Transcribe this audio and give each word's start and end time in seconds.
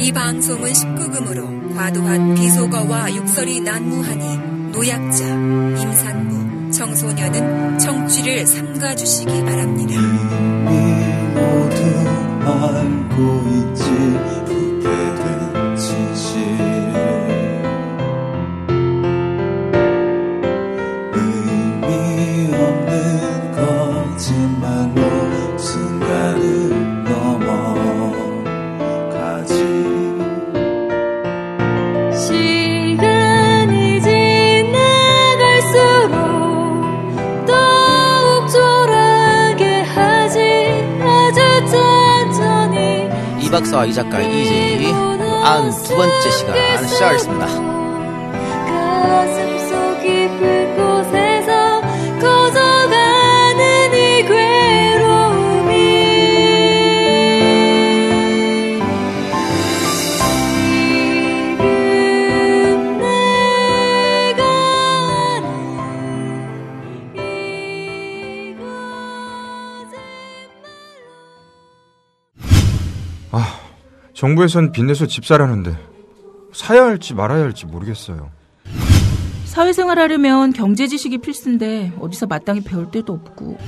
이 0.00 0.10
방송은 0.12 0.72
19금으로 0.72 1.74
과도한 1.74 2.34
비속어와 2.34 3.14
육설이 3.14 3.60
난무하니 3.60 4.72
노약자, 4.72 5.26
임산부, 5.26 6.70
청소년은 6.72 7.78
청취를 7.78 8.46
삼가주시기 8.46 9.44
바랍니다. 9.44 10.00
이 43.70 43.72
박사와 43.72 43.86
이 43.86 43.94
작가의 43.94 44.80
이제 44.80 44.92
아흔 45.44 45.70
두 45.70 45.94
번째 45.94 46.30
시간 46.30 46.88
시작하겠습니다. 46.88 47.79
정부에선 74.24 74.72
빚내서 74.72 75.06
집 75.06 75.24
사라는데 75.24 75.74
사야 76.52 76.84
할지 76.84 77.14
말아야 77.14 77.40
할지 77.42 77.64
모르겠어요. 77.64 78.30
사회생활 79.46 79.98
하려면 79.98 80.52
경제 80.52 80.86
지식이 80.86 81.18
필수인데 81.18 81.94
어디서 81.98 82.26
마땅히 82.26 82.62
배울 82.62 82.90
데도 82.90 83.14
없고 83.14 83.58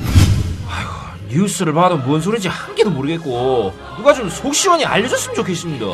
뉴스를 1.31 1.73
봐도 1.73 1.97
뭔 1.97 2.21
소리인지 2.21 2.49
한 2.49 2.75
개도 2.75 2.91
모르겠고 2.91 3.73
누가 3.97 4.13
좀 4.13 4.29
속 4.29 4.55
시원히 4.55 4.85
알려줬으면 4.85 5.35
좋겠습니다. 5.37 5.87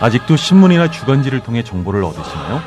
아직도 0.00 0.36
신문이나 0.36 0.90
주간지를 0.90 1.40
통해 1.40 1.62
정보를 1.62 2.02
얻으시나요? 2.02 2.62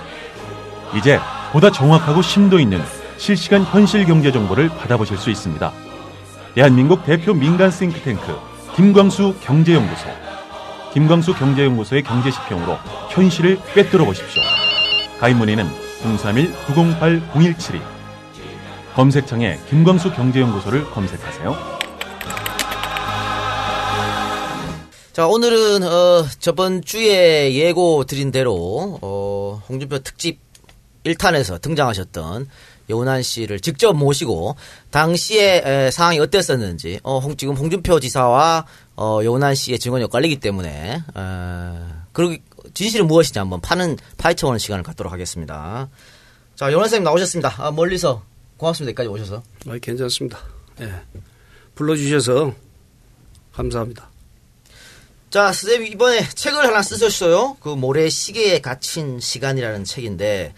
이제 0.96 1.20
보다 1.52 1.72
정확하고 1.72 2.22
심도 2.22 2.60
있는 2.60 2.80
실시간 3.18 3.64
현실 3.64 4.06
경제 4.06 4.32
정보를 4.32 4.70
받아보실 4.70 5.18
수 5.18 5.32
있습니다. 5.32 5.72
대한민국 6.54 7.06
대표 7.06 7.34
민간 7.34 7.72
싱크탱크 7.72 8.52
김광수 8.76 9.36
경제연구소. 9.42 10.10
김광수 10.94 11.34
경제연구소의 11.36 12.04
경제시평으로 12.04 12.78
현실을 13.12 13.58
꿰뚫어 13.74 14.04
보십시오. 14.04 14.42
가입 15.20 15.38
문의는 15.38 15.66
031-908-0172. 16.04 17.82
검색창에 18.96 19.60
김광수 19.70 20.14
경제연구소를 20.14 20.90
검색하세요. 20.92 21.82
자, 25.14 25.28
오늘은, 25.28 25.84
어, 25.84 26.26
저번 26.40 26.82
주에 26.82 27.54
예고 27.54 28.06
드린 28.06 28.32
대로, 28.32 28.98
어, 29.02 29.62
홍준표 29.70 30.00
특집 30.00 30.40
1탄에서 31.06 31.62
등장하셨던 31.62 32.48
여운한 32.92 33.24
씨를 33.24 33.60
직접 33.60 33.94
모시고, 33.94 34.56
당시에 34.92 35.64
에, 35.66 35.92
상황이 35.92 36.20
어땠었는지, 36.20 37.00
어, 37.02 37.18
홍, 37.18 37.36
지금 37.36 37.56
홍준표 37.56 38.00
지사와, 38.00 38.68
어, 38.96 39.20
여운한 39.24 39.56
씨의 39.56 39.80
증언이 39.80 40.04
엇갈리기 40.04 40.40
때문에, 40.40 41.02
어, 41.16 42.04
그, 42.12 42.38
진실은 42.76 43.08
무엇인지 43.08 43.40
한번 43.40 43.60
파는, 43.62 43.98
파헤쳐보는 44.18 44.60
시간을 44.60 44.84
갖도록 44.84 45.12
하겠습니다. 45.12 45.90
자, 46.56 46.66
여운한 46.68 46.90
선생님 46.90 47.06
나오셨습니다. 47.06 47.56
아, 47.58 47.72
멀리서. 47.72 48.22
고맙습니다. 48.58 48.90
여기까지 48.92 49.10
오셔서. 49.10 49.42
아, 49.68 49.78
괜찮습니다. 49.82 50.38
예. 50.82 50.94
불러주셔서 51.74 52.54
감사합니다. 53.54 54.10
자, 55.32 55.54
선생님 55.54 55.94
이번에 55.94 56.28
책을 56.28 56.64
하나 56.66 56.82
쓰셨어요. 56.82 57.56
그 57.62 57.70
모래 57.70 58.10
시계에 58.10 58.60
갇힌 58.60 59.20
시간이라는 59.20 59.86
책인데 59.86 60.54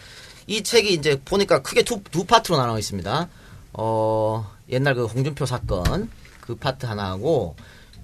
이 0.47 0.63
책이 0.63 0.93
이제 0.93 1.21
보니까 1.23 1.61
크게 1.61 1.83
두, 1.83 2.01
두 2.11 2.25
파트로 2.25 2.57
나눠 2.57 2.77
있습니다. 2.77 3.29
어, 3.73 4.51
옛날 4.69 4.95
그 4.95 5.05
홍준표 5.05 5.45
사건 5.45 6.09
그 6.41 6.55
파트 6.55 6.85
하나하고 6.85 7.55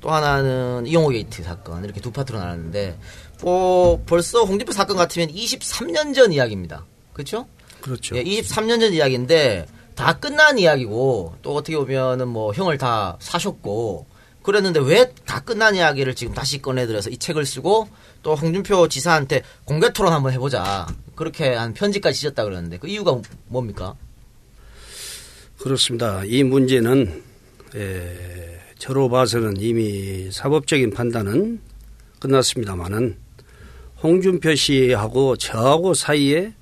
또 0.02 0.12
하나는 0.12 0.86
이용호 0.86 1.10
게이트 1.10 1.44
사건 1.44 1.84
이렇게 1.84 2.00
두 2.00 2.12
파트로 2.12 2.40
나눴는데 2.40 2.98
뭐 3.42 4.02
벌써 4.06 4.44
홍준표 4.44 4.72
사건 4.72 4.98
같으면 4.98 5.30
23년 5.30 6.14
전 6.16 6.32
이야기입니다. 6.32 6.86
그렇죠? 7.14 7.48
그렇죠. 7.82 8.16
예, 8.16 8.24
23년 8.24 8.80
전 8.80 8.94
이야기인데 8.94 9.66
다 9.96 10.18
끝난 10.18 10.58
이야기고 10.58 11.36
또 11.42 11.56
어떻게 11.56 11.76
보면은 11.78 12.28
뭐 12.30 12.54
형을 12.54 12.78
다 12.78 13.18
사셨고 13.20 14.06
그랬는데 14.42 14.80
왜 14.80 15.12
다 15.26 15.42
끝난 15.42 15.76
이야기를 15.76 16.16
지금 16.16 16.34
다시 16.34 16.62
꺼내들어서 16.62 17.10
이 17.12 17.18
책을 17.18 17.46
쓰고 17.46 17.88
또 18.22 18.36
홍준표 18.36 18.88
지사한테 18.88 19.44
공개 19.66 19.92
토론 19.94 20.14
한번 20.14 20.34
해보자 20.34 20.88
그렇게 21.16 21.54
한 21.54 21.74
편지까지 21.74 22.20
지었다 22.20 22.44
그러는데 22.44 22.78
그 22.78 22.88
이유가 22.88 23.20
뭡니까? 23.48 23.96
그렇습니다. 25.58 26.24
이 26.26 26.44
문제는 26.44 27.24
에, 27.76 28.60
저로 28.78 29.10
봐서는 29.10 29.58
이미 29.60 30.32
사법적인 30.32 30.92
판단은 30.92 31.60
끝났습니다만은 32.20 33.18
홍준표 34.02 34.56
씨하고 34.56 35.36
저하고 35.36 35.94
사이에 35.94 36.54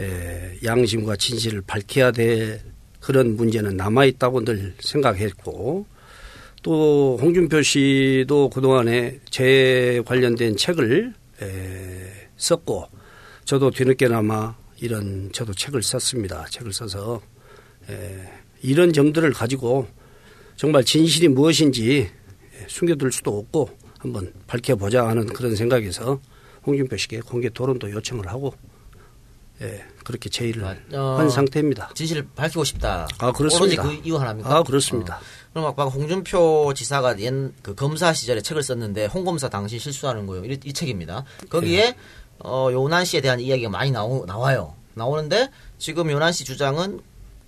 에, 0.00 0.58
양심과 0.64 1.16
진실을 1.16 1.62
밝혀야 1.62 2.10
될 2.10 2.60
그런 2.98 3.36
문제는 3.36 3.76
남아 3.76 4.06
있다고 4.06 4.44
늘 4.44 4.74
생각했고 4.80 5.86
또 6.64 7.18
홍준표 7.20 7.60
씨도 7.62 8.48
그동안에 8.48 9.20
제 9.28 10.02
관련된 10.06 10.56
책을 10.56 11.12
에, 11.42 12.28
썼고 12.38 12.86
저도 13.44 13.70
뒤늦게나마 13.70 14.56
이런 14.80 15.30
저도 15.30 15.52
책을 15.52 15.82
썼습니다. 15.82 16.46
책을 16.48 16.72
써서 16.72 17.20
에, 17.90 18.30
이런 18.62 18.94
점들을 18.94 19.30
가지고 19.34 19.86
정말 20.56 20.84
진실이 20.84 21.28
무엇인지 21.28 22.08
숨겨둘 22.68 23.12
수도 23.12 23.38
없고 23.38 23.68
한번 23.98 24.32
밝혀보자 24.46 25.06
하는 25.06 25.26
그런 25.26 25.54
생각에서 25.56 26.18
홍준표 26.64 26.96
씨께 26.96 27.20
공개 27.20 27.50
토론도 27.50 27.90
요청을 27.90 28.26
하고 28.28 28.54
예, 29.60 29.84
그렇게 30.02 30.30
제의를 30.30 30.64
어, 30.94 31.16
한 31.18 31.28
상태입니다. 31.28 31.90
진실을 31.94 32.26
밝히고 32.34 32.64
싶다. 32.64 33.06
아, 33.18 33.32
그렇습니다. 33.32 33.82
오로지 33.82 34.00
그 34.00 34.08
이유 34.08 34.16
하나입니까? 34.16 34.56
아, 34.56 34.62
그렇습니다. 34.62 35.18
어. 35.18 35.43
그럼 35.54 35.64
막, 35.68 35.76
막 35.76 35.84
홍준표 35.84 36.74
지사가 36.74 37.18
옛 37.20 37.32
그 37.62 37.74
검사 37.74 38.12
시절에 38.12 38.42
책을 38.42 38.62
썼는데 38.62 39.06
홍검사 39.06 39.48
당시 39.48 39.78
실수하는 39.78 40.26
거요. 40.26 40.44
이, 40.44 40.58
이 40.64 40.72
책입니다. 40.72 41.24
거기에 41.48 41.92
네. 41.92 41.96
어, 42.40 42.68
요난 42.72 43.04
씨에 43.04 43.20
대한 43.20 43.38
이야기가 43.40 43.70
많이 43.70 43.90
나오, 43.92 44.26
나와요. 44.26 44.74
나오는데 44.94 45.48
지금 45.78 46.10
요난 46.10 46.32
씨 46.32 46.44
주장은 46.44 47.00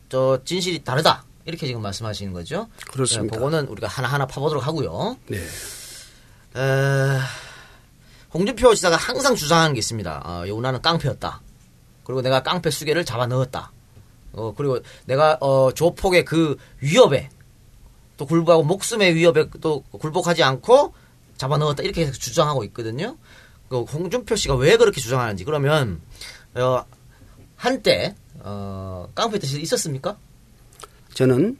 저 0.09 0.41
진실이 0.45 0.85
다르다. 0.85 1.25
이렇게 1.45 1.67
지금 1.67 1.83
말씀하시는 1.83 2.33
거죠. 2.33 2.69
그렇습니다. 2.91 3.37
네, 3.37 3.39
그거는 3.39 3.67
우리가 3.69 3.89
하나하나 3.89 4.27
파보도록 4.27 4.67
하고요. 4.67 5.17
네. 5.27 5.39
에, 6.57 7.19
홍준표 8.33 8.75
지사가 8.75 8.97
항상 8.97 9.35
주장하는 9.35 9.75
게 9.75 9.79
있습니다. 9.81 10.23
어, 10.25 10.49
요나는 10.49 10.81
깡패였다. 10.83 11.41
그리고 12.05 12.23
내가 12.23 12.43
깡패 12.43 12.71
수개를 12.71 13.05
잡아 13.05 13.27
넣었다. 13.27 13.73
어, 14.33 14.55
그리고 14.57 14.79
내가 15.07 15.39
어, 15.41 15.73
조폭의 15.73 16.25
그 16.25 16.57
위협에 16.81 17.31
또 18.17 18.27
굴복하고 18.27 18.63
목숨의 18.65 19.15
위협에 19.15 19.47
또 19.61 19.83
굴복하지 19.93 20.43
않고 20.43 20.95
잡아 21.37 21.59
넣었다. 21.59 21.83
이렇게 21.83 22.11
주장하고 22.11 22.65
있거든요. 22.65 23.17
그 23.69 23.83
홍준표 23.83 24.37
씨가 24.37 24.55
왜 24.57 24.77
그렇게 24.77 25.01
주장하는지 25.01 25.45
그러면 25.45 26.01
어, 26.55 26.85
한때 27.57 28.15
어, 28.41 29.09
깡패 29.15 29.39
뜻이 29.39 29.61
있었습니까? 29.61 30.19
저는 31.15 31.59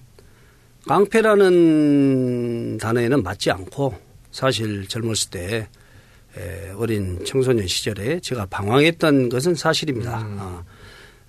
깡패라는 0.87 2.79
단어에는 2.79 3.23
맞지 3.23 3.51
않고 3.51 3.95
사실 4.31 4.87
젊었을 4.87 5.31
때 5.31 5.69
에, 6.37 6.71
어린 6.77 7.25
청소년 7.25 7.67
시절에 7.67 8.21
제가 8.21 8.47
방황했던 8.47 9.31
것은 9.31 9.55
사실입니다. 9.55 10.19
아, 10.39 10.65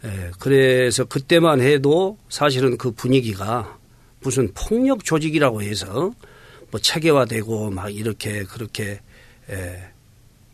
에, 0.03 0.31
그래서 0.39 1.05
그때만 1.05 1.61
해도 1.61 2.17
사실은 2.29 2.77
그 2.77 2.91
분위기가 2.91 3.76
무슨 4.21 4.51
폭력 4.53 5.03
조직이라고 5.03 5.61
해서 5.61 6.11
뭐 6.71 6.79
체계화되고 6.79 7.69
막 7.71 7.93
이렇게 7.95 8.43
그렇게 8.43 8.99
에, 9.49 9.79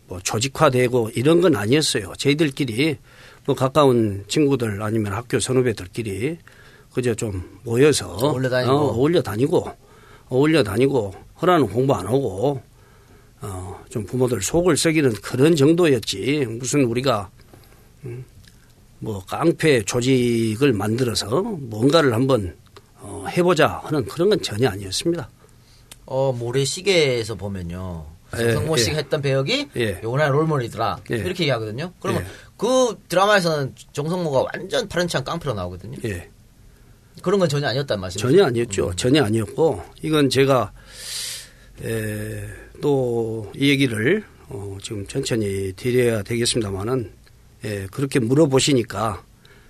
뭐 0.08 0.20
조직화되고 0.22 1.12
이런 1.16 1.42
건 1.42 1.56
아니었어요. 1.56 2.14
저희들끼리 2.18 2.98
뭐 3.46 3.56
가까운 3.56 4.24
친구들 4.28 4.82
아니면 4.82 5.14
학교 5.14 5.40
선후배들끼리 5.40 6.38
그저 6.94 7.16
좀 7.16 7.60
모여서 7.64 8.08
어울려 8.10 8.50
다니고. 8.50 8.72
어, 8.72 8.94
어울려 8.94 9.22
다니고 9.22 9.72
어울려 10.30 10.64
다니고 10.64 11.14
허라는 11.42 11.68
공부 11.68 11.94
안 11.94 12.06
하고 12.08 12.62
어, 13.42 13.84
좀 13.90 14.06
부모들 14.06 14.42
속을 14.42 14.78
썩이는 14.78 15.14
그런 15.16 15.56
정도였지 15.56 16.46
무슨 16.60 16.86
우리가 16.86 17.30
음, 18.06 18.24
뭐 19.00 19.24
깡패 19.26 19.82
조직을 19.84 20.74
만들어서 20.74 21.42
뭔가를 21.42 22.14
한번 22.14 22.56
어, 23.06 23.26
해보자 23.30 23.82
하는 23.84 24.06
그런 24.06 24.30
건 24.30 24.42
전혀 24.42 24.70
아니었습니다. 24.70 25.30
어, 26.06 26.32
모래시계에서 26.32 27.36
보면요. 27.36 28.06
예, 28.36 28.38
정성모 28.54 28.78
씨가 28.78 28.94
예. 28.94 28.98
했던 29.00 29.22
배역이 29.22 29.68
예. 29.76 30.00
요나의 30.02 30.32
롤모델이더라. 30.32 31.02
예. 31.12 31.16
이렇게 31.18 31.44
얘기하거든요. 31.44 31.94
그러면 32.00 32.24
예. 32.24 32.28
그 32.58 32.98
드라마에서는 33.10 33.76
정성모가 33.92 34.46
완전 34.54 34.88
파렴치한 34.88 35.24
깡패로 35.24 35.54
나오거든요. 35.54 35.98
예. 36.06 36.30
그런 37.22 37.40
건 37.40 37.48
전혀 37.48 37.68
아니었단 37.68 38.00
말씀이죠. 38.00 38.28
전혀 38.28 38.46
아니었죠. 38.46 38.94
전혀 38.96 39.24
아니었고 39.24 39.84
이건 40.02 40.30
제가 40.30 40.72
또 42.82 43.52
이 43.56 43.70
얘기를 43.70 44.24
어, 44.50 44.78
지금 44.82 45.06
천천히 45.08 45.74
드려야 45.76 46.24
되겠습니다만은 46.24 47.12
예, 47.66 47.88
그렇게 47.92 48.20
물어보시니까 48.20 49.24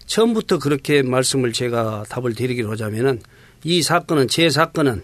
처음부터 0.05 0.59
그렇게 0.59 1.01
말씀을 1.01 1.53
제가 1.53 2.05
답을 2.09 2.35
드리기로 2.35 2.71
하자면은 2.71 3.21
이 3.63 3.81
사건은 3.81 4.27
제 4.27 4.49
사건은 4.49 5.03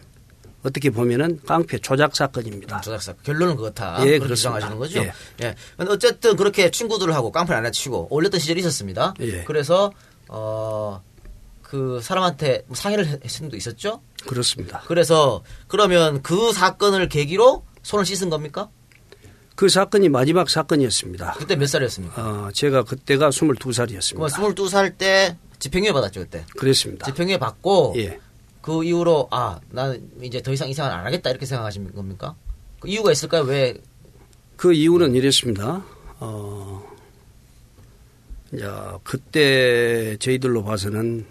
어떻게 0.63 0.89
보면은 0.89 1.39
깡패 1.45 1.77
조작 1.79 2.15
사건입니다. 2.15 2.81
조작 2.81 3.01
사건. 3.01 3.23
결론은 3.23 3.55
그렇다. 3.55 4.05
예, 4.05 4.17
그렇게. 4.19 4.35
주장하시는 4.35 4.77
거죠. 4.77 4.99
예. 4.99 5.13
예. 5.41 5.55
어쨌든 5.77 6.35
그렇게 6.35 6.69
친구들하고 6.69 7.31
깡패를 7.31 7.65
안 7.65 7.71
치고 7.71 8.07
올렸던 8.11 8.39
시절이 8.39 8.59
있었습니다. 8.59 9.13
예. 9.21 9.43
그래서 9.45 9.91
어. 10.27 11.01
그 11.69 12.01
사람한테 12.01 12.63
뭐 12.65 12.75
상해를 12.75 13.05
했을 13.05 13.29
수도 13.29 13.55
있었죠. 13.55 14.01
그렇습니다. 14.25 14.81
그래서 14.87 15.43
그러면 15.67 16.23
그 16.23 16.51
사건을 16.51 17.09
계기로 17.09 17.63
손을 17.83 18.05
씻은 18.05 18.31
겁니까? 18.31 18.69
그 19.59 19.67
사건이 19.67 20.07
마지막 20.07 20.49
사건이었습니다. 20.49 21.33
그때 21.37 21.57
몇 21.57 21.67
살이었습니까? 21.67 22.21
어, 22.47 22.49
제가 22.53 22.83
그때가 22.83 23.29
22살이었습니다. 23.29 24.15
그러면 24.15 24.55
22살 24.55 24.97
때 24.97 25.35
집행유예 25.59 25.91
받았죠, 25.91 26.21
그때. 26.21 26.45
그랬습니다. 26.55 27.05
집행유예 27.07 27.37
받고 27.39 27.95
예. 27.97 28.17
그 28.61 28.85
이후로 28.85 29.27
아, 29.31 29.59
나는 29.67 30.09
이제 30.21 30.41
더 30.41 30.53
이상 30.53 30.69
이 30.69 30.73
생활 30.73 30.93
안 30.93 31.05
하겠다 31.05 31.29
이렇게 31.29 31.45
생각하신 31.45 31.93
겁니까? 31.93 32.35
그 32.79 32.87
이유가 32.87 33.11
있을까요? 33.11 33.41
왜 33.43 33.77
그 34.55 34.71
이유는 34.71 35.13
이랬습니다. 35.15 35.83
어, 36.21 36.95
이제 38.53 38.65
그때 39.03 40.15
저희들로 40.19 40.63
봐서는 40.63 41.25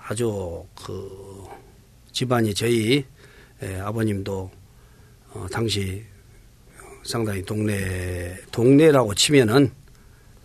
아주 0.00 0.64
그 0.80 1.44
집안이 2.12 2.54
저희 2.54 3.04
예, 3.64 3.80
아버님도 3.80 4.50
어, 5.32 5.46
당시 5.50 6.04
상당히 7.04 7.42
동네 7.42 8.36
동네라고 8.50 9.14
치면은 9.14 9.70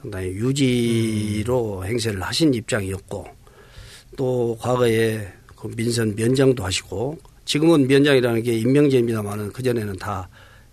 상당히 0.01 0.27
유지로 0.27 1.85
행세를 1.85 2.21
하신 2.21 2.53
입장이었고 2.53 3.25
또 4.17 4.57
과거에 4.59 5.27
그 5.55 5.67
민선 5.75 6.15
면장도 6.15 6.63
하시고 6.63 7.17
지금은 7.45 7.87
면장이라는 7.87 8.43
게 8.43 8.53
임명제입니다만은 8.57 9.51
그 9.51 9.63
전에는 9.63 9.97
다 9.97 10.29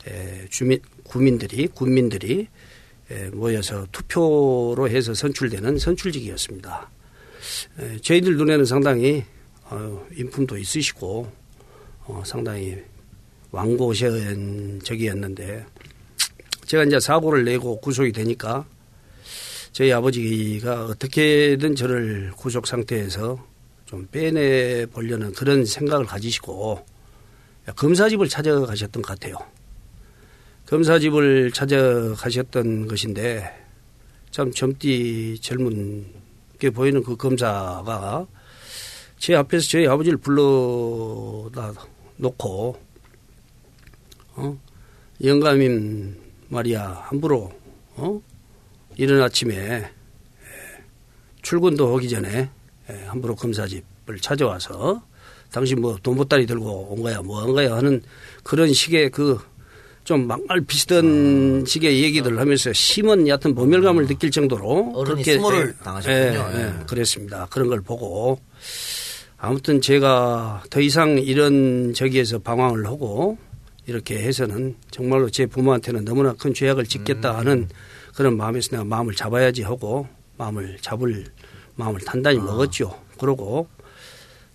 에, 0.07 0.47
주민 0.51 0.79
구민들이 1.05 1.67
군민들이 1.69 2.49
에, 3.11 3.31
모여서 3.31 3.87
투표로 3.93 4.89
해서 4.89 5.15
선출되는 5.15 5.79
선출직이었습니다. 5.79 6.91
에, 7.81 7.97
저희들 7.99 8.37
눈에는 8.37 8.65
상당히 8.65 9.25
어, 9.65 10.07
인품도 10.15 10.59
있으시고 10.59 11.31
어, 12.05 12.23
상당히 12.25 12.77
완고시적이었는데 13.51 15.67
제가 16.67 16.85
이제 16.85 17.01
사고를 17.01 17.45
내고 17.45 17.81
구속이 17.81 18.13
되니까 18.13 18.67
저희 19.73 19.93
아버지가 19.93 20.87
어떻게든 20.87 21.77
저를 21.77 22.33
구속 22.37 22.67
상태에서 22.67 23.45
좀 23.85 24.09
빼내 24.11 24.87
보려는 24.87 25.33
그런 25.33 25.65
생각을 25.65 26.07
가지시고 26.07 26.85
검사집을 27.77 28.29
찾아가셨던 28.29 29.03
것 29.03 29.09
같아요. 29.09 29.37
검사집을 30.67 31.53
찾아가셨던 31.53 32.89
것인데 32.89 33.67
참 34.31 34.51
젊디 34.51 35.39
젊은 35.41 36.07
게 36.59 36.71
보이는 36.71 37.03
그 37.03 37.17
검사가 37.17 38.27
제 39.19 39.35
앞에서 39.35 39.69
저희 39.69 39.87
아버지를 39.87 40.19
불러다 40.19 41.73
놓고 42.17 42.86
어 44.37 44.59
영감님 45.23 46.17
말이야 46.49 47.05
함부로 47.07 47.53
어 47.97 48.21
이른 48.97 49.23
아침에 49.23 49.57
에, 49.57 49.91
출근도 51.43 51.97
하기 51.97 52.09
전에 52.09 52.51
에, 52.89 53.05
함부로 53.07 53.35
검사집을 53.35 54.21
찾아와서 54.21 55.03
당신 55.51 55.81
뭐 55.81 55.97
돈보따리 56.03 56.47
들고 56.47 56.89
온 56.91 57.03
거야 57.03 57.23
뭐 57.23 57.43
한 57.43 57.53
거야 57.53 57.75
하는 57.77 58.03
그런 58.43 58.73
식의 58.73 59.11
그 59.11 59.39
좀 60.07 60.29
막말 60.29 60.61
비슷한 60.61 61.65
식의 61.67 62.01
얘기들을 62.05 62.39
하면서 62.39 62.73
심한 62.73 63.27
얕은 63.27 63.57
모멸감을 63.57 64.07
느낄 64.07 64.31
정도로 64.31 64.93
그렇게, 64.93 65.33
수모를 65.33 65.75
예, 65.77 65.85
당하셨군요. 65.85 66.51
예, 66.55 66.59
예, 66.61 66.63
예. 66.63 66.85
그랬습니다. 66.87 67.49
그런 67.51 67.67
걸 67.67 67.81
보고 67.81 68.39
아무튼 69.37 69.81
제가 69.81 70.63
더 70.71 70.81
이상 70.81 71.19
이런 71.19 71.93
저기에서 71.93 72.39
방황을 72.39 72.87
하고 72.87 73.37
이렇게 73.87 74.19
해서는 74.19 74.77
정말로 74.91 75.31
제 75.31 75.47
부모한테는 75.47 76.05
너무나 76.05 76.33
큰 76.33 76.53
죄악을 76.53 76.87
짓겠다 76.87 77.33
음. 77.33 77.37
하는 77.37 77.69
그런 78.15 78.37
마음에서 78.37 78.71
내가 78.71 78.85
마음을 78.85 79.15
잡아야지 79.15 79.63
하고 79.63 80.09
마음을 80.39 80.79
잡을 80.81 81.25
마음을 81.77 82.01
단단히 82.01 82.39
아. 82.39 82.43
먹었죠. 82.43 83.01
그러고 83.19 83.69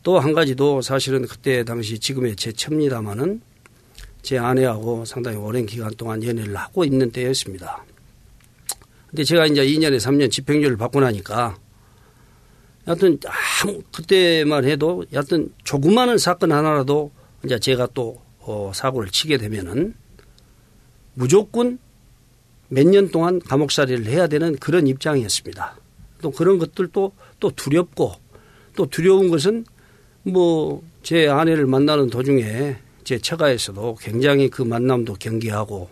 또 0.04 0.19
한 0.19 0.33
가지도 0.33 0.81
사실은 0.81 1.28
그때 1.28 1.63
당시 1.63 2.00
지금의 2.00 2.36
제 2.36 2.51
처입니다마는 2.51 3.42
제 4.21 4.38
아내하고 4.38 5.06
상당히 5.06 5.38
오랜 5.38 5.66
기간 5.66 5.92
동안 5.95 6.23
연애를 6.23 6.56
하고 6.56 6.83
있는 6.83 7.11
때였습니다. 7.11 7.85
근데 9.07 9.23
제가 9.23 9.45
이제 9.45 9.66
2년에 9.66 9.97
3년 9.97 10.31
집행유예를 10.31 10.78
받고 10.78 11.00
나니까 11.02 11.57
여하튼 12.88 13.19
아무 13.64 13.81
그때만 13.92 14.66
해도 14.66 15.06
여하튼 15.14 15.54
조그마한 15.64 16.18
사건 16.18 16.52
하나라도 16.52 17.11
이제 17.45 17.59
제가 17.59 17.88
또 17.94 18.21
어, 18.51 18.71
사고를 18.73 19.09
치게 19.09 19.37
되면은 19.37 19.93
무조건 21.13 21.79
몇 22.69 22.85
년 22.87 23.09
동안 23.09 23.39
감옥살이를 23.39 24.05
해야 24.05 24.27
되는 24.27 24.55
그런 24.57 24.87
입장이었습니다. 24.87 25.77
또 26.21 26.31
그런 26.31 26.57
것들도 26.57 27.11
또 27.39 27.51
두렵고 27.51 28.13
또 28.75 28.85
두려운 28.85 29.29
것은 29.29 29.65
뭐 30.23 30.81
제 31.03 31.27
아내를 31.27 31.65
만나는 31.65 32.09
도중에 32.09 32.77
제 33.03 33.17
처가에서도 33.17 33.97
굉장히 33.99 34.49
그 34.49 34.61
만남도 34.61 35.15
경계하고 35.15 35.89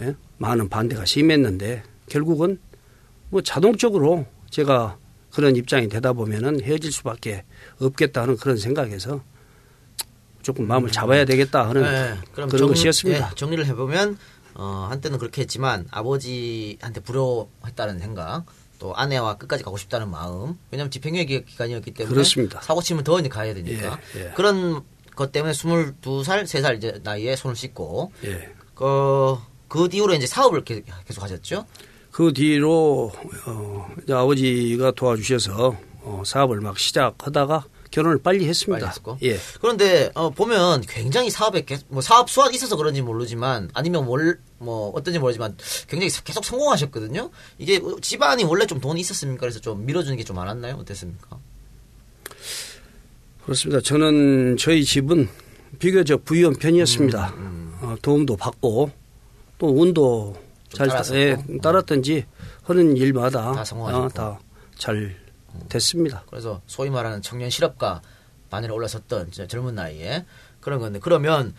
예? 0.00 0.14
많은 0.38 0.68
반대가 0.68 1.04
심했는데 1.04 1.82
결국은 2.08 2.58
뭐 3.28 3.42
자동적으로 3.42 4.26
제가 4.50 4.96
그런 5.30 5.54
입장이 5.56 5.88
되다 5.88 6.14
보면은 6.14 6.62
헤어질 6.62 6.90
수밖에 6.92 7.44
없겠다 7.78 8.22
하는 8.22 8.36
그런 8.36 8.56
생각에서 8.56 9.22
조금 10.46 10.68
마음을 10.68 10.92
잡아야 10.92 11.24
되겠다 11.24 11.68
하는 11.68 11.82
네, 11.82 12.14
그런 12.32 12.48
정- 12.48 12.68
것이었습니다. 12.68 13.30
예, 13.32 13.34
정리를 13.34 13.66
해보면 13.66 14.16
어, 14.54 14.86
한때는 14.88 15.18
그렇게 15.18 15.42
했지만 15.42 15.86
아버지한테 15.90 17.00
부러워했다는 17.00 17.98
생각, 17.98 18.44
또 18.78 18.94
아내와 18.94 19.38
끝까지 19.38 19.64
가고 19.64 19.76
싶다는 19.76 20.08
마음. 20.08 20.56
왜냐하면 20.70 20.92
집행유예 20.92 21.24
기- 21.24 21.44
기간이었기 21.44 21.90
때문에 21.94 22.14
그렇습니다. 22.14 22.60
사고 22.62 22.80
치면 22.80 23.02
더 23.02 23.18
이제 23.18 23.28
가야 23.28 23.54
되니까 23.54 23.98
예, 24.16 24.20
예. 24.26 24.30
그런 24.36 24.82
것 25.16 25.32
때문에 25.32 25.52
22살, 25.52 26.44
3살 26.44 26.76
이제 26.76 27.00
나이에 27.02 27.34
손을 27.34 27.56
씻고 27.56 28.12
예. 28.24 28.48
그, 28.76 29.36
그 29.66 29.88
뒤로 29.88 30.14
이제 30.14 30.26
사업을 30.28 30.62
계- 30.64 30.84
계속 31.06 31.24
하셨죠. 31.24 31.66
그 32.12 32.32
뒤로 32.32 33.10
어, 33.46 33.88
이제 34.04 34.12
아버지가 34.12 34.92
도와주셔서 34.92 35.76
어, 36.02 36.22
사업을 36.24 36.60
막 36.60 36.78
시작하다가 36.78 37.64
결혼을 37.96 38.18
빨리 38.18 38.46
했습니다. 38.46 38.92
빨리. 39.02 39.16
예. 39.22 39.38
그런데 39.58 40.10
어, 40.14 40.28
보면 40.28 40.82
굉장히 40.82 41.30
사업에 41.30 41.64
계속, 41.64 41.86
뭐 41.88 42.02
사업 42.02 42.28
수완이 42.28 42.54
있어서 42.54 42.76
그런지 42.76 43.00
모르지만 43.00 43.70
아니면 43.72 44.04
월, 44.04 44.38
뭐 44.58 44.90
어떤지 44.94 45.18
모르지만 45.18 45.56
굉장히 45.88 46.12
계속 46.22 46.44
성공하셨거든요. 46.44 47.30
이게 47.56 47.80
집안이 48.02 48.44
원래 48.44 48.66
좀 48.66 48.80
돈이 48.80 49.00
있었습니까? 49.00 49.40
그래서 49.40 49.60
좀 49.60 49.86
밀어주는 49.86 50.14
게 50.18 50.24
좀 50.26 50.36
많았나요? 50.36 50.74
어땠습니까? 50.74 51.38
그렇습니다. 53.44 53.80
저는 53.80 54.56
저희 54.58 54.84
집은 54.84 55.28
비교적 55.78 56.24
부유한 56.24 56.56
편이었습니다. 56.56 57.34
음, 57.36 57.78
어, 57.80 57.96
도움도 58.02 58.36
받고 58.36 58.90
또 59.58 59.66
운도 59.68 60.36
좀잘 60.68 60.88
따랐었고. 60.88 61.18
예, 61.18 61.36
따랐든지 61.62 62.26
하는 62.64 62.96
일마다 62.96 63.52
다 63.52 63.64
성공하셨고. 63.64 64.08
다잘 64.74 65.16
됐습니다. 65.68 66.24
그래서 66.28 66.60
소위 66.66 66.90
말하는 66.90 67.22
청년 67.22 67.50
실업가 67.50 68.02
반열에 68.50 68.72
올라섰던 68.72 69.30
진짜 69.32 69.46
젊은 69.46 69.74
나이에 69.74 70.24
그런 70.60 70.80
건데 70.80 70.98
그러면 71.02 71.54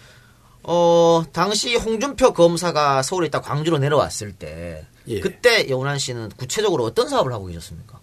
어 0.64 1.24
당시 1.32 1.76
홍준표 1.76 2.34
검사가 2.34 3.02
서울에 3.04 3.28
있다 3.28 3.42
광주로 3.42 3.78
내려왔을 3.78 4.34
때 4.34 4.86
예. 5.08 5.20
그때 5.20 5.70
여운한 5.70 5.98
씨는 6.00 6.30
구체적으로 6.38 6.84
어떤 6.84 7.08
사업을 7.08 7.32
하고 7.32 7.46
계셨습니까? 7.46 8.00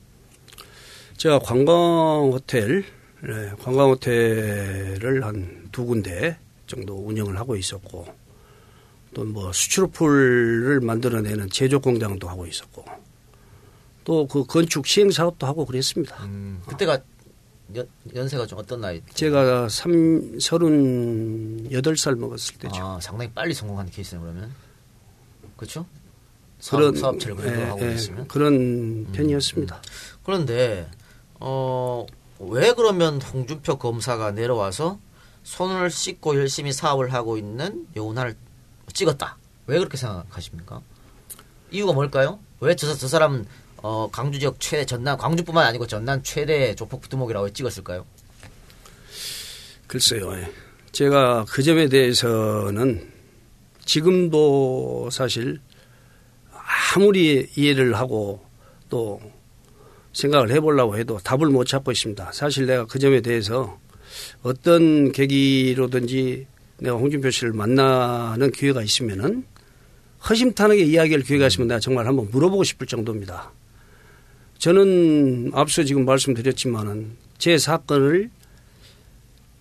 제가 1.16 1.38
관광 1.40 1.74
호텔, 2.32 2.84
예, 3.26 3.52
관광 3.62 3.90
호텔을 3.90 5.24
한 5.24 5.64
두 5.74 5.84
군데 5.84 6.38
정도 6.68 6.94
운영을 6.96 7.36
하고 7.36 7.56
있었고, 7.56 8.06
또 9.12 9.24
뭐 9.24 9.52
수출풀을 9.52 10.80
만들어내는 10.80 11.50
제조 11.50 11.80
공장도 11.80 12.28
하고 12.28 12.46
있었고, 12.46 12.84
또 14.04 14.26
그 14.26 14.44
건축 14.44 14.86
시행 14.86 15.10
사업도 15.10 15.46
하고 15.46 15.64
그랬습니다. 15.64 16.22
음, 16.24 16.60
그때가 16.66 16.98
연, 17.74 17.88
연세가 18.14 18.46
좀 18.46 18.58
어떤 18.58 18.80
나이? 18.82 19.00
제가 19.14 19.68
삼, 19.70 20.38
서른 20.38 21.70
여덟 21.72 21.96
살 21.96 22.14
먹었을 22.14 22.56
때죠. 22.58 22.74
아, 22.82 23.00
상당히 23.00 23.30
빨리 23.32 23.54
성공한 23.54 23.88
케이스네 23.90 24.20
그러면. 24.20 24.52
그렇죠? 25.56 25.86
그런 26.68 26.94
사업, 26.94 27.20
사업체를 27.20 27.36
그래도 27.36 27.60
예, 27.60 27.64
하고 27.64 27.86
예, 27.86 27.94
있으면. 27.94 28.20
음, 28.20 28.28
그런 28.28 29.06
편이었습니다. 29.12 29.82
그런데 30.24 30.88
어, 31.40 32.06
왜 32.38 32.72
그러면 32.74 33.20
홍준표 33.20 33.78
검사가 33.78 34.32
내려와서 34.32 34.98
손을 35.42 35.90
씻고 35.90 36.36
열심히 36.36 36.72
사업을 36.72 37.12
하고 37.12 37.36
있는 37.38 37.86
여운한을 37.96 38.36
찍었다. 38.92 39.36
왜 39.66 39.78
그렇게 39.78 39.96
생각하십니까? 39.96 40.80
이유가 41.70 41.92
뭘까요? 41.92 42.38
왜 42.60 42.74
저 42.74 42.94
저 42.94 43.08
사람은 43.08 43.46
어, 43.86 44.08
광주 44.10 44.38
지역 44.38 44.58
최대 44.60 44.86
전남 44.86 45.18
광주뿐만 45.18 45.66
아니고 45.66 45.86
전남 45.86 46.22
최대 46.22 46.74
조폭 46.74 47.02
부두목이라고 47.02 47.50
찍었을까요? 47.50 48.06
글쎄요. 49.86 50.32
예. 50.38 50.50
제가 50.92 51.44
그 51.46 51.62
점에 51.62 51.90
대해서는 51.90 53.12
지금도 53.84 55.10
사실 55.12 55.60
아무리 56.96 57.46
이해를 57.54 57.94
하고 57.96 58.42
또 58.88 59.20
생각을 60.14 60.50
해보려고 60.52 60.96
해도 60.96 61.18
답을 61.18 61.48
못 61.48 61.66
찾고 61.66 61.92
있습니다. 61.92 62.32
사실 62.32 62.64
내가 62.64 62.86
그 62.86 62.98
점에 62.98 63.20
대해서 63.20 63.78
어떤 64.42 65.12
계기로든지 65.12 66.46
내가 66.78 66.96
홍준표 66.96 67.30
씨를 67.30 67.52
만나는 67.52 68.50
기회가 68.50 68.80
있으면은 68.80 69.44
허심탄회하게 70.26 70.84
이야기할 70.84 71.20
기회가 71.20 71.48
있으면 71.48 71.68
내가 71.68 71.80
정말 71.80 72.06
한번 72.06 72.30
물어보고 72.30 72.64
싶을 72.64 72.86
정도입니다. 72.86 73.52
저는 74.64 75.50
앞서 75.52 75.84
지금 75.84 76.06
말씀드렸지만은 76.06 77.18
제 77.36 77.58
사건을 77.58 78.30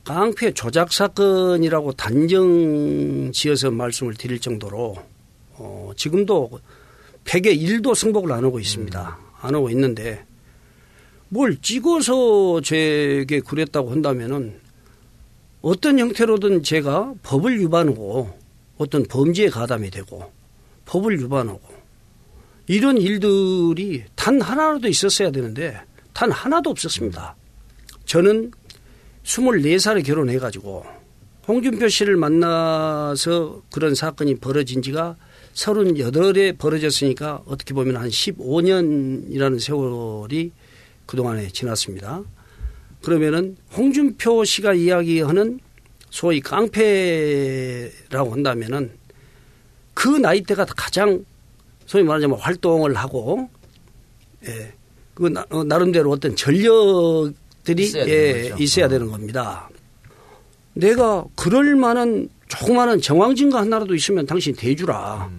깡패 0.06 0.54
조작 0.54 0.94
사건이라고 0.94 1.92
단정 1.92 3.30
지어서 3.34 3.70
말씀을 3.70 4.14
드릴 4.14 4.40
정도로 4.40 4.96
어, 5.56 5.92
지금도 5.98 6.52
100의 7.26 7.62
1도 7.62 7.96
승복을 7.96 8.32
안 8.32 8.46
하고 8.46 8.62
있습니다. 8.62 9.20
안 9.42 9.56
하고 9.56 9.70
있는데 9.72 10.26
뭘 11.28 11.58
찍어서 11.62 12.62
제게 12.62 13.42
그랬다고 13.42 13.92
한다면은 13.92 14.58
어떤 15.62 16.00
형태로든 16.00 16.64
제가 16.64 17.14
법을 17.24 17.60
위반하고 17.60 18.40
어떤 18.78 19.04
범죄에 19.04 19.50
가담이 19.50 19.90
되고 19.92 20.32
법을 20.86 21.20
위반하고 21.20 21.73
이런 22.68 22.98
일들이 22.98 24.04
단 24.16 24.42
하나라도 24.42 24.88
있었어야 24.88 25.32
되는데 25.32 25.80
단 26.14 26.32
하나도 26.32 26.70
없었습니다. 26.70 27.36
저는 28.06 28.52
24살에 29.24 30.06
결혼해가지고 30.06 30.86
홍준표 31.48 31.90
씨를 31.90 32.16
만나서 32.16 33.64
그런 33.72 33.96
사건이 33.96 34.36
벌어진 34.36 34.82
지가 34.82 35.18
38에 35.54 36.58
벌어졌으니까 36.58 37.44
어떻게 37.46 37.74
보면 37.74 37.98
한 37.98 38.10
15년이라는 38.10 39.60
세월이 39.60 40.52
그동안에 41.06 41.50
지났습니다. 41.50 42.24
그러면은 43.02 43.58
홍준표 43.76 44.46
씨가 44.46 44.74
이야기하는 44.74 45.60
소위 46.10 46.40
깡패라고 46.40 48.32
한다면은 48.32 48.92
그 49.94 50.08
나이대가 50.08 50.66
가장 50.66 51.26
소위 51.94 52.04
말하자면 52.06 52.40
활동을 52.40 52.96
하고 52.96 53.52
예. 54.48 54.74
그 55.14 55.28
나, 55.28 55.46
어, 55.52 55.64
나름대로 55.64 56.10
어떤 56.10 56.36
전력들이 56.36 57.84
있어야 57.84 58.08
예, 58.08 58.34
되는. 58.34 58.60
있어야 58.60 58.86
어. 58.86 58.90
되는 58.90 59.12
겁니다. 59.12 59.70
내가 60.74 61.24
그럴 61.36 61.76
만한 61.76 62.30
조그마한 62.48 63.00
정황증거 63.00 63.60
하나라도 63.60 63.94
있으면 63.94 64.26
당신 64.26 64.56
대주라. 64.56 65.30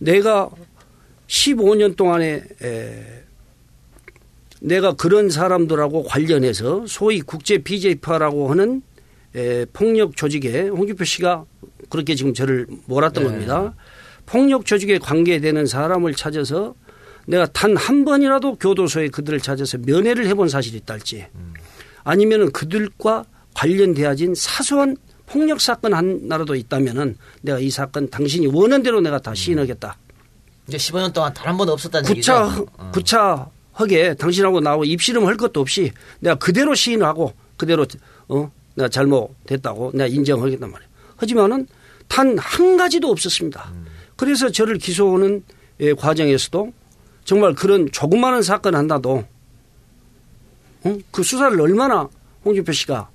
내가 0.00 0.50
15년 1.28 1.96
동안에 1.96 2.42
에, 2.62 3.22
내가 4.60 4.92
그런 4.92 5.30
사람들하고 5.30 6.02
관련해서 6.02 6.84
소위 6.86 7.22
국제 7.22 7.56
BJ파라고 7.56 8.50
하는 8.50 8.82
에, 9.34 9.64
폭력 9.72 10.14
조직에 10.14 10.68
홍준표 10.68 11.04
씨가 11.04 11.46
그렇게 11.88 12.14
지금 12.16 12.34
저를 12.34 12.66
몰았던 12.84 13.24
네. 13.24 13.30
겁니다. 13.30 13.74
폭력 14.30 14.64
조직에 14.64 14.98
관계되는 14.98 15.66
사람을 15.66 16.14
찾아서 16.14 16.74
내가 17.26 17.46
단 17.46 17.76
한 17.76 18.04
번이라도 18.04 18.56
교도소에 18.56 19.08
그들을 19.08 19.40
찾아서 19.40 19.78
면회를 19.78 20.26
해본 20.28 20.48
사실이 20.48 20.76
있다 20.78 20.94
할지 20.94 21.26
아니면은 22.04 22.50
그들과 22.52 23.24
관련되어진 23.54 24.34
사소한 24.34 24.96
폭력 25.26 25.60
사건 25.60 25.94
하나라도 25.94 26.54
있다면은 26.54 27.16
내가 27.42 27.58
이 27.58 27.70
사건 27.70 28.08
당신이 28.10 28.46
원하는 28.48 28.82
대로 28.82 29.00
내가 29.00 29.18
다 29.20 29.34
시인하겠다. 29.34 29.96
이제 30.68 30.76
15년 30.76 31.12
동안 31.12 31.32
단 31.34 31.48
한 31.48 31.56
번도 31.56 31.72
없었다는 31.74 32.12
구차 32.12 32.44
얘기죠. 32.46 32.66
어. 32.78 32.90
구차하게 32.92 34.14
당신하고 34.14 34.60
나하고 34.60 34.84
입씨름 34.84 35.26
할 35.26 35.36
것도 35.36 35.60
없이 35.60 35.92
내가 36.20 36.36
그대로 36.36 36.74
시인하고 36.74 37.32
그대로 37.56 37.86
어 38.28 38.50
내가 38.74 38.88
잘못됐다고 38.88 39.92
내가 39.94 40.06
인정하겠단 40.06 40.70
말이에요. 40.70 40.90
하지만은 41.16 41.66
단 42.08 42.36
한 42.38 42.76
가지도 42.76 43.08
없었습니다. 43.10 43.72
그래서 44.20 44.50
저를 44.50 44.76
기소하는 44.76 45.42
예, 45.80 45.94
과정에서도 45.94 46.74
정말 47.24 47.54
그런 47.54 47.90
조그마한 47.90 48.42
사건 48.42 48.74
어? 50.84 50.98
그 51.10 51.22
수사를 51.22 51.58
얼마나 51.58 52.06
홍준표 52.44 52.70
씨가 52.70 53.08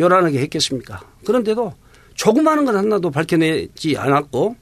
요란하게 0.00 0.40
했겠습니까? 0.40 1.00
그런데도 1.24 1.74
조그마한 2.14 2.64
것 2.64 2.74
하나도 2.74 3.12
밝혀내지 3.12 3.96
않았고 3.96 4.56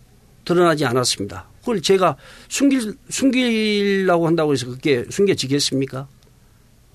드러나지 0.44 0.84
않았습니다. 0.84 1.48
그걸 1.60 1.80
제가 1.80 2.18
숨길, 2.50 2.98
숨기려고 3.08 4.26
한다고 4.26 4.52
해서 4.52 4.66
그게 4.66 5.06
숨겨지겠습니까? 5.08 6.08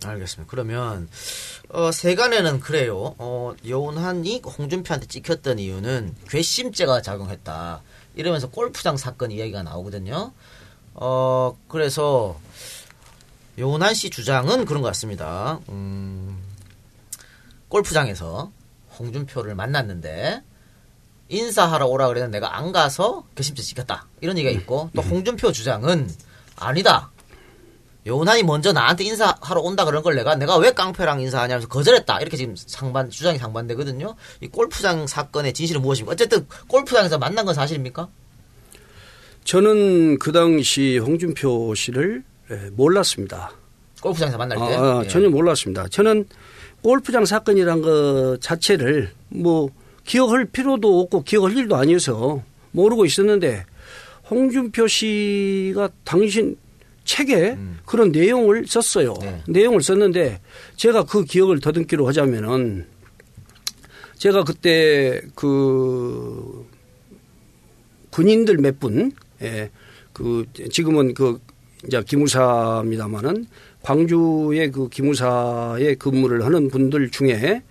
알겠습니다. 0.06 0.48
그러면 0.48 1.10
어, 1.70 1.92
세간에는 1.92 2.60
그래요. 2.60 3.16
어, 3.18 3.56
여운한이 3.68 4.44
홍준표한테 4.46 5.08
찍혔던 5.08 5.58
이유는 5.58 6.13
괘씸죄가 6.30 7.01
작용했다. 7.01 7.82
이러면서 8.15 8.50
골프장 8.50 8.98
사건 8.98 9.32
이야기가 9.32 9.63
나오거든요. 9.63 10.34
어, 10.94 11.58
그래서 11.68 12.39
여운한 13.58 13.94
씨 13.94 14.10
주장은 14.10 14.65
그런 14.65 14.82
것 14.82 14.88
같습니다. 14.89 15.60
음, 15.70 16.41
골프장에서 17.70 18.51
홍준표를 19.00 19.56
만났는데 19.56 20.44
인사하러 21.30 21.88
오라 21.88 22.08
그랬는데 22.08 22.39
내가 22.39 22.58
안 22.58 22.72
가서 22.72 23.25
괘씸죄 23.36 23.63
찍혔다. 23.63 24.08
이런 24.20 24.38
얘기가 24.38 24.51
있고 24.60 24.89
또 24.94 25.01
홍준표 25.01 25.51
주장은 25.51 26.10
아니다. 26.58 27.11
요난이 28.08 28.43
먼저 28.43 28.74
나한테 28.74 29.03
인사하러 29.03 29.62
온다 29.62 29.86
그런 29.86 30.01
걸 30.01 30.15
내가 30.15 30.36
내가 30.36 30.58
왜 30.58 30.72
깡패랑 30.72 31.22
인사하냐면서 31.22 31.67
거절했다 31.67 32.20
이렇게 32.22 32.36
지금 32.38 32.55
상반 32.55 33.10
주장이 33.10 33.38
상반되거든요. 33.38 34.15
이 34.41 34.48
골프장 34.48 35.05
사건의 35.05 35.53
진실은 35.53 35.81
무엇입니까? 35.81 36.13
어쨌든 36.13 36.48
골프장에서 36.67 37.20
만난 37.20 37.46
건 37.46 37.53
사실입니까? 37.53 38.10
저는 39.43 40.17
그 40.20 40.31
당시 40.31 40.98
홍준표 40.98 41.75
씨를 41.75 42.24
예, 42.50 42.55
몰랐습니다. 42.72 43.51
골프장에서 44.01 44.38
만날 44.38 44.58
때 44.58 44.63
아, 44.75 44.81
아, 44.81 45.01
예. 45.03 45.08
전혀 45.08 45.29
몰랐습니다. 45.29 45.88
저는 45.88 46.27
골프장 46.81 47.25
사건이란 47.25 47.81
것 47.81 48.38
자체를 48.41 49.12
뭐 49.29 49.70
기억할 50.05 50.46
필요도 50.46 51.01
없고 51.01 51.24
기억할 51.24 51.55
일도 51.55 51.75
아니어서 51.75 52.41
모르고 52.72 53.05
있었는데 53.05 53.65
홍준표 54.29 54.88
씨가 54.88 55.89
당신 56.03 56.58
책에 57.03 57.58
그런 57.86 58.12
내용을 58.12 58.65
썼어요. 58.67 59.13
네. 59.22 59.41
내용을 59.48 59.81
썼는데 59.81 60.39
제가 60.75 61.03
그 61.03 61.24
기억을 61.24 61.60
더듬기로 61.60 62.08
하자면은 62.08 62.86
제가 64.17 64.43
그때 64.43 65.22
그 65.36 66.67
군인들 68.12 68.58
몇 68.58 68.79
분, 68.79 69.12
예, 69.41 69.72
그 70.13 70.46
지금은 70.72 71.13
그 71.13 71.39
이제 71.88 72.03
기무사입니다마는 72.03 73.48
광주의 73.81 74.72
그 74.72 74.89
기무사에 74.89 75.96
근무를 75.96 76.46
하는 76.46 76.70
분들 76.70 77.10
중에 77.10 77.63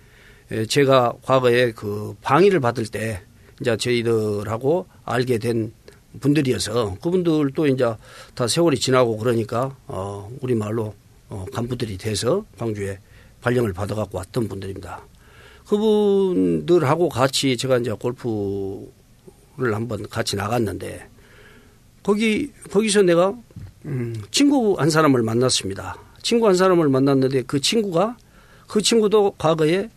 예, 0.51 0.65
제가 0.65 1.13
과거에 1.21 1.71
그 1.71 2.15
방위를 2.21 2.59
받을 2.59 2.85
때 2.85 3.21
이제 3.61 3.77
저희들하고 3.77 4.87
알게 5.05 5.37
된 5.37 5.71
분들이어서 6.19 6.97
그분들도 7.01 7.67
이제 7.67 7.95
다 8.35 8.47
세월이 8.47 8.79
지나고 8.79 9.17
그러니까 9.17 9.75
어 9.87 10.29
우리 10.41 10.55
말로 10.55 10.93
어 11.29 11.45
간부들이 11.53 11.97
돼서 11.97 12.45
광주에 12.57 12.99
발령을 13.41 13.73
받아갖고 13.73 14.17
왔던 14.17 14.47
분들입니다. 14.47 15.01
그분들하고 15.67 17.09
같이 17.09 17.55
제가 17.55 17.77
이제 17.77 17.91
골프를 17.93 19.73
한번 19.73 20.07
같이 20.09 20.35
나갔는데 20.35 21.07
거기 22.03 22.51
거기서 22.71 23.03
내가 23.03 23.33
음, 23.85 24.15
친구 24.31 24.75
한 24.77 24.89
사람을 24.89 25.23
만났습니다. 25.23 25.97
친구 26.21 26.47
한 26.47 26.55
사람을 26.55 26.89
만났는데 26.89 27.43
그 27.43 27.59
친구가 27.59 28.17
그 28.67 28.81
친구도 28.81 29.35
과거에 29.37 29.89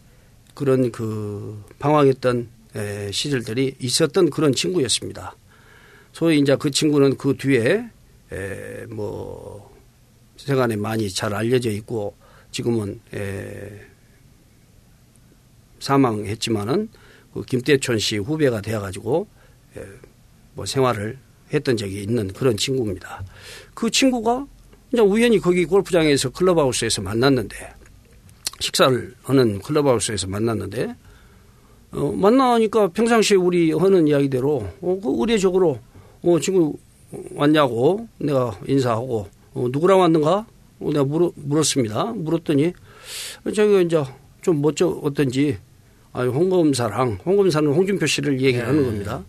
그런 0.54 0.90
그 0.90 1.62
방황했던 1.78 2.49
에, 2.76 3.11
시절들이 3.12 3.76
있었던 3.80 4.30
그런 4.30 4.52
친구였습니다. 4.52 5.35
소위 6.14 6.38
이제 6.38 6.54
그 6.56 6.71
친구는 6.71 7.16
그 7.16 7.37
뒤에 7.37 7.90
에, 8.33 8.87
뭐 8.87 9.76
세간에 10.37 10.76
많이 10.76 11.11
잘 11.11 11.35
알려져 11.35 11.71
있고 11.71 12.14
지금은 12.52 13.00
에, 13.12 13.80
사망했지만은 15.80 16.88
그 17.35 17.42
김대촌 17.42 17.99
씨 17.99 18.16
후배가 18.18 18.61
되어가지고 18.61 19.26
에, 19.76 19.83
뭐 20.54 20.64
생활을 20.64 21.18
했던 21.52 21.76
적이 21.76 22.04
있는 22.04 22.33
그런 22.33 22.56
친구입니다. 22.56 23.25
그 23.75 23.90
친구가 23.90 24.47
이제 24.92 25.02
우연히 25.02 25.40
거기 25.40 25.64
골프장에서 25.64 26.30
클럽하우스에서 26.30 27.02
만났는데 27.02 27.75
식사를 28.61 29.16
하는 29.25 29.59
클럽하우스에서 29.59 30.28
만났는데 30.28 30.94
어, 31.90 32.12
만나니까 32.12 32.88
평상시에 32.88 33.37
우리 33.37 33.73
하는 33.73 34.06
이야기대로 34.06 34.68
어, 34.80 35.00
그 35.02 35.12
의례적으로 35.21 35.80
어, 36.25 36.40
친구 36.40 36.78
왔냐고 37.35 38.09
내가 38.19 38.59
인사하고 38.66 39.28
어, 39.52 39.66
누구랑 39.71 40.00
왔는가? 40.00 40.47
어, 40.81 40.90
내가 40.90 41.04
물어, 41.04 41.33
물었습니다. 41.35 42.12
물었더니 42.16 42.73
저기가 43.54 43.83
이제 43.83 44.02
좀 44.40 44.62
멋져 44.62 44.88
어떤지 45.02 45.59
아니 46.12 46.31
홍검사랑 46.31 47.19
홍검사는 47.25 47.71
홍준표 47.71 48.07
씨를 48.07 48.40
얘기를 48.40 48.66
하는 48.66 48.85
겁니다. 48.85 49.25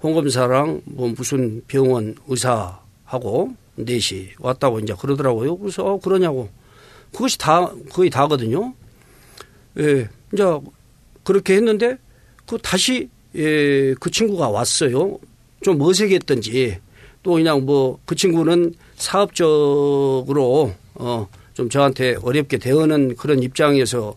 홍검사랑 0.00 0.82
뭐 0.84 1.12
무슨 1.16 1.62
병원 1.66 2.14
의사하고 2.28 3.54
넷이 3.74 4.28
왔다고 4.38 4.78
이제 4.78 4.94
그러더라고요. 4.98 5.58
그래서 5.58 5.84
어, 5.84 5.98
그러냐고 5.98 6.48
그것이 7.12 7.36
다 7.36 7.72
거의 7.90 8.10
다거든요. 8.10 8.74
예, 9.78 10.08
이제 10.32 10.44
그렇게 11.24 11.54
했는데 11.54 11.98
그 12.46 12.58
다시 12.58 13.08
예, 13.34 13.94
그 13.94 14.10
친구가 14.10 14.50
왔어요. 14.50 15.18
좀 15.62 15.80
어색했던지 15.80 16.78
또 17.22 17.32
그냥 17.32 17.64
뭐 17.66 17.98
그 18.06 18.14
친구는 18.14 18.74
사업적으로 18.96 20.72
어 20.94 21.26
좀 21.58 21.68
저한테 21.68 22.14
어렵게 22.22 22.58
대하는 22.58 23.16
그런 23.16 23.42
입장에서 23.42 24.14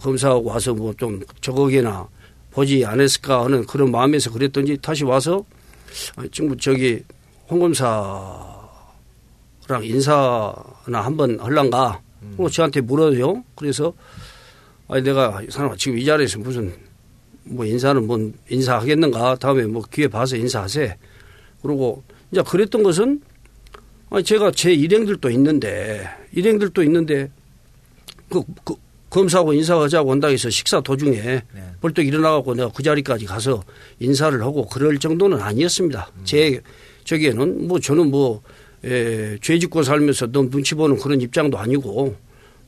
검사하고 0.00 0.44
와서 0.50 0.72
뭐 0.72 0.94
좀 0.94 1.20
저거기나 1.40 2.06
보지 2.52 2.84
않았을까 2.84 3.44
하는 3.44 3.66
그런 3.66 3.90
마음에서 3.90 4.30
그랬던지 4.30 4.78
다시 4.80 5.02
와서 5.02 5.44
아, 6.14 6.22
친구 6.30 6.56
저기 6.56 7.02
홍 7.48 7.58
검사랑 7.58 8.60
인사나 9.82 11.00
한번 11.00 11.40
할란가 11.40 12.00
음. 12.22 12.36
저한테 12.52 12.80
물어요. 12.82 13.42
그래서 13.56 13.92
아니 14.86 15.02
내가 15.02 15.42
사람 15.48 15.76
지금 15.76 15.98
이 15.98 16.04
자리에서 16.04 16.38
무슨 16.38 16.72
뭐 17.50 17.66
인사는 17.66 18.06
뭐 18.06 18.30
인사하겠는가 18.48 19.36
다음에 19.36 19.66
뭐 19.66 19.82
기회 19.90 20.08
봐서 20.08 20.36
인사하세. 20.36 20.96
그러고 21.62 22.02
이제 22.30 22.42
그랬던 22.42 22.82
것은 22.82 23.20
아니 24.10 24.24
제가 24.24 24.50
제 24.52 24.72
일행들도 24.72 25.28
있는데 25.30 26.08
일행들도 26.32 26.82
있는데 26.84 27.30
그, 28.28 28.42
그 28.64 28.74
검사하고 29.10 29.52
인사하자고 29.52 30.10
온다 30.10 30.28
해서 30.28 30.48
식사 30.48 30.80
도중에 30.80 31.20
네. 31.20 31.42
벌떡 31.80 32.06
일어나갖고 32.06 32.54
내가 32.54 32.70
그 32.70 32.82
자리까지 32.82 33.26
가서 33.26 33.62
인사를 33.98 34.40
하고 34.40 34.66
그럴 34.66 34.98
정도는 34.98 35.40
아니었습니다. 35.40 36.10
음. 36.14 36.20
제 36.24 36.60
저기에는 37.04 37.66
뭐 37.66 37.80
저는 37.80 38.10
뭐 38.10 38.42
에, 38.84 39.36
죄 39.42 39.58
짓고 39.58 39.82
살면서 39.82 40.28
너무 40.30 40.48
눈치 40.48 40.76
보는 40.76 40.96
그런 40.96 41.20
입장도 41.20 41.58
아니고 41.58 42.14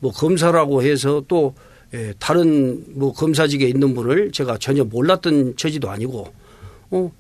뭐 0.00 0.12
검사라고 0.12 0.82
해서 0.82 1.22
또 1.28 1.54
에, 1.94 2.12
다른 2.18 2.84
뭐 2.88 3.12
검사직에 3.12 3.66
있는 3.66 3.94
분을 3.94 4.32
제가 4.32 4.58
전혀 4.58 4.84
몰랐던 4.84 5.56
처지도 5.56 5.90
아니고 5.90 6.32
어 6.90 7.12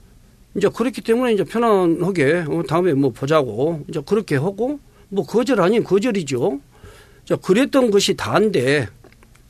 이제 0.54 0.68
그렇기 0.68 1.00
때문에 1.00 1.34
이제 1.34 1.44
편안하게 1.44 2.44
어, 2.48 2.62
다음에 2.68 2.92
뭐 2.94 3.10
보자고 3.10 3.84
이제 3.88 4.00
그렇게 4.04 4.36
하고 4.36 4.80
뭐 5.08 5.24
거절 5.26 5.60
아닌 5.60 5.84
거절이죠. 5.84 6.60
자 7.24 7.36
그랬던 7.36 7.90
것이 7.90 8.14
다인데 8.16 8.88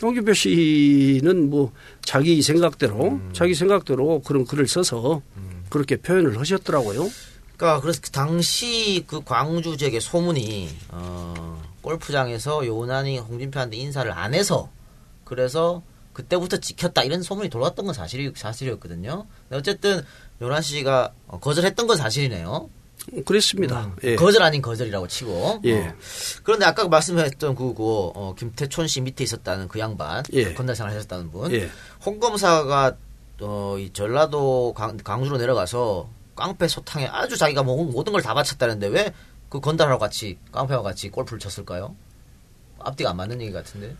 홍준표 0.02 0.34
씨는 0.34 1.48
뭐 1.48 1.72
자기 2.02 2.42
생각대로 2.42 3.10
음. 3.10 3.30
자기 3.32 3.54
생각대로 3.54 4.20
그런 4.20 4.44
글을 4.44 4.66
써서 4.66 5.22
음. 5.36 5.64
그렇게 5.70 5.96
표현을 5.96 6.38
하셨더라고요. 6.38 7.08
그러니까 7.56 7.80
그래서 7.80 8.00
그 8.02 8.10
당시 8.10 9.04
그 9.06 9.22
광주 9.24 9.76
지역의 9.76 10.00
소문이 10.00 10.68
어, 10.88 11.62
골프장에서 11.80 12.66
요난이 12.66 13.18
홍준표한테 13.18 13.76
인사를 13.76 14.10
안 14.10 14.34
해서 14.34 14.68
그래서 15.36 15.82
그때부터 16.12 16.58
지켰다 16.58 17.04
이런 17.04 17.22
소문이 17.22 17.48
돌았던 17.48 17.86
건 17.86 17.94
사실이 17.94 18.32
사실이었거든요. 18.36 19.26
어쨌든 19.50 20.04
요난 20.42 20.60
씨가 20.60 21.14
거절했던 21.40 21.86
건 21.86 21.96
사실이네요. 21.96 22.68
그랬습니다. 23.24 23.86
음, 23.86 23.96
예. 24.04 24.14
거절 24.14 24.42
아닌 24.42 24.60
거절이라고 24.60 25.08
치고. 25.08 25.62
예. 25.64 25.86
어. 25.88 25.94
그런데 26.44 26.66
아까 26.66 26.86
말씀하셨던 26.86 27.54
그, 27.54 27.72
그 27.72 27.82
어, 28.14 28.34
김태촌 28.38 28.86
씨 28.88 29.00
밑에 29.00 29.24
있었다는 29.24 29.68
그 29.68 29.78
양반, 29.78 30.22
예. 30.34 30.52
건달생활 30.52 30.94
하셨다는 30.94 31.30
분, 31.30 31.50
예. 31.52 31.70
홍 32.04 32.20
검사가 32.20 32.94
어, 33.40 33.76
이 33.78 33.90
전라도 33.94 34.74
강, 34.76 34.98
강주로 34.98 35.38
내려가서 35.38 36.10
깡패 36.36 36.68
소탕에 36.68 37.06
아주 37.06 37.38
자기가 37.38 37.62
모든 37.62 38.12
걸 38.12 38.20
다 38.20 38.34
바쳤다는데 38.34 38.88
왜 38.88 39.12
그 39.48 39.60
건달하고 39.60 39.98
같이 39.98 40.38
깡패와 40.50 40.80
같이 40.82 41.10
골프를 41.10 41.38
쳤을까요? 41.38 41.94
앞뒤가 42.78 43.10
안 43.10 43.16
맞는 43.18 43.40
얘기 43.42 43.52
같은데. 43.52 43.94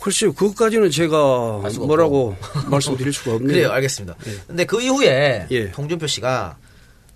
글쎄요, 0.00 0.32
그것까지는 0.32 0.90
제가 0.90 1.60
뭐라고 1.78 2.36
말씀드릴 2.70 3.12
수가 3.12 3.36
없네요. 3.36 3.48
그래요, 3.48 3.70
알겠습니다. 3.72 4.16
예. 4.26 4.38
근데 4.46 4.64
그 4.64 4.80
이후에 4.80 5.46
예. 5.50 5.64
홍준표 5.70 6.06
씨가 6.06 6.56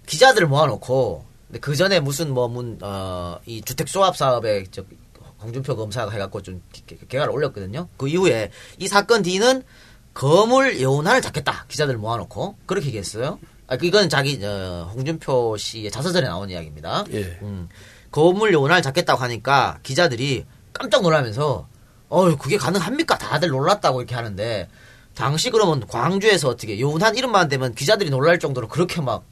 기자들을 0.07 0.49
모아놓고 0.49 1.25
그 1.61 1.77
전에 1.77 2.01
무슨 2.01 2.33
뭐문 2.33 2.79
어, 2.83 3.39
이 3.47 3.63
주택 3.63 3.87
조합 3.87 4.17
사업에 4.17 4.65
저 4.71 4.85
홍준표 5.43 5.77
검사가 5.77 6.11
해갖고 6.11 6.43
좀 6.43 6.63
개가를 7.09 7.33
올렸거든요. 7.33 7.89
그 7.97 8.09
이후에 8.09 8.51
이 8.79 8.89
사건 8.89 9.23
뒤는 9.23 9.63
거물 10.15 10.81
여운한을 10.81 11.23
잡겠다 11.23 11.67
기자들 11.69 11.97
모아놓고 11.99 12.57
그렇게 12.67 12.89
얘기했어요. 12.89 13.39
아, 13.67 13.77
그 13.77 13.87
이건 13.87 14.09
자기 14.09 14.39
어, 14.45 14.91
홍준표 14.95 15.57
씨의 15.57 15.91
자서전에 15.91 16.27
나온 16.27 16.51
이야기입니다. 16.51 17.05
예. 17.13 17.39
음, 17.43 17.69
거물 18.11 18.53
요원을 18.53 18.83
잡겠다고 18.83 19.21
하니까 19.23 19.79
기자들이 19.83 20.45
깜짝 20.73 21.03
놀라면서 21.03 21.69
어 22.13 22.37
그게 22.37 22.59
가능합니까? 22.59 23.17
다들 23.17 23.49
놀랐다고 23.49 24.03
이렇게 24.03 24.15
하는데 24.15 24.69
당시 25.15 25.49
그러면 25.51 25.87
광주에서 25.87 26.51
어떻게 26.51 26.79
요운한 26.79 27.17
이름만 27.17 27.49
되면 27.49 27.75
기자들이 27.75 28.11
놀랄 28.11 28.39
정도로 28.39 28.69
그렇게 28.69 29.01
막 29.01 29.25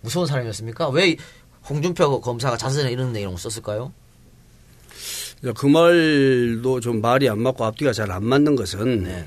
무서운 0.00 0.26
사람이었습니까? 0.26 0.88
왜 0.88 1.16
홍준표 1.68 2.20
검사가 2.20 2.56
자서전에 2.56 2.90
이런 2.90 3.12
내용을 3.12 3.38
썼을까요? 3.38 3.92
그 5.54 5.66
말도 5.66 6.80
좀 6.80 7.00
말이 7.00 7.28
안 7.28 7.40
맞고 7.40 7.64
앞뒤가 7.64 7.92
잘 7.92 8.10
안 8.10 8.24
맞는 8.24 8.56
것은 8.56 9.04
네. 9.04 9.26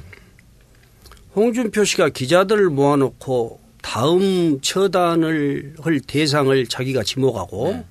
홍준표 1.34 1.86
씨가 1.86 2.10
기자들을 2.10 2.70
모아놓고 2.72 3.62
다음 3.82 4.60
처단을 4.60 5.76
할 5.82 6.00
대상을 6.02 6.67
자기가 6.67 7.04
지목하고 7.04 7.72
네. 7.72 7.86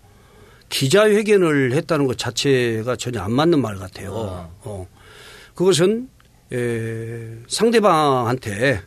기자회견을 0.68 1.72
했다는 1.72 2.06
것 2.06 2.18
자체가 2.18 2.96
전혀 2.96 3.20
안 3.22 3.32
맞는 3.32 3.62
말 3.62 3.76
같아요. 3.76 4.12
어. 4.12 4.54
어. 4.64 4.86
그것은 5.56 6.08
에, 6.52 7.38
상대방한테 7.48 8.82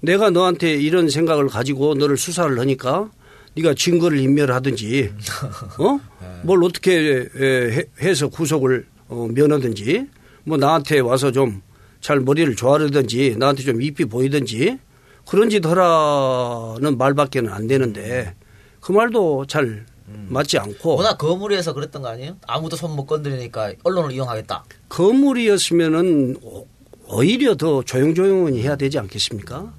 내가 0.00 0.30
너한테 0.30 0.74
이런 0.74 1.10
생각을 1.10 1.48
가지고 1.48 1.96
너를 1.96 2.16
수사를 2.16 2.56
하니까 2.56 3.10
네가 3.56 3.74
증거를 3.74 4.20
인멸하든지 4.20 5.10
어? 5.80 6.00
네. 6.20 6.40
뭘 6.44 6.62
어떻게 6.62 7.28
에, 7.36 7.84
해서 8.00 8.28
구속을 8.28 8.86
어, 9.08 9.26
면하든지 9.34 10.06
뭐 10.44 10.56
나한테 10.56 11.00
와서 11.00 11.32
좀 11.32 11.64
잘 12.04 12.20
머리를 12.20 12.54
조아르든지 12.54 13.36
나한테 13.38 13.62
좀 13.62 13.80
잎이 13.80 14.04
보이든지 14.10 14.78
그런 15.26 15.48
짓 15.48 15.64
하라는 15.64 16.98
말밖에는 16.98 17.50
안 17.50 17.66
되는데 17.66 18.34
그 18.82 18.92
말도 18.92 19.46
잘 19.48 19.86
맞지 20.06 20.58
않고 20.58 20.96
워낙 20.96 21.16
거물이어서 21.16 21.72
그랬던 21.72 22.02
거 22.02 22.08
아니에요? 22.08 22.36
아무도 22.46 22.76
손 22.76 22.90
못 22.94 23.06
건드리니까 23.06 23.72
언론을 23.84 24.12
이용하겠다. 24.12 24.64
거물이었으면은 24.88 26.36
오- 26.42 26.66
오히려 27.08 27.54
더 27.56 27.82
조용조용히 27.82 28.62
해야 28.62 28.76
되지 28.76 28.98
않겠습니까? 28.98 29.72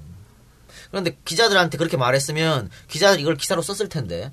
그런데 0.90 1.16
기자들한테 1.24 1.78
그렇게 1.78 1.96
말했으면 1.96 2.70
기자들이 2.88 3.22
이걸 3.22 3.36
기사로 3.36 3.62
썼을 3.62 3.88
텐데 3.88 4.30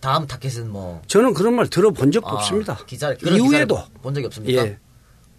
다음 0.00 0.26
타켓은 0.26 0.70
뭐 0.70 1.00
저는 1.06 1.32
그런 1.34 1.54
말 1.54 1.68
들어본 1.68 2.12
적도 2.12 2.28
아, 2.28 2.32
없습니다. 2.34 2.78
기자 2.86 3.14
이후에도 3.24 3.82
본 4.02 4.12
적이 4.14 4.26
없습니까? 4.26 4.62
예. 4.66 4.78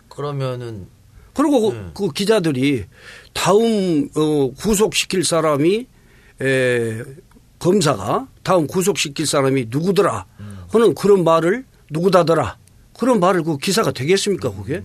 그러면은 0.09 0.87
그리고 1.33 1.69
그- 1.69 1.75
음. 1.75 1.91
그, 1.93 2.11
기자들이 2.11 2.85
다음 3.33 4.09
어, 4.15 4.51
구속시킬 4.57 5.23
사람이 5.23 5.85
에, 6.41 7.03
검사가 7.59 8.27
다음 8.43 8.67
구속시킬 8.67 9.25
사람이 9.25 9.67
누구더라 9.69 10.25
하는 10.69 10.95
그런 10.95 11.23
말을 11.23 11.65
누구다더라 11.89 12.57
그런 12.97 13.19
말을 13.19 13.43
그 13.43 13.57
기사가 13.57 13.91
되겠습니까 13.91 14.51
그게? 14.51 14.83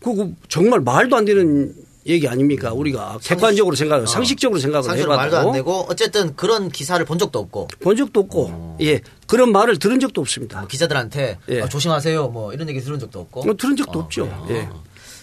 그거 0.00 0.30
정말 0.48 0.80
말도 0.80 1.16
안 1.16 1.24
되는 1.24 1.74
얘기 2.06 2.26
아닙니까 2.26 2.72
우리가 2.72 3.18
객관적으로 3.22 3.76
생각, 3.76 4.02
어. 4.02 4.06
상식적으로 4.06 4.58
생각을 4.58 4.84
상식으로 4.84 5.16
말도 5.16 5.36
안 5.36 5.42
해봐도 5.42 5.52
되고 5.52 5.86
어쨌든 5.88 6.34
그런 6.34 6.70
기사를 6.70 7.04
본 7.04 7.18
적도 7.18 7.38
없고 7.38 7.68
본 7.80 7.96
적도 7.96 8.20
없고 8.20 8.78
예 8.80 9.00
그런 9.26 9.52
말을 9.52 9.78
들은 9.78 10.00
적도 10.00 10.20
없습니다. 10.22 10.60
뭐 10.60 10.68
기자들한테 10.68 11.38
예. 11.50 11.60
어, 11.60 11.68
조심하세요 11.68 12.28
뭐 12.28 12.52
이런 12.54 12.68
얘기 12.70 12.80
들은 12.80 12.98
적도 12.98 13.20
없고 13.20 13.40
어, 13.42 13.56
들은 13.56 13.76
적도 13.76 13.98
어, 13.98 14.02
없죠. 14.02 14.46
예. 14.48 14.68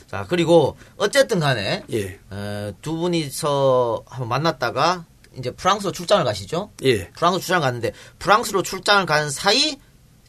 자 0.05 0.25
그리고 0.29 0.77
어쨌든 0.97 1.39
간에 1.39 1.83
예. 1.91 2.19
에, 2.31 2.73
두 2.81 2.95
분이서 2.95 4.03
한번 4.05 4.29
만났다가 4.29 5.05
이제 5.37 5.51
프랑스로 5.51 5.91
출장을 5.91 6.23
가시죠. 6.25 6.71
예. 6.83 7.09
프랑스 7.09 7.39
출장 7.39 7.61
갔는데 7.61 7.91
프랑스로 8.19 8.63
출장을 8.63 9.05
간 9.05 9.29
사이 9.29 9.77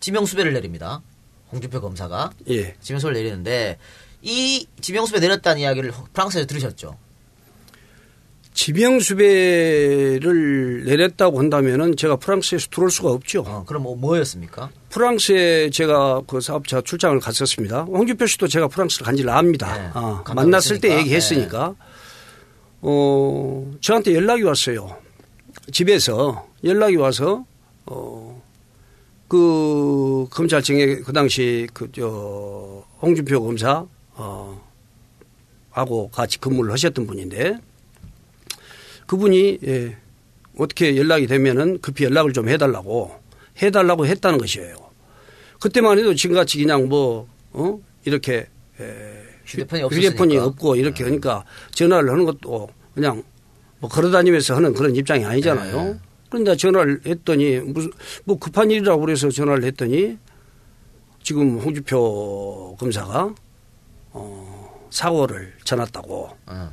지명수배를 0.00 0.52
내립니다. 0.52 1.02
홍준표 1.50 1.80
검사가 1.80 2.30
예. 2.50 2.74
지명수배를 2.80 3.16
내리는데 3.22 3.78
이 4.22 4.66
지명수배 4.80 5.20
내렸다는 5.20 5.62
이야기를 5.62 5.92
프랑스에서 6.12 6.46
들으셨죠. 6.46 6.96
지명수배를 10.18 10.84
내렸다고 10.84 11.38
한다면은 11.38 11.94
제가 11.96 12.16
프랑스에서 12.16 12.66
들어올 12.70 12.90
수가 12.90 13.10
없죠. 13.10 13.44
어, 13.46 13.62
그럼 13.64 13.84
뭐, 13.84 13.94
뭐였습니까? 13.94 14.70
프랑스에 14.90 15.70
제가 15.70 16.22
그 16.26 16.40
사업자 16.40 16.80
출장을 16.80 17.20
갔었습니다. 17.20 17.82
홍준표 17.82 18.26
씨도 18.26 18.48
제가 18.48 18.66
프랑스를 18.66 19.04
간지를 19.04 19.30
압니다. 19.30 19.78
네, 19.78 19.90
아, 19.94 20.24
만났을 20.34 20.80
때. 20.80 20.98
얘기했으니까. 20.98 21.76
어, 22.80 23.72
저한테 23.80 24.14
연락이 24.14 24.42
왔어요. 24.42 24.96
집에서 25.72 26.46
연락이 26.64 26.96
와서, 26.96 27.44
어, 27.86 28.42
그 29.28 30.26
검찰청에 30.30 30.96
그 30.96 31.12
당시 31.12 31.66
그, 31.74 31.90
저, 31.92 32.84
홍준표 33.02 33.42
검사, 33.42 33.86
어, 34.14 34.68
하고 35.70 36.08
같이 36.10 36.38
근무를 36.38 36.72
하셨던 36.72 37.06
분인데 37.06 37.56
그분이 39.06 39.58
예, 39.64 39.96
어떻게 40.58 40.96
연락이 40.96 41.26
되면은 41.26 41.80
급히 41.80 42.04
연락을 42.04 42.32
좀 42.32 42.48
해달라고 42.48 43.14
해달라고 43.62 44.06
했다는 44.06 44.38
것이에요. 44.38 44.76
그때만 45.60 45.98
해도 45.98 46.14
지금같이 46.14 46.58
그냥 46.58 46.88
뭐, 46.88 47.28
어? 47.52 47.80
이렇게, 48.04 48.46
에, 48.80 49.17
휴대폰이 49.48 49.82
휴대폰이. 49.82 50.36
없고 50.36 50.76
이렇게 50.76 51.04
하니까 51.04 51.44
전화를 51.72 52.10
하는 52.10 52.24
것도 52.24 52.68
그냥 52.94 53.22
뭐 53.80 53.88
걸어다니면서 53.88 54.56
하는 54.56 54.74
그런 54.74 54.94
입장이 54.94 55.24
아니잖아요. 55.24 55.76
네. 55.76 55.98
그런데 56.30 56.56
전화를 56.56 57.00
했더니 57.06 57.58
무슨 57.58 57.90
뭐 58.24 58.38
급한 58.38 58.70
일이라고 58.70 59.00
그래서 59.00 59.30
전화를 59.30 59.64
했더니 59.64 60.18
지금 61.22 61.58
홍주표 61.58 62.76
검사가 62.78 63.34
어, 64.12 64.88
사고를 64.90 65.54
쳐놨다고 65.64 66.30
어. 66.46 66.70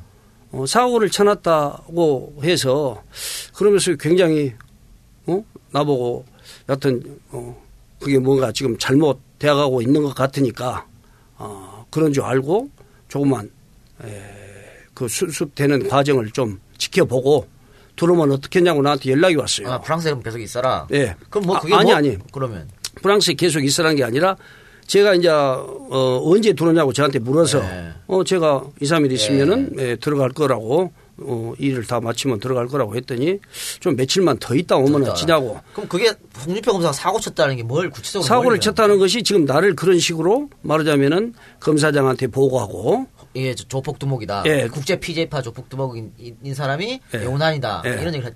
어, 0.51 0.65
사고를 0.65 1.09
쳐놨다고 1.09 2.41
해서 2.43 3.03
그러면서 3.53 3.95
굉장히 3.95 4.53
어? 5.27 5.43
나보고 5.71 6.25
여하튼 6.69 7.19
어, 7.31 7.61
그게 7.99 8.19
뭔가 8.19 8.51
지금 8.51 8.77
잘못 8.77 9.19
되어가고 9.39 9.81
있는 9.81 10.03
것 10.03 10.13
같으니까 10.13 10.87
어, 11.37 11.64
그런 11.95 12.11
줄 12.11 12.23
알고 12.23 12.69
조금만 13.07 13.49
에, 14.03 14.07
그 14.93 15.07
수습되는 15.07 15.87
과정을 15.87 16.29
좀 16.31 16.59
지켜보고 16.77 17.47
들어오면 17.95 18.33
어떻겠냐고 18.33 18.81
나한테 18.81 19.11
연락이 19.11 19.35
왔어요. 19.35 19.71
아, 19.71 19.79
프랑스에 19.79 20.11
그럼 20.11 20.21
계속 20.21 20.41
있어라. 20.41 20.85
예. 20.91 21.15
그럼 21.29 21.45
뭐 21.47 21.55
아, 21.55 21.59
그게 21.61 21.73
아 21.73 21.79
니, 21.79 21.85
뭐- 21.85 21.95
아니. 21.95 22.17
그러면 22.33 22.67
프랑스에 23.01 23.35
계속 23.35 23.63
있으라는 23.63 23.95
게 23.95 24.03
아니라 24.03 24.35
제가 24.87 25.15
이제 25.15 25.29
어, 25.29 26.21
언제 26.25 26.51
들어오냐고 26.51 26.91
저한테 26.91 27.19
물어서 27.19 27.61
네. 27.61 27.91
어 28.07 28.25
제가 28.25 28.65
2, 28.81 28.85
3일 28.85 29.13
있으면은 29.13 29.73
예, 29.79 29.95
들어갈 29.95 30.31
거라고 30.31 30.91
어, 31.17 31.53
일을 31.57 31.85
다 31.85 31.99
마치면 32.01 32.39
들어갈 32.39 32.67
거라고 32.67 32.95
했더니 32.95 33.39
좀 33.79 33.95
며칠만 33.95 34.37
더 34.39 34.53
있다 34.53 34.75
오면 34.75 35.03
있다. 35.03 35.11
어찌냐고 35.11 35.59
그럼 35.73 35.87
그게 35.87 36.13
홍준표 36.45 36.73
검사가 36.73 36.91
사고 36.93 37.19
쳤다는 37.19 37.55
게 37.55 37.63
뭘 37.63 37.89
구체적으로 37.89 38.27
사고를 38.27 38.49
뭘 38.49 38.59
쳤다는 38.59 38.99
것이 38.99 39.23
지금 39.23 39.45
나를 39.45 39.75
그런 39.75 39.97
식으로 39.97 40.49
말하자면은 40.61 41.33
검사장한테 41.61 42.27
보고하고 42.27 43.07
이게 43.33 43.55
조- 43.55 43.67
조폭 43.67 43.97
두목이다. 43.99 44.43
예. 44.45 44.67
국제 44.67 44.99
피제파 44.99 45.41
조폭 45.41 45.69
두목인 45.69 46.11
인 46.43 46.53
사람이 46.53 46.99
예. 47.15 47.23
용난이다. 47.23 47.83
예. 47.85 47.89
이런 48.01 48.13
얘기를 48.13 48.35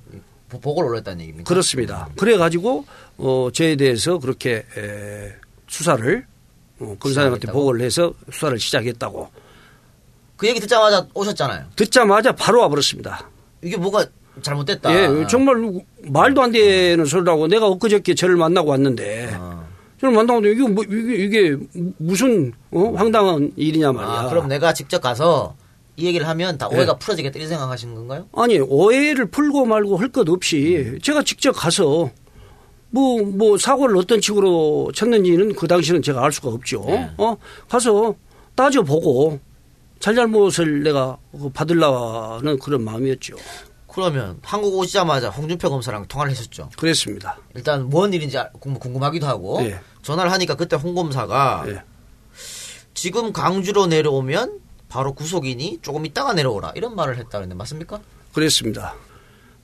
보- 0.49 0.59
보고를 0.59 0.89
올렸다는 0.89 1.21
얘기입니까? 1.21 1.47
그렇습니다. 1.47 2.09
그래 2.17 2.37
가지고 2.37 2.85
어 3.17 3.49
저에 3.53 3.75
대해서 3.75 4.17
그렇게 4.19 4.65
에, 4.77 5.33
수사를 5.67 6.25
어, 6.79 6.95
검사장한테? 6.99 7.51
보고를 7.51 7.81
해서 7.81 8.13
수사를 8.31 8.57
시작했다고 8.57 9.29
그 10.39 10.47
얘기 10.47 10.59
듣자마자 10.61 11.05
오셨잖아요. 11.13 11.65
듣자마자 11.75 12.31
바로 12.31 12.61
와버렸습니다. 12.61 13.29
이게 13.61 13.75
뭐가 13.75 14.05
잘못됐다. 14.41 14.93
예, 15.21 15.27
정말 15.27 15.55
말도 16.03 16.41
안 16.41 16.51
되는 16.53 17.03
소리라고 17.03 17.47
내가 17.47 17.67
엊그저께 17.67 18.15
저를 18.15 18.37
만나고 18.37 18.69
왔는데 18.71 19.31
어. 19.37 19.67
저를 19.99 20.15
만나고 20.15 20.35
왔는데 20.35 20.51
이게 20.55 20.67
뭐 20.69 20.83
이게, 20.85 21.15
이게 21.25 21.57
무슨 21.97 22.53
어? 22.71 22.93
황당한 22.95 23.51
일이냐 23.57 23.91
말이야. 23.91 24.11
아, 24.13 24.29
그럼 24.29 24.47
내가 24.47 24.71
직접 24.73 25.01
가서 25.01 25.55
이 25.97 26.05
얘기를 26.05 26.25
하면 26.25 26.57
다 26.57 26.69
오해가 26.69 26.93
예. 26.93 26.99
풀어지겠다 26.99 27.37
이렇게 27.37 27.49
생각하시는 27.49 27.93
건가요? 27.93 28.27
아니 28.33 28.59
오해를 28.59 29.25
풀고 29.25 29.65
말고 29.65 29.97
할 29.97 30.09
것 30.13 30.29
없이 30.29 30.97
제가 31.03 31.23
직접 31.23 31.51
가서 31.51 32.09
뭐뭐 32.91 33.57
사고를 33.57 33.97
어떤 33.97 34.21
식으로 34.21 34.91
쳤는지는 34.95 35.53
그 35.55 35.67
당시는 35.67 36.01
제가 36.01 36.23
알 36.23 36.31
수가 36.31 36.47
없죠. 36.47 36.85
네. 36.87 37.09
어 37.17 37.35
가서 37.67 38.15
따져 38.55 38.83
보고 38.83 39.37
잘잘못을 39.99 40.83
내가 40.83 41.17
받으려는 41.53 42.57
그런 42.59 42.83
마음이었죠. 42.83 43.35
그러면 43.87 44.37
한국 44.43 44.77
오시자마자 44.77 45.29
홍준표 45.29 45.69
검사랑 45.69 46.05
통화를 46.07 46.31
했었죠. 46.31 46.69
그랬습니다. 46.77 47.37
일단 47.55 47.89
뭔 47.89 48.13
일인지 48.13 48.37
알- 48.37 48.51
궁- 48.53 48.75
궁금하기도 48.75 49.25
하고 49.27 49.59
예. 49.63 49.79
전화를 50.03 50.31
하니까 50.31 50.55
그때 50.55 50.75
홍 50.75 50.93
검사가 50.95 51.65
예. 51.67 51.81
지금 52.93 53.33
강주로 53.33 53.87
내려오면 53.87 54.59
바로 54.89 55.13
구속이니 55.13 55.79
조금 55.81 56.05
있다가 56.05 56.33
내려오라 56.33 56.73
이런 56.75 56.95
말을 56.95 57.17
했다는데 57.17 57.55
맞습니까? 57.55 57.99
그랬습니다. 58.33 58.95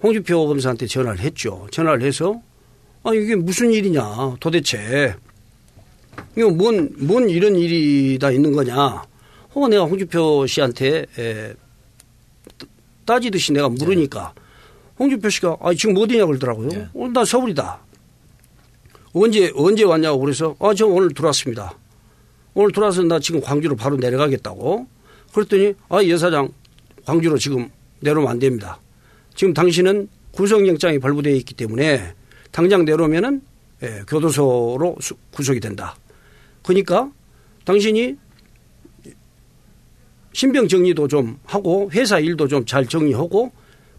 홍준표 0.03 0.47
검사한테 0.47 0.87
전화를 0.87 1.19
했죠. 1.19 1.67
전화를 1.71 2.01
해서 2.01 2.41
아 3.03 3.13
이게 3.13 3.35
무슨 3.35 3.71
일이냐 3.71 4.35
도대체 4.39 5.15
이거 6.35 6.49
뭔, 6.49 6.89
뭔 6.99 7.29
이런 7.29 7.55
일이 7.55 8.17
다 8.19 8.31
있는 8.31 8.51
거냐 8.53 9.03
혹은 9.55 9.69
내가 9.69 9.83
홍준표 9.85 10.45
씨한테 10.47 11.05
에, 11.17 11.53
따지듯이 13.05 13.53
내가 13.53 13.69
물으니까 13.69 14.33
홍준표 14.99 15.29
씨가 15.29 15.57
아 15.61 15.73
지금 15.73 15.97
어디냐 15.97 16.25
그러더라고요. 16.25 16.69
네. 16.69 16.87
어, 16.93 17.07
나 17.09 17.23
서울이다. 17.25 17.79
언제 19.13 19.51
언제 19.55 19.83
왔냐고 19.83 20.19
그래서 20.19 20.55
아 20.59 20.73
저 20.73 20.85
오늘 20.87 21.13
들어왔습니다. 21.13 21.73
오늘 22.53 22.71
들어와서 22.71 23.03
나 23.03 23.19
지금 23.19 23.41
광주로 23.41 23.75
바로 23.75 23.95
내려가겠다고 23.97 24.87
그랬더니 25.33 25.73
아 25.89 26.03
여사장 26.05 26.49
광주로 27.05 27.37
지금 27.37 27.69
내려오면 28.01 28.31
안 28.31 28.39
됩니다. 28.39 28.79
지금 29.35 29.53
당신은 29.53 30.09
구속영장이 30.31 30.99
발부되어 30.99 31.33
있기 31.35 31.53
때문에 31.53 32.13
당장 32.51 32.83
내려오면은 32.85 33.41
예, 33.83 34.01
교도소로 34.07 34.97
수- 35.01 35.15
구속이 35.31 35.59
된다. 35.59 35.95
그러니까 36.63 37.11
당신이 37.65 38.15
신병 40.35 40.67
정리도 40.67 41.07
좀 41.07 41.39
하고 41.45 41.89
회사 41.93 42.19
일도 42.19 42.49
좀 42.49 42.65
잘 42.65 42.85
정리하고 42.85 43.51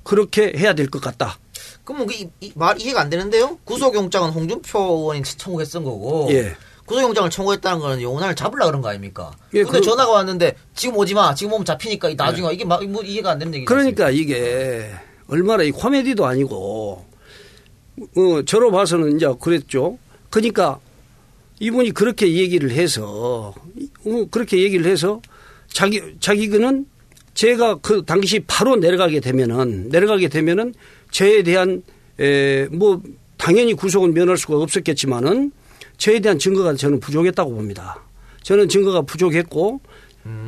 그렇게 0.03 0.53
해야 0.55 0.75
될 0.75 0.90
것 0.90 1.01
같다. 1.01 1.38
그럼 1.83 2.05
뭐 2.05 2.12
이, 2.12 2.29
이- 2.40 2.53
말 2.55 2.79
이해가 2.79 3.01
안 3.01 3.09
되는데요? 3.09 3.59
구속영장은 3.64 4.31
홍준표 4.31 4.79
의원이 4.79 5.22
청구했던 5.22 5.83
거고 5.83 6.29
예. 6.33 6.55
구속영장을 6.85 7.31
청구했다는 7.31 7.79
거는 7.81 8.03
용난을 8.03 8.37
잡으려 8.37 8.66
그런 8.66 8.83
거 8.83 8.88
아닙니까? 8.90 9.31
예, 9.55 9.62
근데 9.64 9.79
그- 9.79 9.85
전화가 9.87 10.11
왔는데 10.12 10.55
지금 10.75 10.99
오지 10.99 11.14
마. 11.14 11.35
지금 11.35 11.55
오면 11.55 11.64
잡히니까 11.64 12.12
나중에 12.14 12.53
이게 12.53 12.64
막 12.66 12.83
뭐 12.85 13.03
이해가 13.03 13.31
안 13.31 13.38
되는 13.38 13.55
얘기죠. 13.55 13.66
그러니까 13.75 14.11
이게 14.11 14.90
얼마나 15.29 15.62
이 15.62 15.70
코미디도 15.70 16.27
아니고 16.27 17.03
어, 17.99 18.42
저로 18.46 18.70
봐서는 18.70 19.16
이제 19.16 19.27
그랬죠. 19.40 19.99
그러니까 20.29 20.79
이분이 21.61 21.92
그렇게 21.92 22.35
얘기를 22.35 22.70
해서 22.72 23.55
어, 24.05 24.27
그렇게 24.31 24.62
얘기를 24.62 24.85
해서 24.90 25.22
자기 25.77 26.01
자기 26.21 26.49
그는 26.49 26.87
제가 27.35 27.75
그 27.83 28.03
당시 28.07 28.41
바로 28.47 28.77
내려가게 28.77 29.21
되면은 29.21 29.91
내려가게 29.91 30.29
되면은 30.29 30.73
저에 31.11 31.43
대한 31.43 31.83
에, 32.19 32.65
뭐 32.69 33.03
당연히 33.37 33.75
구속은 33.75 34.15
면할 34.15 34.39
수가 34.39 34.57
없었겠지만은 34.57 35.53
저에 35.99 36.21
대한 36.21 36.39
증거가 36.39 36.75
저는 36.75 36.99
부족했다고 37.01 37.51
봅니다. 37.55 38.03
저는 38.43 38.71
증거가 38.71 39.03
부족했고 39.03 39.81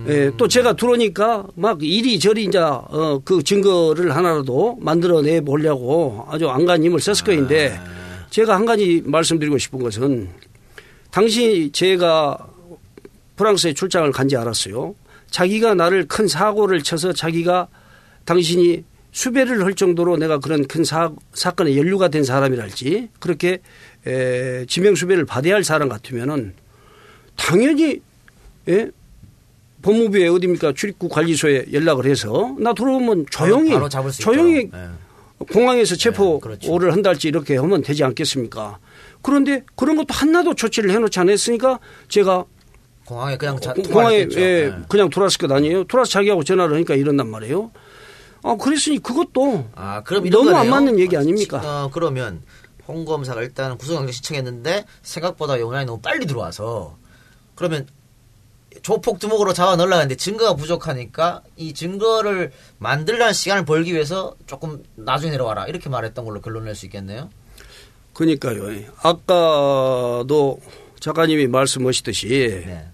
예, 0.09 0.31
또 0.39 0.49
제가 0.49 0.73
들어오니까 0.77 1.47
막 1.57 1.83
이리저리 1.83 2.45
이제 2.45 2.59
어, 2.59 3.21
그 3.23 3.43
증거를 3.43 4.17
하나라도 4.17 4.79
만들어내 4.81 5.43
보려고 5.43 6.25
아주 6.31 6.49
안간 6.49 6.83
힘을 6.83 7.01
썼을 7.01 7.23
거인데 7.27 7.79
제가 8.31 8.55
한 8.57 8.65
가지 8.65 9.03
말씀드리고 9.05 9.59
싶은 9.59 9.79
것은 9.81 10.31
당시 11.11 11.69
제가 11.71 12.39
프랑스에 13.37 13.75
출장을 13.75 14.11
간 14.11 14.27
지 14.27 14.37
알았어요. 14.39 14.95
자기가 15.31 15.75
나를 15.75 16.07
큰 16.09 16.27
사고를 16.29 16.83
쳐서 16.83 17.13
자기가 17.13 17.69
당신이 18.25 18.85
수배를 19.13 19.65
할 19.65 19.75
정도로 19.75 20.17
내가 20.17 20.39
그런 20.39 20.67
큰 20.67 20.85
사, 20.85 21.11
사건에 21.33 21.77
연루가 21.77 22.09
된 22.09 22.25
사람이랄지 22.25 23.09
그렇게 23.21 23.59
에, 24.07 24.65
지명수배를 24.67 25.25
받아야 25.25 25.55
할 25.55 25.65
사람 25.65 25.89
같으면은 25.89 26.55
당연히 27.37 28.01
예? 28.69 28.91
법무부에 29.83 30.29
어디입니까 30.29 30.73
출입국 30.75 31.11
관리소에 31.11 31.67
연락을 31.73 32.07
해서 32.07 32.55
나 32.59 32.75
들어오면 32.75 33.27
조용히 33.31 33.71
수 34.13 34.21
조용히 34.21 34.63
있도록. 34.63 34.75
예. 34.75 34.89
공항에서 35.53 35.95
체포를 35.95 36.41
그렇죠. 36.41 36.91
한달지 36.91 37.29
이렇게 37.29 37.57
하면 37.57 37.83
되지 37.83 38.03
않겠습니까? 38.03 38.79
그런데 39.23 39.63
그런 39.77 39.97
것도 39.97 40.09
하나도 40.11 40.55
조치를 40.55 40.91
해놓지 40.91 41.19
않았으니까 41.21 41.79
제가 42.09 42.45
공항에 43.09 43.37
그냥 43.39 43.59
자, 43.59 43.73
공항에 43.73 43.93
통화했겠죠. 43.93 44.41
예, 44.41 44.45
예. 44.45 44.75
그냥 44.89 45.09
돌아왔을 45.09 45.39
것 45.39 45.51
아니에요? 45.51 45.85
돌아서 45.85 46.11
자기하고 46.11 46.45
전화를 46.45 46.75
하니까 46.75 46.95
이런단 46.95 47.29
말이에요. 47.31 47.71
아 48.43 48.55
그랬으니 48.57 48.99
그것도 48.99 49.67
아, 49.75 50.03
그럼 50.05 50.27
이런 50.27 50.45
너무 50.45 50.51
안 50.57 50.69
거네요. 50.69 50.71
맞는 50.71 50.99
얘기 51.01 51.17
아닙니까? 51.17 51.61
어, 51.65 51.91
그러면 51.93 52.43
홍 52.87 53.05
검사가 53.07 53.43
일단 53.43 53.77
구속영장 53.79 54.13
신청했는데 54.13 54.85
생각보다 55.03 55.59
용난이 55.59 55.87
너무 55.87 56.01
빨리 56.01 56.27
들어와서 56.27 56.97
그러면 57.55 57.87
조폭 58.83 59.19
두목으로 59.19 59.55
잡아 59.55 59.75
넣으려고 59.77 59.95
했는데 60.03 60.15
증거가 60.17 60.55
부족하니까 60.55 61.43
이 61.57 61.73
증거를 61.75 62.53
만들려는 62.79 63.33
시간을 63.33 63.65
벌기 63.65 63.93
위해서 63.95 64.35
조금 64.47 64.85
나중에 64.95 65.33
내려와라 65.33 65.67
이렇게 65.67 65.89
말했던 65.89 66.25
걸로 66.27 66.41
결론 66.43 66.65
낼 66.67 66.75
수 66.77 66.85
있겠네요. 66.87 67.31
그러니까요. 68.13 68.85
아까도 69.03 70.61
작가님이 71.01 71.47
말씀하시듯이 71.49 72.29
네. 72.67 72.89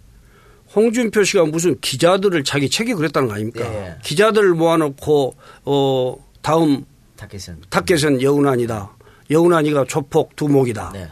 홍준표 0.74 1.24
씨가 1.24 1.44
무슨 1.46 1.78
기자들을 1.80 2.42
자기 2.44 2.68
책에 2.68 2.94
그랬다는 2.94 3.28
거 3.28 3.34
아닙니까? 3.34 3.64
예. 3.64 3.96
기자들을 4.02 4.54
모아놓고 4.54 5.34
어 5.64 6.16
다음 6.42 6.84
타켓은. 7.16 7.56
타켓은 7.70 8.22
여운안이다. 8.22 8.96
여운안이가 9.30 9.84
조폭 9.88 10.36
두목이다. 10.36 10.90
네. 10.92 11.08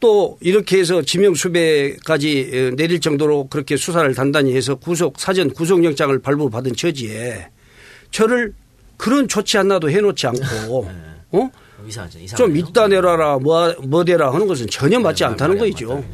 또 0.00 0.38
이렇게 0.40 0.78
해서 0.78 1.02
지명수배까지 1.02 2.50
어, 2.52 2.76
내릴 2.76 3.00
정도로 3.00 3.48
그렇게 3.48 3.76
수사를 3.76 4.12
단단히 4.14 4.54
해서 4.54 4.74
구속 4.74 5.18
사전 5.18 5.50
구속영장을 5.50 6.16
발부받은 6.20 6.74
처지에 6.76 7.48
저를 8.10 8.54
그런 8.96 9.26
조치 9.28 9.56
하나도 9.56 9.90
해놓지 9.90 10.26
않고 10.26 10.88
어? 11.32 11.50
이상하죠. 11.86 12.18
좀 12.36 12.56
이따 12.56 12.88
내놔라 12.88 13.38
뭐, 13.38 13.74
뭐 13.84 14.04
대라 14.04 14.32
하는 14.32 14.46
것은 14.46 14.66
전혀 14.68 14.98
맞지 14.98 15.24
않다는 15.24 15.56
말이 15.56 15.70
안 15.70 15.72
거죠. 15.72 16.04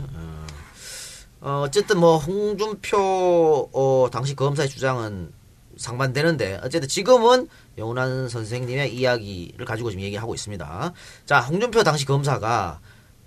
어, 1.45 1.61
어쨌든 1.61 2.01
뭐 2.01 2.17
홍준표 2.17 3.69
어, 3.71 4.09
당시 4.11 4.35
검사의 4.35 4.67
주장은 4.71 5.31
상반되는데 5.77 6.61
어쨌든 6.63 6.89
지금은 6.89 7.49
영훈한 7.77 8.31
선생님의 8.31 8.97
이야기를 8.97 9.67
가지고 9.67 9.91
지금 9.91 10.03
얘기하고 10.05 10.35
있습니다. 10.35 10.93
자, 11.27 11.41
홍준표 11.41 11.83
당시 11.83 12.07
검사가 12.07 12.81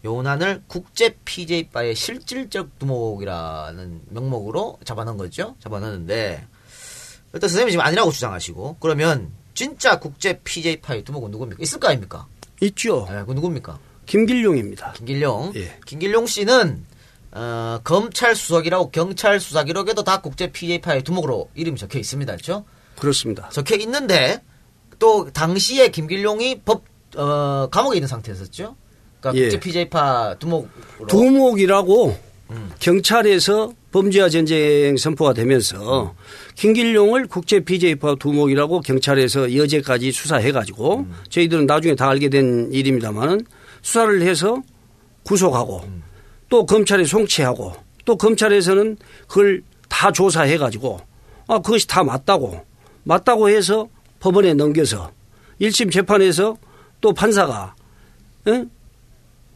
영훈한을 0.04 0.64
국제 0.68 1.16
PJ바의 1.26 1.94
실질적 1.94 2.80
두목이라는 2.80 4.02
명목으로 4.10 4.80
잡아놓은 4.84 5.18
거죠. 5.18 5.56
잡아놨는데 5.60 6.48
일단 7.34 7.50
선생님이 7.50 7.72
지금 7.72 7.86
아니라고 7.86 8.10
주장하시고 8.10 8.78
그러면 8.80 9.32
진짜 9.54 10.00
국제 10.00 10.40
PJ파의 10.44 11.04
두목은 11.04 11.30
누굽니까? 11.30 11.62
있을 11.62 11.80
거 11.80 11.90
아닙니까? 11.90 12.26
있죠. 12.62 13.06
네, 13.12 13.24
그 13.28 13.34
누굽니까? 13.34 13.78
김길용입니다. 14.08 14.94
김길용. 14.94 15.52
예. 15.56 15.78
김길용 15.86 16.26
씨는 16.26 16.84
어, 17.32 17.80
검찰 17.84 18.36
수석이라고 18.36 18.92
경찰 18.92 19.40
수사 19.40 19.64
기록에도 19.64 20.04
다 20.04 20.22
국제 20.22 20.52
PJ파의 20.52 21.04
두목으로 21.04 21.50
이름이 21.56 21.78
적혀 21.78 22.00
있습니다. 22.00 22.34
그렇죠? 22.34 22.66
그렇습니다. 22.98 23.50
적혀 23.50 23.76
있는데 23.78 24.42
또 25.00 25.30
당시에 25.32 25.90
김길용이 25.90 26.62
법 26.66 26.84
어, 27.16 27.68
감옥에 27.72 27.98
있는 27.98 28.08
상태였었죠. 28.08 28.76
그러니까 29.20 29.42
예. 29.42 29.50
국제 29.50 29.60
PJ파 29.60 30.36
두목으로 30.40 31.08
두목이라고 31.08 32.18
음. 32.52 32.72
경찰에서 32.80 33.74
범죄와 33.92 34.30
전쟁 34.30 34.96
선포가 34.98 35.34
되면서 35.34 36.16
김길용을 36.56 37.28
국제 37.28 37.60
PJ파 37.60 38.16
두목이라고 38.16 38.82
경찰에서 38.82 39.56
여제까지 39.56 40.12
수사해 40.12 40.52
가지고 40.52 41.00
음. 41.00 41.14
저희들은 41.30 41.66
나중에 41.66 41.96
다 41.96 42.10
알게 42.10 42.30
된 42.30 42.70
일입니다만은 42.72 43.46
수사를 43.82 44.22
해서 44.22 44.62
구속하고 45.24 45.82
음. 45.86 46.04
또 46.50 46.66
검찰에 46.66 47.04
송치하고 47.04 47.74
또 48.06 48.16
검찰에서는 48.18 48.98
그걸 49.28 49.64
다 49.90 50.12
조사해 50.12 50.58
가지고 50.58 51.00
아 51.48 51.60
그것이 51.60 51.88
다 51.88 52.04
맞다고 52.04 52.66
맞다고 53.04 53.50
해서 53.50 53.88
법원에 54.20 54.54
넘겨서 54.54 55.12
1심 55.62 55.92
재판에서 55.92 56.58
또 57.02 57.14
판사가 57.14 57.76
예? 58.48 58.66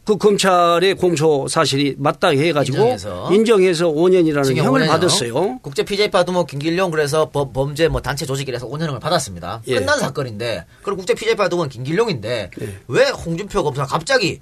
그 0.04 0.16
검찰의 0.16 0.94
공소 0.96 1.46
사실이 1.48 1.94
맞다 1.96 2.28
해가지고 2.28 2.76
인정해서. 2.78 3.32
인정해서 3.32 3.86
5년이라는 3.86 4.44
징역 4.44 4.64
형을 4.64 4.80
5년이요. 4.82 4.88
받았어요. 4.88 5.58
국제 5.62 5.84
PJ파 5.84 6.24
두목 6.24 6.48
김길용 6.48 6.90
그래서 6.90 7.30
범, 7.30 7.52
범죄 7.52 7.86
뭐 7.86 8.00
단체 8.02 8.26
조직이라서 8.26 8.68
5년형을 8.68 8.98
받았습니다. 9.00 9.62
예. 9.68 9.76
끝난 9.78 10.00
사건인데 10.00 10.66
그리고 10.82 10.96
국제 10.98 11.14
PJ파 11.14 11.48
두목은 11.48 11.68
김길용인데 11.68 12.50
예. 12.60 12.76
왜 12.88 13.10
홍준표 13.10 13.62
검사가 13.62 13.86
갑자기 13.86 14.40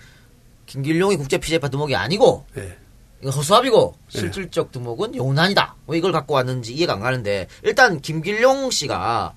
김길용이 0.70 1.16
국제 1.16 1.36
PJ파 1.38 1.68
두목이 1.68 1.96
아니고 1.96 2.46
예. 2.56 2.78
이거 3.20 3.30
허수아비고 3.30 3.96
실질적 4.08 4.70
두목은 4.70 5.16
용난이다. 5.16 5.74
왜 5.88 5.98
이걸 5.98 6.12
갖고 6.12 6.34
왔는지 6.34 6.72
이해가 6.74 6.92
안 6.92 7.00
가는데 7.00 7.48
일단 7.64 8.00
김길용 8.00 8.70
씨가 8.70 9.34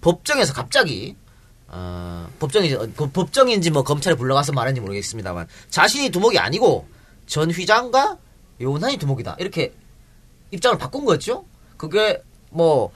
법정에서 0.00 0.52
갑자기 0.52 1.16
어, 1.66 2.28
법정이 2.38 2.70
그 2.94 3.10
법정인지 3.10 3.72
뭐 3.72 3.82
검찰에 3.82 4.14
불러가서 4.14 4.52
말했는지 4.52 4.80
모르겠습니다만 4.80 5.48
자신이 5.70 6.10
두목이 6.10 6.38
아니고 6.38 6.86
전 7.26 7.50
회장과 7.50 8.18
용난이 8.60 8.98
두목이다 8.98 9.36
이렇게 9.40 9.74
입장을 10.52 10.78
바꾼 10.78 11.04
거죠. 11.04 11.44
그게 11.76 12.22
뭐 12.50 12.92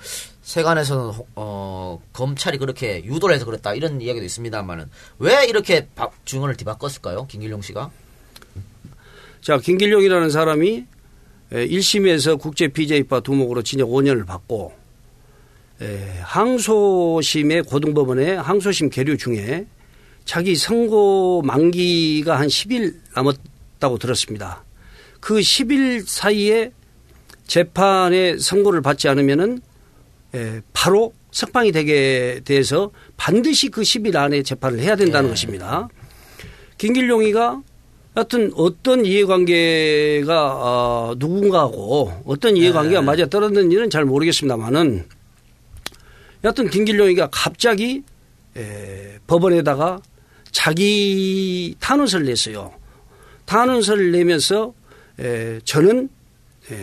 세간에서는 0.55 1.05
호- 1.11 1.27
어, 1.37 2.03
검찰이 2.13 2.59
그렇게 2.59 3.05
유도를 3.05 3.37
해서 3.37 3.45
그랬다 3.45 3.75
이런 3.75 4.01
이야기도 4.01 4.25
있습니다만은 4.27 4.91
왜 5.21 5.45
이렇게 5.49 5.87
바- 5.95 6.11
증언을 6.25 6.57
뒤바꿨을까요, 6.57 7.29
김길용 7.29 7.63
씨가? 7.63 7.91
자, 9.41 9.59
김길용이라는 9.59 10.29
사람이 10.31 10.87
1심에서 11.53 12.39
국제 12.41 12.67
PJ파 12.69 13.21
두목으로 13.21 13.63
징역 13.63 13.89
5년을 13.91 14.27
받고 14.27 14.73
에, 15.83 16.19
항소심의 16.23 17.63
고등법원의 17.63 18.37
항소심 18.43 18.91
계류 18.91 19.17
중에 19.17 19.67
자기 20.25 20.57
선고 20.57 21.43
만기가 21.43 22.39
한 22.39 22.49
10일 22.49 22.97
남았다고 23.15 23.99
들었습니다. 23.99 24.65
그 25.21 25.35
10일 25.39 26.05
사이에 26.07 26.73
재판에 27.47 28.37
선고를 28.39 28.83
받지 28.83 29.09
않으면은 29.09 29.61
에, 30.35 30.61
바로 30.73 31.13
석방이 31.33 31.73
되게 31.73 32.41
돼서 32.45 32.91
반드시 33.17 33.69
그 33.69 33.83
10일 33.83 34.17
안에 34.17 34.43
재판을 34.43 34.81
해야 34.81 34.97
된다는 34.97 35.31
것입니다. 35.31 35.89
김길용이가 36.79 37.63
하여튼 38.15 38.51
어떤 38.57 39.05
이해관계가 39.07 40.55
어, 40.57 41.15
누군가하고 41.17 42.23
어떤 42.25 42.57
이해관계가 42.57 43.03
맞아 43.03 43.27
떨어졌는지는 43.27 43.89
잘 43.91 44.05
모르겠습니다만은 44.05 45.07
여하튼 46.43 46.71
김길용이가 46.71 47.29
갑자기 47.31 48.03
에, 48.57 49.19
법원에다가 49.27 50.01
자기 50.51 51.77
탄원서를 51.79 52.27
냈어요. 52.27 52.73
탄원서를 53.45 54.11
내면서 54.11 54.75
에, 55.21 55.61
저는 55.65 56.05
에, 56.07 56.20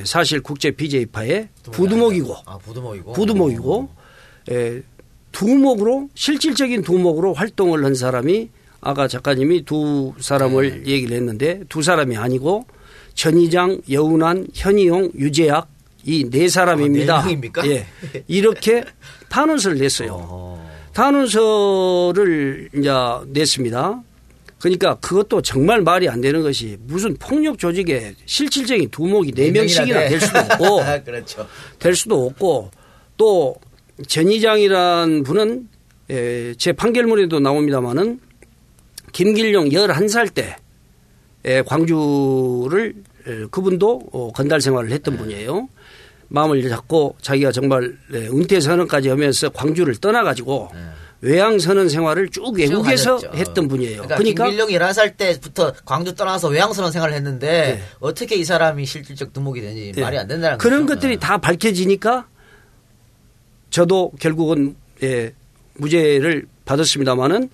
사실 0.03 0.41
국제 0.41 0.71
BJ파의 0.71 1.49
부두목이고 1.71 2.35
아, 2.45 2.57
부두목이고. 2.57 3.13
부두목이고 3.13 3.89
에, 4.51 4.81
두목으로 5.31 6.09
실질적인 6.15 6.81
두목으로 6.83 7.33
활동을 7.33 7.83
한 7.85 7.93
사람이 7.95 8.49
아까 8.81 9.07
작가님이 9.07 9.63
두 9.65 10.13
사람을 10.19 10.83
네. 10.83 10.91
얘기를 10.91 11.15
했는데 11.17 11.61
두 11.69 11.81
사람이 11.81 12.15
아니고 12.17 12.65
전희장, 13.15 13.81
여운한, 13.89 14.47
현희용, 14.53 15.11
유재학 15.17 15.67
이 16.05 16.23
네 16.29 16.47
사람입니다. 16.47 17.19
아, 17.19 17.25
네? 17.27 17.41
예. 17.65 18.23
이렇게 18.27 18.83
탄원서를 19.29 19.77
냈어요. 19.79 20.11
어. 20.13 20.71
탄원서를 20.93 22.69
이제 22.75 22.89
냈습니다. 23.27 24.01
그러니까 24.59 24.95
그것도 24.95 25.41
정말 25.41 25.81
말이 25.81 26.09
안 26.09 26.19
되는 26.21 26.41
것이 26.41 26.77
무슨 26.81 27.15
폭력 27.17 27.59
조직의 27.59 28.15
실질적인 28.25 28.89
두목이 28.89 29.31
네 29.33 29.51
명씩이나 29.51 30.09
될 30.09 30.19
수도 30.19 30.39
없고 30.39 30.81
아, 30.81 31.03
그렇죠. 31.03 31.47
될 31.79 31.95
수도 31.95 32.25
없고 32.25 32.71
또 33.17 33.55
전의장이란 34.07 35.23
분은 35.23 35.69
에, 36.09 36.53
제 36.55 36.71
판결문에도 36.71 37.39
나옵니다마는 37.39 38.19
김길용 39.11 39.69
11살 39.69 40.33
때 40.33 40.55
에, 41.45 41.61
광주를 41.61 42.95
에, 43.27 43.45
그분도 43.51 44.09
어, 44.11 44.31
건달 44.33 44.61
생활을 44.61 44.91
했던 44.91 45.15
네. 45.15 45.19
분이에요. 45.19 45.69
마음을 46.29 46.67
잡고 46.67 47.15
자기가 47.21 47.51
정말 47.51 47.95
에, 48.13 48.27
은퇴 48.27 48.59
선언까지 48.59 49.09
하면서 49.09 49.49
광주를 49.49 49.95
떠나가지고 49.97 50.69
외양 51.21 51.57
선언 51.57 51.89
생활을 51.89 52.29
쭉 52.29 52.55
외국에서 52.57 53.17
네. 53.17 53.27
쭉. 53.27 53.35
했던 53.35 53.67
분이에요. 53.67 54.03
그러니까, 54.03 54.15
그러니까, 54.17 54.43
김길령이 54.45 54.77
11살 54.77 55.17
때부터 55.17 55.73
광주 55.85 56.13
떠나서 56.13 56.49
외양선언 56.49 56.91
생활을 56.91 57.15
했는데 57.15 57.47
네. 57.47 57.83
어떻게 57.99 58.35
이 58.35 58.43
사람이 58.43 58.85
실질적 58.85 59.33
두목이 59.33 59.61
되는지 59.61 59.93
예. 59.97 60.01
말이 60.01 60.17
안 60.17 60.27
된다는 60.27 60.57
그런 60.57 60.85
거죠. 60.85 60.95
것들이 60.95 61.17
다 61.17 61.37
밝혀지니까 61.37 62.27
저도 63.71 64.11
결국은 64.19 64.75
예, 65.03 65.33
무죄를 65.75 66.47
받았습니다마는 66.65 67.49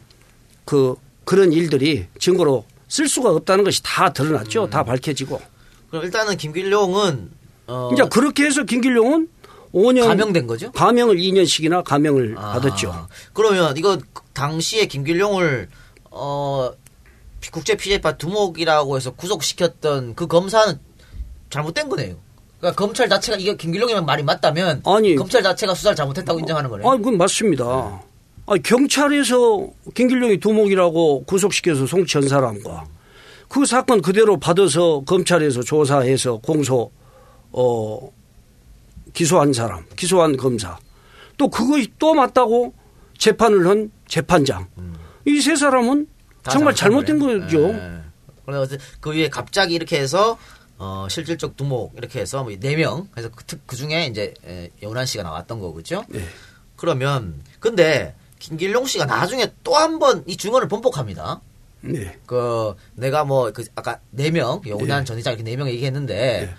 그 0.65 0.95
그런 1.23 1.53
일들이 1.53 2.07
증거로 2.19 2.65
쓸 2.87 3.07
수가 3.07 3.31
없다는 3.31 3.63
것이 3.63 3.81
다 3.83 4.07
음. 4.07 4.13
드러났죠. 4.13 4.69
다 4.69 4.83
밝혀지고. 4.83 5.41
그럼 5.89 6.05
일단은 6.05 6.37
김길용은 6.37 7.29
어, 7.67 7.89
이제 7.93 8.03
그렇게 8.11 8.45
해서 8.45 8.63
김길용은 8.63 9.29
5년 9.73 10.05
감형된 10.07 10.47
거죠? 10.47 10.71
감형을 10.71 11.17
2년씩이나 11.17 11.83
감형을 11.83 12.35
아, 12.37 12.53
받았죠. 12.53 13.07
그러면 13.33 13.75
이거 13.77 13.97
당시에 14.33 14.85
김길용을 14.85 15.67
어 16.11 16.71
국제 17.51 17.75
피제파 17.75 18.17
두목이라고 18.17 18.95
해서 18.95 19.11
구속시켰던 19.11 20.15
그 20.15 20.27
검사는 20.27 20.79
잘못된 21.49 21.89
거네요. 21.89 22.15
그러니까 22.59 22.81
검찰 22.81 23.09
자체가 23.09 23.37
이게 23.37 23.57
김길용이면 23.57 24.05
말이 24.05 24.23
맞다면 24.23 24.81
아니. 24.85 25.15
검찰 25.15 25.43
자체가 25.43 25.73
수사를 25.73 25.95
잘못했다고 25.95 26.39
인정하는 26.39 26.69
거네요. 26.69 26.87
아, 26.87 26.95
그건 26.95 27.17
맞습니다. 27.17 28.01
아, 28.45 28.55
경찰에서 28.63 29.67
김길용이 29.93 30.39
두목이라고 30.39 31.25
구속시켜서 31.25 31.85
송치한 31.85 32.27
사람과 32.27 32.85
그 33.49 33.65
사건 33.65 34.01
그대로 34.01 34.37
받아서 34.39 35.03
검찰에서 35.05 35.61
조사해서 35.61 36.37
공소 36.37 36.91
어 37.51 38.11
기소한 39.13 39.53
사람, 39.53 39.85
기소한 39.95 40.37
검사 40.37 40.77
또 41.37 41.47
그것이 41.49 41.91
또 41.99 42.13
맞다고 42.13 42.73
재판을 43.17 43.67
한 43.67 43.91
재판장 44.07 44.67
이세 45.25 45.55
사람은 45.55 46.07
다 46.43 46.51
정말 46.51 46.75
잘못된 46.75 47.19
거예요. 47.19 47.39
거죠. 47.41 47.69
예. 47.69 47.99
그래서 48.45 48.75
그 48.99 49.11
위에 49.11 49.29
갑자기 49.29 49.73
이렇게 49.75 49.99
해서 49.99 50.37
어, 50.77 51.07
실질적 51.09 51.55
두목 51.55 51.93
이렇게 51.97 52.19
해서 52.19 52.45
네명 52.59 53.07
그래서 53.11 53.29
그, 53.33 53.43
특- 53.45 53.65
그 53.65 53.75
중에 53.77 54.07
이제 54.07 54.33
에, 54.45 54.69
여운한 54.81 55.05
씨가 55.05 55.23
나왔던 55.23 55.59
거겠죠. 55.59 56.03
네. 56.09 56.21
그러면 56.75 57.41
근데 57.61 58.15
김길용 58.39 58.85
씨가 58.85 59.05
나중에 59.05 59.53
또 59.63 59.75
한 59.77 59.99
번 59.99 60.23
이 60.27 60.35
증언을 60.35 60.67
번복합니다. 60.67 61.39
네. 61.81 62.17
그 62.25 62.73
내가 62.95 63.23
뭐 63.23 63.51
그 63.53 63.63
아까 63.75 63.99
네명 64.11 64.61
여운한 64.67 65.05
전 65.05 65.17
회장 65.17 65.33
이렇게 65.33 65.43
네 65.49 65.55
명 65.55 65.69
얘기했는데 65.69 66.53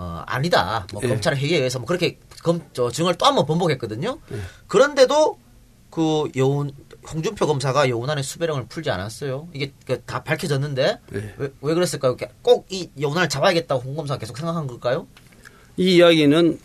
어 0.00 0.22
아니다 0.26 0.86
뭐 0.92 1.02
예. 1.04 1.08
검찰 1.08 1.34
회의에 1.36 1.56
의해서 1.56 1.78
뭐 1.80 1.86
그렇게 1.86 2.18
검 2.44 2.60
저 2.72 2.88
증언을 2.90 3.18
또 3.18 3.26
한 3.26 3.34
번 3.34 3.46
번복했거든요. 3.46 4.18
예. 4.32 4.36
그런데도 4.68 5.38
그 5.90 6.30
여운 6.36 6.70
홍준표 7.10 7.46
검사가 7.48 7.88
여운한의 7.88 8.22
수배령을 8.22 8.66
풀지 8.68 8.90
않았어요. 8.90 9.48
이게 9.52 9.72
그다 9.86 10.22
밝혀졌는데 10.22 10.98
예. 11.14 11.34
왜, 11.38 11.52
왜 11.60 11.74
그랬을까요? 11.74 12.16
꼭 12.42 12.66
이 12.70 12.90
여운한을 13.00 13.28
잡아야겠다고 13.28 13.80
홍 13.82 13.96
검사가 13.96 14.18
계속 14.18 14.36
생각한 14.38 14.66
걸까요? 14.68 15.08
이 15.76 15.96
이야기는 15.96 16.58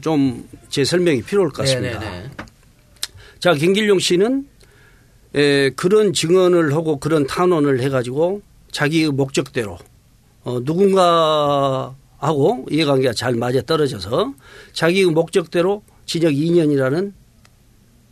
좀 0.00 0.46
제 0.68 0.84
설명이 0.84 1.22
필요할 1.22 1.50
것 1.50 1.62
같습니다. 1.62 1.98
네네네. 1.98 2.30
자, 3.40 3.52
김길용 3.54 3.98
씨는 3.98 4.46
에, 5.34 5.70
그런 5.70 6.12
증언을 6.12 6.72
하고 6.74 6.98
그런 7.00 7.26
탄원을 7.26 7.80
해가지고 7.80 8.42
자기의 8.70 9.10
목적대로 9.10 9.78
어, 10.44 10.60
누군가 10.64 11.96
하고 12.20 12.66
이해관계가 12.70 13.14
잘 13.14 13.34
맞아 13.34 13.62
떨어져서 13.62 14.34
자기의 14.72 15.06
목적대로 15.06 15.82
징역 16.04 16.32
2년이라는 16.32 17.12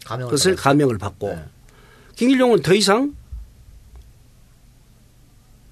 감형을 0.04 0.30
것을 0.30 0.52
받았어요. 0.52 0.56
감형을 0.56 0.98
받고 0.98 1.28
네. 1.28 1.44
김길용은 2.16 2.62
더 2.62 2.74
이상 2.74 3.14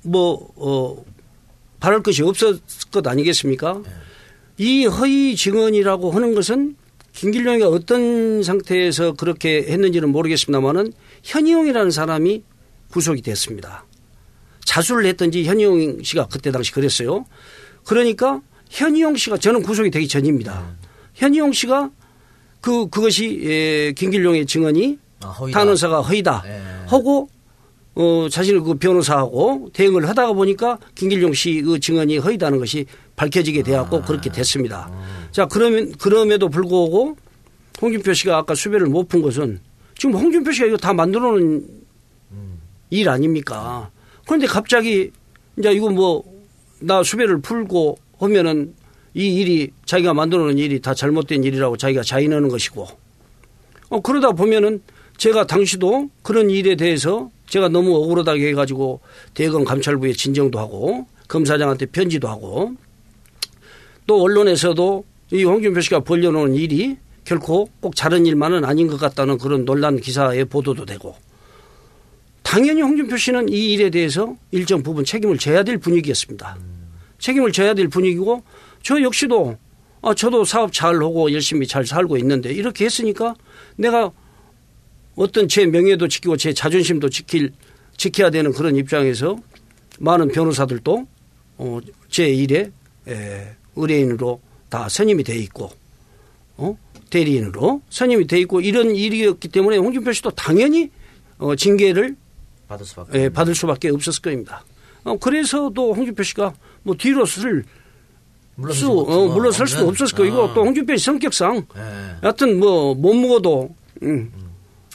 뭐 0.03 0.53
어, 0.57 1.05
바랄 1.81 2.03
것이 2.03 2.23
없었을 2.23 2.61
것 2.93 3.07
아니겠습니까? 3.07 3.81
네. 3.83 3.91
이 4.59 4.85
허위 4.85 5.35
증언이라고 5.35 6.11
하는 6.11 6.35
것은 6.35 6.77
김길용이 7.13 7.63
어떤 7.63 8.43
상태에서 8.43 9.15
그렇게 9.15 9.65
했는지는 9.67 10.11
모르겠습니다만은 10.11 10.93
현희용이라는 11.23 11.91
사람이 11.91 12.43
구속이 12.91 13.23
됐습니다. 13.23 13.87
자수를 14.65 15.07
했던지 15.07 15.45
현희용 15.45 16.03
씨가 16.03 16.29
그때 16.29 16.51
당시 16.51 16.73
그랬어요. 16.73 17.25
그러니까 17.87 18.41
현희용 18.69 19.17
씨가 19.17 19.39
저는 19.39 19.63
구속이 19.63 19.91
되기 19.91 20.09
전입니다. 20.09 20.75
현희용 21.15 21.53
씨가 21.53 21.91
그 22.61 22.89
그것이 22.89 23.41
에, 23.45 23.93
김길용의 23.93 24.47
증언이 24.47 24.99
아, 25.23 25.29
허위다. 25.29 25.59
탄원서가 25.59 26.01
허위다 26.03 26.43
예. 26.47 26.63
하고 26.89 27.29
어, 27.95 28.27
자신의 28.31 28.63
그 28.63 28.75
변호사하고 28.75 29.71
대응을 29.73 30.07
하다가 30.09 30.33
보니까 30.35 30.79
김길용 30.97 31.33
씨의 31.33 31.81
증언이 31.81 32.19
허위다는 32.19 32.59
것이 32.59 32.85
밝혀지게 33.15 33.63
되었고 33.63 34.03
그렇게 34.03 34.31
됐습니다. 34.31 34.91
자, 35.31 35.47
그러면, 35.47 35.93
그럼에도 35.97 36.51
불구하고 36.51 37.17
홍준표 37.81 38.13
씨가 38.13 38.37
아까 38.37 38.55
수배를 38.55 38.89
못 38.89 39.09
푼 39.09 39.23
것은 39.23 39.61
지금 39.97 40.17
홍준표 40.17 40.53
씨가 40.53 40.67
이거 40.67 40.77
다 40.77 40.93
만들어 40.93 41.31
놓은 41.33 41.67
일 42.91 43.09
아닙니까? 43.09 43.91
그런데 44.27 44.47
갑자기 44.47 45.11
이제 45.59 45.73
이거 45.73 45.89
뭐 45.89 46.23
나 46.81 47.03
수배를 47.03 47.41
풀고 47.41 47.99
하면은 48.19 48.75
이 49.15 49.37
일이 49.37 49.71
자기가 49.87 50.15
만들어 50.15 50.45
놓은 50.45 50.59
일이 50.59 50.81
다 50.81 50.95
잘못된 50.95 51.43
일이라고 51.45 51.77
자기가 51.77 52.03
자인하는 52.03 52.49
것이고. 52.49 52.87
어, 53.89 54.01
그러다 54.01 54.33
보면은 54.33 54.83
제가 55.17 55.47
당시도 55.47 56.11
그런 56.23 56.51
일에 56.51 56.77
대해서 56.77 57.31
제가 57.49 57.69
너무 57.69 57.95
억울하다고 57.97 58.39
해가지고 58.39 59.01
대검 59.33 59.65
감찰부에 59.65 60.13
진정도 60.13 60.59
하고 60.59 61.07
검사장한테 61.29 61.87
편지도 61.87 62.29
하고. 62.29 62.75
또 64.07 64.23
언론에서도 64.23 65.05
이 65.33 65.45
홍준표 65.45 65.81
씨가 65.81 66.01
벌려놓은 66.01 66.55
일이 66.55 66.97
결코 67.25 67.69
꼭 67.81 67.97
잘한 67.97 68.27
일만은 68.27 68.65
아닌 68.65 68.87
것 68.87 68.99
같다는 68.99 69.39
그런 69.39 69.65
논란 69.65 69.99
기사에 69.99 70.45
보도도 70.45 70.85
되고 70.85 71.17
당연히 72.47 72.81
홍준표 72.81 73.17
씨는 73.17 73.49
이 73.49 73.73
일에 73.73 73.91
대해서 73.91 74.37
일정 74.53 74.81
부분 74.81 75.05
책임을 75.05 75.37
져야 75.37 75.65
될 75.65 75.79
분위기였습니다. 75.79 76.57
책임을 77.19 77.51
져야 77.51 77.75
될 77.75 77.89
분위기고 77.89 78.45
저 78.85 79.03
역시도 79.03 79.59
아, 80.01 80.15
저도 80.15 80.45
사업 80.45 80.73
잘 80.73 80.95
하고 80.95 81.33
열심히 81.33 81.67
잘 81.67 81.85
살고 81.85 82.17
있는데 82.19 82.53
이렇게 82.53 82.85
했으니까 82.85 83.35
내가 83.75 84.13
어떤 85.17 85.49
제 85.49 85.67
명예도 85.67 86.07
지키고 86.07 86.37
제 86.37 86.53
자존심도 86.53 87.09
지킬 87.09 87.53
지켜야 87.97 88.31
되는 88.31 88.53
그런 88.53 88.77
입장에서 88.77 89.37
많은 89.99 90.29
변호사들도 90.29 91.09
어, 91.59 91.81
제 92.09 92.29
일에 92.29 92.71
에, 93.09 93.57
의뢰인으로 93.75 94.41
다 94.69 94.89
선임이 94.89 95.25
돼 95.25 95.37
있고 95.37 95.71
어? 96.59 96.79
대리인으로 97.11 97.83
선임이 97.91 98.29
돼 98.29 98.39
있고 98.41 98.61
이런 98.61 98.95
일이었기 98.95 99.49
때문에 99.49 99.79
홍준표 99.79 100.13
씨도 100.13 100.31
당연히 100.31 100.91
어, 101.39 101.57
징계를 101.57 102.15
받을 102.69 102.85
수밖에. 102.87 103.19
예, 103.19 103.29
받을 103.29 103.55
수밖에 103.55 103.89
없었을 103.91 104.23
겁니다. 104.23 104.65
어, 105.05 105.17
그래서도 105.19 105.95
홍준표 105.95 106.23
씨가 106.23 106.53
뭐 106.83 106.95
뒤로 106.97 107.25
쓸 107.27 107.65
수, 108.73 108.91
어, 108.91 109.29
물러설 109.29 109.67
수도 109.67 109.89
없었을 109.89 110.17
거이고 110.17 110.55
또 110.55 110.65
홍준표 110.65 110.97
씨 110.97 111.05
성격상 111.05 111.67
예. 111.77 111.81
여하튼 112.23 112.59
뭐 112.59 112.95
못 112.95 113.15
먹어도 113.15 113.75
음, 114.03 114.33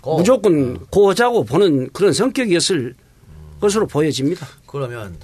고. 0.01 0.17
무조건 0.17 0.85
고자고 0.87 1.45
보는 1.45 1.89
그런 1.93 2.11
성격이었을 2.11 2.95
것으로 3.59 3.85
보여집니다. 3.87 4.47
그러면 4.65 5.15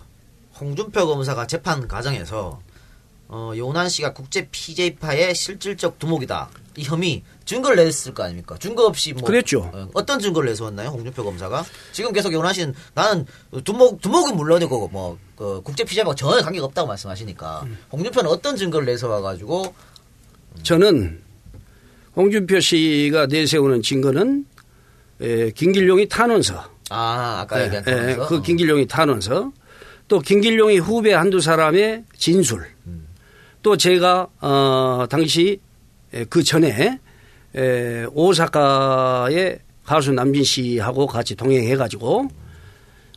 홍준표 0.60 1.08
검사가 1.08 1.48
재판 1.48 1.88
과정에서 1.88 2.60
어, 3.30 3.52
요난 3.58 3.90
씨가 3.90 4.14
국제 4.14 4.48
PJ파의 4.50 5.36
실질적 5.36 6.00
두목이다. 6.00 6.50
이 6.78 6.84
혐의 6.84 7.24
증거를 7.46 7.84
냈을 7.84 8.14
거 8.14 8.24
아닙니까? 8.24 8.56
증거 8.60 8.86
없이 8.86 9.14
뭐 9.14 9.24
그랬죠. 9.24 9.72
어, 9.94 10.06
떤 10.06 10.20
증거를 10.20 10.50
내세웠나요, 10.50 10.90
홍준표 10.90 11.24
검사가? 11.24 11.66
지금 11.92 12.14
계속 12.14 12.32
씨는 12.54 12.74
나는 12.94 13.26
두목 13.64 14.02
두목은 14.02 14.36
물론이고 14.38 14.88
뭐 14.90 15.18
그 15.38 15.62
국제 15.64 15.84
PJ파 15.84 16.16
전혀 16.16 16.42
관계가 16.42 16.66
없다고 16.66 16.88
말씀하시니까 16.88 17.62
음. 17.68 17.78
홍준표는 17.92 18.30
어떤 18.30 18.56
증거를 18.58 18.88
내세워 18.88 19.22
가지고 19.22 19.76
저는 20.64 21.22
홍준표 22.16 22.60
씨가 22.60 23.28
내세우는 23.28 23.84
증거는 23.84 24.46
에, 25.22 25.52
김길용이 25.52 26.10
탄원서. 26.10 26.64
아 26.90 27.42
아까 27.42 27.64
얘기한 27.64 27.84
예, 27.88 27.92
거에서 27.92 28.28
그 28.28 28.42
김길용이 28.42 28.88
탄원서. 28.88 29.52
또 30.08 30.20
김길용이 30.20 30.80
후배 30.80 31.14
한두 31.14 31.40
사람의 31.40 32.06
진술. 32.18 32.66
또 33.62 33.78
제가 33.78 34.28
어 34.42 35.06
당시 35.08 35.60
에, 35.60 35.67
그 36.30 36.44
전에 36.44 37.00
에, 37.56 38.06
오사카의 38.14 39.60
가수 39.86 40.12
남진 40.12 40.44
씨하고 40.44 41.08
같이 41.08 41.36
동행해 41.36 41.76
가지고 41.76 42.28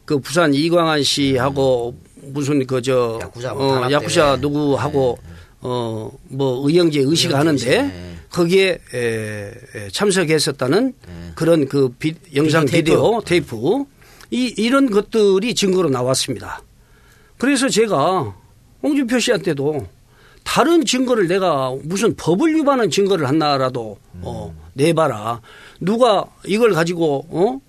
그 0.05 0.19
부산 0.19 0.55
이광환 0.55 1.03
씨하고 1.03 1.95
무슨 2.23 2.65
그저 2.67 3.19
야쿠자 3.23 3.53
어, 3.53 3.75
탄압 3.75 3.93
야쿠자. 3.93 4.37
누구하고 4.41 5.19
어뭐 5.61 6.67
의형제 6.69 7.01
의식 7.01 7.29
의형제 7.31 7.35
하는데 7.37 7.71
의식, 7.83 7.83
네. 7.95 8.17
거기에 8.31 8.79
에, 8.95 9.51
에, 9.75 9.89
참석했었다는 9.93 10.95
그런 11.35 11.67
그 11.69 11.89
비- 11.99 12.15
영상 12.35 12.65
비디오 12.65 12.79
비디오 13.19 13.21
테이프 13.23 13.85
이 14.31 14.55
이런 14.57 14.91
것들이 14.91 15.55
증거로 15.55 15.91
나왔습니다. 15.91 16.63
그래서 17.39 17.69
제가 17.69 18.35
홍준표 18.83 19.19
씨한테도 19.19 19.87
다른 20.45 20.85
증거를 20.85 21.29
내가 21.29 21.75
무슨 21.83 22.15
법을 22.17 22.55
위반한 22.55 22.91
증거를 22.91 23.27
하나라도 23.29 23.99
어, 24.21 24.55
내봐라. 24.75 25.41
누가 25.81 26.25
이걸 26.45 26.73
가지고 26.73 27.27
어 27.31 27.61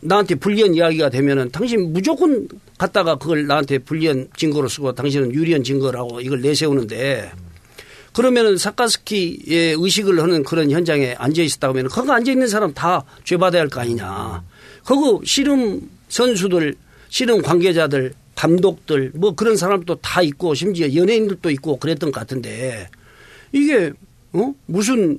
나한테 0.00 0.34
불리한 0.36 0.74
이야기가 0.74 1.10
되면은 1.10 1.50
당신 1.50 1.92
무조건 1.92 2.48
갖다가 2.78 3.16
그걸 3.16 3.46
나한테 3.46 3.78
불리한 3.78 4.28
증거로 4.36 4.68
쓰고 4.68 4.94
당신은 4.94 5.34
유리한 5.34 5.62
증거라고 5.62 6.20
이걸 6.22 6.40
내세우는데 6.40 7.30
그러면은 8.14 8.56
사카스키의 8.56 9.76
의식을 9.78 10.20
하는 10.22 10.42
그런 10.42 10.70
현장에 10.70 11.14
앉아 11.18 11.42
있었다고 11.42 11.78
하면 11.78 11.88
거기 11.90 12.10
앉아 12.10 12.32
있는 12.32 12.48
사람 12.48 12.72
다 12.74 13.04
죄받아야 13.24 13.62
할 13.62 13.68
거 13.68 13.80
아니냐. 13.80 14.42
거기 14.84 15.24
씨름 15.26 15.88
선수들, 16.08 16.74
씨름 17.08 17.42
관계자들, 17.42 18.14
감독들 18.40 19.12
뭐 19.14 19.34
그런 19.34 19.56
사람도 19.58 19.96
다 19.96 20.22
있고 20.22 20.54
심지어 20.54 20.94
연예인들도 20.94 21.50
있고 21.50 21.76
그랬던 21.78 22.10
것 22.10 22.20
같은데 22.20 22.88
이게 23.52 23.92
어 24.32 24.54
무슨 24.64 25.18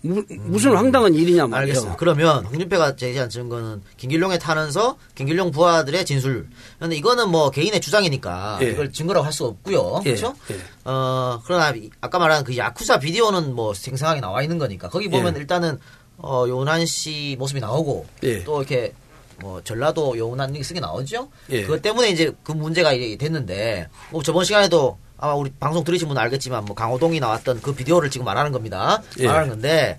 무, 0.00 0.24
무슨 0.46 0.74
황당한 0.76 1.12
일이냐 1.12 1.46
말이에요. 1.48 1.74
알겠어요. 1.76 1.96
그러면 1.98 2.44
홍준표가 2.46 2.94
제시한 2.96 3.28
증거는 3.28 3.82
김길용의 3.96 4.38
탄원서, 4.38 4.96
김길용 5.16 5.50
부하들의 5.50 6.06
진술. 6.06 6.46
그런데 6.78 6.96
이거는 6.96 7.28
뭐 7.30 7.50
개인의 7.50 7.80
주장이니까 7.80 8.60
예. 8.62 8.70
이걸 8.70 8.92
증거라고 8.92 9.26
할 9.26 9.32
수 9.32 9.44
없고요. 9.44 10.00
예, 10.06 10.14
그렇죠? 10.14 10.34
예. 10.52 10.56
어, 10.84 11.42
그러나 11.44 11.70
이- 11.70 11.90
아까 12.00 12.18
말한 12.20 12.44
그 12.44 12.56
야쿠자 12.56 13.00
비디오는 13.00 13.54
뭐 13.54 13.74
생생하게 13.74 14.20
나와 14.20 14.40
있는 14.42 14.56
거니까 14.58 14.88
거기 14.88 15.08
보면 15.10 15.34
예. 15.34 15.40
일단은 15.40 15.78
어, 16.18 16.44
요난 16.48 16.86
씨 16.86 17.34
모습이 17.38 17.60
나오고 17.60 18.06
예. 18.22 18.44
또 18.44 18.58
이렇게 18.60 18.94
뭐 19.40 19.62
전라도 19.62 20.16
이 20.16 20.62
쓰게 20.62 20.80
나오죠. 20.80 21.28
예. 21.50 21.62
그것 21.62 21.82
때문에 21.82 22.10
이제 22.10 22.32
그 22.42 22.52
문제가 22.52 22.90
됐는데 22.90 23.88
뭐 24.10 24.22
저번 24.22 24.44
시간에도 24.44 24.98
아마 25.16 25.34
우리 25.34 25.50
방송 25.58 25.84
들으신 25.84 26.08
분은 26.08 26.20
알겠지만 26.22 26.64
뭐 26.64 26.74
강호동이 26.74 27.20
나왔던 27.20 27.62
그 27.62 27.74
비디오를 27.74 28.10
지금 28.10 28.24
말하는 28.24 28.52
겁니다. 28.52 29.02
예. 29.18 29.26
말하는 29.26 29.48
건데 29.50 29.98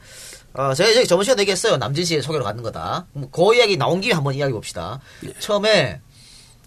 어, 0.53 0.73
제가 0.73 0.89
이제 0.89 1.05
저번 1.05 1.23
시간에 1.23 1.41
얘기했어요. 1.41 1.77
남진 1.77 2.05
씨의 2.05 2.21
소개로 2.21 2.43
갖는 2.43 2.63
거다. 2.63 3.05
뭐그 3.13 3.55
이야기 3.55 3.77
나온 3.77 4.01
김에 4.01 4.13
한번 4.13 4.33
이야기 4.33 4.53
봅시다. 4.53 4.99
예. 5.25 5.33
처음에 5.39 6.01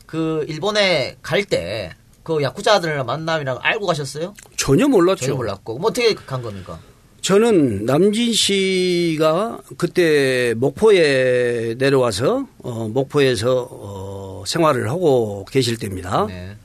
그 0.07 0.45
일본에 0.49 1.17
갈 1.23 1.45
때 1.45 1.93
그 2.23 2.41
야쿠자들 2.43 3.03
만남이라고 3.05 3.61
알고 3.61 3.87
가셨어요? 3.87 4.35
전혀 4.57 4.87
몰랐죠. 4.87 5.25
전혀 5.27 5.35
몰랐고. 5.35 5.79
뭐 5.79 5.91
어떻게 5.91 6.15
간 6.15 6.41
겁니까? 6.41 6.79
저는 7.23 7.87
남진 7.87 8.33
씨가 8.33 9.61
그때 9.77 10.55
목포에 10.57 11.77
내려와서 11.79 12.49
어, 12.59 12.89
목포에서 12.89 13.69
어, 13.71 14.43
생활을 14.45 14.91
하고 14.91 15.45
계실 15.49 15.77
때입니다. 15.79 16.27
네. 16.27 16.57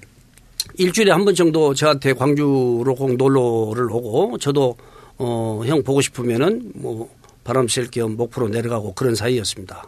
일주일에 0.79 1.11
한 1.11 1.25
번 1.25 1.35
정도 1.35 1.75
저한테 1.75 2.13
광주로 2.13 2.95
꼭 2.95 3.15
놀러를 3.17 3.87
오고 3.91 4.39
저도 4.39 4.75
어, 5.19 5.61
형 5.65 5.83
보고 5.83 6.01
싶으면은 6.01 6.71
뭐 6.73 7.09
바람 7.43 7.67
쐴 7.67 7.89
겸 7.91 8.17
목포로 8.17 8.49
내려가고 8.49 8.93
그런 8.93 9.13
사이였습니다. 9.13 9.87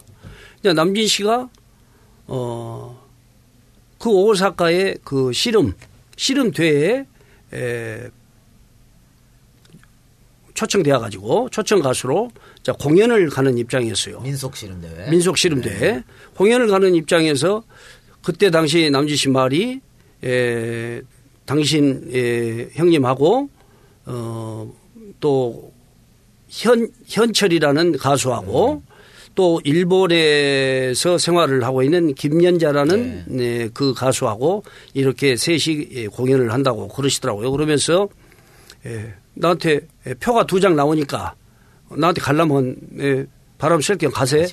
이제 0.60 0.72
남진 0.74 1.08
씨가 1.08 1.50
어, 2.28 3.08
그 3.98 4.10
오사카의 4.10 5.00
그 5.04 5.34
씨름 5.34 5.74
씨름 6.16 6.52
대회에 6.52 7.06
에, 7.54 8.10
초청되어 10.60 11.00
가지고 11.00 11.48
초청 11.52 11.80
가수로 11.82 12.32
자 12.64 12.74
공연을 12.74 13.30
가는 13.30 13.58
입장이었어요. 13.58 14.20
민속 14.20 14.58
씨름 14.58 14.82
대회. 14.82 15.10
민속 15.10 15.38
씨름 15.38 15.62
대회 15.62 16.04
공연을 16.36 16.68
가는 16.68 16.94
입장에서 16.96 17.64
그때 18.22 18.52
당시 18.52 18.90
남지 18.90 19.16
씨 19.16 19.30
말이 19.30 19.80
에, 20.22 21.02
당신 21.46 22.10
에, 22.14 22.68
형님하고 22.74 23.50
어, 24.06 24.74
또 25.22 25.72
현, 26.50 26.90
현철이라는 27.08 27.98
가수하고 27.98 28.84
또 29.36 29.62
일본에서 29.64 31.18
생활을 31.18 31.64
하고 31.64 31.84
있는 31.84 32.14
김연자라는 32.16 33.24
네, 33.28 33.70
그 33.74 33.94
가수하고 33.94 34.64
이렇게 34.94 35.38
셋이 35.38 35.88
예, 35.94 36.08
공연을 36.08 36.52
한다고 36.52 36.90
그러시더라고요. 36.90 37.50
그러면서 37.52 38.10
예, 38.86 39.14
나한테 39.40 39.82
예, 40.06 40.14
표가 40.16 40.46
두 40.46 40.60
장 40.60 40.76
나오니까 40.76 41.34
나한테 41.96 42.22
가려면 42.22 42.76
예, 43.00 43.26
바람 43.58 43.82
쐴 43.82 43.98
겸 43.98 44.12
가세. 44.12 44.48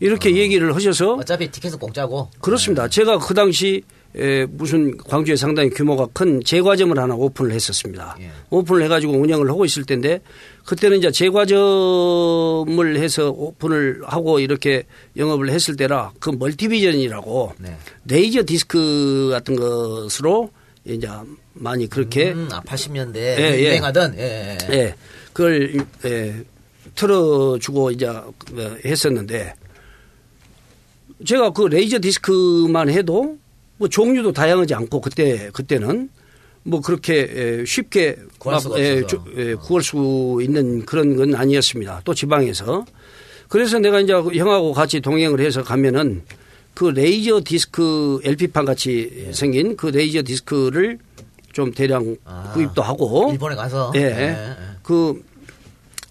이렇게 0.00 0.30
어. 0.30 0.32
얘기를 0.34 0.74
하셔서 0.74 1.14
어차피 1.14 1.50
티켓은 1.50 1.78
공짜고. 1.78 2.28
그렇습니다. 2.40 2.88
제가 2.88 3.18
그 3.18 3.32
당시 3.34 3.82
에, 4.16 4.44
무슨 4.46 4.96
광주에 4.98 5.36
상당히 5.36 5.70
규모가 5.70 6.08
큰 6.12 6.42
제과점을 6.44 6.98
하나 6.98 7.14
오픈을 7.14 7.52
했었습니다. 7.52 8.16
예. 8.20 8.30
오픈을 8.50 8.82
해가지고 8.84 9.12
운영을 9.14 9.48
하고 9.48 9.64
있을 9.64 9.84
텐데 9.84 10.20
그때는 10.66 10.98
이제 10.98 11.10
제과점을 11.10 12.96
해서 12.96 13.30
오픈을 13.30 14.02
하고 14.04 14.40
이렇게 14.40 14.82
영업을 15.16 15.50
했을 15.50 15.76
때라 15.76 16.12
그 16.18 16.30
멀티비전이라고 16.30 17.54
네. 17.58 17.76
레이저 18.06 18.42
디스크 18.44 19.28
같은 19.30 19.56
것으로 19.56 20.50
이제 20.94 21.08
많이 21.54 21.88
그렇게 21.88 22.32
음, 22.32 22.48
아, 22.52 22.60
80년대 22.62 23.16
예, 23.16 23.36
예. 23.54 23.60
유행하던 23.60 24.14
예, 24.18 24.58
예. 24.70 24.74
예, 24.74 24.94
그걸 25.32 25.76
예, 26.04 26.44
틀어주고 26.94 27.90
이제 27.92 28.08
했었는데 28.84 29.54
제가 31.26 31.50
그 31.50 31.62
레이저 31.66 32.00
디스크만 32.00 32.88
해도 32.90 33.36
뭐 33.76 33.88
종류도 33.88 34.32
다양하지 34.32 34.74
않고 34.74 35.00
그때 35.00 35.50
그때는 35.52 36.08
뭐 36.62 36.80
그렇게 36.80 37.58
예, 37.60 37.64
쉽게 37.64 38.16
구할 38.38 38.60
예. 38.78 39.06
조- 39.06 39.24
예, 39.36 39.54
구할 39.54 39.82
수 39.82 40.38
있는 40.42 40.84
그런 40.84 41.16
건 41.16 41.34
아니었습니다. 41.34 42.02
또 42.04 42.14
지방에서 42.14 42.84
그래서 43.48 43.78
내가 43.78 44.00
이제 44.00 44.12
형하고 44.12 44.72
같이 44.72 45.00
동행을 45.00 45.40
해서 45.40 45.62
가면은 45.62 46.22
그 46.74 46.84
레이저 46.86 47.40
디스크 47.44 48.20
LP판 48.24 48.64
같이 48.64 49.28
생긴 49.32 49.76
그 49.76 49.86
레이저 49.88 50.22
디스크를 50.22 50.98
좀 51.52 51.72
대량 51.72 52.16
아, 52.24 52.50
구입도 52.54 52.80
하고 52.82 53.30
일본에 53.32 53.54
가서 53.56 53.92
예. 53.96 54.00
예, 54.00 54.06
예. 54.06 54.56
그 54.82 55.22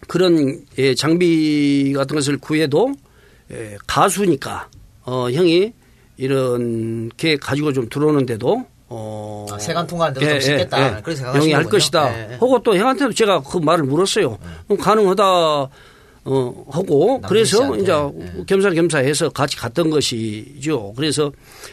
그런 0.08 0.66
예, 0.78 0.94
장비 0.96 1.94
같은 1.96 2.16
것을 2.16 2.38
구해도 2.38 2.94
예, 3.52 3.78
가수니까 3.88 4.68
어 5.06 5.30
형이 5.32 5.74
이렇게 6.18 7.38
가지고 7.38 7.72
좀 7.74 7.88
들어오는데도 7.90 8.66
어 8.90 9.46
아, 9.52 9.58
세관 9.60 9.88
통과하는데도 9.88 10.32
좀 10.32 10.42
쉽겠다. 10.42 11.02
그렇게 11.02 11.16
생각하시는 11.16 11.42
형이 11.44 11.54
할 11.54 11.64
거군요. 11.64 11.80
것이다. 11.80 12.14
예, 12.14 12.32
예. 12.32 12.34
하고 12.34 12.62
또 12.64 12.76
형한테도 12.76 13.14
제가 13.14 13.42
그 13.42 13.58
말을 13.58 13.86
물었어요. 13.86 14.38
그럼 14.68 14.78
가능하다. 14.80 15.24
어, 16.26 16.66
하고, 16.70 17.22
그래서. 17.22 17.76
이제 17.78 17.92
예. 17.92 18.44
겸사겸사해서 18.46 19.30
같이 19.30 19.58
갔던 19.58 19.90
것이죠. 19.90 20.94
그래서 20.96 21.32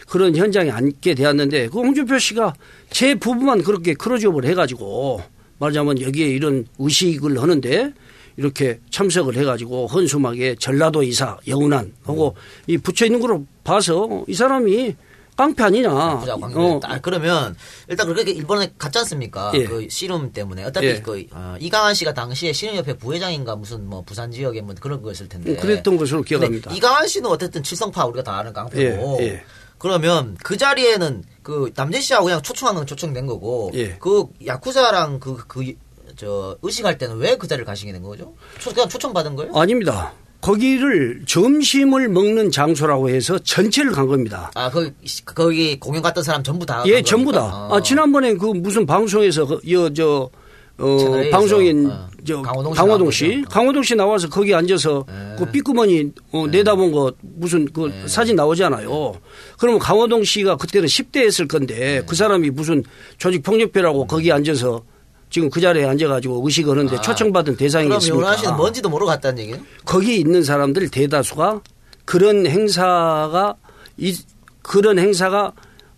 그런 0.08 0.36
현장에 0.36 0.70
앉게 0.70 1.14
되었는데, 1.14 1.68
그 1.68 1.78
홍준표 1.78 2.18
씨가 2.18 2.54
제 2.90 3.14
부부만 3.14 3.62
그렇게 3.62 3.94
크로즈업을 3.94 4.44
해가지고, 4.44 5.20
말하자면 5.58 6.00
여기에 6.00 6.28
이런 6.28 6.66
의식을 6.78 7.40
하는데, 7.40 7.92
이렇게 8.36 8.78
참석을 8.90 9.36
해가지고 9.36 9.86
헌수막에 9.86 10.56
전라도 10.58 11.02
이사 11.02 11.38
영운한 11.48 11.94
하고 12.04 12.34
이 12.66 12.76
붙여 12.76 13.06
있는 13.06 13.20
거로 13.20 13.46
봐서 13.64 14.24
이 14.28 14.34
사람이 14.34 14.94
깡패 15.36 15.62
아니냐. 15.64 15.88
야쿠자 15.90 16.36
관계. 16.36 16.58
어, 16.58 16.80
딱 16.80 17.00
그러면 17.02 17.54
일단 17.88 18.06
그렇게 18.06 18.30
일본에 18.30 18.72
갔지 18.78 18.98
않습니까? 19.00 19.52
예. 19.54 19.64
그 19.64 19.86
씨름 19.90 20.32
때문에 20.32 20.64
어차피 20.64 20.86
예. 20.86 21.00
그 21.00 21.24
어, 21.32 21.56
이강한 21.60 21.94
씨가 21.94 22.14
당시에 22.14 22.52
씨름협회 22.52 22.94
부회장인가 22.96 23.54
무슨 23.56 23.86
뭐 23.86 24.02
부산 24.02 24.30
지역에 24.30 24.62
뭐 24.62 24.74
그런 24.80 25.02
거였을 25.02 25.28
텐데. 25.28 25.50
음, 25.52 25.56
그랬던 25.56 25.96
것으로 25.98 26.22
기억합니다. 26.22 26.72
이강한 26.72 27.06
씨는 27.06 27.28
어쨌든 27.30 27.62
칠성파 27.62 28.06
우리가 28.06 28.22
다 28.22 28.38
아는 28.38 28.52
깡패고. 28.52 29.18
예, 29.20 29.24
예. 29.24 29.42
그러면 29.78 30.38
그 30.42 30.56
자리에는 30.56 31.22
그 31.42 31.70
남진 31.76 32.00
씨하고 32.00 32.24
그냥 32.24 32.40
초청한 32.42 32.74
건 32.74 32.86
초청된 32.86 33.26
거고. 33.26 33.70
예. 33.74 33.96
그 33.98 34.24
야쿠자랑 34.46 35.20
그 35.20 35.36
그 35.46 35.74
저 36.16 36.56
의식할 36.62 36.96
때는 36.96 37.18
왜 37.18 37.36
그 37.36 37.46
자리를 37.46 37.66
가시게 37.66 37.92
된 37.92 38.02
거죠? 38.02 38.32
초, 38.58 38.72
그냥 38.72 38.88
초청 38.88 39.12
받은 39.12 39.36
거예요? 39.36 39.52
아닙니다. 39.54 40.14
거기를 40.46 41.22
점심을 41.26 42.08
먹는 42.08 42.52
장소라고 42.52 43.10
해서 43.10 43.36
전체를 43.36 43.90
간 43.90 44.06
겁니다. 44.06 44.52
아, 44.54 44.70
거기 44.70 44.92
거기 45.24 45.80
공연 45.80 46.00
갔던 46.02 46.22
사람 46.22 46.44
전부 46.44 46.64
다. 46.64 46.84
예, 46.86 46.94
간 46.94 47.04
전부 47.04 47.32
다. 47.32 47.40
겁니까? 47.40 47.68
아, 47.72 47.82
지난번에 47.82 48.34
그 48.34 48.46
무슨 48.46 48.86
방송에서 48.86 49.44
그, 49.44 49.60
여, 49.72 49.92
저, 49.92 50.30
어, 50.78 50.98
방송인, 51.32 51.90
어, 51.90 52.08
저, 52.24 52.42
강호동 52.42 52.74
씨 52.74 52.78
강호동 52.78 53.10
씨. 53.10 53.42
어. 53.44 53.48
강호동 53.50 53.82
씨 53.82 53.94
나와서 53.96 54.28
거기 54.28 54.54
앉아서 54.54 55.04
예. 55.08 55.36
그 55.36 55.50
삐꾸머니 55.50 56.12
어, 56.30 56.46
내다본 56.46 56.92
거 56.92 57.12
무슨 57.22 57.64
그 57.64 57.90
예. 57.90 58.06
사진 58.06 58.36
나오잖아요. 58.36 59.14
그러면 59.58 59.80
강호동 59.80 60.22
씨가 60.22 60.58
그때는 60.58 60.86
10대 60.86 61.24
했을 61.24 61.48
건데 61.48 61.96
예. 61.96 62.02
그 62.06 62.14
사람이 62.14 62.50
무슨 62.50 62.84
조직 63.18 63.42
폭력배라고 63.42 64.06
거기 64.06 64.30
앉아서 64.30 64.84
지금 65.30 65.50
그 65.50 65.60
자리에 65.60 65.84
앉아가지고 65.84 66.42
의식하는데 66.44 66.96
아. 66.96 67.00
초청받은 67.00 67.56
대상이 67.56 67.86
그럼 67.88 68.00
있습니까? 68.00 68.26
요나 68.26 68.36
씨는 68.36 68.56
뭔지도 68.56 68.88
모르고 68.88 69.08
갔다는 69.08 69.40
얘기예요? 69.40 69.60
거기 69.84 70.16
있는 70.18 70.42
사람들 70.42 70.88
대다수가 70.88 71.60
그런 72.04 72.46
행사가 72.46 73.56
이 73.96 74.16
그런 74.62 74.98
행사가 74.98 75.52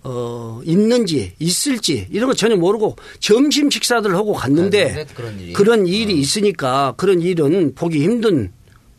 어 0.05 0.61
있는지 0.65 1.33
있을지 1.39 2.07
이런 2.11 2.29
거 2.29 2.35
전혀 2.35 2.57
모르고 2.57 2.97
점심 3.19 3.69
식사들 3.69 4.15
하고 4.15 4.33
갔는데 4.33 5.03
아, 5.09 5.15
그런 5.15 5.41
일이? 5.41 5.53
그런 5.53 5.87
일이 5.87 6.15
있으니까 6.19 6.95
그런 6.97 7.21
일은 7.21 7.75
보기 7.75 8.03
힘든 8.03 8.53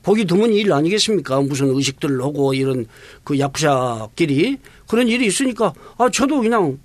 보기 0.03 0.25
드문 0.25 0.53
일 0.53 0.71
아니겠습니까? 0.73 1.41
무슨 1.41 1.75
의식들을 1.75 2.21
하고 2.21 2.53
이런 2.53 2.85
그 3.23 3.39
약사끼리 3.39 4.57
그런 4.87 5.07
일이 5.07 5.25
있으니까 5.25 5.73
아 5.97 6.09
저도 6.09 6.41
그냥 6.41 6.77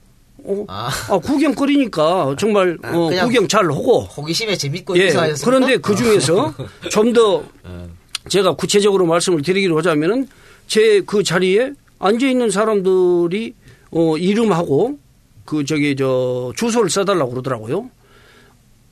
어, 0.46 0.64
아. 0.68 0.90
아, 1.08 1.18
구경거리니까 1.18 2.36
정말 2.38 2.76
아, 2.82 2.94
어, 2.96 3.08
구경 3.24 3.48
잘 3.48 3.64
하고 3.64 4.00
호기심에 4.02 4.56
재밌고 4.56 4.96
예. 4.98 5.10
그런데 5.44 5.76
그 5.78 5.94
중에서 5.96 6.54
좀더 6.90 7.44
제가 8.28 8.54
구체적으로 8.54 9.06
말씀을 9.06 9.42
드리기로 9.42 9.76
하자면은 9.78 10.28
제 10.66 11.00
그 11.06 11.22
자리에 11.22 11.72
앉아 11.98 12.26
있는 12.26 12.50
사람들이 12.50 13.54
어 13.90 14.16
이름하고 14.16 14.98
그 15.44 15.64
저기 15.64 15.94
저 15.96 16.52
주소를 16.56 16.90
써달라고 16.90 17.30
그러더라고요. 17.30 17.90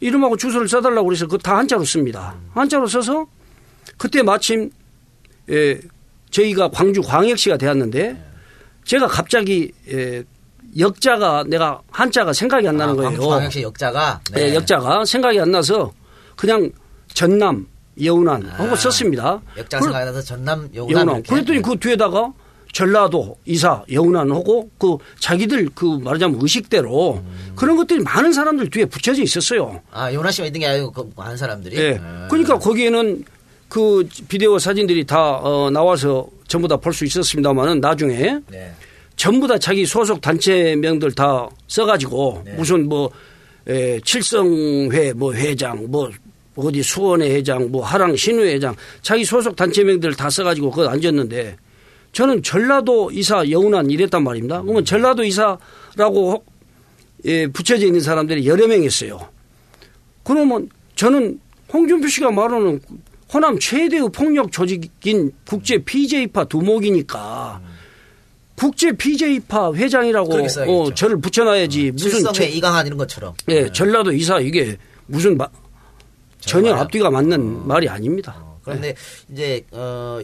이름하고 0.00 0.36
주소를 0.36 0.68
써달라고 0.68 1.06
그래서 1.08 1.26
그 1.26 1.38
다 1.38 1.56
한자로 1.58 1.84
씁니다. 1.84 2.34
한자로 2.54 2.86
써서 2.86 3.26
그때 3.98 4.22
마침 4.22 4.70
예 5.50 5.78
저희가 6.30 6.70
광주 6.70 7.02
광역시가 7.02 7.56
되었는데 7.56 8.16
제가 8.84 9.06
갑자기 9.06 9.72
예 9.90 10.24
역자가 10.78 11.44
내가 11.48 11.80
한자가 11.90 12.32
생각이 12.32 12.66
안 12.66 12.76
나는 12.76 12.94
아, 12.94 12.96
거예요. 12.96 13.20
광역시 13.28 13.62
역자가 13.62 14.20
네. 14.34 14.50
예, 14.50 14.54
역자가 14.54 15.04
생각이 15.04 15.38
안 15.40 15.50
나서 15.50 15.92
그냥 16.36 16.70
전남 17.12 17.66
여운안 18.02 18.42
하고 18.46 18.72
아, 18.72 18.76
썼습니다. 18.76 19.40
역자가 19.58 19.80
그- 19.80 19.84
생각이 19.92 20.04
나서 20.06 20.22
전남 20.22 20.68
여운안. 20.74 21.22
그랬더니 21.24 21.60
그 21.60 21.76
뒤에다가 21.78 22.32
전라도 22.72 23.36
이사 23.44 23.82
여운안 23.92 24.30
하고 24.30 24.70
그 24.78 24.96
자기들 25.20 25.68
그 25.74 25.84
말하자면 26.02 26.38
의식대로 26.40 27.16
음. 27.16 27.52
그런 27.54 27.76
것들이 27.76 28.00
많은 28.00 28.32
사람들 28.32 28.70
뒤에 28.70 28.86
붙여져 28.86 29.22
있었어요. 29.22 29.82
아 29.92 30.10
요나 30.12 30.30
씨만 30.30 30.46
있는 30.46 30.60
게 30.60 30.66
아니고 30.68 30.90
그 30.90 31.10
많은 31.14 31.36
사람들이. 31.36 31.76
예. 31.76 32.00
아. 32.02 32.28
그러니까 32.30 32.58
거기에는 32.58 33.24
그 33.68 34.08
비디오 34.28 34.58
사진들이 34.58 35.04
다 35.04 35.36
어, 35.36 35.68
나와서 35.70 36.26
전부 36.48 36.66
다 36.66 36.76
볼 36.78 36.94
수 36.94 37.04
있었습니다만은 37.04 37.80
나중에 37.80 38.38
네. 38.48 38.72
전부 39.16 39.46
다 39.46 39.58
자기 39.58 39.86
소속 39.86 40.20
단체명들 40.20 41.12
다 41.12 41.48
써가지고 41.68 42.42
네. 42.44 42.54
무슨 42.54 42.88
뭐 42.88 43.10
에, 43.66 44.00
칠성회 44.00 45.12
뭐 45.14 45.32
회장 45.34 45.86
뭐 45.88 46.10
어디 46.56 46.82
수원회 46.82 47.30
회장 47.30 47.70
뭐 47.70 47.84
하랑 47.84 48.16
신우회 48.16 48.54
회장 48.54 48.74
자기 49.00 49.24
소속 49.24 49.56
단체명들 49.56 50.14
다 50.14 50.28
써가지고 50.28 50.70
그거 50.70 50.88
앉았는데 50.88 51.56
저는 52.12 52.42
전라도 52.42 53.10
이사 53.10 53.48
여운안 53.48 53.90
이랬단 53.90 54.22
말입니다. 54.22 54.62
그러면 54.62 54.84
전라도 54.84 55.24
이사라고 55.24 56.44
예, 57.24 57.46
붙여져 57.46 57.86
있는 57.86 58.00
사람들이 58.00 58.46
여러 58.46 58.66
명 58.66 58.82
있어요. 58.82 59.18
그러면 60.24 60.68
저는 60.94 61.40
홍준표 61.72 62.08
씨가 62.08 62.30
말하는 62.30 62.80
호남 63.32 63.58
최대의 63.58 64.10
폭력 64.12 64.52
조직인 64.52 65.32
국제 65.48 65.78
PJ파 65.78 66.44
두목이니까 66.44 67.62
국제 68.56 68.92
PJ파 68.92 69.72
회장이라고. 69.74 70.32
어, 70.68 70.94
저를 70.94 71.20
붙여놔야지 71.20 71.92
무슨 71.92 72.32
저- 72.32 72.44
이강한 72.44 72.86
이런 72.86 72.98
것처럼. 72.98 73.34
예, 73.48 73.64
네. 73.64 73.72
전라도 73.72 74.12
이사 74.12 74.38
이게 74.38 74.76
무슨 75.06 75.36
마- 75.36 75.48
전혀. 76.40 76.74
앞뒤가 76.74 77.10
맞는 77.10 77.66
말이 77.66 77.88
아닙니다. 77.88 78.36
어, 78.38 78.60
그런데 78.64 78.94
이제 79.30 79.64
어 79.72 80.20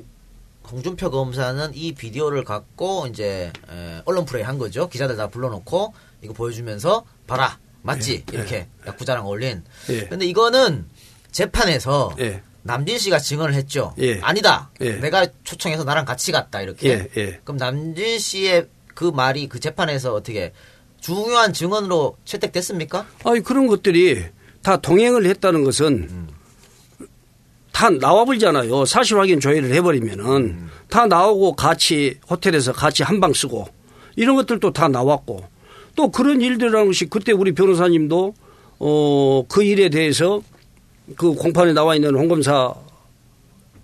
홍준표 0.71 1.11
검사는 1.11 1.71
이 1.75 1.93
비디오를 1.93 2.45
갖고 2.45 3.07
이제 3.07 3.51
에, 3.71 4.03
언론 4.05 4.25
프레이 4.25 4.43
한 4.43 4.59
거죠. 4.59 4.89
기자들 4.89 5.17
다 5.17 5.29
불러놓고 5.29 5.95
이거 6.23 6.33
보여주면서 6.35 7.05
봐라 7.27 7.59
맞지 7.83 8.25
이렇게 8.33 8.67
야쿠자랑 8.87 9.27
어울린. 9.27 9.63
예. 9.91 10.07
근데 10.07 10.27
이거는 10.27 10.85
재판에서 11.31 12.15
예. 12.21 12.43
남진 12.69 12.99
씨가 12.99 13.19
증언을 13.19 13.55
했죠. 13.55 13.95
예. 13.99 14.21
아니다. 14.21 14.71
예. 14.81 14.93
내가 14.93 15.27
초청해서 15.43 15.85
나랑 15.85 16.05
같이 16.05 16.31
갔다 16.33 16.61
이렇게. 16.61 16.89
예, 16.91 17.09
예. 17.17 17.41
그럼 17.43 17.57
남진 17.57 18.19
씨의 18.19 18.67
그 18.95 19.05
말이 19.05 19.49
그 19.49 19.59
재판에서 19.59 20.15
어떻게 20.15 20.53
중요한 21.01 21.53
증언으로 21.53 22.17
채택됐습니까? 22.25 23.07
아니 23.25 23.41
그런 23.41 23.67
것들이 23.67 24.25
다 24.63 24.77
동행을 24.77 25.25
했다는 25.27 25.65
것은 25.65 26.29
다 27.73 27.91
나와버리잖아요. 27.91 28.85
사실 28.87 29.19
확인 29.19 29.41
조회를 29.41 29.73
해버리면은 29.75 30.69
다 30.89 31.07
나오고 31.07 31.55
같이 31.55 32.19
호텔에서 32.29 32.73
같이 32.73 33.03
한 33.03 33.21
방 33.21 33.33
쓰고 33.33 33.67
이런 34.17 34.37
것들도 34.37 34.73
다 34.73 34.89
나왔고 34.89 35.45
또 35.95 36.11
그런 36.11 36.41
일들이라는 36.41 36.87
것이 36.89 37.07
그때 37.07 37.33
우리 37.33 37.53
변호사님도 37.55 38.35
어 38.81 39.43
그 39.49 39.63
일에 39.63 39.89
대해서 39.89 40.43
그 41.17 41.35
공판에 41.35 41.73
나와 41.73 41.95
있는 41.95 42.15
홍 42.15 42.29
검사 42.29 42.75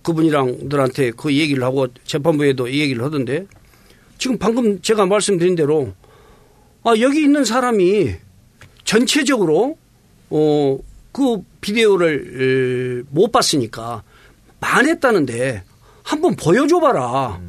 그분이랑 0.02 0.68
들한테 0.68 1.12
그 1.12 1.34
얘기를 1.34 1.62
하고 1.62 1.86
재판부에도 2.04 2.68
이 2.68 2.80
얘기를 2.80 3.02
하던데 3.04 3.46
지금 4.18 4.38
방금 4.38 4.80
제가 4.82 5.06
말씀드린 5.06 5.54
대로 5.54 5.92
아 6.82 6.94
여기 7.00 7.22
있는 7.22 7.44
사람이 7.44 8.14
전체적으로 8.84 9.78
어 10.30 10.78
그 11.14 11.44
비디오를 11.60 13.04
에, 13.04 13.08
못 13.08 13.30
봤으니까 13.30 14.02
만했다는데 14.58 15.62
한번 16.02 16.34
보여줘봐라. 16.34 17.40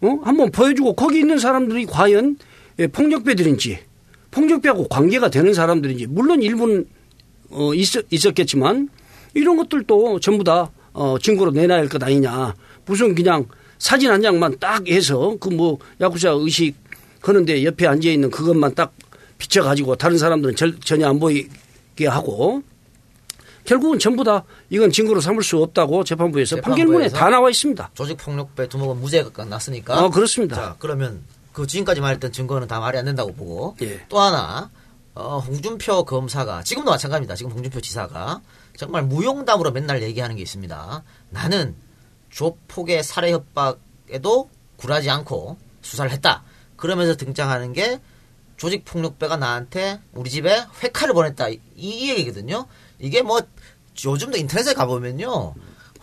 어? 0.00 0.18
한번 0.24 0.50
보여주고 0.50 0.94
거기 0.94 1.20
있는 1.20 1.38
사람들이 1.38 1.86
과연 1.86 2.36
예, 2.80 2.88
폭력배들인지 2.88 3.78
폭력배하고 4.32 4.88
관계가 4.88 5.30
되는 5.30 5.54
사람들인지 5.54 6.08
물론 6.08 6.42
일부는 6.42 6.86
어, 7.52 7.74
있었, 7.74 8.04
있었겠지만 8.10 8.88
이런 9.34 9.56
것들도 9.56 10.20
전부 10.20 10.44
다 10.44 10.70
어, 10.92 11.16
증거로 11.18 11.50
내놔야 11.52 11.78
할 11.80 11.88
것 11.88 12.02
아니냐. 12.02 12.54
무슨 12.84 13.14
그냥 13.14 13.46
사진 13.78 14.10
한 14.10 14.20
장만 14.22 14.58
딱 14.58 14.86
해서 14.88 15.36
그 15.40 15.48
뭐 15.50 15.78
야구자 16.00 16.30
의식 16.32 16.74
하는데 17.22 17.64
옆에 17.64 17.86
앉아 17.86 18.08
있는 18.08 18.30
그것만 18.30 18.74
딱 18.74 18.92
비춰가지고 19.38 19.96
다른 19.96 20.18
사람들은 20.18 20.56
절- 20.56 20.78
전혀 20.80 21.08
안 21.08 21.18
보이게 21.20 22.06
하고 22.06 22.62
결국은 23.64 23.98
전부 23.98 24.24
다 24.24 24.44
이건 24.70 24.90
증거로 24.90 25.20
삼을 25.20 25.42
수 25.44 25.58
없다고 25.62 26.02
재판부에서 26.04 26.56
판결문에 26.56 27.04
재판부에서? 27.08 27.16
다 27.16 27.30
나와 27.30 27.48
있습니다. 27.48 27.90
조직폭력배 27.94 28.68
두목은 28.68 29.00
무죄가 29.00 29.44
났으니까. 29.44 30.04
어, 30.04 30.10
그렇습니다. 30.10 30.56
자, 30.56 30.76
그러면 30.80 31.22
그 31.52 31.66
지금까지 31.66 32.00
말했던 32.00 32.32
증거는 32.32 32.66
다 32.66 32.80
말이 32.80 32.98
안 32.98 33.04
된다고 33.04 33.32
보고 33.32 33.76
예. 33.82 34.00
또 34.08 34.18
하나 34.18 34.68
어, 35.14 35.38
홍준표 35.38 36.04
검사가 36.04 36.62
지금도 36.62 36.90
마찬가지입니다. 36.90 37.34
지금 37.34 37.52
홍준표 37.52 37.80
지사가 37.80 38.40
정말 38.76 39.02
무용담으로 39.02 39.70
맨날 39.70 40.02
얘기하는 40.02 40.36
게 40.36 40.42
있습니다. 40.42 41.02
나는 41.30 41.76
조폭의 42.30 43.04
살해 43.04 43.32
협박에도 43.32 44.48
굴하지 44.76 45.10
않고 45.10 45.58
수사를 45.82 46.10
했다. 46.10 46.42
그러면서 46.76 47.14
등장하는 47.16 47.72
게 47.72 48.00
조직 48.56 48.84
폭력배가 48.84 49.36
나한테 49.36 50.00
우리 50.12 50.30
집에 50.30 50.64
회칼을 50.82 51.14
보냈다. 51.14 51.48
이, 51.48 51.60
이 51.76 52.10
얘기거든요. 52.10 52.66
이게 52.98 53.22
뭐 53.22 53.40
요즘도 54.04 54.38
인터넷에 54.38 54.72
가보면요. 54.72 55.54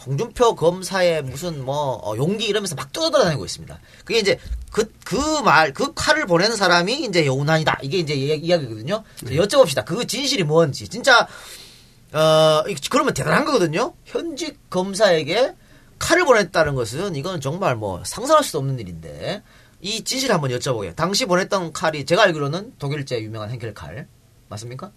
홍준표 0.05 0.55
검사의 0.55 1.23
무슨 1.23 1.63
뭐 1.65 1.95
어, 2.03 2.15
용기 2.17 2.45
이러면서 2.45 2.75
막 2.75 2.91
떠돌아다니고 2.93 3.43
있습니다. 3.45 3.79
그게 4.05 4.19
이제 4.19 4.39
그 4.71 4.91
그 5.03 5.41
말 5.41 5.73
그 5.73 5.93
칼을 5.93 6.25
보낸 6.25 6.55
사람이 6.55 7.03
이제 7.05 7.25
여운한이다. 7.25 7.79
이게 7.81 7.97
이제 7.99 8.13
이야- 8.13 8.35
이야기거든요. 8.35 9.03
자, 9.15 9.25
여쭤봅시다. 9.25 9.83
그 9.85 10.05
진실이 10.07 10.43
뭔지 10.43 10.87
진짜 10.87 11.27
어 12.13 12.63
이- 12.67 12.75
그러면 12.89 13.13
대단한 13.13 13.45
거거든요. 13.45 13.93
현직 14.05 14.69
검사에게 14.69 15.53
칼을 15.99 16.25
보냈다는 16.25 16.75
것은 16.75 17.15
이건 17.15 17.41
정말 17.41 17.75
뭐 17.75 18.01
상상할 18.05 18.43
수도 18.43 18.59
없는 18.59 18.79
일인데 18.79 19.43
이 19.81 20.03
진실 20.03 20.31
한번 20.31 20.49
여쭤보게요. 20.51 20.95
당시 20.95 21.25
보냈던 21.25 21.73
칼이 21.73 22.05
제가 22.05 22.23
알기로는 22.23 22.73
독일제 22.79 23.21
유명한 23.21 23.49
henkel 23.49 23.73
칼 23.73 24.07
맞습니까? 24.47 24.91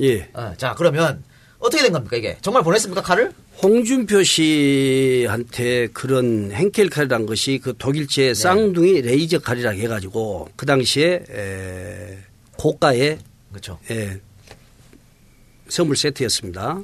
예. 0.00 0.30
어, 0.34 0.54
자 0.56 0.74
그러면 0.74 1.22
어떻게 1.58 1.82
된 1.82 1.92
겁니까 1.92 2.16
이게 2.16 2.36
정말 2.42 2.62
보냈습니까 2.62 3.02
칼을? 3.02 3.32
홍준표 3.62 4.22
씨한테 4.22 5.88
그런 5.88 6.50
henkel칼이란 6.52 7.26
것이 7.26 7.58
그 7.62 7.74
독일제 7.76 8.34
쌍둥이 8.34 9.00
레이저 9.00 9.38
칼이라 9.38 9.70
해가지고 9.70 10.50
그 10.56 10.66
당시에 10.66 11.24
에, 11.30 12.18
고가의 12.58 13.18
그렇죠. 13.50 13.78
예, 13.90 14.20
선물 15.68 15.96
세트였습니다. 15.96 16.80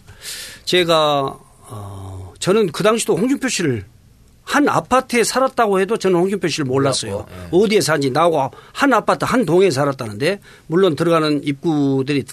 제가 0.64 1.38
어, 1.68 2.34
저는 2.38 2.72
그 2.72 2.82
당시도 2.82 3.16
홍준표 3.16 3.48
씨를 3.48 3.84
한 4.44 4.68
아파트에 4.68 5.22
살았다고 5.24 5.80
해도 5.80 5.96
저는 5.96 6.18
홍준표 6.18 6.48
씨를 6.48 6.64
몰랐어요. 6.64 7.26
몰랐고, 7.28 7.62
어디에 7.64 7.80
사는지 7.80 8.10
나하고 8.10 8.50
한 8.72 8.92
아파트 8.92 9.24
한 9.24 9.44
동에 9.44 9.70
살았다는데 9.70 10.40
물론 10.66 10.96
들어가는 10.96 11.44
입구들이 11.44 12.24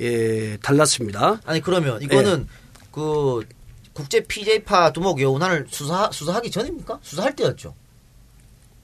예, 0.00 0.56
달랐습니다. 0.62 1.40
아니 1.44 1.60
그러면 1.60 2.00
이거는 2.02 2.46
그 2.92 3.44
국제 3.92 4.20
PJ파 4.20 4.92
두목 4.92 5.20
여운한을 5.20 5.66
수사 5.70 6.08
수사하기 6.12 6.50
전입니까? 6.50 6.98
수사할 7.02 7.34
때였죠. 7.34 7.74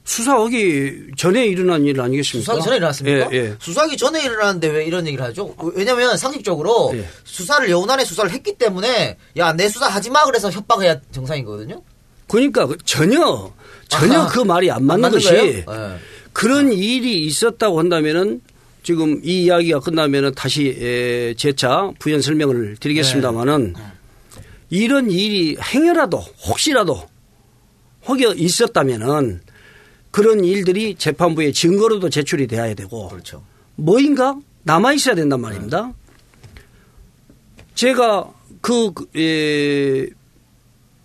수사하기 0.06 1.12
전에 1.16 1.46
일어난 1.46 1.84
일 1.84 1.98
아니겠습니까? 2.00 2.42
수사하기 2.44 2.64
전에 2.64 2.76
일어났습니까? 2.76 3.32
예, 3.32 3.36
예. 3.36 3.56
수사하기 3.58 3.96
전에 3.96 4.22
일어났는데 4.22 4.68
왜 4.68 4.84
이런 4.84 5.06
얘기를 5.06 5.24
하죠? 5.24 5.54
왜냐면 5.74 6.16
상식적으로 6.18 6.90
예. 6.94 7.08
수사를 7.24 7.70
여운한에 7.70 8.04
수사를 8.04 8.30
했기 8.30 8.54
때문에 8.58 9.16
야 9.38 9.52
내 9.54 9.68
수사 9.68 9.86
하지 9.88 10.10
마 10.10 10.24
그래서 10.24 10.50
협박해야 10.50 11.00
정상이거든요. 11.12 11.80
그러니까 12.28 12.66
그 12.66 12.76
전혀 12.84 13.50
전혀 13.88 14.20
아하. 14.20 14.28
그 14.28 14.40
말이 14.40 14.70
안 14.70 14.84
맞는 14.84 15.10
것이 15.10 15.28
거예요? 15.28 15.44
예. 15.44 15.64
그런 16.34 16.72
일이 16.72 17.24
있었다고 17.24 17.78
한다면은 17.78 18.42
지금 18.84 19.20
이 19.24 19.44
이야기가 19.44 19.80
끝나면은 19.80 20.34
다시 20.34 20.68
에, 20.78 21.34
재차 21.34 21.90
부연 21.98 22.20
설명을 22.20 22.76
드리겠습니다만은 22.78 23.72
네. 23.72 23.82
이런 24.70 25.10
일이 25.10 25.56
행여라도 25.58 26.18
혹시라도 26.18 27.08
혹여 28.06 28.34
있었다면은 28.34 29.40
그런 30.10 30.44
일들이 30.44 30.94
재판부에 30.96 31.50
증거로도 31.50 32.10
제출이 32.10 32.46
돼야 32.46 32.72
되고 32.74 33.08
그렇죠. 33.08 33.42
뭐인가 33.76 34.36
남아 34.64 34.92
있어야 34.92 35.14
된단 35.14 35.40
말입니다. 35.40 35.92
제가 37.74 38.30
그 38.60 38.92
그, 38.92 39.06
에, 39.18 40.06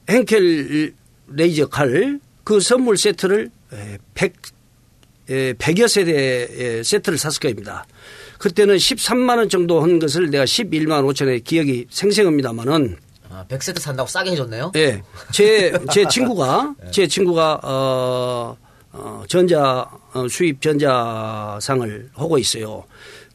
henkel 0.08 0.94
레이저 1.30 1.68
칼 1.68 2.20
그 2.44 2.60
선물 2.60 2.98
세트를 2.98 3.52
에, 3.72 3.98
100 4.16 4.34
에, 4.34 4.36
100여 5.30 5.88
세대 5.88 6.84
세트를 6.84 7.18
샀을 7.18 7.40
겁니다. 7.40 7.86
그때는 8.38 8.78
13만 8.78 9.38
원 9.38 9.50
정도 9.50 9.82
한 9.82 10.00
것을 10.00 10.30
내가 10.30 10.46
11만 10.46 11.04
5천에 11.06 11.44
기억이 11.44 11.86
생생합니다만은 11.90 12.98
아, 13.30 13.46
100세트 13.48 13.80
산다고 13.80 14.10
싸게 14.10 14.32
해줬네요. 14.32 14.72
예. 14.76 15.04
제, 15.32 15.72
제 15.92 16.04
친구가, 16.08 16.74
제 16.90 17.06
친구가, 17.06 17.60
어, 17.64 18.58
어, 18.92 19.24
전자, 19.28 19.88
어, 20.14 20.28
수입 20.28 20.60
전자상을 20.62 22.10
하고 22.16 22.38
있어요. 22.40 22.86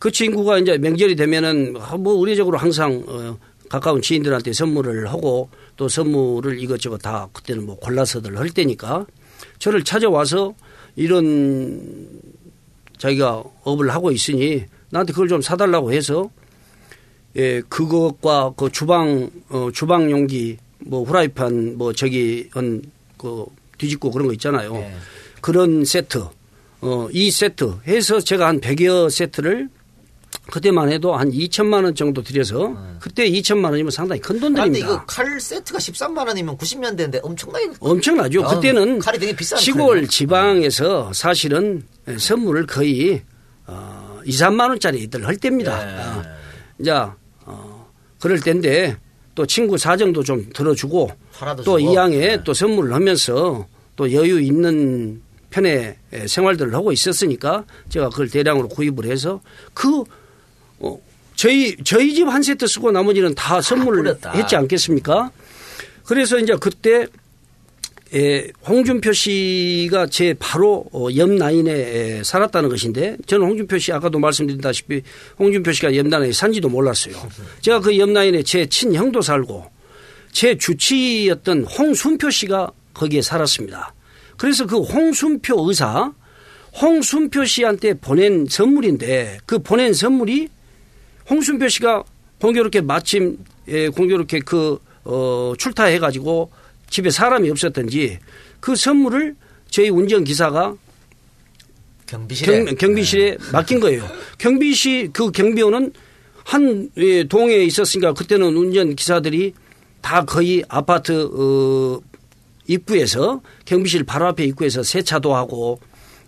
그 0.00 0.10
친구가 0.10 0.58
이제 0.58 0.78
명절이 0.78 1.14
되면은 1.14 1.76
뭐 2.00 2.18
의례적으로 2.18 2.58
항상, 2.58 3.04
어, 3.06 3.38
가까운 3.68 4.02
지인들한테 4.02 4.52
선물을 4.52 5.08
하고 5.10 5.48
또 5.76 5.88
선물을 5.88 6.60
이것저것 6.60 6.98
다 6.98 7.28
그때는 7.32 7.66
뭐 7.66 7.76
골라서들 7.76 8.38
할 8.38 8.50
때니까 8.50 9.06
저를 9.58 9.82
찾아와서 9.82 10.54
이런 10.96 12.08
자기가 12.98 13.44
업을 13.64 13.90
하고 13.90 14.10
있으니 14.10 14.64
나한테 14.90 15.12
그걸 15.12 15.28
좀 15.28 15.42
사달라고 15.42 15.92
해서 15.92 16.30
예, 17.36 17.60
그것과 17.68 18.54
그 18.56 18.70
주방, 18.70 19.28
어, 19.48 19.68
주방 19.72 20.10
용기, 20.10 20.56
뭐 20.78 21.02
후라이팬, 21.02 21.76
뭐 21.76 21.92
저기, 21.92 22.48
한, 22.52 22.82
그, 23.18 23.44
뒤집고 23.76 24.12
그런 24.12 24.28
거 24.28 24.32
있잖아요. 24.34 24.72
네. 24.72 24.94
그런 25.40 25.84
세트, 25.84 26.24
어, 26.80 27.08
이 27.12 27.30
세트 27.30 27.78
해서 27.88 28.20
제가 28.20 28.46
한 28.46 28.60
100여 28.60 29.10
세트를 29.10 29.68
그때만 30.50 30.90
해도 30.90 31.14
한 31.16 31.30
2천만 31.30 31.84
원 31.84 31.94
정도 31.94 32.22
들여서 32.22 32.76
그때 33.00 33.28
2천만 33.30 33.70
원이면 33.70 33.90
상당히 33.90 34.20
큰 34.20 34.38
그런데 34.38 34.60
돈들입니다. 34.60 34.86
이거 34.86 35.04
칼 35.06 35.40
세트가 35.40 35.78
13만 35.78 36.26
원이면 36.26 36.56
90년대인데 36.58 37.20
엄청나게 37.22 37.72
엄청나죠. 37.80 38.42
야, 38.42 38.46
그때는 38.48 38.98
칼이 38.98 39.18
되게 39.18 39.34
비싼 39.34 39.58
시골 39.58 39.86
칼이네요. 39.86 40.08
지방에서 40.08 41.12
사실은 41.12 41.82
선물을 42.18 42.66
거의 42.66 43.22
어, 43.66 44.20
2, 44.24 44.30
3만 44.30 44.68
원짜리들 44.68 45.26
할 45.26 45.36
때입니다. 45.36 45.84
네. 45.84 46.02
어, 46.02 46.22
이제 46.78 46.90
어, 47.46 47.90
그럴 48.20 48.40
때인데 48.40 48.98
또 49.34 49.46
친구 49.46 49.78
사정도 49.78 50.22
좀 50.22 50.48
들어주고 50.52 51.10
또. 51.64 51.78
이 51.78 51.94
양에 51.94 52.18
네. 52.18 52.44
또 52.44 52.54
선물을 52.54 52.92
하면서 52.92 53.66
또 53.96 54.12
여유 54.12 54.40
있는 54.40 55.22
편의 55.50 55.96
생활들을 56.26 56.74
하고 56.74 56.92
있었으니까 56.92 57.64
제가 57.88 58.10
그걸 58.10 58.28
대량으로 58.28 58.68
구입을 58.68 59.06
해서 59.06 59.40
그 59.72 60.00
어, 60.00 60.04
저희 61.36 61.76
저희 61.84 62.14
집 62.14 62.28
한 62.28 62.42
세트 62.42 62.66
쓰고 62.66 62.92
나머지는 62.92 63.34
다 63.34 63.60
선물을 63.60 64.02
뿌렸다. 64.02 64.32
했지 64.32 64.54
않겠습니까? 64.56 65.30
그래서 66.04 66.38
이제 66.38 66.54
그때 66.60 67.06
에, 68.14 68.48
홍준표 68.68 69.12
씨가 69.12 70.06
제 70.06 70.34
바로 70.38 70.84
어, 70.92 71.08
옆 71.16 71.30
라인에 71.30 71.72
에, 71.72 72.22
살았다는 72.22 72.68
것인데 72.68 73.16
저는 73.26 73.46
홍준표 73.48 73.78
씨 73.78 73.92
아까도 73.92 74.20
말씀드린다시피 74.20 75.02
홍준표 75.38 75.72
씨가 75.72 75.96
옆 75.96 76.06
라인에 76.06 76.30
산지도 76.32 76.68
몰랐어요. 76.68 77.14
제가 77.60 77.80
그 77.80 77.96
옆 77.98 78.10
라인에 78.10 78.42
제 78.44 78.66
친형도 78.66 79.20
살고 79.20 79.66
제 80.30 80.56
주치였던 80.56 81.64
홍순표 81.64 82.30
씨가 82.30 82.70
거기에 82.92 83.22
살았습니다. 83.22 83.92
그래서 84.36 84.66
그 84.66 84.78
홍순표 84.78 85.68
의사 85.68 86.12
홍순표 86.80 87.44
씨한테 87.44 87.94
보낸 87.94 88.46
선물인데 88.48 89.38
그 89.46 89.58
보낸 89.58 89.92
선물이 89.92 90.48
홍순표 91.28 91.68
씨가 91.68 92.04
공교롭게 92.40 92.80
마침 92.80 93.38
예, 93.68 93.88
공교롭게 93.88 94.40
그 94.40 94.78
어, 95.04 95.54
출타해 95.58 95.98
가지고 95.98 96.50
집에 96.90 97.10
사람이 97.10 97.50
없었던지 97.50 98.18
그 98.60 98.76
선물을 98.76 99.36
저희 99.70 99.88
운전 99.88 100.24
기사가 100.24 100.76
경비실에 102.06 102.64
경, 102.64 102.74
경비실에 102.76 103.38
맡긴 103.52 103.80
거예요. 103.80 104.06
경비실 104.38 105.12
그 105.12 105.30
경비원은 105.30 105.92
한 106.44 106.90
예, 106.98 107.24
동에 107.24 107.56
있었으니까 107.56 108.12
그때는 108.12 108.54
운전 108.56 108.94
기사들이 108.94 109.54
다 110.02 110.24
거의 110.24 110.62
아파트 110.68 111.24
어, 111.32 112.00
입구에서 112.66 113.40
경비실 113.64 114.04
바로 114.04 114.26
앞에 114.26 114.44
입구에서 114.44 114.82
세차도 114.82 115.34
하고 115.34 115.80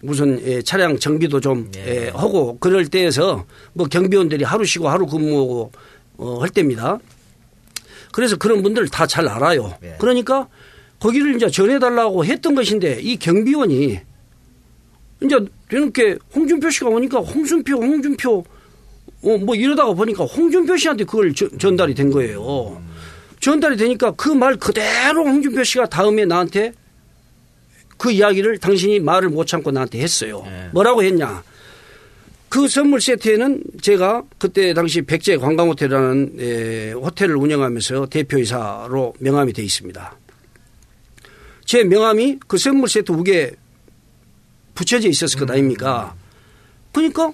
무슨 0.07 0.41
예, 0.47 0.63
차량 0.63 0.99
정비도 0.99 1.41
좀 1.41 1.71
예. 1.77 2.05
예, 2.07 2.09
하고 2.11 2.57
그럴 2.59 2.87
때에서 2.87 3.45
뭐 3.73 3.87
경비원들이 3.87 4.45
하루 4.45 4.65
쉬고 4.65 4.89
하루 4.89 5.07
근무하고 5.07 5.73
어, 6.19 6.39
할 6.41 6.49
때입니다. 6.51 6.99
그래서 8.13 8.37
그런 8.37 8.63
분들 8.63 8.89
다 8.89 9.07
잘 9.07 9.29
알아요. 9.29 9.75
예. 9.83 9.97
그러니까 9.99 10.49
거기를 11.01 11.37
이제 11.37 11.49
전해달라고 11.51 12.25
했던 12.25 12.55
것인데 12.55 13.01
이 13.03 13.17
경비원이 13.19 13.99
이제 15.23 15.39
뒤늦게 15.69 16.19
홍준표 16.35 16.71
씨가 16.71 16.89
오니까 16.89 17.19
홍준표, 17.19 17.75
홍준표, 17.77 18.45
어, 19.23 19.39
뭐 19.39 19.55
이러다가 19.55 19.93
보니까 19.93 20.25
홍준표 20.25 20.77
씨한테 20.77 21.05
그걸 21.05 21.35
저- 21.35 21.49
전달이 21.59 21.95
된 21.95 22.11
거예요. 22.11 22.81
전달이 23.41 23.77
되니까 23.77 24.13
그 24.13 24.31
말 24.35 24.57
그대로 24.57 25.25
홍준표 25.27 25.63
씨가 25.65 25.87
다음에 25.87 26.25
나한테 26.25 26.73
그 27.97 28.11
이야기를 28.11 28.59
당신이 28.59 29.01
말을 29.01 29.31
못 29.31 29.47
참고 29.47 29.71
나한테 29.71 30.01
했어요. 30.01 30.43
네. 30.45 30.69
뭐라고 30.73 31.03
했냐. 31.03 31.43
그 32.49 32.69
선물 32.69 33.01
세트에는 33.01 33.63
제가 33.81 34.23
그때 34.39 34.73
당시 34.73 35.03
백제 35.03 35.37
관광호텔이라는 35.37 36.37
에, 36.39 36.93
호텔을 36.93 37.37
운영하면서 37.37 38.07
대표이사로 38.07 39.15
명함이 39.19 39.53
돼 39.53 39.63
있습니다. 39.63 40.17
제 41.65 41.85
명함이 41.85 42.39
그 42.47 42.57
선물 42.59 42.89
세트 42.89 43.13
우에 43.13 43.53
붙여져 44.75 45.09
있었을 45.09 45.41
것 45.41 45.51
아닙니까? 45.51 46.15
그러니까 46.93 47.33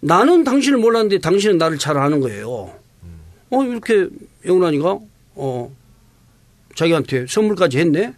나는 0.00 0.44
당신을 0.44 0.78
몰랐는데 0.78 1.18
당신은 1.18 1.58
나를 1.58 1.78
잘 1.78 1.98
아는 1.98 2.20
거예요. 2.20 2.72
어, 3.50 3.64
이렇게 3.64 4.08
영란이가, 4.44 4.98
어, 5.34 5.76
자기한테 6.76 7.26
선물까지 7.28 7.78
했네. 7.78 8.14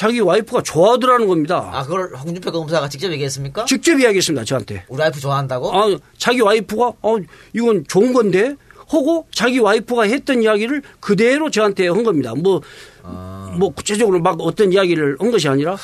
자기 0.00 0.20
와이프가 0.20 0.62
좋아하더라는 0.62 1.28
겁니다. 1.28 1.68
아, 1.74 1.82
그걸 1.82 2.14
홍준표 2.16 2.50
검사가 2.50 2.88
직접 2.88 3.12
얘기했습니까? 3.12 3.66
직접 3.66 4.00
이야기했습니다. 4.00 4.46
저한테. 4.46 4.84
우리 4.88 4.98
와이프 4.98 5.20
좋아한다고? 5.20 5.78
아, 5.78 5.94
자기 6.16 6.40
와이프가 6.40 6.92
어 7.02 7.16
이건 7.52 7.84
좋은 7.86 8.14
건데 8.14 8.56
하고 8.88 9.26
자기 9.30 9.58
와이프가 9.58 10.04
했던 10.04 10.42
이야기를 10.42 10.80
그대로 11.00 11.50
저한테 11.50 11.86
한 11.88 12.02
겁니다. 12.02 12.32
뭐, 12.34 12.62
뭐 13.58 13.74
구체적으로 13.74 14.20
막 14.20 14.40
어떤 14.40 14.72
이야기를 14.72 15.18
한 15.20 15.30
것이 15.30 15.50
아니라 15.50 15.76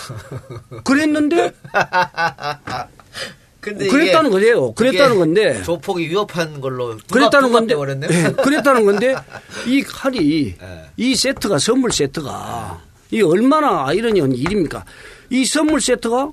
그랬는데 0.82 1.52
근데 3.60 3.86
그랬다는 3.88 4.30
거예요. 4.30 4.72
그랬다는 4.72 5.18
건데 5.18 5.62
조폭이 5.62 6.08
위협한 6.08 6.62
걸로 6.62 6.96
그랬다는 7.12 7.52
건데. 7.52 7.74
예, 8.10 8.32
그랬다는 8.42 8.86
건데 8.86 9.14
이 9.68 9.82
칼이 9.82 10.54
예. 10.58 10.90
이 10.96 11.14
세트가 11.14 11.58
선물 11.58 11.92
세트가 11.92 12.86
이 13.10 13.22
얼마나 13.22 13.86
아이러니한 13.86 14.32
일입니까? 14.32 14.84
이 15.30 15.44
선물 15.44 15.80
세트가 15.80 16.32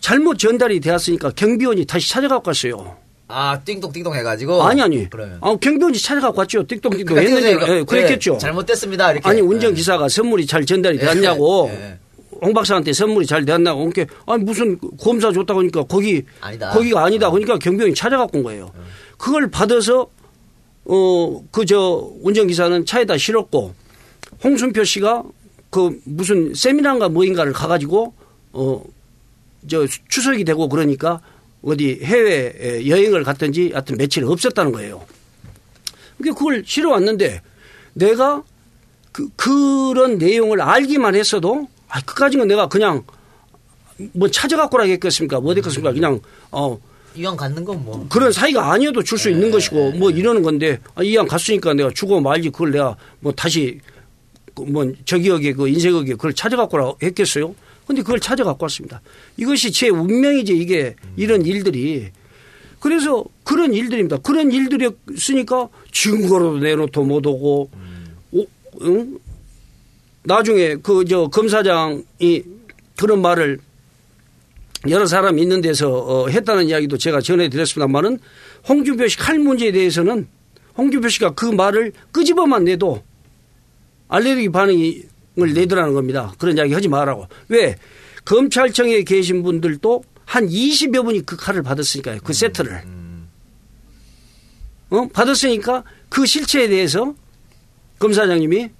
잘못 0.00 0.38
전달이 0.38 0.80
되었으니까 0.80 1.30
경비원이 1.32 1.84
다시 1.86 2.10
찾아갖고 2.10 2.48
왔어요. 2.48 2.96
아, 3.28 3.60
띵동띵동 3.64 4.14
해가지고. 4.16 4.62
아니 4.64 4.82
아니. 4.82 5.08
그러면. 5.08 5.38
아, 5.40 5.54
경비원이 5.54 5.98
찾아갖고 5.98 6.38
왔죠. 6.40 6.64
띡동띡동 6.66 7.06
그러니까 7.06 7.20
했는데 7.20 7.76
예, 7.78 7.82
그랬겠죠. 7.84 8.32
네, 8.32 8.38
잘못됐습니다. 8.38 9.12
이렇게. 9.12 9.28
아니 9.28 9.40
운전기사가 9.40 10.08
선물이 10.08 10.46
잘 10.46 10.64
전달이 10.66 10.96
예, 10.96 11.00
되었냐고 11.00 11.70
예, 11.72 11.74
예. 11.80 11.98
홍 12.42 12.52
박사한테 12.54 12.92
선물이 12.92 13.26
잘 13.26 13.44
되었냐고 13.44 13.88
그러니까 13.90 14.14
아니 14.26 14.42
무슨 14.42 14.78
검사 15.00 15.30
줬다고 15.32 15.60
하니까 15.60 15.84
거기 15.84 16.24
아니다. 16.40 16.70
거기가 16.70 17.04
아니다 17.04 17.30
그러니까 17.30 17.58
경비원이 17.58 17.94
찾아갖고 17.94 18.38
온 18.38 18.44
거예요. 18.44 18.72
그걸 19.18 19.48
받아서 19.50 20.08
어 20.86 21.42
그 21.52 21.64
저 21.66 22.10
운전기사는 22.22 22.84
차에다 22.86 23.16
실었고 23.16 23.74
홍순표 24.42 24.82
씨가 24.82 25.22
그 25.70 25.98
무슨 26.04 26.52
세미나인가 26.54 27.08
뭐인가를 27.08 27.52
가가지고 27.52 28.14
어 28.52 28.82
저 29.68 29.86
추석이 30.08 30.44
되고 30.44 30.68
그러니까 30.68 31.20
어디 31.62 32.00
해외 32.02 32.82
여행을 32.86 33.24
갔든지 33.24 33.70
하여튼 33.72 33.96
며칠 33.98 34.24
없었다는 34.24 34.72
거예요. 34.72 35.04
그게 36.16 36.30
그걸 36.30 36.62
실어 36.66 36.90
왔는데 36.92 37.42
내가 37.94 38.42
그, 39.12 39.28
그런 39.36 40.18
내용을 40.18 40.60
알기만 40.60 41.14
했어도 41.14 41.68
아, 41.88 42.00
그까지는 42.02 42.46
내가 42.48 42.68
그냥 42.68 43.02
뭐 44.12 44.28
찾아갖고라 44.30 44.84
했겠습니까? 44.84 45.40
뭐 45.40 45.52
어디겠습니까? 45.52 45.92
그냥 45.92 46.20
어 46.50 46.78
이왕 47.16 47.36
갖는 47.36 47.64
건 47.64 47.84
뭐. 47.84 48.06
그런 48.08 48.32
사이가 48.32 48.72
아니어도 48.72 49.02
줄 49.02 49.18
수 49.18 49.28
있는 49.28 49.50
것이고 49.50 49.92
뭐 49.92 50.10
이러는 50.10 50.42
건데 50.42 50.78
아, 50.94 51.02
이왕 51.02 51.26
갔으니까 51.26 51.74
내가 51.74 51.90
주고 51.92 52.20
말지 52.20 52.50
그걸 52.50 52.70
내가 52.70 52.96
뭐 53.18 53.32
다시 53.32 53.80
그 53.84 53.90
뭐 54.56 54.92
저기역에 55.04 55.52
그 55.54 55.68
인쇄역에 55.68 56.12
그걸 56.12 56.32
찾아갖고 56.32 56.76
라 56.78 56.92
했겠어요? 57.02 57.54
근데 57.86 58.02
그걸 58.02 58.20
찾아갖고 58.20 58.64
왔습니다. 58.64 59.00
이것이 59.36 59.72
제 59.72 59.88
운명이지 59.88 60.56
이게 60.56 60.94
이런 61.16 61.44
일들이 61.44 62.10
그래서 62.78 63.24
그런 63.44 63.74
일들입니다. 63.74 64.18
그런 64.18 64.50
일들이 64.52 64.88
있으니까 65.12 65.68
증거로 65.92 66.58
내놓도 66.58 67.02
못 67.04 67.26
오고 67.26 67.70
오, 68.32 68.46
응? 68.82 69.18
나중에 70.22 70.76
그 70.76 71.04
저 71.08 71.28
검사장이 71.28 72.44
그런 72.96 73.22
말을 73.22 73.58
여러 74.88 75.06
사람이 75.06 75.42
있는 75.42 75.60
데서 75.60 75.90
어, 75.90 76.28
했다는 76.28 76.68
이야기도 76.68 76.96
제가 76.96 77.20
전해드렸습니다만은 77.20 78.18
홍준표 78.68 79.08
씨 79.08 79.18
칼 79.18 79.38
문제에 79.38 79.72
대해서는 79.72 80.26
홍준표 80.76 81.08
씨가 81.08 81.30
그 81.34 81.44
말을 81.46 81.92
끄집어만 82.12 82.64
내도 82.64 83.02
알레르기 84.10 84.50
반응을 84.50 85.54
내더라는 85.54 85.94
겁니다. 85.94 86.34
그런 86.38 86.56
이야기 86.58 86.74
하지 86.74 86.88
말라고. 86.88 87.26
왜? 87.48 87.76
검찰청에 88.24 89.02
계신 89.04 89.42
분들도 89.42 90.04
한 90.26 90.46
20여 90.48 91.04
분이 91.04 91.24
그 91.24 91.36
칼을 91.36 91.62
받았으니까요. 91.62 92.18
그 92.22 92.32
세트를. 92.32 92.82
어? 94.90 95.08
받았으니까 95.12 95.84
그 96.08 96.26
실체에 96.26 96.68
대해서 96.68 97.14
검사장님이 98.00 98.70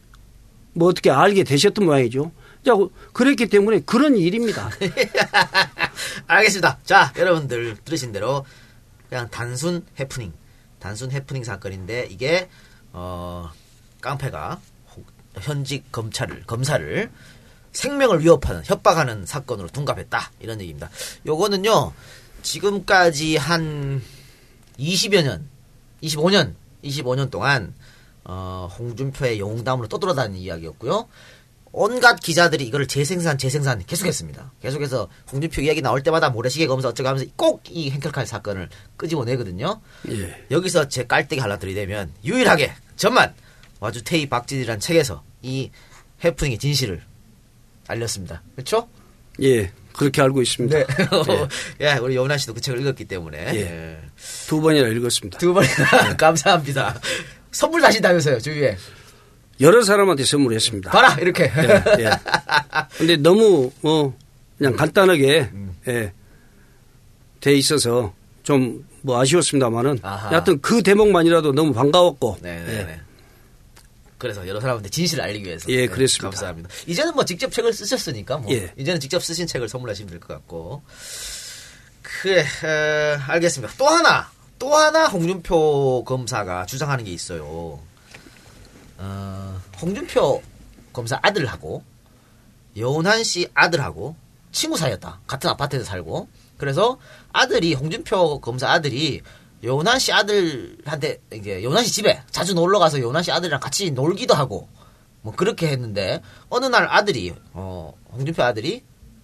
뭐 0.73 0.89
어떻게 0.89 1.11
알게 1.11 1.45
되셨던 1.45 1.85
모양이죠. 1.85 2.33
자, 2.65 2.73
그랬기 3.13 3.47
때문에 3.49 3.81
그런 3.87 4.17
일입니다. 4.17 4.71
알겠습니다. 6.27 6.79
자, 6.85 7.13
여러분들 7.17 7.77
들으신 7.85 8.13
대로 8.13 8.45
그냥 9.09 9.29
단순 9.31 9.85
해프닝, 9.99 10.33
단순 10.79 11.11
해프닝 11.13 11.45
사건인데 11.45 12.09
이게 12.11 12.49
어 12.93 13.51
깡패가 14.01 14.55
혹- 14.55 14.70
현직 15.41 15.91
검찰을 15.93 16.45
검사를 16.47 17.11
생명을 17.73 18.21
위협하는 18.21 18.63
협박하는 18.65 19.27
사건으로 19.27 19.69
둔갑했다 19.69 20.33
이런 20.41 20.61
얘기입니다. 20.61 20.91
요거는요 21.27 21.93
지금까지 22.43 23.37
한 23.37 24.03
20여 24.79 25.23
년, 25.23 25.47
25년, 26.03 26.55
25년 26.85 27.31
동안 27.31 27.75
어, 28.25 28.69
홍준표의 28.79 29.39
영웅담으로 29.41 29.89
떠돌아다니는 29.89 30.41
이야기였고요. 30.41 31.09
온갖 31.73 32.17
기자들이 32.21 32.65
이거를 32.67 32.89
재생산, 32.89 33.39
재생산 33.39 33.85
계속했습니다. 33.87 34.53
계속해서 34.61 35.09
홍준표 35.31 35.63
이야기 35.63 35.81
나올 35.83 36.03
때마다 36.03 36.29
모래시계 36.31 36.67
검사 36.67 36.89
어쩌고 36.89 37.09
하면서 37.09 37.27
꼭 37.37 37.61
이 37.71 37.91
행클칼 37.91 38.27
사건을 38.27 38.69
끄집어내거든요. 38.97 39.81
예. 40.11 40.47
여기서 40.51 40.89
제 40.89 41.07
깔때기 41.07 41.41
하나 41.41 41.59
들이대면 41.59 42.13
유일하게 42.25 42.73
전만 42.97 43.33
와주테이 43.79 44.29
박진이라는 44.29 44.81
책에서 44.81 45.23
이 45.43 45.71
해프닝의 46.25 46.59
진실을 46.59 47.01
알렸습니다. 47.89 48.43
그렇죠? 48.55 48.89
예. 49.43 49.71
그렇게 49.93 50.23
알고 50.23 50.41
있습니다. 50.43 50.79
네. 50.79 50.85
예. 51.81 51.87
예, 51.95 51.99
우리 51.99 52.15
여운아 52.17 52.37
씨도 52.39 52.55
그 52.55 52.61
책을 52.61 52.81
읽었기 52.81 53.05
때문에 53.07 53.39
예. 53.55 53.61
예. 53.61 53.99
두 54.47 54.61
번이나 54.61 54.89
읽었습니다. 54.89 55.39
두 55.39 55.53
번이나 55.53 56.15
감사합니다. 56.17 57.01
선물 57.51 57.81
다신다면서요 57.81 58.39
주위에 58.39 58.77
여러 59.61 59.83
사람한테 59.83 60.25
선물했습니다. 60.25 60.91
봐라 60.91 61.15
이렇게. 61.21 61.45
예, 61.45 62.03
예. 62.05 62.11
근데 62.97 63.17
너무 63.17 63.71
뭐 63.81 64.17
그냥 64.57 64.77
간단하게 64.77 65.51
예, 65.89 66.13
돼 67.41 67.55
있어서 67.55 68.15
좀 68.43 68.91
뭐 69.03 69.21
아쉬웠습니다만은 69.21 70.01
아하. 70.03 70.33
여하튼 70.33 70.61
그 70.61 70.83
대목만이라도 70.83 71.53
너무 71.53 71.73
반가웠고 71.73 72.39
네네네. 72.43 73.01
예. 74.21 74.23
그래서 74.23 74.47
여러 74.47 74.61
사람한테 74.61 74.91
진실을 74.91 75.25
알리기 75.25 75.47
위해서. 75.47 75.67
네, 75.67 75.73
예, 75.75 75.87
그랬습니다. 75.87 76.29
감사합니다. 76.31 76.69
이제는 76.87 77.15
뭐 77.15 77.25
직접 77.25 77.51
책을 77.51 77.73
쓰셨으니까 77.73 78.37
뭐 78.39 78.53
예. 78.53 78.73
이제는 78.77 79.01
직접 79.01 79.23
쓰신 79.25 79.47
책을 79.47 79.69
선물하시면 79.69 80.11
될 80.11 80.21
것 80.21 80.29
같고. 80.29 80.83
그래, 82.03 82.41
에, 82.43 83.17
알겠습니다. 83.27 83.75
또 83.79 83.87
하나, 83.89 84.31
또 84.59 84.75
하나 84.77 85.07
홍준표 85.07 86.05
검사가 86.05 86.67
주장하는 86.67 87.05
게 87.05 87.13
있어요. 87.13 87.81
어, 88.99 89.61
홍준표 89.81 90.43
검사 90.93 91.19
아들하고 91.23 91.83
여운한 92.77 93.25
씨 93.25 93.49
아들하고 93.55 94.17
친구 94.53 94.77
사이였다. 94.77 95.21
같은 95.27 95.49
아파트에서 95.51 95.85
살고. 95.85 96.29
그래서 96.59 96.99
아들이 97.33 97.73
홍준표 97.73 98.41
검사 98.41 98.69
아들이 98.71 99.23
여운한 99.63 99.99
씨 99.99 100.13
아들한테 100.13 101.21
이제 101.33 101.63
여운한 101.63 101.85
씨 101.85 101.93
집에 101.93 102.23
자주 102.31 102.55
놀러 102.55 102.79
가서 102.79 103.01
여운한 103.01 103.23
씨 103.23 103.31
아들이랑 103.31 103.61
같이 103.61 103.91
놀기도 103.91 104.35
하고 104.35 104.69
뭐 105.23 105.35
그렇게 105.35 105.69
했는데 105.69 106.23
어느 106.49 106.67
날 106.67 106.87
아들이 106.91 107.35
어 107.53 107.93
홍준표 108.13 108.43
아들이 108.43 108.83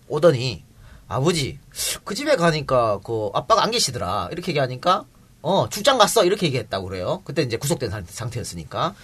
오더니 0.08 0.62
아버지 1.08 1.58
그 2.04 2.14
집에 2.14 2.36
가니까 2.36 2.98
그 3.04 3.30
아빠가 3.32 3.62
안 3.64 3.70
계시더라 3.70 4.28
이렇게 4.32 4.50
얘기하니까 4.50 5.04
어 5.42 5.68
출장 5.70 5.96
갔어 5.98 6.24
이렇게 6.24 6.46
얘기했다고 6.46 6.88
그래요. 6.88 7.22
그때 7.24 7.42
이제 7.42 7.56
구속된 7.56 7.90
상- 7.90 8.04
상태였으니까 8.06 8.94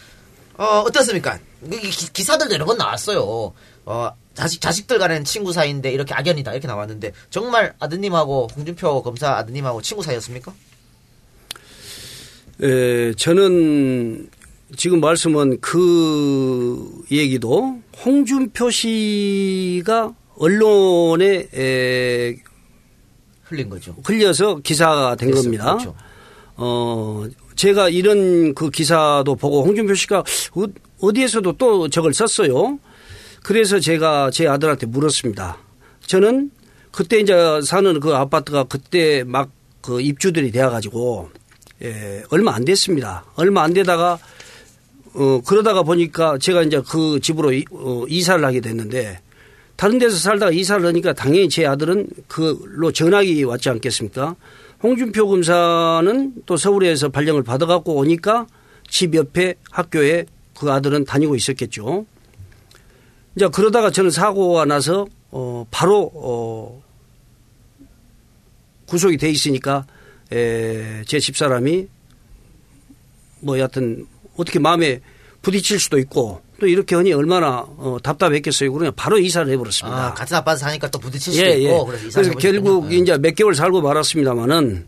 어, 0.59 0.65
어떻습니까? 0.87 1.39
이 1.65 1.71
기- 1.91 2.13
기사들도 2.13 2.53
여러 2.55 2.67
번 2.67 2.77
나왔어요. 2.77 3.55
어, 3.87 4.11
자식, 4.35 4.61
자식들 4.61 4.99
간에는 4.99 5.25
친구 5.25 5.51
사이인데 5.55 5.91
이렇게 5.91 6.13
악연이다. 6.13 6.53
이렇게 6.53 6.69
나왔는데, 6.69 7.13
정말 7.31 7.75
아드님하고, 7.81 8.49
홍준표 8.55 9.03
검사 9.03 9.35
아드님하고 9.39 9.81
친구 9.81 10.03
사이였습니까? 10.03 10.53
에, 12.61 13.13
저는 13.15 14.29
지금 14.77 15.01
말씀은 15.01 15.61
그 15.61 17.03
얘기도 17.11 17.81
홍준표 18.05 18.71
씨가 18.71 20.15
언론에 20.37 21.49
에, 21.55 22.37
흘린 23.45 23.69
거죠. 23.69 23.95
흘려서 24.05 24.59
기사가 24.61 25.17
된 25.17 25.31
됐어요. 25.31 25.43
겁니다. 25.45 25.65
그렇죠. 25.77 25.95
어, 26.57 27.25
제가 27.57 27.89
이런 27.89 28.55
그 28.55 28.71
기사도 28.71 29.35
보고 29.37 29.63
홍준표 29.65 29.95
씨가 29.95 30.21
어- 30.21 30.67
어디에서도 31.01 31.53
또 31.59 31.89
저걸 31.89 32.15
썼어요. 32.15 32.79
그래서 33.43 33.81
제가 33.81 34.31
제 34.31 34.47
아들한테 34.47 34.87
물었습니다. 34.87 35.59
저는 36.07 36.51
그때 36.93 37.19
이제 37.21 37.35
사는 37.65 37.99
그 38.01 38.15
아파트가 38.15 38.65
그때 38.65 39.25
막 39.25 39.51
그 39.83 40.01
입주들이 40.01 40.53
되어가지고 40.53 41.31
예, 41.85 42.23
얼마 42.31 42.55
안 42.55 42.65
됐습니다. 42.65 43.25
얼마 43.35 43.63
안 43.63 43.73
되다가 43.73 44.19
어, 45.15 45.41
그러다가 45.47 45.83
보니까 45.83 46.39
제가 46.39 46.63
이제 46.63 46.81
그 46.89 47.21
집으로 47.21 47.53
이, 47.53 47.65
어, 47.71 48.05
이사를 48.09 48.43
하게 48.45 48.61
됐는데 48.61 49.21
다른 49.77 49.99
데서 49.99 50.17
살다가 50.17 50.53
이사를 50.53 50.87
하니까 50.87 51.13
당연히 51.13 51.49
제 51.49 51.67
아들은 51.67 52.09
그로 52.29 52.93
전학이 52.93 53.43
왔지 53.45 53.69
않겠습니까? 53.69 54.37
홍준표 54.83 55.29
검사는 55.29 56.35
또 56.47 56.57
서울에서 56.57 57.09
발령을 57.09 57.43
받아갖고 57.43 57.95
오니까 57.95 58.47
집 58.89 59.15
옆에 59.15 59.55
학교에 59.71 60.27
그 60.57 60.71
아들은 60.71 61.05
다니고 61.05 61.35
있었겠죠. 61.35 62.07
이제 63.35 63.49
그러다가 63.49 63.91
저는 63.91 64.11
사고가 64.11 64.65
나서 64.67 65.07
어 65.31 65.67
바로 65.71 66.11
어 66.15 66.83
구속이 68.87 69.17
돼 69.17 69.31
있으니까 69.31 69.87
에, 70.33 71.03
제 71.07 71.19
집사람이 71.21 71.87
뭐 73.41 73.59
여하튼 73.59 74.07
어떻게 74.37 74.59
마음에 74.59 75.01
부딪힐 75.43 75.79
수도 75.79 75.99
있고 75.99 76.41
또 76.61 76.67
이렇게 76.67 76.95
하니 76.95 77.13
얼마나 77.13 77.65
어, 77.67 77.99
답답했겠어요. 78.03 78.73
그러냐 78.73 78.93
바로 78.93 79.19
이사를 79.19 79.53
해버렸습니다. 79.53 80.07
아, 80.09 80.15
같은 80.15 80.37
아파트 80.37 80.61
사니까 80.61 80.89
또 80.91 80.99
부딪힐 81.01 81.33
수도 81.35 81.45
예, 81.47 81.59
있고 81.59 81.69
예. 81.73 81.85
그래서 81.87 82.07
이사를 82.07 82.31
그래서 82.35 82.39
결국. 82.39 82.93
예. 82.93 82.97
이제 82.97 83.19
몇 83.19 83.35
개월 83.35 83.55
살고 83.55 83.83
말았습니다마는 83.83 84.87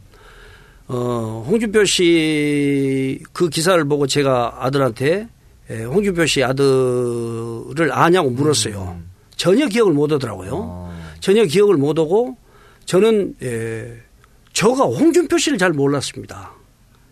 어, 0.87 1.45
홍준표 1.49 1.85
씨 1.85 3.19
그 3.33 3.49
기사를 3.49 3.83
보고 3.87 4.07
제가 4.07 4.59
아들한테 4.65 5.29
에, 5.71 5.83
홍준표 5.85 6.27
씨 6.27 6.45
아들을 6.45 7.91
아냐고 7.93 8.31
물었어요. 8.31 8.97
음. 8.99 9.11
전혀 9.37 9.67
기억을 9.67 9.93
못 9.93 10.13
하더라고요. 10.13 10.51
어. 10.55 10.95
전혀 11.21 11.45
기억을 11.45 11.77
못 11.77 11.99
하고 11.99 12.37
저는 12.85 13.35
에, 13.43 13.95
저가 14.55 14.85
홍준표 14.85 15.37
씨를 15.37 15.59
잘 15.59 15.73
몰랐습니다. 15.73 16.53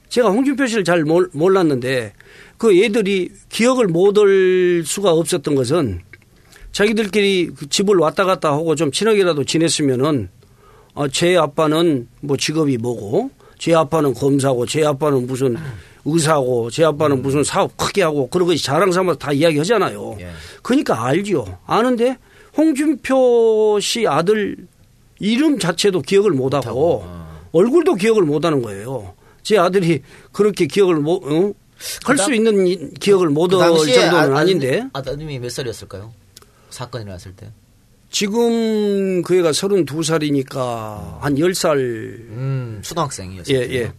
제가 0.08 0.30
홍준표 0.30 0.66
씨를 0.66 0.84
잘 0.84 1.04
몰, 1.04 1.28
몰랐는데 1.32 2.12
그 2.56 2.74
애들이 2.74 3.30
기억을 3.50 3.88
못 3.88 4.16
할 4.18 4.82
수가 4.86 5.10
없었던 5.10 5.54
것은 5.54 6.00
자기들끼리 6.70 7.50
그 7.56 7.68
집을 7.68 7.96
왔다 7.96 8.24
갔다 8.24 8.52
하고 8.52 8.74
좀 8.74 8.90
친하게라도 8.92 9.44
지냈으면은 9.44 10.28
아, 10.94 11.08
제 11.08 11.36
아빠는 11.36 12.08
뭐 12.20 12.36
직업이 12.36 12.78
뭐고 12.78 13.30
제 13.58 13.74
아빠는 13.74 14.14
검사고 14.14 14.64
제 14.66 14.84
아빠는 14.84 15.26
무슨 15.26 15.56
의사고 16.04 16.70
제 16.70 16.84
아빠는 16.84 17.22
무슨 17.22 17.42
사업 17.44 17.76
크게 17.76 18.02
하고 18.02 18.28
그런 18.28 18.46
거 18.46 18.54
자랑 18.56 18.92
삼아서 18.92 19.18
다 19.18 19.32
이야기 19.32 19.58
하잖아요. 19.58 20.16
예. 20.20 20.30
그러니까 20.62 21.04
알죠. 21.06 21.58
아는데 21.66 22.16
홍준표 22.56 23.78
씨 23.80 24.06
아들 24.06 24.56
이름 25.18 25.58
자체도 25.58 26.02
기억을 26.02 26.32
못 26.32 26.54
하고 26.54 27.04
얼굴도 27.52 27.94
기억을 27.94 28.22
못 28.24 28.44
하는 28.44 28.62
거예요. 28.62 29.14
제 29.42 29.58
아들이 29.58 30.02
그렇게 30.32 30.66
기억을 30.66 30.96
못, 30.96 31.22
어? 31.24 31.52
할수 32.04 32.26
그다- 32.26 32.34
있는 32.34 32.66
이- 32.66 32.90
기억을 33.00 33.28
못그할 33.28 33.70
당시에 33.70 33.94
정도는 33.94 34.34
아- 34.36 34.38
아닌데 34.38 34.84
아드님이 34.92 35.38
몇 35.40 35.50
살이었을까요? 35.50 36.12
사건이 36.70 37.04
났을 37.06 37.32
때. 37.34 37.50
지금 38.10 39.22
그 39.22 39.36
애가 39.38 39.50
32살이니까 39.52 41.18
한 41.20 41.34
10살 41.36 41.76
음, 41.76 42.78
초등학생이었어요. 42.82 43.56
예, 43.56 43.62
예. 43.72 43.92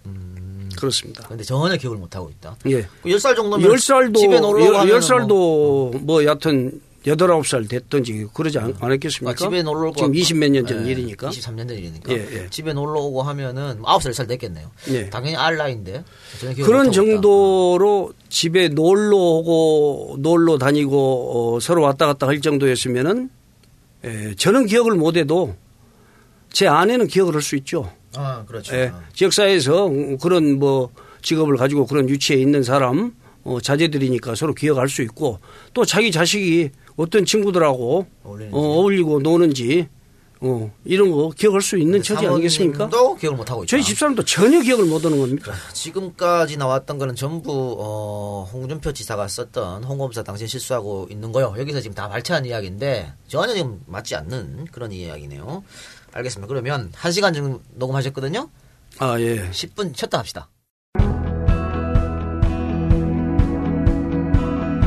그렇습니다. 0.78 1.28
근데 1.28 1.44
전혀 1.44 1.76
기억을 1.78 1.98
못 1.98 2.16
하고 2.16 2.30
있다. 2.30 2.56
예. 2.68 2.88
10살 3.06 3.36
정도면 3.36 3.70
10살도 3.70 4.18
집에 4.18 4.40
놀러 4.40 4.72
가면 4.72 5.00
10살도 5.00 6.00
뭐 6.04 6.24
여하튼 6.24 6.80
8, 7.06 7.16
9살 7.18 7.68
됐든지 7.70 8.28
그러지 8.34 8.60
않, 8.60 8.74
않았겠습니까? 8.80 9.32
아, 9.32 9.36
집에 9.36 9.62
놀러 9.62 9.90
오고 9.90 9.96
지금 9.98 10.16
20 10.16 10.38
몇 10.38 10.50
년전 10.52 10.88
예, 10.88 10.92
일이니까. 10.92 11.30
23년 11.30 11.68
전 11.68 11.72
일이니까. 11.72 12.14
예, 12.14 12.18
예. 12.32 12.48
집에 12.50 12.72
놀러 12.74 13.02
오고 13.02 13.24
하면은 13.24 13.82
9살 13.82 14.12
10살 14.12 14.28
됐겠네요. 14.30 14.72
예. 14.90 15.10
당연히 15.10 15.36
알 15.36 15.58
나이인데. 15.58 16.04
그런 16.40 16.56
못 16.56 16.72
하고 16.74 16.84
있다. 16.84 16.92
정도로 16.92 18.14
집에 18.30 18.70
놀러 18.70 19.18
오고 19.18 20.16
놀러 20.20 20.58
다니고 20.58 21.56
어, 21.56 21.60
서로 21.60 21.82
왔다 21.84 22.06
갔다 22.08 22.28
할 22.28 22.40
정도였으면은 22.40 23.30
에, 24.06 24.36
저는 24.36 24.66
기억을 24.66 24.96
못 24.96 25.18
해도 25.18 25.56
제 26.52 26.68
아내는 26.68 27.08
기억을 27.08 27.34
할 27.34 27.42
수 27.42 27.56
있죠. 27.58 27.92
아, 28.16 28.44
그렇죠. 28.48 28.76
예, 28.76 28.92
지역사회에서 29.14 29.90
그런 30.22 30.60
뭐 30.60 30.90
직업을 31.22 31.58
가지고 31.58 31.86
그런 31.88 32.08
유치에 32.10 32.38
있는 32.38 32.64
사람 32.64 33.14
어, 33.44 33.60
자제들이니까 33.60 34.36
서로 34.36 34.54
기억할 34.54 34.88
수 34.90 35.02
있고 35.02 35.40
또 35.74 35.86
자기 35.86 36.12
자식이 36.12 36.72
어떤 36.96 37.26
친구들하고 37.26 38.06
어울리는지. 38.24 38.56
어, 38.56 38.60
어울리고 38.60 39.20
노는지 39.20 39.88
어, 40.46 40.70
이런 40.84 41.10
거 41.12 41.30
기억할 41.30 41.62
수 41.62 41.78
있는 41.78 42.02
처지 42.02 42.28
아니겠습니까? 42.28 42.90
도 42.90 43.16
기억을 43.16 43.38
못 43.38 43.50
하고 43.50 43.64
있다. 43.64 43.70
저희 43.70 43.82
집사람도 43.82 44.26
전혀 44.26 44.60
기억을 44.62 44.86
못 44.86 45.04
하는 45.06 45.18
겁니다. 45.18 45.54
지금까지 45.72 46.58
나왔던 46.58 46.98
거는 46.98 47.16
전부 47.16 47.78
어, 47.80 48.50
홍준표 48.52 48.92
지사가 48.92 49.28
썼던 49.30 49.86
홍검사 49.86 50.22
당시 50.22 50.46
실수하고 50.48 51.08
있는 51.10 51.32
거요. 51.32 51.56
여기서 51.58 51.80
지금 51.80 51.96
다 51.96 52.10
발췌한 52.10 52.46
이야기인데 52.46 53.14
전혀 53.30 53.54
지금 53.54 53.82
맞지 53.86 54.16
않는 54.16 54.66
그런 54.72 54.92
이야기네요. 54.92 55.64
알겠습니다. 56.12 56.48
그러면 56.48 56.92
한 56.94 57.12
시간 57.14 57.34
정도 57.34 57.62
녹음하셨거든요. 57.76 58.50
아 59.00 59.20
예. 59.22 59.50
10분 59.50 59.98
쉬었다 59.98 60.20
합시다. 60.20 60.50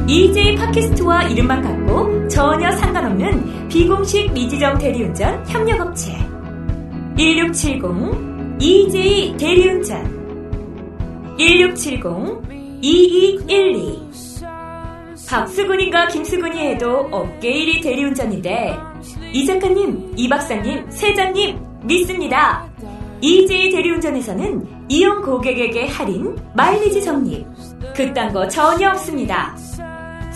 EJ 0.09 0.55
팟캐스트와 0.55 1.25
이름만 1.25 1.61
같고 1.63 2.29
전혀 2.29 2.71
상관없는 2.71 3.67
비공식 3.69 4.33
미지정 4.33 4.79
대리운전 4.79 5.45
협력업체 5.49 6.17
1670 7.17 8.61
EJ 8.61 9.37
대리운전 9.37 10.15
1670-2212 11.39 14.07
박수근이가 15.29 16.07
김수근이 16.07 16.57
해도 16.57 17.09
업계 17.11 17.53
1위 17.53 17.83
대리운전인데 17.83 18.77
이 19.33 19.45
작가님, 19.45 20.13
이 20.17 20.29
박사님, 20.29 20.89
세장님 20.89 21.59
믿습니다. 21.83 22.65
EJ 23.21 23.73
대리운전에서는 23.73 24.87
이용 24.89 25.21
고객에게 25.21 25.89
할인, 25.89 26.37
마일리지 26.55 27.03
적립 27.03 27.45
그딴 27.97 28.33
거 28.33 28.47
전혀 28.47 28.91
없습니다. 28.91 29.57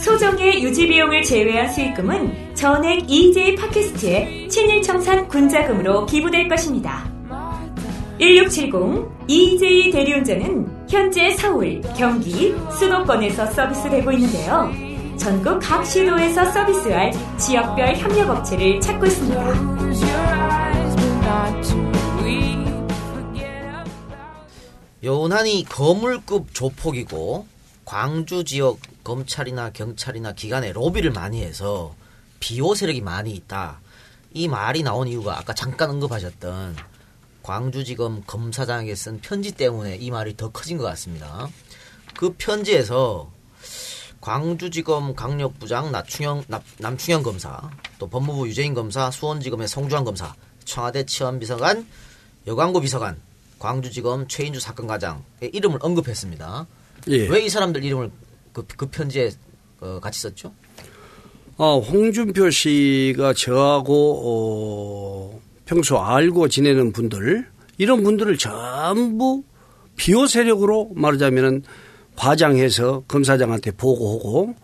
소정의 0.00 0.62
유지 0.62 0.86
비용을 0.86 1.22
제외한 1.22 1.70
수익금은 1.70 2.54
전액 2.54 3.10
EJ 3.10 3.54
팟캐스트에 3.56 4.48
친일청산 4.48 5.28
군자금으로 5.28 6.06
기부될 6.06 6.48
것입니다. 6.48 7.10
1670 8.18 9.28
EJ 9.28 9.90
대리운전은 9.90 10.88
현재 10.88 11.30
서울, 11.32 11.80
경기, 11.96 12.54
수도권에서 12.78 13.46
서비스되고 13.46 14.10
있는데요. 14.12 14.70
전국 15.18 15.58
각 15.60 15.84
시도에서 15.84 16.46
서비스할 16.46 17.12
지역별 17.38 17.96
협력업체를 17.96 18.80
찾고 18.80 19.06
있습니다. 19.06 19.80
여운한이 25.02 25.64
거물급 25.68 26.54
조폭이고 26.54 27.46
광주 27.84 28.44
지역 28.44 28.78
검찰이나 29.04 29.70
경찰이나 29.70 30.32
기관에 30.32 30.72
로비를 30.72 31.10
많이 31.10 31.42
해서 31.42 31.94
비호 32.40 32.74
세력이 32.74 33.00
많이 33.00 33.32
있다. 33.32 33.80
이 34.32 34.48
말이 34.48 34.82
나온 34.82 35.08
이유가 35.08 35.38
아까 35.38 35.52
잠깐 35.54 35.90
언급하셨던 35.90 36.76
광주지검 37.42 38.24
검사장에게 38.26 38.94
쓴 38.94 39.20
편지 39.20 39.52
때문에 39.52 39.96
이 39.96 40.10
말이 40.10 40.36
더 40.36 40.50
커진 40.50 40.78
것 40.78 40.84
같습니다. 40.84 41.48
그 42.16 42.34
편지에서 42.36 43.30
광주지검 44.20 45.14
강력부장 45.14 45.90
나충영, 45.90 46.44
남, 46.48 46.60
남충영 46.78 47.22
검사, 47.22 47.70
또 47.98 48.08
법무부 48.08 48.46
유재인 48.48 48.74
검사, 48.74 49.10
수원지검의 49.10 49.66
성주환 49.66 50.04
검사, 50.04 50.34
청와대 50.64 51.06
치안비서관, 51.06 51.86
여광구 52.46 52.82
비서관, 52.82 53.20
광주지검 53.58 54.28
최인주 54.28 54.60
사건과장의 54.60 55.50
이름을 55.52 55.78
언급했습니다. 55.82 56.66
예. 57.08 57.28
왜이 57.28 57.48
사람들 57.48 57.82
이름을 57.82 58.10
그, 58.52 58.64
그 58.76 58.86
편지에 58.86 59.30
어, 59.80 59.98
같이 60.00 60.20
썼죠? 60.20 60.52
아, 61.56 61.74
홍준표 61.74 62.50
씨가 62.50 63.34
저하고 63.34 64.22
어, 64.24 65.40
평소 65.66 65.98
알고 65.98 66.48
지내는 66.48 66.92
분들 66.92 67.46
이런 67.78 68.02
분들을 68.02 68.36
전부 68.38 69.42
비호 69.96 70.26
세력으로 70.26 70.90
말하자면은 70.94 71.62
과장해서 72.16 73.04
검사장한테 73.08 73.72
보고하고 73.72 74.54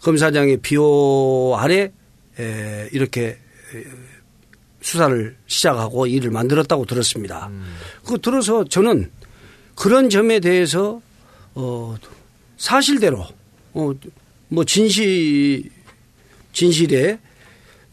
검사장의 0.00 0.58
비호 0.58 1.54
아래 1.58 1.92
에, 2.38 2.88
이렇게 2.92 3.26
에, 3.26 3.84
수사를 4.80 5.36
시작하고 5.46 6.06
일을 6.06 6.30
만들었다고 6.30 6.84
들었습니다. 6.84 7.50
그 8.06 8.18
들어서 8.20 8.64
저는 8.64 9.10
그런 9.74 10.10
점에 10.10 10.40
대해서 10.40 11.00
어 11.54 11.96
사실대로 12.56 13.24
어뭐 13.72 14.64
진실 14.66 15.70
진실에 16.52 17.18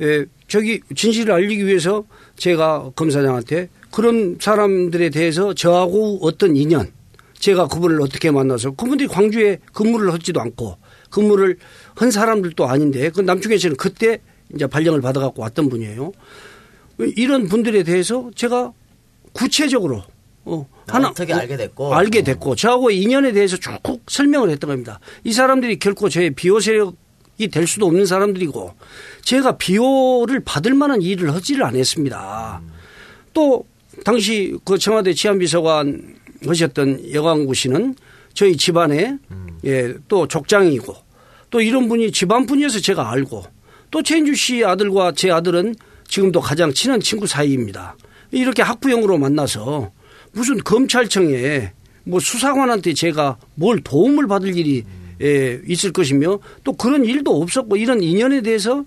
에, 0.02 0.26
저기 0.48 0.82
진실을 0.96 1.34
알리기 1.34 1.66
위해서 1.66 2.06
제가 2.36 2.92
검사장한테 2.96 3.70
그런 3.92 4.38
사람들에 4.40 5.10
대해서 5.10 5.54
저하고 5.54 6.20
어떤 6.22 6.56
인연 6.56 6.92
제가 7.34 7.68
그분을 7.68 8.02
어떻게 8.02 8.32
만나서 8.32 8.72
그분들이 8.72 9.08
광주에 9.08 9.60
근무를 9.74 10.14
하지도 10.14 10.42
않고 10.42 10.78
근무를 11.10 11.58
한 11.96 12.12
사람들도 12.12 12.68
아닌데 12.68 13.10
그 13.10 13.22
남중에서는 13.22 13.78
그때 13.78 14.20
이제 14.54 14.68
발령을 14.68 15.02
받아갖고 15.02 15.42
왔던 15.42 15.70
분이에요. 15.70 16.12
이런 17.16 17.48
분들에 17.48 17.84
대해서 17.84 18.30
제가 18.36 18.74
구체적으로 19.34 20.04
어, 20.56 20.68
하나 20.88 21.10
어떻게 21.10 21.34
알게 21.34 21.58
됐고 21.58 21.94
알게 21.94 22.24
됐고 22.24 22.56
저하고 22.56 22.92
인연에 22.92 23.32
대해서 23.32 23.58
쭉 23.58 23.80
설명을 24.08 24.50
했던 24.50 24.70
겁니다. 24.70 25.00
이 25.24 25.34
사람들이 25.34 25.80
결코 25.80 26.10
제 26.10 26.30
비호 26.30 26.60
세력이 26.60 27.50
될 27.52 27.68
수도 27.68 27.86
없는 27.88 28.06
사람들이고 28.06 28.74
제가 29.24 29.58
비호를 29.58 30.42
받을 30.44 30.74
만한 30.74 31.02
일을 31.02 31.34
하지를 31.34 31.64
않았습니다. 31.66 32.62
또 33.34 33.66
당시 34.04 34.58
그 34.66 34.78
청와대 34.78 35.14
치안비서관 35.14 36.16
하셨던 36.46 37.14
여광구 37.14 37.54
씨는 37.54 37.96
저희 38.34 38.58
집안에 38.58 39.18
예, 39.66 39.94
또 40.08 40.28
족장이고 40.28 40.96
또 41.50 41.62
이런 41.62 41.88
분이 41.88 42.12
집안 42.12 42.46
분이어서 42.46 42.80
제가 42.80 43.12
알고 43.12 43.44
또 43.92 44.02
최인주 44.02 44.36
씨 44.36 44.64
아들과 44.64 45.12
제 45.12 45.30
아들은 45.30 45.76
지금도 46.08 46.42
가장 46.42 46.74
친한 46.74 47.00
친구 47.00 47.28
사이입니다. 47.28 47.96
이렇게 48.32 48.62
학부형으로 48.62 49.18
만나서 49.18 49.92
무슨 50.34 50.58
검찰청에 50.60 51.74
뭐 52.04 52.20
수사관한테 52.20 52.94
제가 52.94 53.38
뭘 53.56 53.82
도움을 53.82 54.28
받을 54.28 54.56
일이 54.56 54.84
예, 55.22 55.62
있을 55.68 55.92
것이며 55.92 56.40
또 56.64 56.74
그런 56.74 57.06
일도 57.06 57.42
없었고 57.42 57.78
이런 57.78 58.02
인연에 58.02 58.42
대해서 58.42 58.86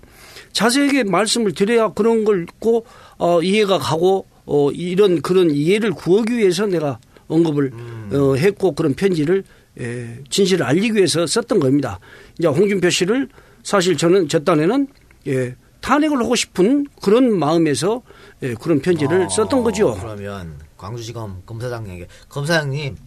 자세하게 0.51 1.05
말씀을 1.05 1.53
드려야 1.53 1.89
그런 1.89 2.25
걸 2.25 2.45
꼭 2.59 2.87
어, 3.17 3.41
이해가 3.41 3.77
가고 3.79 4.25
어, 4.45 4.69
이런 4.71 5.21
그런 5.21 5.49
이해를 5.51 5.91
구하기 5.91 6.37
위해서 6.37 6.65
내가 6.65 6.99
언급을 7.27 7.71
어, 8.13 8.35
했고 8.35 8.73
그런 8.73 8.93
편지를 8.93 9.43
예, 9.79 10.19
진실을 10.29 10.65
알리기 10.65 10.95
위해서 10.95 11.25
썼던 11.25 11.59
겁니다. 11.59 11.99
이제 12.37 12.47
홍준표 12.47 12.89
씨를 12.89 13.29
사실 13.63 13.95
저는 13.97 14.27
저 14.27 14.39
딴에는 14.39 14.87
예, 15.27 15.55
탄핵을 15.81 16.17
하고 16.19 16.35
싶은 16.35 16.85
그런 17.01 17.37
마음에서 17.37 18.01
예, 18.43 18.53
그런 18.55 18.79
편지를 18.81 19.21
어, 19.23 19.29
썼던 19.29 19.63
거죠. 19.63 19.97
그러면 19.99 20.55
광주지검 20.77 21.43
검사장에게 21.45 22.07
검사장님 22.29 22.97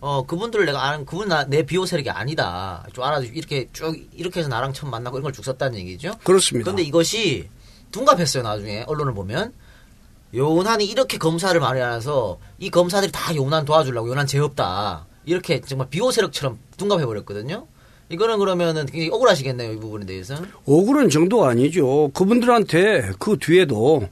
어 0.00 0.24
그분들을 0.26 0.64
내가 0.66 0.84
아는 0.84 1.04
그분 1.04 1.28
나, 1.28 1.44
내 1.44 1.62
비호 1.64 1.84
세력이 1.86 2.08
아니다. 2.10 2.86
좀 2.92 3.04
알아 3.04 3.18
이렇게 3.20 3.68
쭉 3.72 3.96
이렇게 4.14 4.40
해서 4.40 4.48
나랑 4.48 4.72
처음 4.72 4.90
만나고 4.90 5.16
이런 5.18 5.24
걸 5.24 5.32
쭉 5.32 5.44
썼다는 5.44 5.78
얘기죠. 5.78 6.12
그렇습니다. 6.24 6.64
그런데 6.64 6.82
이것이 6.82 7.48
둔갑했어요 7.90 8.42
나중에 8.44 8.84
언론을 8.86 9.12
보면 9.14 9.52
요난이 10.34 10.84
이렇게 10.84 11.16
검사를 11.18 11.58
많이 11.58 11.80
알아서 11.80 12.38
이 12.58 12.70
검사들이 12.70 13.10
다 13.12 13.34
요난 13.34 13.64
도와주려고 13.64 14.08
요난 14.10 14.26
죄 14.26 14.38
없다 14.38 15.06
이렇게 15.24 15.60
정말 15.62 15.88
비호 15.88 16.10
세력처럼 16.10 16.58
둔갑해 16.76 17.04
버렸거든요. 17.06 17.66
이거는 18.10 18.38
그러면은 18.38 18.86
굉장히 18.86 19.10
억울하시겠네요 19.10 19.72
이 19.72 19.76
부분에 19.76 20.06
대해서. 20.06 20.34
억울한 20.64 21.10
정도가 21.10 21.48
아니죠. 21.50 22.10
그분들한테 22.14 23.12
그 23.18 23.36
뒤에도 23.38 24.08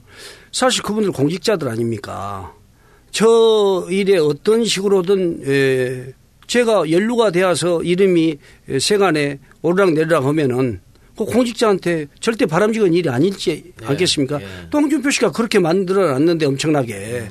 사실 0.51 0.83
그분들 0.83 1.11
공직자들 1.13 1.67
아닙니까? 1.67 2.53
저 3.17 3.87
일에 3.89 4.19
어떤 4.19 4.63
식으로든 4.63 5.41
에, 5.43 6.13
제가 6.45 6.91
연루가 6.91 7.31
되어서 7.31 7.81
이름이 7.81 8.37
세간에 8.79 9.39
오르락 9.63 9.93
내리락 9.93 10.23
하면은 10.23 10.81
그 11.17 11.25
공직자한테 11.25 12.05
절대 12.19 12.45
바람직한 12.45 12.93
일이 12.93 13.09
아닐지 13.09 13.73
예, 13.81 13.85
않겠습니까? 13.87 14.39
예. 14.39 14.45
또 14.69 14.77
홍준표 14.77 15.09
씨가 15.09 15.31
그렇게 15.31 15.57
만들어 15.57 16.11
놨는데 16.11 16.45
엄청나게. 16.45 17.27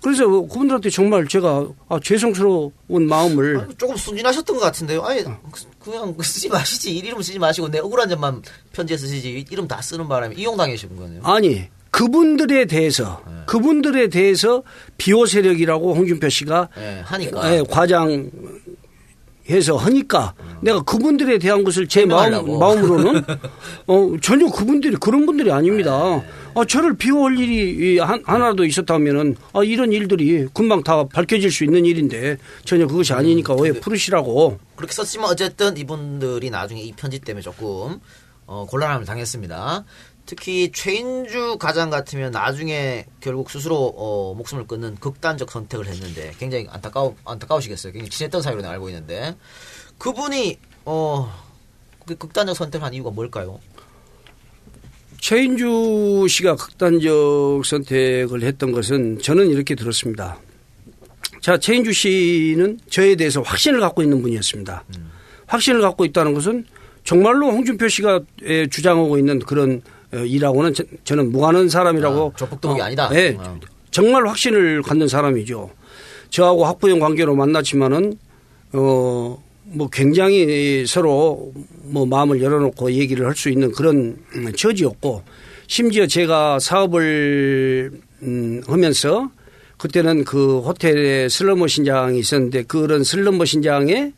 그래서 0.00 0.28
그분들한테 0.28 0.88
정말 0.90 1.26
제가 1.26 1.66
아, 1.88 1.98
죄송스러운 1.98 3.08
마음을 3.08 3.58
아니, 3.58 3.74
조금 3.74 3.96
순진하셨던 3.96 4.54
것 4.54 4.62
같은데요. 4.62 5.02
아예 5.04 5.24
그냥 5.80 6.14
쓰지 6.22 6.48
마시지 6.48 6.96
이름 6.96 7.20
쓰지 7.22 7.40
마시고 7.40 7.68
내 7.72 7.80
억울한 7.80 8.08
점만 8.08 8.40
편지에 8.72 8.96
쓰시지 8.96 9.44
이름 9.50 9.66
다 9.66 9.82
쓰는 9.82 10.06
바람에 10.06 10.36
이용당하신 10.36 10.94
거네요. 10.94 11.22
아니 11.24 11.68
그분들에 11.98 12.64
대해서 12.64 13.22
그분들에 13.46 14.08
대해서 14.08 14.64
비호 14.98 15.26
세력이라고 15.26 15.94
홍준표 15.94 16.28
씨가 16.28 16.68
예, 16.76 17.02
하니까. 17.04 17.54
예, 17.54 17.62
과장 17.70 18.30
해서 19.48 19.76
하니까 19.76 20.34
내가 20.60 20.82
그분들에 20.82 21.38
대한 21.38 21.62
것을 21.62 21.86
제 21.86 22.04
마음, 22.04 22.32
설명하려고. 22.32 22.58
마음으로는 22.58 23.22
어, 23.86 24.12
전혀 24.20 24.46
그분들이 24.50 24.96
그런 24.96 25.24
분들이 25.24 25.52
아닙니다. 25.52 26.16
네. 26.16 26.24
아, 26.56 26.64
저를 26.64 26.96
비호할 26.96 27.38
일이 27.38 27.94
이 27.94 27.98
한- 27.98 28.22
하나라도 28.26 28.64
있었다면은 28.64 29.36
아, 29.52 29.62
이런 29.62 29.92
일들이 29.92 30.48
금방 30.52 30.82
다 30.82 31.04
밝혀질 31.06 31.52
수 31.52 31.62
있는 31.62 31.84
일인데 31.84 32.38
전혀 32.64 32.88
그것이 32.88 33.12
아니니까 33.12 33.54
왜 33.54 33.70
풀으시라고 33.72 34.58
그렇게 34.74 34.92
썼지만 34.92 35.30
어쨌든 35.30 35.76
이분들이 35.76 36.50
나중에 36.50 36.80
이 36.82 36.90
편지 36.92 37.20
때문에 37.20 37.40
조금 37.42 38.00
어, 38.46 38.66
곤란함을 38.68 39.06
당했습니다. 39.06 39.84
특히 40.26 40.70
최인주 40.72 41.58
가장 41.58 41.90
같으면 41.90 42.32
나중에 42.32 43.06
결국 43.20 43.50
스스로 43.50 43.92
어, 43.96 44.34
목숨을 44.34 44.66
끊는 44.66 44.96
극단적 44.96 45.50
선택을 45.50 45.86
했는데 45.86 46.32
굉장히 46.38 46.66
안타까우 46.70 47.14
안타까우시겠어요. 47.24 47.92
굉장히 47.92 48.10
친했던 48.10 48.40
사이로 48.40 48.66
알고 48.66 48.88
있는데 48.88 49.36
그분이 49.98 50.58
어, 50.86 51.30
그 52.06 52.16
극단적 52.16 52.56
선택을 52.56 52.86
한 52.86 52.94
이유가 52.94 53.10
뭘까요? 53.10 53.60
최인주 55.20 56.26
씨가 56.28 56.56
극단적 56.56 57.64
선택을 57.64 58.42
했던 58.42 58.72
것은 58.72 59.18
저는 59.20 59.48
이렇게 59.48 59.74
들었습니다. 59.74 60.38
자, 61.40 61.58
최인주 61.58 61.92
씨는 61.92 62.80
저에 62.90 63.16
대해서 63.16 63.42
확신을 63.42 63.80
갖고 63.80 64.02
있는 64.02 64.22
분이었습니다. 64.22 64.84
확신을 65.46 65.80
갖고 65.82 66.04
있다는 66.04 66.34
것은 66.34 66.66
정말로 67.04 67.50
홍준표 67.50 67.88
씨가 67.88 68.20
에, 68.42 68.66
주장하고 68.66 69.18
있는 69.18 69.38
그런 69.38 69.82
어, 69.82 69.93
일하고는 70.20 70.74
저- 70.74 70.84
저는 71.04 71.32
무관한 71.32 71.68
사람이라고. 71.68 72.32
아, 72.34 72.36
조폭동이 72.36 72.80
아니다? 72.80 73.08
네. 73.08 73.36
어. 73.38 73.58
정말 73.90 74.26
확신을 74.26 74.82
갖는 74.82 75.08
사람이죠. 75.08 75.70
저하고 76.30 76.64
학부형 76.66 76.98
관계로 76.98 77.34
만났지만은, 77.36 78.18
어, 78.72 79.42
뭐 79.66 79.88
굉장히 79.90 80.84
서로 80.86 81.52
뭐 81.84 82.04
마음을 82.06 82.42
열어놓고 82.42 82.92
얘기를 82.92 83.26
할 83.26 83.34
수 83.34 83.48
있는 83.50 83.72
그런 83.72 84.16
음, 84.34 84.52
처지였고 84.54 85.22
심지어 85.66 86.06
제가 86.06 86.58
사업을 86.60 87.90
음, 88.22 88.62
하면서 88.66 89.30
그때는 89.78 90.24
그 90.24 90.58
호텔에 90.60 91.28
슬럼머 91.28 91.66
신장이 91.66 92.18
있었는데 92.18 92.64
그런 92.64 93.04
슬럼머 93.04 93.44
신장에 93.46 94.12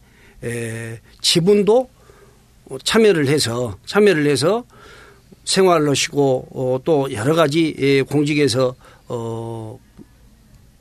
에, 0.45 0.99
지분도 1.21 1.89
참여를 2.83 3.29
해서 3.29 3.77
참여를 3.87 4.27
해서 4.27 4.65
생활을 5.47 5.89
하시고 5.89 6.49
어, 6.51 6.79
또 6.85 7.11
여러 7.13 7.35
가지 7.35 7.75
예, 7.79 8.03
공직에서 8.03 8.75
어, 9.09 9.79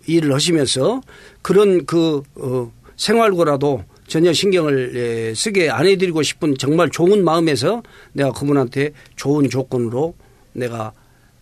일을 0.08 0.34
하시면서 0.34 1.02
그런 1.42 1.86
그 1.86 2.22
어, 2.36 2.72
생활고라도 2.98 3.84
전혀 4.08 4.34
신경을 4.34 4.92
예, 4.96 5.34
쓰게 5.36 5.70
안 5.70 5.88
해드리고 5.88 6.22
싶은 6.24 6.58
정말 6.58 6.90
좋은 6.90 7.24
마음에서 7.24 7.82
내가 8.14 8.32
그분한테 8.32 8.92
좋은 9.16 9.50
조건으로 9.50 10.14
내가 10.54 10.92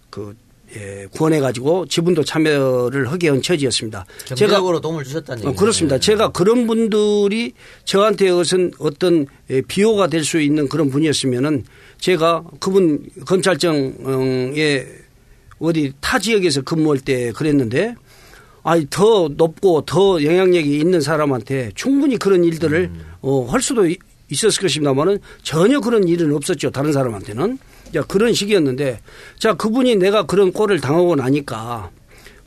그 0.10 0.36
예, 0.76 1.06
구원해가지고 1.12 1.86
지분도 1.86 2.24
참여를 2.24 3.12
하게 3.12 3.30
한 3.30 3.42
처지였습니다. 3.42 4.06
경제적으로 4.26 4.82
도움을 4.82 5.04
주셨다는 5.04 5.46
어, 5.46 5.50
얘기죠. 5.50 5.60
그렇습니다. 5.60 5.96
네. 5.98 6.02
제가 6.02 6.30
그런 6.30 6.66
분들이 6.68 7.54
저한테 7.86 8.30
어떤 8.30 8.72
어떤 8.80 9.28
예, 9.50 9.62
비호가 9.62 10.08
될 10.08 10.24
수 10.24 10.42
있는 10.42 10.68
그런 10.68 10.90
분이었으면은 10.90 11.64
제가 12.04 12.44
그분 12.60 13.08
검찰청에 13.26 14.86
어디 15.60 15.94
타 16.02 16.20
지역에서 16.20 16.62
근무할 16.64 17.00
때 17.00 17.32
그랬는데 17.32 17.96
아니 18.62 18.86
더 18.90 19.30
높고 19.30 19.84
더 19.86 20.22
영향력이 20.22 20.80
있는 20.80 21.00
사람한테 21.00 21.72
충분히 21.76 22.18
그런 22.18 22.44
일들을 22.44 22.92
어, 23.22 23.46
할 23.46 23.62
수도 23.62 23.88
이- 23.88 23.98
있었을 24.30 24.62
것입니다만은 24.62 25.20
전혀 25.44 25.80
그런 25.80 26.06
일은 26.10 26.34
없었죠. 26.36 26.72
다른 26.72 26.92
사람한테는. 26.92 27.58
자, 27.94 28.02
그런 28.04 28.34
식이었는데 28.34 29.00
자, 29.40 29.54
그분이 29.54 29.96
내가 29.96 30.26
그런 30.26 30.52
꼴을 30.52 30.82
당하고 30.82 31.16
나니까 31.16 31.90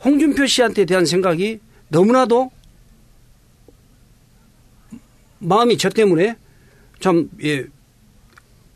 홍준표 0.05 0.45
씨한테 0.45 0.85
대한 0.85 1.07
생각이 1.07 1.59
너무나도 1.87 2.51
마음이 5.39 5.79
저 5.79 5.89
때문에 5.89 6.35
참, 6.99 7.27
예, 7.43 7.65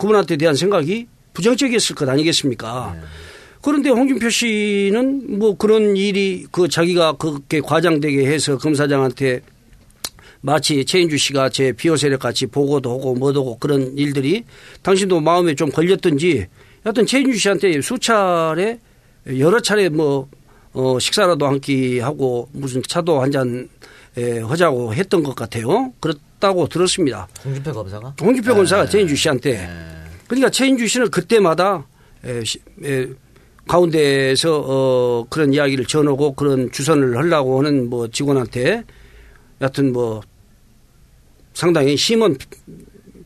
그분한테 0.01 0.37
대한 0.37 0.55
생각이 0.55 1.05
부정적이었을 1.33 1.95
것 1.95 2.09
아니겠습니까? 2.09 2.95
그런데 3.61 3.89
홍준표 3.91 4.29
씨는 4.29 5.37
뭐 5.37 5.55
그런 5.55 5.95
일이 5.95 6.45
그 6.51 6.67
자기가 6.67 7.13
그렇게 7.13 7.61
과장되게 7.61 8.25
해서 8.25 8.57
검사장한테 8.57 9.41
마치 10.41 10.83
최인주 10.83 11.17
씨가 11.17 11.49
제 11.49 11.71
비호 11.71 11.95
세력 11.95 12.21
같이 12.21 12.47
보고도 12.47 12.89
하고 12.89 13.13
뭐도 13.13 13.41
하고 13.41 13.57
그런 13.59 13.95
일들이 13.95 14.43
당신도 14.81 15.19
마음에 15.19 15.53
좀 15.53 15.69
걸렸던지 15.69 16.47
여하튼 16.83 17.05
최인주 17.05 17.37
씨한테 17.37 17.79
수차례 17.81 18.79
여러 19.37 19.59
차례 19.59 19.87
뭐 19.89 20.27
어, 20.73 20.97
식사라도 20.99 21.45
한 21.45 21.59
끼 21.59 21.99
하고 21.99 22.49
무슨 22.53 22.81
차도 22.81 23.21
한잔 23.21 23.69
에, 24.17 24.39
하자고 24.39 24.95
했던 24.95 25.21
것 25.21 25.35
같아요. 25.35 25.93
그렇 25.99 26.15
다고 26.41 26.67
들었습니다. 26.67 27.27
홍준표 27.45 27.71
검사가? 27.71 28.15
홍준표 28.19 28.49
네. 28.51 28.55
검사가 28.57 28.85
최인주 28.87 29.15
씨한테. 29.15 29.69
그러니까 30.27 30.49
최인주 30.49 30.87
씨는 30.87 31.09
그때마다 31.09 31.85
에, 32.25 32.43
시- 32.43 32.59
에, 32.83 33.07
가운데에서 33.67 34.63
어, 34.65 35.25
그런 35.29 35.53
이야기를 35.53 35.85
전하고 35.85 36.33
그런 36.33 36.69
주선을 36.71 37.15
하려고 37.15 37.59
하는 37.59 37.89
뭐 37.89 38.07
직원한테 38.09 38.83
여하튼 39.61 39.93
뭐 39.93 40.21
상당히 41.53 41.95
심한 41.95 42.35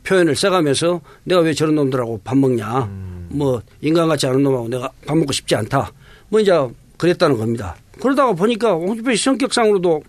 표현을 0.03 0.35
써가면서 0.35 1.01
내가 1.23 1.41
왜 1.41 1.53
저런 1.53 1.75
놈들하고 1.75 2.21
밥 2.23 2.37
먹냐. 2.37 2.89
뭐 3.29 3.61
인간 3.81 4.07
같지 4.07 4.27
않은 4.27 4.43
놈하고 4.43 4.67
내가 4.67 4.91
밥 5.07 5.17
먹고 5.17 5.31
싶지 5.31 5.55
않다. 5.55 5.91
뭐 6.29 6.39
이제 6.39 6.51
그랬다는 6.97 7.37
겁니다. 7.37 7.75
그러다가 8.01 8.33
보니까 8.33 8.73
홍준표 8.73 9.15
씨 9.15 9.23
성격상으로도 9.23 10.03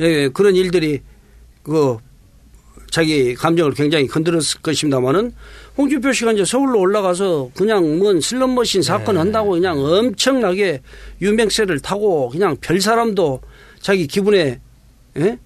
예, 0.00 0.28
그런 0.30 0.56
일들이 0.56 1.00
그 1.62 1.96
자기 2.90 3.34
감정을 3.34 3.72
굉장히 3.72 4.06
건드렸을 4.06 4.60
것입니다만은 4.60 5.32
홍준표 5.78 6.12
씨가 6.12 6.32
이제 6.32 6.44
서울로 6.44 6.78
올라가서 6.80 7.50
그냥 7.56 7.98
뭔 7.98 8.20
슬럼머신 8.20 8.82
사건 8.82 9.16
한다고 9.16 9.52
그냥 9.52 9.78
엄청나게 9.78 10.82
유명세를 11.22 11.80
타고 11.80 12.28
그냥 12.28 12.56
별 12.60 12.80
사람도 12.80 13.40
자기 13.80 14.06
기분에 14.06 14.60
예? 15.16 15.38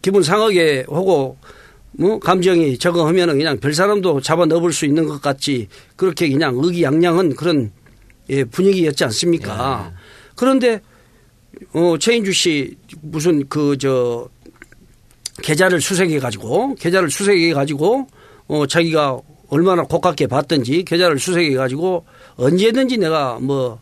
기분 0.00 0.22
상하게 0.22 0.86
하고 0.88 1.36
뭐 1.92 2.18
감정이 2.18 2.78
적응하면은 2.78 3.36
그냥 3.36 3.58
별 3.60 3.74
사람도 3.74 4.22
잡아 4.22 4.46
넣을 4.46 4.72
수 4.72 4.86
있는 4.86 5.06
것 5.06 5.20
같지 5.20 5.68
그렇게 5.96 6.30
그냥 6.30 6.58
의기양양한 6.58 7.36
그런 7.36 7.72
예, 8.30 8.42
분위기였지 8.42 9.04
않습니까? 9.04 9.92
그런데 10.34 10.80
어 11.74 11.96
최인주 11.98 12.32
씨 12.32 12.76
무슨 13.02 13.46
그 13.48 13.76
저 13.78 14.28
계좌를 15.42 15.80
수색해 15.80 16.18
가지고 16.20 16.74
계좌를 16.76 17.10
수색해 17.10 17.52
가지고 17.54 18.06
어 18.48 18.66
자기가 18.66 19.18
얼마나 19.48 19.82
고깝게 19.84 20.26
봤던지 20.26 20.84
계좌를 20.84 21.18
수색해 21.18 21.54
가지고 21.54 22.04
언제든지 22.36 22.98
내가 22.98 23.38
뭐 23.40 23.78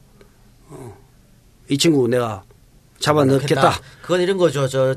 이 1.69 1.79
친구 1.79 2.09
내가 2.09 2.43
잡아 2.99 3.25
넣겠다. 3.25 3.81
그건 4.03 4.21
이런 4.21 4.37
거죠. 4.37 4.69
저 4.69 4.95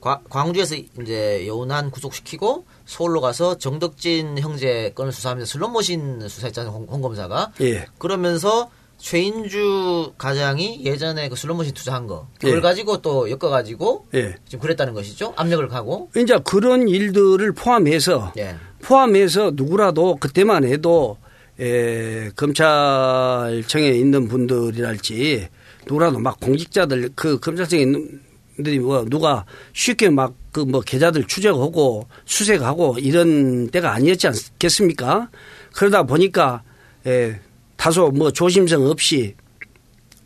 과- 0.00 0.20
광주에서 0.28 0.74
이제 1.00 1.46
여운한 1.46 1.90
구속시키고 1.90 2.64
서울로 2.86 3.20
가서 3.20 3.56
정덕진 3.58 4.38
형제 4.38 4.92
건을 4.94 5.12
수사하면서 5.12 5.50
슬롯머신 5.50 6.28
수사했잖아요. 6.28 6.72
홍, 6.72 6.86
홍 6.90 7.00
검사가. 7.02 7.52
예. 7.60 7.86
그러면서 7.98 8.70
최인주 9.02 10.12
가장이 10.16 10.84
예전에 10.84 11.28
그 11.28 11.36
슬롯머신 11.36 11.74
투자한 11.74 12.06
거 12.06 12.28
그걸 12.40 12.58
예. 12.58 12.60
가지고 12.60 13.02
또 13.02 13.28
엮어가지고 13.30 14.06
예. 14.14 14.36
지금 14.46 14.60
그랬다는 14.60 14.94
것이죠. 14.94 15.32
압력을 15.36 15.66
가고. 15.68 16.10
이제 16.16 16.38
그런 16.44 16.88
일들을 16.88 17.52
포함해서 17.52 18.32
예. 18.38 18.56
포함해서 18.80 19.52
누구라도 19.54 20.16
그때만 20.16 20.64
해도 20.64 21.18
에, 21.60 22.30
검찰청에 22.36 23.88
있는 23.88 24.28
분들이랄지 24.28 25.48
누구라도 25.86 26.18
막 26.18 26.38
공직자들 26.40 27.10
그 27.14 27.38
검찰청에 27.40 27.82
있는 27.82 28.20
분들이 28.56 28.78
뭐 28.78 29.04
누가 29.04 29.44
쉽게 29.72 30.08
막 30.10 30.34
그 30.52 30.66
뭐 30.66 30.82
계좌들 30.82 31.24
추적하고 31.24 32.06
수색하고 32.26 32.98
이런 33.00 33.68
때가 33.68 33.92
아니었지 33.94 34.28
않겠습니까? 34.28 35.30
그러다 35.74 36.02
보니까 36.02 36.62
에, 37.06 37.40
다소 37.82 38.10
뭐 38.10 38.30
조심성 38.30 38.86
없이 38.86 39.34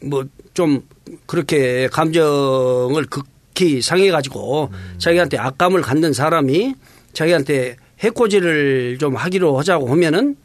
뭐 0.03 0.25
좀 0.57 0.81
그렇게 1.27 1.87
감정을 1.89 3.05
극히 3.05 3.83
상해 3.83 4.11
가지고 4.11 4.71
자기한테 4.97 5.37
악감을 5.37 5.83
갖는 5.83 6.15
사람이 6.15 6.75
자기한테 7.13 7.77
해코지를 8.01 8.97
좀 8.99 9.15
하기로 9.15 9.59
하자고 9.59 9.89
하면은 9.89 10.37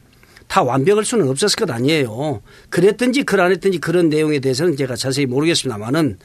다 0.49 0.63
완벽할 0.63 1.05
수는 1.05 1.29
없었을 1.29 1.55
것 1.55 1.71
아니에요. 1.71 2.41
그랬든지 2.69 3.23
그안 3.23 3.51
했든지 3.51 3.77
그런 3.77 4.09
내용에 4.09 4.39
대해서는 4.39 4.75
제가 4.75 4.97
자세히 4.97 5.25
모르겠습니다만은 5.25 6.19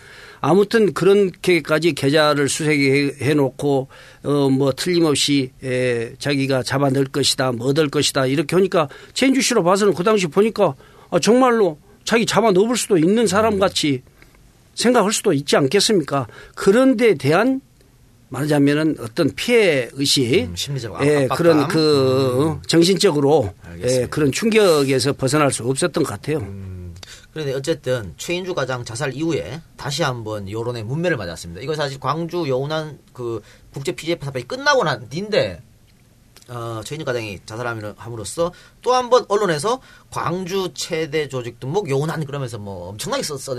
아무튼 0.48 0.92
그렇게까지 0.94 1.92
계좌를 1.94 2.48
수색해 2.48 3.34
놓고 3.34 3.88
어 4.22 4.48
뭐 4.48 4.72
틀림없이 4.72 5.50
에 5.62 6.12
자기가 6.18 6.62
잡아 6.62 6.88
넣을 6.90 7.06
것이다 7.06 7.50
뭐 7.52 7.66
얻을 7.68 7.88
것이다 7.88 8.26
이렇게 8.26 8.54
하니까 8.54 8.88
최인주 9.12 9.40
씨로 9.40 9.64
봐서는 9.64 9.92
그 9.92 10.04
당시 10.04 10.28
보니까 10.28 10.74
아 11.10 11.18
정말로 11.18 11.78
자기 12.04 12.24
잡아 12.24 12.52
넣을 12.52 12.76
수도 12.76 12.96
있는 12.96 13.26
사람 13.26 13.58
같이 13.58 14.02
생각할 14.74 15.12
수도 15.12 15.32
있지 15.32 15.56
않겠습니까? 15.56 16.28
그런 16.54 16.96
데 16.96 17.14
대한 17.14 17.60
말하자면은 18.28 18.96
어떤 19.00 19.30
피해 19.34 19.88
의식, 19.94 20.44
음, 20.44 20.54
심리적 20.54 20.96
예. 21.02 21.28
그런 21.34 21.66
그 21.68 22.58
정신적으로 22.66 23.52
예, 23.66 23.70
알겠습니다. 23.70 24.08
그런 24.10 24.30
충격에서 24.32 25.12
벗어날 25.14 25.50
수 25.50 25.64
없었던 25.64 26.04
것 26.04 26.10
같아요. 26.10 26.38
그런데 27.36 27.52
어쨌든 27.52 28.14
최인주 28.16 28.54
가장 28.54 28.82
자살 28.82 29.12
이후에 29.12 29.60
다시 29.76 30.02
한번 30.02 30.50
여론의 30.50 30.84
문매를 30.84 31.18
맞았습니다. 31.18 31.60
이거 31.60 31.74
사실 31.74 32.00
광주 32.00 32.48
여운한 32.48 32.98
그 33.12 33.42
국제 33.74 33.92
피해 33.92 34.18
사건이 34.18 34.48
끝나고 34.48 34.84
난 34.84 35.06
뒤인데 35.10 35.62
어, 36.48 36.80
최인주 36.82 37.04
가장이 37.04 37.40
자살함으로써 37.44 38.52
또 38.80 38.94
한 38.94 39.10
번 39.10 39.26
언론에서 39.28 39.82
광주 40.10 40.70
최대 40.72 41.28
조직 41.28 41.60
등목 41.60 41.90
여운한 41.90 42.24
그러면서 42.24 42.56
뭐 42.56 42.88
엄청나게 42.88 43.22
써, 43.22 43.36
써, 43.36 43.54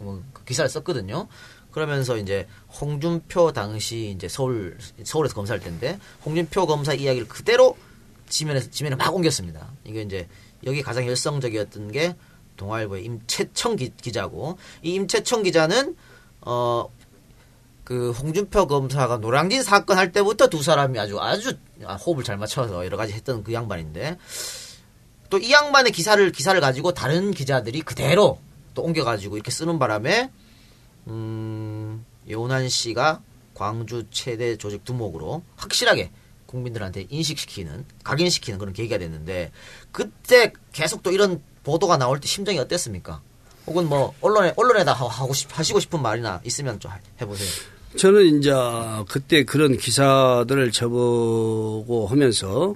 뭐 0.00 0.20
기사를 0.44 0.68
썼거든요. 0.68 1.28
그러면서 1.70 2.16
이제 2.16 2.48
홍준표 2.80 3.52
당시 3.52 4.12
이제 4.16 4.26
서울 4.26 4.76
서울에서 5.04 5.36
검사할 5.36 5.60
때인데 5.60 6.00
홍준표 6.24 6.66
검사 6.66 6.92
이야기를 6.92 7.28
그대로 7.28 7.76
지면에 8.28 8.58
지면에 8.58 8.96
막 8.96 9.14
옮겼습니다. 9.14 9.70
이게 9.84 10.02
이제 10.02 10.26
여기 10.64 10.82
가장 10.82 11.06
열성적이었던 11.06 11.92
게 11.92 12.16
동아일보의 12.56 13.04
임채청 13.04 13.76
기, 13.76 13.92
기자고. 14.00 14.58
이 14.82 14.94
임채청 14.94 15.42
기자는 15.42 15.96
어 16.42 16.88
그 17.84 18.12
홍준표 18.12 18.66
검사가 18.66 19.18
노량진 19.18 19.62
사건 19.62 19.98
할 19.98 20.10
때부터 20.10 20.48
두 20.48 20.62
사람이 20.62 20.98
아주 20.98 21.20
아주 21.20 21.56
호흡을 21.82 22.24
잘 22.24 22.38
맞춰서 22.38 22.84
여러 22.84 22.96
가지 22.96 23.12
했던 23.12 23.44
그 23.44 23.52
양반인데 23.52 24.18
또 25.30 25.38
이 25.38 25.52
양반의 25.52 25.92
기사를 25.92 26.32
기사를 26.32 26.58
가지고 26.60 26.94
다른 26.94 27.30
기자들이 27.32 27.82
그대로 27.82 28.38
또 28.74 28.82
옮겨가지고 28.82 29.36
이렇게 29.36 29.50
쓰는 29.50 29.78
바람에 29.78 30.30
음 31.08 32.04
여운한 32.28 32.68
씨가 32.70 33.20
광주 33.52 34.04
최대 34.10 34.56
조직 34.56 34.84
두목으로 34.84 35.42
확실하게 35.56 36.10
국민들한테 36.46 37.06
인식시키는 37.10 37.84
각인시키는 38.02 38.58
그런 38.58 38.72
계기가 38.72 38.96
됐는데 38.96 39.52
그때 39.92 40.52
계속 40.72 41.02
또 41.02 41.10
이런 41.10 41.42
보도가 41.64 41.96
나올 41.96 42.20
때 42.20 42.26
심정이 42.28 42.58
어땠습니까? 42.58 43.20
혹은 43.66 43.88
뭐 43.88 44.14
언론에 44.20 44.52
언론에다 44.56 44.92
하- 44.92 45.06
하고 45.08 45.32
싶 45.32 45.48
하시고 45.58 45.80
싶은 45.80 46.00
말이나 46.02 46.40
있으면 46.44 46.78
좀 46.78 46.92
해보세요. 47.20 47.48
저는 47.96 48.38
이제 48.38 48.52
그때 49.08 49.44
그런 49.44 49.76
기사들을 49.76 50.70
접하고 50.72 52.06
하면서 52.08 52.74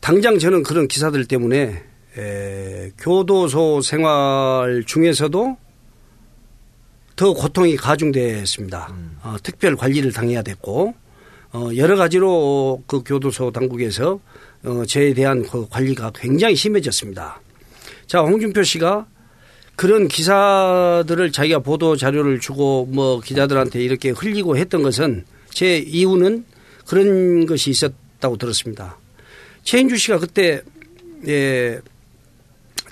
당장 0.00 0.38
저는 0.38 0.62
그런 0.62 0.88
기사들 0.88 1.26
때문에 1.26 1.84
에, 2.18 2.90
교도소 2.98 3.82
생활 3.82 4.84
중에서도 4.86 5.56
더 7.16 7.32
고통이 7.34 7.76
가중됐습니다. 7.76 8.94
어, 9.22 9.36
특별 9.42 9.76
관리를 9.76 10.12
당해야 10.12 10.42
됐고 10.42 10.94
어, 11.52 11.68
여러 11.76 11.96
가지로 11.96 12.82
그 12.86 13.02
교도소 13.04 13.52
당국에서 13.52 14.20
어, 14.64 14.84
저에 14.86 15.14
대한 15.14 15.42
그 15.42 15.66
관리가 15.68 16.12
굉장히 16.14 16.56
심해졌습니다. 16.56 17.40
자, 18.06 18.20
홍준표 18.20 18.62
씨가 18.62 19.06
그런 19.74 20.08
기사들을 20.08 21.32
자기가 21.32 21.58
보도 21.58 21.96
자료를 21.96 22.40
주고 22.40 22.86
뭐 22.90 23.20
기자들한테 23.20 23.80
이렇게 23.82 24.10
흘리고 24.10 24.56
했던 24.56 24.82
것은 24.82 25.24
제 25.50 25.78
이유는 25.78 26.44
그런 26.86 27.46
것이 27.46 27.70
있었다고 27.70 28.36
들었습니다. 28.38 28.96
최인주 29.64 29.96
씨가 29.96 30.18
그때 30.18 30.62
예, 31.26 31.80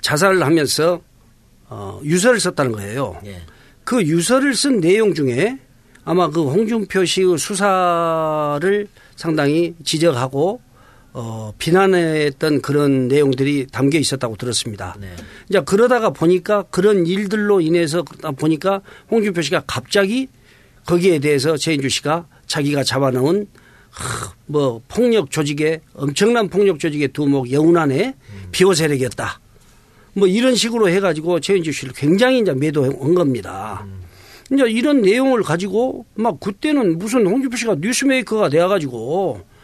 자살을 0.01 0.43
하면서 0.43 1.01
어, 1.67 1.99
유서를 2.03 2.39
썼다는 2.39 2.73
거예요. 2.73 3.19
예. 3.25 3.41
그 3.83 4.03
유서를 4.03 4.53
쓴 4.53 4.79
내용 4.79 5.13
중에 5.13 5.57
아마 6.03 6.29
그 6.29 6.43
홍준표 6.43 7.05
씨의 7.05 7.37
수사를 7.37 8.87
상당히 9.15 9.73
지적하고 9.83 10.61
어, 11.17 11.53
비난했던 11.57 12.61
그런 12.61 13.07
내용들이 13.07 13.67
담겨 13.71 13.97
있었다고 13.97 14.35
들었습니다. 14.35 14.97
네. 14.99 15.07
이제 15.47 15.61
그러다가 15.65 16.09
보니까 16.09 16.63
그런 16.63 17.07
일들로 17.07 17.61
인해서 17.61 18.03
보니까 18.03 18.81
홍준표 19.09 19.41
씨가 19.41 19.63
갑자기 19.65 20.27
거기에 20.85 21.19
대해서 21.19 21.55
최인주 21.55 21.87
씨가 21.87 22.27
자기가 22.47 22.83
잡아놓은 22.83 23.47
하, 23.91 24.33
뭐 24.45 24.81
폭력 24.89 25.31
조직의 25.31 25.79
엄청난 25.93 26.49
폭력 26.49 26.79
조직의 26.79 27.07
두목 27.09 27.49
여운안에 27.49 28.15
비호 28.51 28.73
세력이었다. 28.73 29.39
뭐 30.15 30.27
이런 30.27 30.55
식으로 30.55 30.89
해가지고 30.89 31.39
최인주 31.39 31.71
씨를 31.71 31.93
굉장히 31.95 32.39
이제 32.39 32.53
매도한 32.53 33.15
겁니다. 33.15 33.85
이제 34.51 34.69
이런 34.69 35.01
내용을 35.01 35.43
가지고 35.43 36.05
막 36.15 36.41
그때는 36.41 36.97
무슨 36.97 37.25
홍준표 37.25 37.55
씨가 37.55 37.75
뉴스메이커가 37.79 38.49
돼가지고 38.49 39.54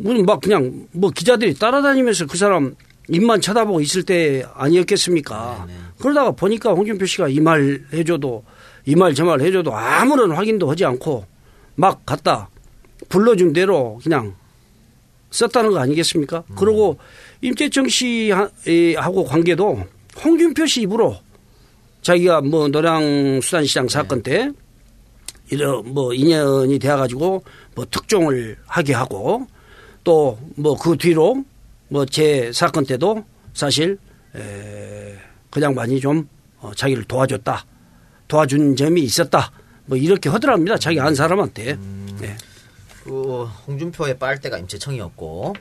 무슨 0.00 0.24
막 0.24 0.40
그냥 0.40 0.86
뭐 0.92 1.10
기자들이 1.10 1.54
따라다니면서 1.54 2.26
그 2.26 2.36
사람 2.36 2.74
입만 3.08 3.40
쳐다보고 3.40 3.80
있을 3.80 4.02
때 4.02 4.44
아니었겠습니까? 4.54 5.66
그러다가 5.98 6.30
보니까 6.32 6.70
홍준표 6.72 7.06
씨가 7.06 7.28
이 7.28 7.40
말 7.40 7.82
해줘도 7.92 8.44
이 8.86 8.94
말 8.94 9.12
저 9.14 9.24
말 9.24 9.40
해줘도 9.40 9.74
아무런 9.74 10.32
확인도 10.32 10.70
하지 10.70 10.84
않고 10.84 11.24
막 11.74 12.04
갔다 12.06 12.48
불러준 13.08 13.52
대로 13.52 14.00
그냥 14.02 14.34
썼다는 15.30 15.70
거 15.70 15.78
아니겠습니까? 15.80 16.44
그리고 16.56 16.98
임재정 17.42 17.88
씨하고 17.88 19.24
관계도 19.24 19.84
홍준표 20.24 20.66
씨 20.66 20.82
입으로 20.82 21.16
자기가 22.02 22.40
뭐 22.42 22.68
노량 22.68 23.40
수산시장 23.42 23.88
사건 23.88 24.22
때 24.22 24.50
이런 25.50 25.82
뭐 25.92 26.14
인연이 26.14 26.78
되어가지고 26.78 27.42
뭐 27.74 27.86
특종을 27.90 28.56
하게 28.66 28.94
하고 28.94 29.46
또 30.10 30.38
뭐 30.56 30.76
그 30.76 30.96
뒤로 30.98 31.44
뭐 31.88 32.04
제 32.04 32.50
사건 32.52 32.84
때도 32.84 33.24
사실 33.54 33.98
에 34.34 35.16
그냥 35.50 35.74
많이 35.74 36.00
좀 36.00 36.28
어, 36.58 36.72
자기를 36.74 37.04
도와줬다 37.04 37.64
도와준 38.28 38.76
점이 38.76 39.00
있었다 39.02 39.52
뭐 39.86 39.96
이렇게 39.96 40.28
하더랍니다 40.28 40.78
자기 40.78 41.00
안 41.00 41.14
사람한테 41.14 41.76
네. 42.20 42.36
그 43.04 43.44
홍준표의 43.66 44.18
빨대가 44.18 44.58
임재청이었고 44.58 45.54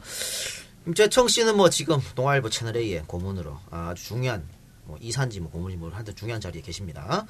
임재청 0.88 1.28
씨는 1.28 1.56
뭐 1.58 1.70
지금 1.70 2.00
동아일보 2.16 2.50
채널 2.50 2.78
A의 2.78 3.04
고문으로 3.08 3.58
아주 3.72 4.04
중요한 4.06 4.44
뭐 4.86 4.98
이산지 5.02 5.40
뭐 5.40 5.52
고문이 5.52 5.76
뭐 5.78 5.90
하여튼 5.94 6.16
중요한 6.16 6.42
자리에 6.42 6.62
계십니다. 6.62 7.26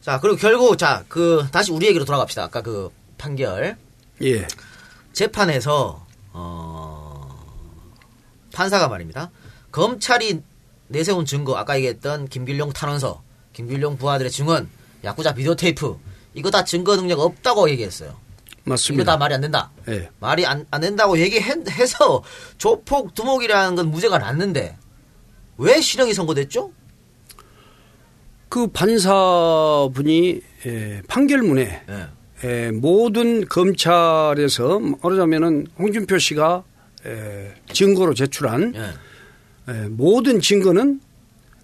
자 0.00 0.18
그리고 0.20 0.36
결국 0.36 0.78
자 0.78 1.04
그 1.08 1.46
다시 1.52 1.70
우리 1.72 1.86
얘기로 1.88 2.04
돌아갑시다. 2.04 2.44
아까 2.44 2.62
그 2.62 2.90
판결 3.18 3.76
예. 4.22 4.46
재판에서 5.12 6.04
어 6.32 7.28
판사가 8.54 8.88
말입니다. 8.88 9.30
검찰이 9.70 10.42
내세운 10.88 11.24
증거 11.24 11.56
아까 11.56 11.76
얘기했던 11.76 12.28
김길용 12.28 12.72
탄원서, 12.72 13.22
김길용 13.52 13.96
부하들의 13.96 14.30
증언, 14.30 14.68
야구자 15.04 15.34
비디오 15.34 15.54
테이프 15.54 15.98
이거 16.34 16.50
다 16.50 16.64
증거 16.64 16.96
능력 16.96 17.20
없다고 17.20 17.70
얘기했어요. 17.70 18.16
맞습니다. 18.64 19.02
이거 19.02 19.10
다 19.10 19.16
말이 19.16 19.34
안 19.34 19.40
된다. 19.40 19.70
예. 19.88 20.08
말이 20.20 20.46
안, 20.46 20.66
안 20.70 20.80
된다고 20.80 21.18
얘기해서 21.18 22.22
조폭 22.58 23.14
두목이라는 23.14 23.74
건 23.74 23.90
무죄가 23.90 24.18
났는데 24.18 24.76
왜 25.58 25.80
실형이 25.80 26.14
선고됐죠? 26.14 26.70
그 28.48 28.66
판사분이 28.68 30.40
에, 30.66 31.02
판결문에 31.08 31.84
예. 31.88 32.08
에, 32.44 32.70
모든 32.72 33.46
검찰에서 33.46 34.80
말하자면은 34.80 35.66
홍준표 35.78 36.18
씨가 36.18 36.64
에, 37.06 37.52
증거로 37.72 38.14
제출한 38.14 38.72
예. 38.74 39.72
에, 39.72 39.88
모든 39.88 40.40
증거는 40.40 41.00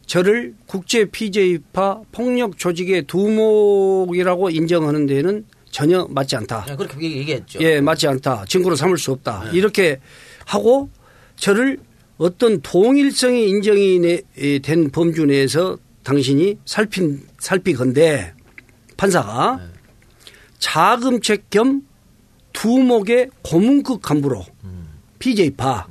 저를 0.06 0.54
국제 0.66 1.04
피제이파 1.04 2.00
폭력 2.12 2.56
조직의 2.58 3.02
두목이라고 3.06 4.50
인정하는 4.50 5.06
데에는 5.06 5.44
전혀 5.70 6.06
맞지 6.10 6.36
않다. 6.36 6.66
예, 6.70 6.76
그렇게 6.76 6.96
얘기- 7.04 7.18
얘기했죠. 7.18 7.58
예, 7.60 7.80
맞지 7.80 8.06
않다. 8.08 8.44
증거로 8.48 8.74
삼을 8.74 8.96
수 8.96 9.12
없다. 9.12 9.50
네. 9.50 9.58
이렇게 9.58 10.00
하고 10.46 10.88
저를 11.36 11.78
어떤 12.16 12.60
통일성이 12.62 13.48
인정이 13.50 13.98
내- 13.98 14.22
에, 14.38 14.58
된 14.60 14.90
범주 14.90 15.26
내에서 15.26 15.76
당신이 16.04 16.56
살핀 16.64 17.20
살피건데 17.38 18.32
판사가 18.96 19.58
네. 19.60 19.77
자금책 20.58 21.50
겸 21.50 21.82
두목의 22.52 23.30
고문급 23.42 24.02
간부로 24.02 24.44
음. 24.64 24.88
PJ파 25.18 25.86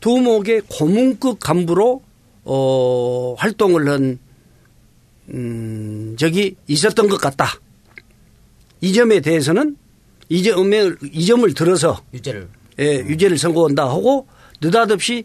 두목의 0.00 0.62
고문급 0.68 1.38
간부로 1.40 2.02
어, 2.44 3.34
활동을 3.36 3.88
한 3.88 4.18
음, 5.30 6.16
적이 6.18 6.56
있었던 6.66 7.08
것 7.08 7.20
같다. 7.20 7.60
이 8.80 8.92
점에 8.92 9.20
대해서는 9.20 9.76
이 10.28 10.42
점을, 10.42 10.98
이 11.12 11.26
점을 11.26 11.54
들어서 11.54 12.02
유죄를 12.14 12.48
예, 12.80 12.98
유죄를 13.00 13.38
선고한다 13.38 13.88
하고 13.88 14.26
느닷없이 14.60 15.24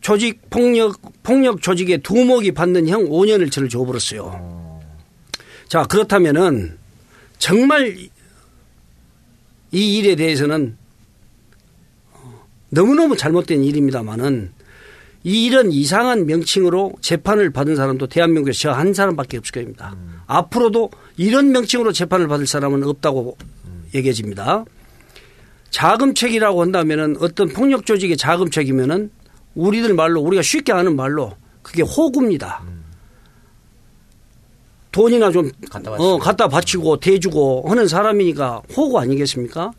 조직 0.00 0.50
폭력 0.50 1.00
폭력 1.22 1.62
조직의 1.62 1.98
두목이 1.98 2.52
받는 2.52 2.88
형 2.88 3.08
5년을 3.08 3.50
저를 3.50 3.68
줘버렸어요. 3.68 4.80
자 5.68 5.84
그렇다면은 5.84 6.78
정말 7.38 7.96
이 9.72 9.96
일에 9.98 10.14
대해서는 10.14 10.76
어, 12.12 12.46
너무너무 12.70 13.16
잘못된 13.16 13.64
일입니다만은 13.64 14.52
이 15.24 15.44
이런 15.46 15.70
이상한 15.70 16.26
명칭으로 16.26 16.94
재판을 17.00 17.50
받은 17.50 17.76
사람도 17.76 18.08
대한민국에 18.08 18.52
저한 18.52 18.92
사람밖에 18.92 19.38
없을 19.38 19.52
겁니다. 19.52 19.96
앞으로도 20.26 20.90
이런 21.16 21.52
명칭으로 21.52 21.92
재판을 21.92 22.26
받을 22.26 22.46
사람은 22.46 22.82
없다고 22.82 23.36
얘기해집니다. 23.94 24.64
자금책이라고 25.70 26.60
한다면은 26.60 27.16
어떤 27.20 27.48
폭력 27.48 27.86
조직의 27.86 28.16
자금책이면은 28.16 29.10
우리들 29.54 29.94
말로 29.94 30.20
우리가 30.20 30.42
쉽게 30.42 30.72
아는 30.72 30.96
말로 30.96 31.36
그게 31.62 31.82
호구입니다. 31.82 32.62
돈이나 34.92 35.30
좀 35.32 35.50
갖다 35.70 35.90
어, 35.90 35.96
바치고. 35.96 36.18
갖다 36.18 36.48
바치고 36.48 36.96
대주고 36.98 37.64
하는 37.66 37.88
사람이니까 37.88 38.62
호구 38.76 38.98
아니겠습니까? 38.98 39.72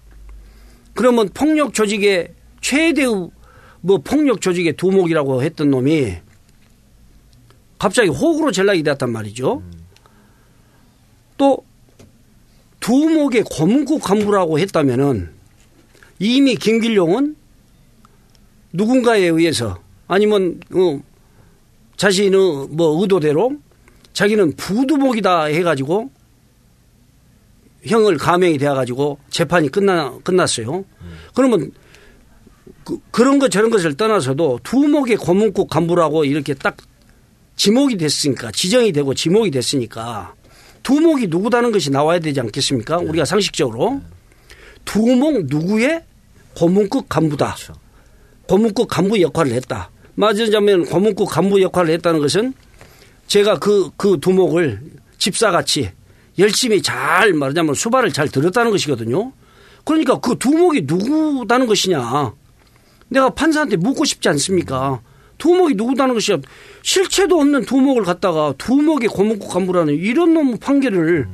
그러면 0.94 1.30
폭력 1.34 1.73
조직의 1.73 2.34
최대의 2.61 3.30
뭐 3.81 3.99
폭력 3.99 4.41
조직의 4.41 4.73
두목이라고 4.73 5.44
했던 5.44 5.69
놈이 5.69 6.15
갑자기 7.77 8.10
호구로 8.10 8.52
전락이 8.52 8.81
되었단 8.84 9.11
말이죠. 9.11 9.61
또 11.38 11.57
두목의 12.80 13.44
고문국 13.44 14.02
간부라고 14.02 14.60
했다면은 14.60 15.31
이미 16.19 16.56
김길용은 16.56 17.35
누군가에 18.72 19.22
의해서 19.26 19.80
아니면 20.07 20.60
어, 20.73 21.02
자신의 21.98 22.68
뭐 22.72 23.02
의도대로 23.02 23.57
자기는 24.14 24.56
부두목이다 24.56 25.45
해가지고 25.45 26.11
형을 27.85 28.18
감형이 28.18 28.57
되어가지고 28.57 29.19
재판이 29.30 29.69
끝나 29.69 30.18
끝났어요. 30.23 30.85
그러면 31.35 31.72
그, 32.84 32.99
그런 33.11 33.40
것 33.40 33.49
저런 33.49 33.69
것을 33.69 33.95
떠나서도 33.95 34.60
두목의 34.64 35.18
고문국 35.18 35.69
간부라고 35.69 36.26
이렇게 36.26 36.53
딱 36.53 36.77
지목이 37.56 37.98
됐으니까 37.98 38.52
지정이 38.52 38.91
되고 38.91 39.14
지목이 39.14 39.52
됐으니까 39.52 40.34
두목이 40.84 41.27
누구다는 41.27 41.72
것이 41.72 41.91
나와야 41.91 42.19
되지 42.19 42.40
않겠습니까? 42.41 42.98
우리가 42.98 43.26
상식적으로 43.26 44.02
두목 44.85 45.45
누구의 45.45 46.03
고문급 46.56 47.07
간부다. 47.10 47.56
그렇죠. 47.56 47.73
고문급 48.48 48.88
간부 48.90 49.22
역할을 49.22 49.53
했다. 49.53 49.90
맞으자면 50.15 50.85
고문급 50.85 51.30
간부 51.30 51.61
역할을 51.61 51.94
했다는 51.94 52.19
것은 52.19 52.53
제가 53.34 53.57
그, 53.57 53.89
그 53.97 54.19
두목을 54.22 54.80
집사같이 55.18 55.89
열심히 56.38 56.84
잘 56.84 57.34
말하자면 57.34 57.73
수발을 57.73 58.14
잘 58.14 58.30
들었다는 58.30 58.69
것이거든요. 58.69 59.34
그러니까 59.84 60.19
그 60.19 60.38
두목이 60.38 60.84
누구다는 60.85 61.65
것이냐. 61.65 62.31
내가 63.07 63.30
판사한테 63.31 63.77
묻고 63.77 64.05
싶지 64.05 64.30
않습니까? 64.30 65.01
두목이 65.39 65.73
누구다는 65.73 66.14
것이야. 66.14 66.38
실체도 66.84 67.39
없는 67.39 67.65
두목을 67.65 68.03
갖다가 68.03 68.53
두목의 68.60 69.10
고문급 69.10 69.49
간부라는 69.49 69.95
이런 69.95 70.35
놈 70.35 70.55
판결을 70.60 71.27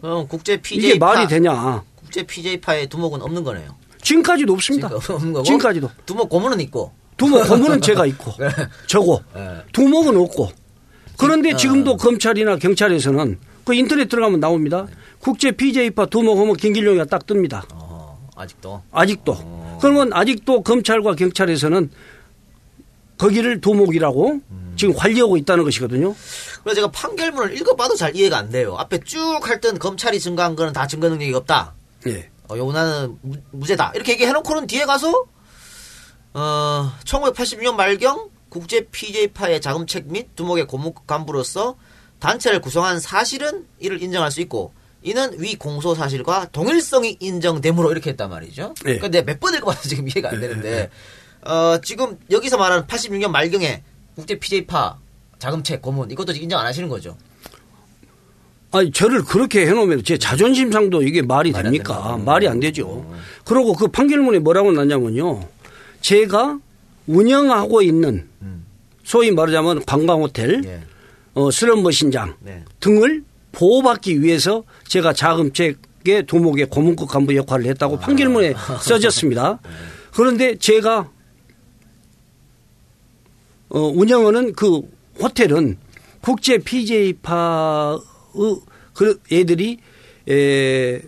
그럼 0.00 0.28
국제 0.28 0.62
PJ 0.62 0.90
이게 0.90 0.98
말이 1.00 1.26
되냐. 1.26 1.82
국제 1.96 2.22
PJ파의 2.22 2.88
두목은 2.88 3.22
없는 3.22 3.42
거네요. 3.42 3.74
지금까지도 4.02 4.52
없습니다. 4.52 4.88
지금 5.00 5.42
지금까지도. 5.42 5.90
두목 6.06 6.28
고문은 6.28 6.60
있고. 6.60 6.92
두목 7.16 7.48
고문은 7.48 7.80
제가 7.80 8.06
있고 8.06 8.32
저고 8.86 9.20
네. 9.34 9.62
두목은 9.72 10.16
없고 10.16 10.61
그런데 11.16 11.52
어. 11.52 11.56
지금도 11.56 11.96
검찰이나 11.96 12.56
경찰에서는 12.56 13.38
그 13.64 13.74
인터넷 13.74 14.08
들어가면 14.08 14.40
나옵니다. 14.40 14.86
국제 15.20 15.52
PJ파 15.52 16.06
두목 16.06 16.38
하면 16.38 16.56
김길용이가 16.56 17.04
딱 17.04 17.26
뜹니다. 17.26 17.62
어, 17.72 18.18
아직도. 18.34 18.82
아직도. 18.90 19.78
그러면 19.80 20.12
아직도 20.12 20.62
검찰과 20.62 21.14
경찰에서는 21.14 21.90
거기를 23.18 23.60
두목이라고 23.60 24.40
지금 24.76 24.94
관리하고 24.94 25.36
있다는 25.36 25.62
것이거든요. 25.64 26.14
그래서 26.64 26.76
제가 26.76 26.90
판결문을 26.90 27.56
읽어봐도 27.56 27.94
잘 27.94 28.16
이해가 28.16 28.38
안 28.38 28.50
돼요. 28.50 28.74
앞에 28.78 28.98
쭉 29.04 29.46
할 29.46 29.60
땐 29.60 29.78
검찰이 29.78 30.18
증거한 30.18 30.56
거는 30.56 30.72
다 30.72 30.86
증거 30.86 31.08
능력이 31.08 31.32
없다. 31.34 31.74
예. 32.08 32.30
어, 32.48 32.56
요나는 32.56 33.16
무- 33.22 33.36
무죄다. 33.52 33.92
이렇게 33.94 34.12
얘기해놓고는 34.12 34.66
뒤에 34.66 34.86
가서 34.86 35.24
어, 36.34 36.90
1986년 37.04 37.74
말경 37.74 38.28
국제 38.52 38.84
PJ파의 38.90 39.62
자금책 39.62 40.08
및 40.12 40.36
두목의 40.36 40.66
고문 40.66 40.92
간부로서 41.06 41.76
단체를 42.18 42.60
구성한 42.60 43.00
사실은 43.00 43.64
이를 43.80 44.02
인정할 44.02 44.30
수 44.30 44.42
있고 44.42 44.74
이는 45.02 45.40
위 45.40 45.56
공소 45.56 45.94
사실과 45.94 46.44
동일성이 46.52 47.16
인정되므로 47.18 47.90
이렇게 47.90 48.10
했단 48.10 48.28
말이죠. 48.28 48.74
네. 48.84 48.98
그러니까 48.98 49.08
내가 49.08 49.24
몇 49.24 49.40
번 49.40 49.54
읽어봐도 49.54 49.88
지금 49.88 50.06
이해가 50.06 50.28
안 50.28 50.40
되는데 50.40 50.90
어, 51.46 51.78
지금 51.82 52.18
여기서 52.30 52.58
말하는 52.58 52.86
86년 52.86 53.30
말경에 53.30 53.82
국제 54.16 54.38
PJ파 54.38 54.98
자금책 55.38 55.80
고문 55.80 56.10
이것도 56.10 56.32
인정 56.32 56.60
안 56.60 56.66
하시는 56.66 56.90
거죠. 56.90 57.16
아니 58.70 58.92
저를 58.92 59.24
그렇게 59.24 59.66
해놓으면 59.66 60.04
제 60.04 60.18
자존심 60.18 60.70
상도 60.70 61.02
이게 61.02 61.22
말이 61.22 61.52
됩니까? 61.52 62.18
말이 62.22 62.46
안 62.48 62.60
되죠. 62.60 63.10
그리고 63.46 63.72
그 63.72 63.88
판결문에 63.88 64.40
뭐라고 64.40 64.72
났냐면요. 64.72 65.48
제가 66.02 66.58
운영하고 67.06 67.82
있는 67.82 68.28
소위 69.04 69.30
말하자면 69.30 69.84
관광호텔, 69.84 70.62
예. 70.64 70.80
어, 71.34 71.50
슬럼버 71.50 71.90
신장 71.90 72.36
네. 72.40 72.64
등을 72.80 73.24
보호받기 73.52 74.22
위해서 74.22 74.64
제가 74.86 75.12
자금책의 75.12 76.26
도목의 76.26 76.66
고문급 76.70 77.08
간부 77.08 77.34
역할을 77.36 77.66
했다고 77.66 77.98
판결문에 77.98 78.54
써졌습니다. 78.80 79.60
그런데 80.14 80.56
제가 80.56 81.10
어, 83.70 83.80
운영하는 83.80 84.52
그 84.52 84.82
호텔은 85.20 85.78
국제 86.20 86.58
PJ파의 86.58 87.98
그 88.94 89.20
애들이 89.32 89.78
에, 90.28 91.00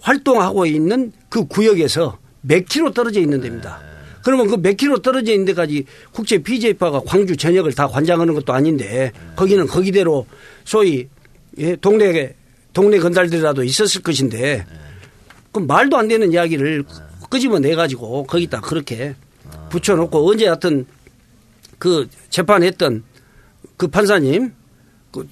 활동하고 0.00 0.66
있는 0.66 1.12
그 1.28 1.46
구역에서 1.46 2.18
몇 2.40 2.64
킬로 2.66 2.92
떨어져 2.92 3.20
있는 3.20 3.40
데입니다. 3.40 3.93
그러면 4.24 4.48
그 4.48 4.56
몇 4.56 4.76
킬로 4.76 4.98
떨어져 4.98 5.32
있는 5.32 5.44
데까지 5.46 5.84
국제 6.12 6.38
PJ파가 6.38 7.02
광주 7.06 7.36
전역을 7.36 7.72
다 7.74 7.86
관장하는 7.86 8.34
것도 8.34 8.52
아닌데 8.52 9.12
거기는 9.36 9.66
거기대로 9.66 10.26
소위 10.64 11.08
예, 11.58 11.76
동네 11.76 12.34
동네 12.72 12.98
건달들이라도 12.98 13.62
있었을 13.62 14.02
것인데 14.02 14.66
그 15.52 15.60
말도 15.60 15.96
안 15.96 16.08
되는 16.08 16.32
이야기를 16.32 16.84
끄집어내 17.30 17.74
가지고 17.74 18.24
거기다 18.24 18.60
그렇게 18.60 19.14
붙여놓고 19.70 20.28
언제 20.28 20.46
하여튼 20.46 20.86
그 21.78 22.08
재판했던 22.30 23.04
그 23.76 23.86
판사님 23.88 24.52
그 25.12 25.28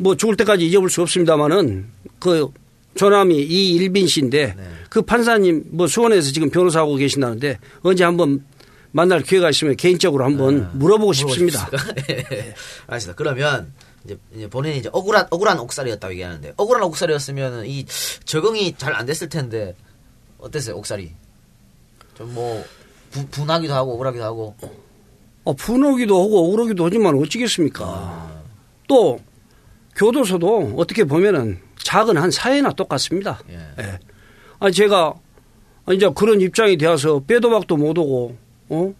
뭐 0.00 0.16
죽을 0.16 0.34
때까지 0.36 0.66
잊어볼 0.66 0.88
수 0.88 1.02
없습니다만은 1.02 1.86
그 2.18 2.48
조남이 2.94 3.36
이일빈 3.42 4.06
씨인데 4.06 4.56
그 4.88 5.02
판사님 5.02 5.64
뭐 5.70 5.86
수원에서 5.86 6.32
지금 6.32 6.50
변호사하고 6.50 6.96
계신다는데 6.96 7.58
언제 7.82 8.04
한번 8.04 8.44
만날 8.92 9.22
기회가 9.22 9.50
있으면 9.50 9.76
개인적으로 9.76 10.24
한번 10.24 10.70
물어보고 10.74 11.12
싶습니다. 11.12 11.70
예. 12.10 12.54
알겠습니다. 12.88 13.14
그러면 13.16 13.72
이제, 14.04 14.18
이제 14.34 14.48
본인이 14.48 14.78
이제 14.78 14.88
억울한 14.92 15.26
억울한 15.30 15.60
옥살이였다고 15.60 16.12
얘기하는데 16.14 16.54
억울한 16.56 16.82
옥살이였으면 16.84 17.66
이 17.66 17.86
적응이 18.24 18.74
잘 18.78 18.94
안 18.94 19.06
됐을 19.06 19.28
텐데 19.28 19.76
어땠어요 20.38 20.76
옥살이? 20.76 21.12
좀 22.16 22.34
뭐 22.34 22.64
분하기도 23.30 23.74
하고 23.74 23.94
억울하기도 23.94 24.24
하고 24.24 24.54
어, 25.44 25.52
분하기도 25.54 26.22
하고 26.22 26.46
억울하기도 26.46 26.84
하지만 26.84 27.16
어찌겠습니까. 27.18 28.42
또 28.86 29.18
교도소도 29.96 30.74
어떻게 30.76 31.04
보면은 31.04 31.60
작은 31.82 32.16
한 32.16 32.30
사회나 32.30 32.72
똑같습니다. 32.72 33.40
예. 33.50 33.98
아 34.58 34.70
제가 34.70 35.14
이제 35.92 36.08
그런 36.14 36.40
입장이 36.40 36.76
되어서 36.76 37.20
빼도 37.20 37.50
박도 37.50 37.76
못 37.76 37.96
오고 37.96 38.36
어 38.68 38.94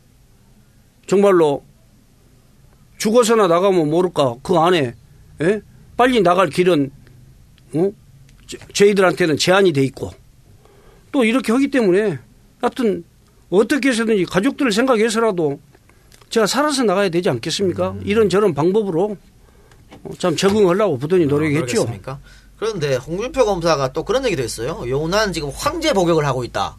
정말로 1.07 1.62
죽어서나 2.98 3.47
나가면 3.47 3.90
모를까 3.90 4.36
그 4.43 4.57
안에 4.57 4.94
예? 5.43 5.61
빨리 5.97 6.20
나갈 6.23 6.48
길은 6.48 6.90
어 7.74 7.93
저- 8.47 8.59
저희들한테는 8.73 9.36
제한이 9.36 9.73
돼 9.73 9.82
있고 9.85 10.11
또 11.12 11.24
이렇게 11.24 11.52
하기 11.52 11.69
때문에 11.70 12.19
하여튼 12.61 13.05
어떻게 13.51 13.89
해서든지 13.90 14.24
가족들을 14.27 14.73
생각해서라도 14.73 15.61
제가 16.31 16.47
살아서 16.47 16.85
나가야 16.85 17.09
되지 17.09 17.28
않겠습니까? 17.31 17.97
이런 18.05 18.28
저런 18.28 18.55
방법으로 18.55 19.16
어, 20.05 20.11
참 20.19 20.36
적응하려고 20.36 20.98
부단히 20.98 21.27
노력했죠. 21.27 21.85
그러겠습니까? 21.85 22.20
그런데 22.61 22.97
홍준표 22.97 23.47
검사가 23.47 23.95
또 23.95 24.05
그런 24.05 24.27
얘기도 24.27 24.43
했어요. 24.43 24.85
요난 24.87 25.32
지금 25.32 25.49
황제 25.49 25.95
복역을 25.95 26.27
하고 26.27 26.45
있다. 26.45 26.77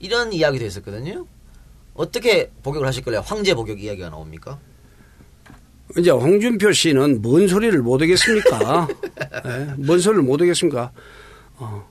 이런 0.00 0.32
이야기도 0.32 0.64
했었거든요. 0.64 1.26
어떻게 1.94 2.50
복역을 2.64 2.88
하실 2.88 3.04
거예요? 3.04 3.22
황제 3.24 3.54
복역 3.54 3.80
이야기가 3.80 4.10
나옵니까? 4.10 4.58
이제 5.96 6.10
홍준표 6.10 6.72
씨는 6.72 7.22
뭔 7.22 7.46
소리를 7.46 7.80
못 7.82 8.02
하겠습니까? 8.02 8.88
예, 9.46 9.74
뭔 9.76 10.00
소리를 10.00 10.24
못 10.24 10.40
하겠습니까? 10.40 10.90
어, 11.58 11.86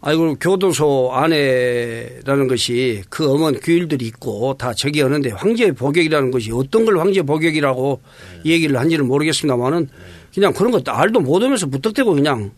아이고 0.00 0.34
교도소 0.40 1.10
안에라는 1.12 2.48
것이 2.48 3.02
그 3.08 3.30
엄한 3.30 3.60
규율들이 3.60 4.04
있고 4.06 4.56
다 4.58 4.74
저기 4.74 5.02
하는데 5.02 5.30
황제 5.30 5.70
복역이라는 5.70 6.32
것이 6.32 6.50
어떤 6.50 6.84
걸 6.84 6.98
황제 6.98 7.22
복역이라고 7.22 8.00
얘기를 8.44 8.76
한지는 8.76 9.06
모르겠습니다만은 9.06 9.88
그냥 10.34 10.52
그런 10.52 10.70
것도 10.72 10.92
알도 10.92 11.20
못하면서 11.20 11.66
무턱대고 11.66 12.14
그냥 12.14 12.50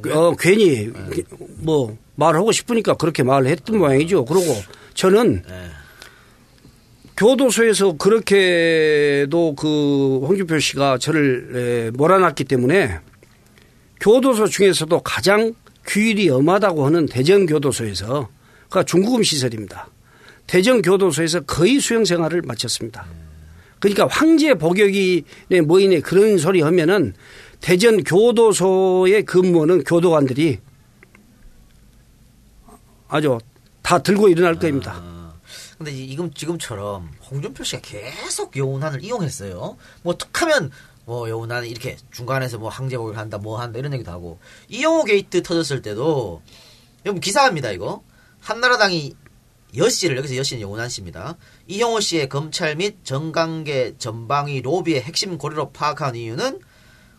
그? 0.00 0.12
어, 0.12 0.34
괜히 0.38 0.90
뭐 1.56 1.96
말하고 2.14 2.52
싶으니까 2.52 2.94
그렇게 2.94 3.22
말을 3.22 3.48
했던 3.48 3.78
모양이죠. 3.78 4.24
그리고 4.24 4.54
저는 4.94 5.42
교도소에서 7.16 7.96
그렇게도 7.96 9.54
그 9.56 10.20
홍준표 10.22 10.58
씨가 10.58 10.98
저를 10.98 11.50
에, 11.54 11.90
몰아놨기 11.96 12.44
때문에 12.44 13.00
교도소 14.00 14.46
중에서도 14.46 15.00
가장 15.00 15.54
규율이 15.86 16.30
엄하다고 16.30 16.86
하는 16.86 17.06
대전교도소에서 17.06 18.28
그러니까 18.68 18.82
중구금 18.84 19.22
시설입니다. 19.22 19.88
대전교도소에서 20.46 21.40
거의 21.40 21.80
수용 21.80 22.04
생활을 22.04 22.42
마쳤습니다. 22.42 23.06
그러니까 23.80 24.06
황제 24.10 24.54
복역이네 24.54 25.60
뭐이네 25.66 26.00
그런 26.00 26.38
소리 26.38 26.60
하면은 26.62 27.14
대전 27.60 28.02
교도소에 28.04 29.22
근무하는 29.22 29.84
교도관들이 29.84 30.58
아주 33.08 33.38
다 33.82 33.98
들고 33.98 34.28
일어날 34.28 34.58
겁니다. 34.58 35.02
근데 35.78 35.92
이- 35.92 36.08
지금 36.08 36.32
지금처럼 36.32 37.10
홍준표 37.30 37.62
씨가 37.64 37.80
계속 37.82 38.56
여운환을 38.56 39.04
이용했어요. 39.04 39.76
뭐 40.02 40.14
툭하면 40.14 40.70
뭐 41.04 41.28
여운환은 41.28 41.68
이렇게 41.68 41.96
중간에서 42.10 42.58
뭐 42.58 42.68
항제복을 42.68 43.16
한다, 43.16 43.38
뭐 43.38 43.60
한다 43.60 43.78
이런 43.78 43.92
얘기도 43.94 44.10
하고 44.10 44.38
이용호 44.68 45.04
게이트 45.04 45.42
터졌을 45.42 45.80
때도 45.80 46.42
여러분 47.06 47.20
기사입니다 47.20 47.70
이거 47.70 48.02
한나라당이 48.40 49.14
여 49.76 49.88
씨를 49.88 50.16
여기서 50.18 50.36
여 50.36 50.42
씨는 50.42 50.60
여운환 50.62 50.88
씨입니다. 50.88 51.36
이용호 51.68 52.00
씨의 52.00 52.30
검찰 52.30 52.76
및 52.76 53.04
정관계 53.04 53.96
전방위 53.98 54.62
로비의 54.62 55.02
핵심 55.02 55.36
고리로 55.36 55.70
파악한 55.70 56.16
이유는 56.16 56.60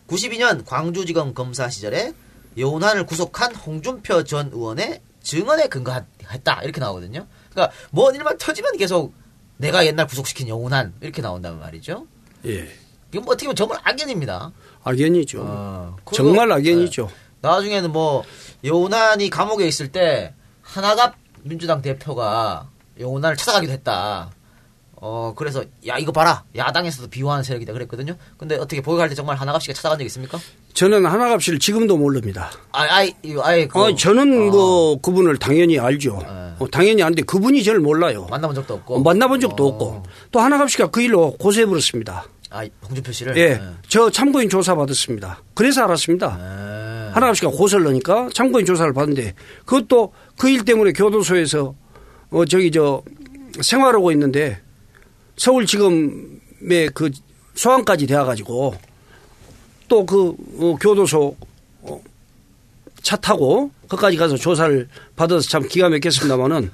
92년 0.08 0.66
광주지검 0.66 1.34
검사 1.34 1.68
시절에 1.68 2.12
여운한을 2.58 3.06
구속한 3.06 3.54
홍준표 3.54 4.24
전 4.24 4.50
의원의 4.52 5.02
증언에 5.22 5.68
근거했다 5.68 6.62
이렇게 6.64 6.80
나오거든요. 6.80 7.28
그러니까 7.50 7.72
뭔 7.92 8.12
일만 8.16 8.38
터지면 8.38 8.76
계속 8.76 9.14
내가 9.56 9.86
옛날 9.86 10.08
구속시킨 10.08 10.48
여운한 10.48 10.94
이렇게 11.00 11.22
나온단 11.22 11.60
말이죠. 11.60 12.08
예. 12.46 12.68
이건 13.12 13.24
뭐 13.24 13.34
어떻게 13.34 13.46
보면 13.46 13.54
정말 13.54 13.78
악연입니다. 13.84 14.50
악연이죠. 14.82 15.42
어, 15.44 15.96
정말 16.12 16.50
악연이죠. 16.50 17.06
네. 17.06 17.14
나중에는 17.40 17.92
뭐 17.92 18.24
여운한이 18.64 19.30
감옥에 19.30 19.68
있을 19.68 19.92
때 19.92 20.34
하나갑 20.62 21.14
민주당 21.42 21.82
대표가 21.82 22.68
여운한을 22.98 23.36
찾아가기도 23.36 23.72
했다. 23.72 24.30
어 25.02 25.32
그래서 25.34 25.64
야 25.86 25.96
이거 25.96 26.12
봐라 26.12 26.44
야당에서도 26.54 27.08
비호하는 27.08 27.42
세력이다 27.42 27.72
그랬거든요. 27.72 28.16
근데 28.36 28.56
어떻게 28.56 28.82
보육할 28.82 29.08
때 29.08 29.14
정말 29.14 29.36
하나갑 29.36 29.62
씨가 29.62 29.72
찾아간 29.72 29.98
적 29.98 30.04
있습니까? 30.04 30.38
저는 30.74 31.06
하나갑씨를 31.06 31.58
지금도 31.58 31.96
모릅니다. 31.96 32.50
아, 32.72 32.82
아이 32.90 33.14
아예 33.42 33.66
그 33.66 33.78
아, 33.80 33.94
저는 33.94 34.50
뭐 34.50 35.00
그분을 35.00 35.38
당연히 35.38 35.78
알죠. 35.78 36.18
어, 36.58 36.66
당연히 36.70 37.02
아는데 37.02 37.22
그분이 37.22 37.64
저를 37.64 37.80
몰라요. 37.80 38.26
만나본 38.30 38.54
적도 38.54 38.74
없고 38.74 38.96
어, 38.96 39.00
만나본 39.00 39.40
적도 39.40 39.68
없고 39.68 40.02
또 40.30 40.40
하나갑씨가 40.40 40.88
그 40.88 41.00
일로 41.00 41.32
고소해 41.38 41.64
버렸습니다. 41.64 42.26
아 42.50 42.66
홍준표 42.86 43.12
씨를 43.12 43.36
예, 43.38 43.54
네. 43.54 43.60
저 43.88 44.10
참고인 44.10 44.50
조사 44.50 44.74
받았습니다. 44.74 45.40
그래서 45.54 45.82
알았습니다. 45.84 46.36
네. 46.36 47.12
하나갑씨가 47.14 47.50
고소를 47.52 47.86
하니까 47.86 48.28
참고인 48.34 48.66
조사를 48.66 48.92
받는데 48.92 49.34
그것도 49.64 50.12
그 50.36 50.48
일 50.50 50.64
때문에 50.64 50.92
교도소에서 50.92 51.74
어 52.30 52.44
저기 52.44 52.70
저 52.70 53.02
생활하고 53.62 54.12
있는데 54.12 54.60
서울지검의 55.40 56.90
그 56.94 57.10
소환까지 57.54 58.06
돼가지고 58.06 58.74
또 59.88 60.04
그 60.06 60.36
교도소 60.80 61.36
어, 61.82 62.00
차 63.02 63.16
타고 63.16 63.70
거기까지 63.88 64.16
가서 64.16 64.36
조사를 64.36 64.86
받아서 65.16 65.48
참 65.48 65.66
기가 65.66 65.88
막혔습니다마는 65.88 66.70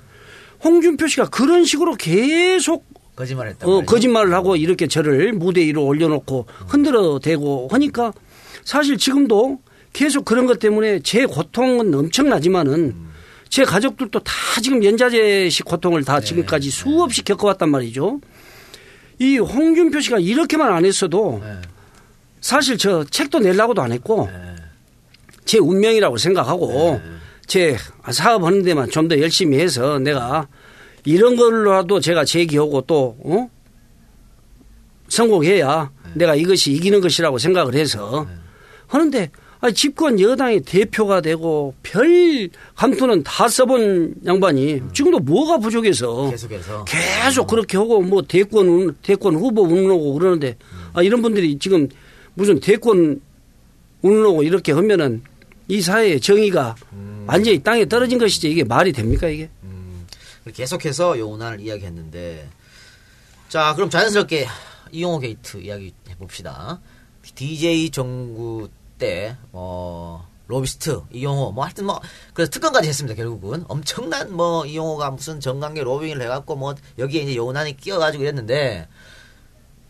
홍준표 0.62 1.06
씨가 1.06 1.28
그런 1.28 1.64
식으로 1.64 1.94
계속 1.94 2.84
거짓말했다. 3.14 3.66
어, 3.66 3.82
거짓말을 3.82 4.34
하고 4.34 4.56
이렇게 4.56 4.86
저를 4.86 5.32
무대 5.32 5.62
위로 5.62 5.84
올려놓고 5.86 6.46
흔들어 6.66 7.18
대고 7.20 7.68
하니까 7.70 8.12
사실 8.64 8.98
지금도 8.98 9.60
계속 9.94 10.24
그런 10.26 10.44
것 10.46 10.58
때문에 10.58 11.00
제 11.00 11.24
고통은 11.24 11.94
엄청나지만은 11.94 12.94
제 13.48 13.64
가족들도 13.64 14.18
다 14.20 14.32
지금 14.62 14.84
연자제식 14.84 15.64
고통을 15.64 16.04
다 16.04 16.20
지금까지 16.20 16.68
수없이 16.70 17.22
겪어왔단 17.22 17.70
말이죠. 17.70 18.20
이 19.18 19.38
홍준표 19.38 20.00
씨가 20.00 20.18
이렇게만 20.18 20.72
안 20.72 20.84
했어도 20.84 21.42
사실 22.40 22.76
저 22.78 23.04
책도 23.04 23.38
내려고도 23.40 23.82
안 23.82 23.92
했고 23.92 24.28
제 25.44 25.58
운명이라고 25.58 26.16
생각하고 26.18 27.00
제 27.46 27.76
사업하는 28.10 28.62
데만 28.62 28.90
좀 28.90 29.08
더 29.08 29.18
열심히 29.20 29.58
해서 29.58 29.98
내가 29.98 30.48
이런 31.04 31.36
걸로라도 31.36 32.00
제가 32.00 32.24
제기하고 32.24 32.82
또 32.82 33.16
어? 33.24 33.48
성공해야 35.08 35.90
내가 36.14 36.34
이것이 36.34 36.72
이기는 36.72 37.00
것이라고 37.00 37.38
생각을 37.38 37.74
해서 37.74 38.26
하는데 38.88 39.30
아니, 39.66 39.74
집권 39.74 40.20
여당의 40.20 40.60
대표가 40.60 41.20
되고 41.20 41.74
별 41.82 42.48
감투는 42.74 43.22
다 43.24 43.48
써본 43.48 44.14
양반이 44.26 44.80
지금도 44.92 45.18
뭐가 45.20 45.58
부족해서 45.58 46.30
계속해서 46.30 46.84
계속 46.84 47.46
그렇게 47.46 47.76
하고 47.76 48.00
뭐 48.00 48.22
대권 48.22 48.68
운- 48.68 48.96
대권 49.02 49.34
후보 49.34 49.62
운운하고 49.62 50.14
그러는데 50.14 50.56
아 50.92 51.02
이런 51.02 51.22
분들이 51.22 51.58
지금 51.58 51.88
무슨 52.34 52.60
대권 52.60 53.20
운운하고 54.02 54.42
이렇게 54.42 54.72
하면은 54.72 55.22
이 55.68 55.80
사회의 55.80 56.20
정의가 56.20 56.76
완전히 57.26 57.58
땅에 57.62 57.84
떨어진 57.86 58.18
것이지 58.18 58.48
이게 58.50 58.62
말이 58.62 58.92
됩니까 58.92 59.28
이게? 59.28 59.48
계속해서 60.54 61.18
여운환을 61.18 61.60
이야기했는데 61.60 62.48
자 63.48 63.72
그럼 63.74 63.90
자연스럽게 63.90 64.46
이용호 64.92 65.18
게이트 65.18 65.56
이야기 65.58 65.92
해봅시다. 66.08 66.80
DJ 67.34 67.90
정부 67.90 68.68
때 68.98 69.36
어, 69.52 70.26
로비스트 70.48 71.00
이용호 71.12 71.52
뭐 71.52 71.64
하여튼 71.64 71.86
뭐 71.86 72.00
그래서 72.34 72.50
특검까지 72.50 72.88
했습니다 72.88 73.14
결국은 73.16 73.64
엄청난 73.68 74.32
뭐 74.32 74.64
이용호가 74.64 75.10
무슨 75.10 75.40
정관계 75.40 75.82
로비를 75.82 76.20
해갖고 76.22 76.56
뭐 76.56 76.74
여기에 76.98 77.22
이제 77.22 77.36
여운환이 77.36 77.76
끼어가지고 77.78 78.22
이랬는데 78.24 78.86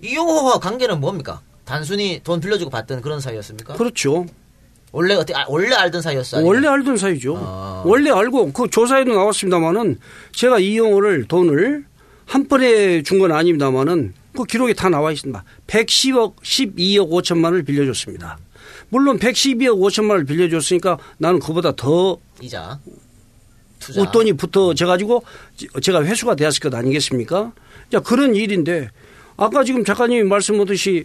이용호와 0.02 0.58
관계는 0.58 1.00
뭡니까? 1.00 1.40
단순히 1.64 2.20
돈 2.22 2.40
빌려주고 2.40 2.70
받던 2.70 3.00
그런 3.02 3.20
사이였습니까? 3.20 3.74
그렇죠. 3.74 4.26
원래 4.92 5.14
어떻게 5.14 5.34
아, 5.34 5.44
원래 5.48 5.74
알던 5.74 6.00
사이였어요? 6.00 6.46
원래 6.46 6.68
알던 6.68 6.96
사이죠. 6.96 7.36
아. 7.38 7.82
원래 7.84 8.10
알고 8.10 8.52
그 8.52 8.70
조사에도 8.70 9.12
나왔습니다마는 9.14 9.98
제가 10.32 10.58
이용호를 10.58 11.26
돈을 11.28 11.84
한 12.24 12.48
번에 12.48 13.02
준 13.02 13.18
건 13.18 13.32
아닙니다마는 13.32 14.14
그 14.36 14.44
기록에 14.44 14.74
다 14.74 14.88
나와 14.88 15.12
있습니다. 15.12 15.42
110억 15.66 16.36
12억 16.36 17.10
5천만 17.10 17.44
원을 17.46 17.64
빌려줬습니다. 17.64 18.38
물론 18.88 19.18
112억 19.18 19.78
5천만 19.78 20.10
원을 20.10 20.24
빌려줬으니까 20.24 20.98
나는 21.18 21.38
그보다 21.38 21.74
더 21.74 22.18
이자 22.40 22.78
투자. 23.78 24.02
웃돈이 24.02 24.34
붙어져 24.34 24.86
가지고 24.86 25.24
제가 25.82 26.04
회수가 26.04 26.34
되었을 26.36 26.60
것 26.60 26.74
아니겠습니까? 26.74 27.52
자 27.90 28.00
그런 28.00 28.34
일인데 28.34 28.90
아까 29.36 29.64
지금 29.64 29.84
작가님이 29.84 30.22
말씀하듯이 30.24 31.04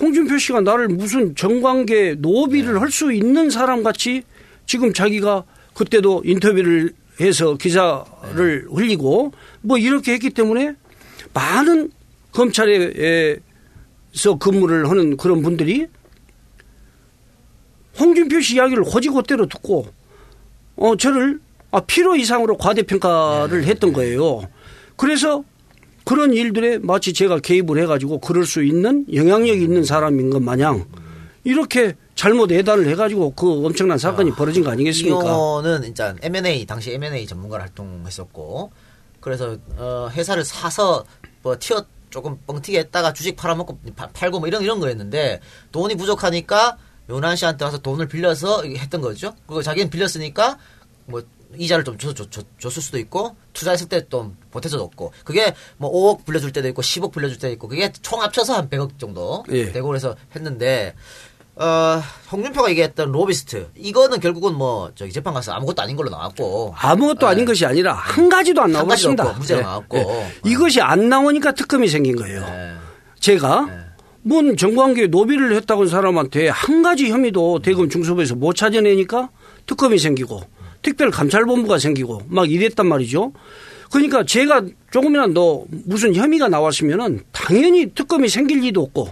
홍준표 0.00 0.38
씨가 0.38 0.60
나를 0.62 0.88
무슨 0.88 1.34
정관계 1.34 2.16
노비를 2.18 2.80
할수 2.80 3.12
있는 3.12 3.50
사람 3.50 3.82
같이 3.82 4.22
지금 4.66 4.92
자기가 4.92 5.44
그때도 5.74 6.22
인터뷰를 6.24 6.94
해서 7.20 7.54
기사를 7.56 8.66
흘리고 8.70 9.32
뭐 9.60 9.78
이렇게 9.78 10.12
했기 10.12 10.30
때문에 10.30 10.74
많은 11.34 11.90
검찰에서 12.32 13.38
근무를 14.40 14.88
하는 14.88 15.16
그런 15.16 15.42
분들이 15.42 15.86
홍준표 17.98 18.40
씨 18.40 18.56
이야기를 18.56 18.84
호지곳대로 18.84 19.46
듣고 19.46 19.86
어 20.76 20.96
저를 20.96 21.40
아, 21.70 21.80
필요 21.80 22.14
이상으로 22.16 22.56
과대평가를 22.58 23.64
했던 23.64 23.92
거예요. 23.92 24.42
그래서 24.96 25.42
그런 26.04 26.32
일들에 26.32 26.78
마치 26.78 27.12
제가 27.12 27.38
개입을 27.38 27.78
해가지고 27.82 28.18
그럴 28.18 28.44
수 28.44 28.62
있는 28.62 29.06
영향력이 29.12 29.62
있는 29.62 29.84
사람인 29.84 30.30
것 30.30 30.42
마냥 30.42 30.84
이렇게 31.44 31.94
잘못 32.14 32.50
예단을 32.50 32.86
해가지고 32.88 33.32
그 33.34 33.64
엄청난 33.66 33.98
사건이 33.98 34.32
벌어진 34.32 34.64
거 34.64 34.70
아니겠습니까? 34.70 35.16
이용호는 35.24 35.84
일단 35.84 36.18
M&A 36.22 36.66
당시 36.66 36.92
M&A 36.92 37.26
전문가로 37.26 37.62
활동했었고 37.62 38.70
그래서 39.20 39.56
어, 39.76 40.08
회사를 40.12 40.44
사서 40.44 41.04
뭐 41.42 41.56
튀어 41.58 41.84
조금 42.10 42.36
뻥튀기 42.46 42.76
했다가 42.78 43.12
주식 43.14 43.36
팔아먹고 43.36 43.78
파- 43.96 44.08
팔고 44.08 44.40
뭐 44.40 44.48
이런 44.48 44.62
이런 44.62 44.78
거였는데 44.80 45.40
돈이 45.72 45.94
부족하니까 45.96 46.76
요난 47.10 47.36
씨한테 47.36 47.64
와서 47.64 47.78
돈을 47.78 48.08
빌려서 48.08 48.62
했던 48.64 49.00
거죠. 49.00 49.34
그리고 49.46 49.62
자기는 49.62 49.90
빌렸으니까 49.90 50.58
뭐 51.06 51.22
이자를 51.56 51.84
좀 51.84 51.98
줬, 51.98 52.14
줬, 52.14 52.30
줬, 52.30 52.46
줬을 52.58 52.80
수도 52.82 52.98
있고 52.98 53.36
투자했을 53.52 53.88
때 53.88 54.06
좀 54.08 54.36
보태서 54.50 54.78
줬고 54.78 55.12
그게 55.24 55.54
뭐 55.76 55.90
5억 55.90 56.24
빌려줄 56.24 56.52
때도 56.52 56.68
있고 56.68 56.80
10억 56.82 57.12
빌려줄 57.12 57.38
때도 57.38 57.52
있고 57.54 57.68
그게 57.68 57.92
총 58.02 58.22
합쳐서 58.22 58.54
한 58.54 58.70
100억 58.70 58.98
정도 58.98 59.44
예. 59.50 59.70
되고 59.72 59.86
그래서 59.88 60.16
했는데 60.34 60.94
어, 61.54 62.00
홍준표가 62.30 62.70
얘기했던 62.70 63.12
로비스트 63.12 63.68
이거는 63.76 64.20
결국은 64.20 64.54
뭐 64.54 64.90
저기 64.94 65.12
재판 65.12 65.34
가서 65.34 65.52
아무것도 65.52 65.82
아닌 65.82 65.96
걸로 65.96 66.08
나왔고 66.08 66.74
아무것도 66.76 67.26
아닌 67.26 67.44
것이 67.44 67.66
아니라 67.66 67.92
한 67.92 68.28
가지도 68.30 68.62
안 68.62 68.72
나왔습니다. 68.72 69.24
문제가 69.34 69.60
예, 69.60 69.64
나왔고. 69.64 69.98
예. 69.98 70.32
이것이 70.46 70.80
안 70.80 71.10
나오니까 71.10 71.52
특검이 71.52 71.88
생긴 71.88 72.16
거예요. 72.16 72.40
네. 72.40 72.74
제가 73.20 73.66
뭔 74.22 74.56
정관계 74.56 75.08
노비를 75.08 75.54
했다고 75.56 75.82
한 75.82 75.88
사람한테 75.88 76.48
한 76.48 76.82
가지 76.82 77.10
혐의도 77.10 77.60
대검 77.60 77.88
중수부에서 77.88 78.36
못 78.36 78.54
찾아내니까 78.54 79.30
특검이 79.66 79.98
생기고 79.98 80.40
특별감찰본부가 80.82 81.78
생기고 81.78 82.22
막 82.28 82.50
이랬단 82.50 82.86
말이죠. 82.86 83.32
그러니까 83.90 84.24
제가 84.24 84.62
조금이라도 84.90 85.66
무슨 85.84 86.14
혐의가 86.14 86.48
나왔으면은 86.48 87.20
당연히 87.32 87.92
특검이 87.94 88.28
생길 88.28 88.60
리도 88.60 88.80
없고 88.82 89.08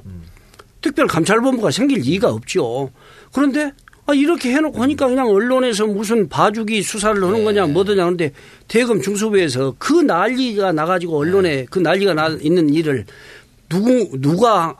특별감찰본부가 0.81 1.71
생길 1.71 2.01
리가 2.01 2.31
없죠. 2.31 2.91
그런데 3.33 3.73
아, 4.07 4.15
이렇게 4.15 4.53
해놓고 4.53 4.83
하니까 4.83 5.09
그냥 5.09 5.29
언론에서 5.29 5.87
무슨 5.87 6.29
봐주기 6.29 6.83
수사를 6.83 7.23
하는 7.23 7.45
거냐 7.45 7.67
뭐더냐 7.67 8.03
하는데 8.03 8.33
대검 8.67 9.01
중수부에서 9.01 9.75
그 9.79 9.93
난리가 9.93 10.73
나가지고 10.73 11.19
언론에 11.19 11.67
그 11.71 11.79
난리가 11.79 12.15
나 12.15 12.29
있는 12.41 12.73
일을 12.73 13.05
누구 13.69 14.11
누가 14.21 14.75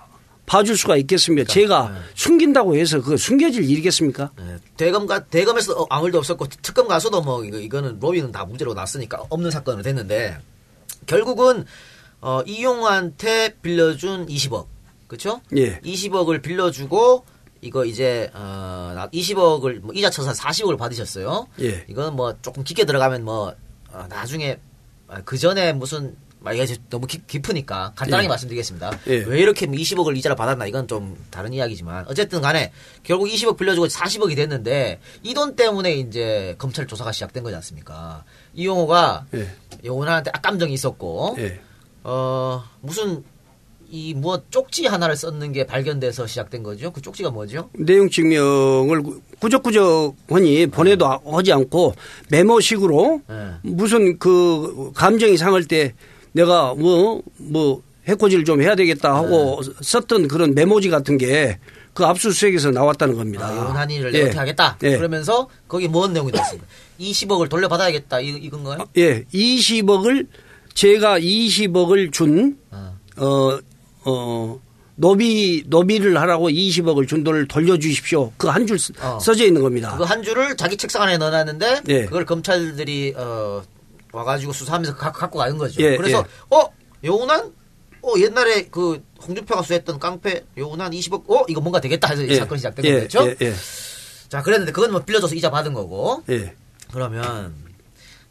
봐줄 0.51 0.77
수가 0.77 0.97
있겠습니까? 0.97 1.47
제가 1.53 1.95
숨긴다고 2.17 2.75
해서 2.75 3.01
그 3.01 3.17
숨겨질 3.17 3.71
일이겠습니까? 3.71 4.33
네. 4.37 4.57
대검가 4.77 5.27
대검에서 5.27 5.81
어, 5.81 5.87
아무 5.89 6.07
일도 6.07 6.19
없었고 6.19 6.47
특검 6.61 6.89
가서도 6.89 7.23
뭐 7.23 7.45
이거 7.45 7.57
이거는 7.57 8.01
로비는 8.01 8.33
다 8.33 8.45
문제로 8.45 8.75
났으니까 8.75 9.23
없는 9.29 9.53
사건으로 9.53 9.85
됐는데 9.85 10.39
결국은 11.07 11.67
어 12.21 12.43
이용한테 12.45 13.59
빌려준 13.63 14.27
20억 14.27 14.67
그렇죠? 15.07 15.41
예. 15.57 15.79
20억을 15.83 16.43
빌려주고 16.43 17.25
이거 17.61 17.85
이제 17.85 18.29
어 18.35 19.09
20억을 19.13 19.79
뭐 19.79 19.95
이자 19.95 20.11
쳐서 20.11 20.33
40억을 20.33 20.77
받으셨어요. 20.77 21.47
예. 21.61 21.85
이거는 21.89 22.17
뭐 22.17 22.35
조금 22.43 22.65
깊게 22.65 22.87
들어가면 22.87 23.25
뭐 23.25 23.55
어, 23.93 24.07
나중에 24.09 24.59
그 25.25 25.39
전에 25.39 25.73
무슨 25.73 26.09
막 26.09 26.30
이게 26.55 26.67
너무 26.89 27.07
깊, 27.07 27.27
깊으니까 27.27 27.93
간단하게 27.97 28.25
예. 28.25 28.29
말씀드리겠습니다. 28.29 28.99
예. 29.09 29.17
왜 29.27 29.41
이렇게 29.41 29.67
20억을 29.67 30.17
이자를 30.17 30.37
받았나 30.37 30.67
이건 30.67 30.89
좀 30.89 31.17
다른 31.31 31.53
이야기지만 31.53 32.07
어쨌든 32.09 32.41
간에 32.41 32.73
결국 33.03 33.27
20억 33.29 33.57
빌려주고 33.59 33.87
40억이 33.89 34.35
됐는데 34.37 35.01
이 35.23 35.35
돈 35.35 35.55
때문에 35.57 35.93
이제 35.95 36.55
검찰 36.59 36.87
조사가 36.87 37.13
시작된 37.13 37.43
거지 37.43 37.55
않습니까? 37.57 38.25
이용호가 38.55 39.27
예. 39.35 39.49
요원한테 39.85 40.31
악감정이 40.35 40.73
있었고 40.73 41.37
예. 41.39 41.61
어 42.05 42.65
무슨 42.81 43.23
이뭐 43.93 44.43
쪽지 44.51 44.87
하나를 44.87 45.17
썼는 45.17 45.53
게 45.53 45.67
발견돼서 45.67 46.27
시작된 46.27 46.63
거죠. 46.63 46.93
그 46.93 47.03
쪽지가 47.03 47.31
뭐죠? 47.31 47.69
내용 47.73 48.09
증명을 48.09 49.03
구적구적하니 49.41 50.69
보내도 50.69 51.07
하지 51.07 51.53
않고 51.53 51.95
메모식으로 52.31 53.23
예. 53.31 53.51
무슨 53.63 54.19
그 54.19 54.93
감정이 54.95 55.37
상할 55.37 55.65
때 55.65 55.95
내가 56.33 56.75
뭐, 56.75 57.23
뭐, 57.37 57.83
해코지를 58.09 58.45
좀 58.45 58.63
해야 58.63 58.75
되겠다 58.75 59.15
하고 59.15 59.61
썼던 59.83 60.29
그런 60.29 60.55
메모지 60.55 60.89
같은 60.89 61.19
게 61.19 61.59
그 61.93 62.05
압수수색에서 62.05 62.71
나왔다는 62.71 63.17
겁니다. 63.17 63.47
아, 63.47 63.57
요런 63.57 63.91
일을 63.91 64.15
예. 64.15 64.23
어떻게 64.23 64.39
하겠다. 64.39 64.77
예. 64.83 64.97
그러면서 64.97 65.49
거기 65.67 65.89
뭔 65.89 66.13
내용이 66.13 66.31
됐습니까? 66.33 66.67
20억을 67.01 67.49
돌려받아야겠다. 67.49 68.21
이, 68.21 68.29
이건가요? 68.29 68.89
예, 68.97 69.25
20억을 69.25 70.27
제가 70.75 71.19
20억을 71.19 72.13
준, 72.13 72.59
아. 72.71 72.93
어, 73.17 73.59
어, 74.05 74.61
노비, 74.95 75.65
노비를 75.67 76.21
하라고 76.21 76.49
20억을 76.49 77.09
준 77.09 77.25
돈을 77.25 77.49
돌려주십시오. 77.49 78.33
그 78.37 78.49
한줄 78.49 78.79
어. 79.01 79.19
써져 79.21 79.45
있는 79.45 79.63
겁니다. 79.63 79.93
그거 79.93 80.05
한 80.05 80.23
줄을 80.23 80.57
자기 80.57 80.77
책상 80.77 81.03
안에 81.03 81.19
넣어놨는데 81.19 81.83
예. 81.89 82.05
그걸 82.05 82.25
검찰들이 82.25 83.15
어, 83.17 83.63
와가지고 84.13 84.53
수사하면서 84.53 84.97
가- 84.97 85.13
갖고 85.13 85.39
가는 85.39 85.57
거죠. 85.59 85.81
예, 85.83 85.97
그래서 85.97 86.25
어 86.51 86.65
요난 87.05 87.53
어 88.03 88.13
옛날에 88.19 88.67
그 88.71 89.03
홍준표가 89.27 89.63
수했던 89.63 89.99
깡패 89.99 90.45
요난 90.59 90.91
20억 90.93 91.31
어 91.31 91.45
이거 91.49 91.61
뭔가 91.61 91.81
되겠다 91.81 92.09
해서 92.09 92.23
이 92.25 92.31
예. 92.31 92.37
사건이 92.37 92.59
시작된 92.59 92.85
예, 92.85 92.93
거겠죠? 92.95 93.27
예, 93.29 93.37
예. 93.43 93.55
자 94.29 94.43
그랬는데 94.43 94.73
그건 94.73 94.93
뭐 94.93 95.01
빌려줘서 95.03 95.35
이자 95.35 95.51
받은 95.51 95.75
거고 95.75 96.23
예. 96.31 96.55
그러면 96.93 97.55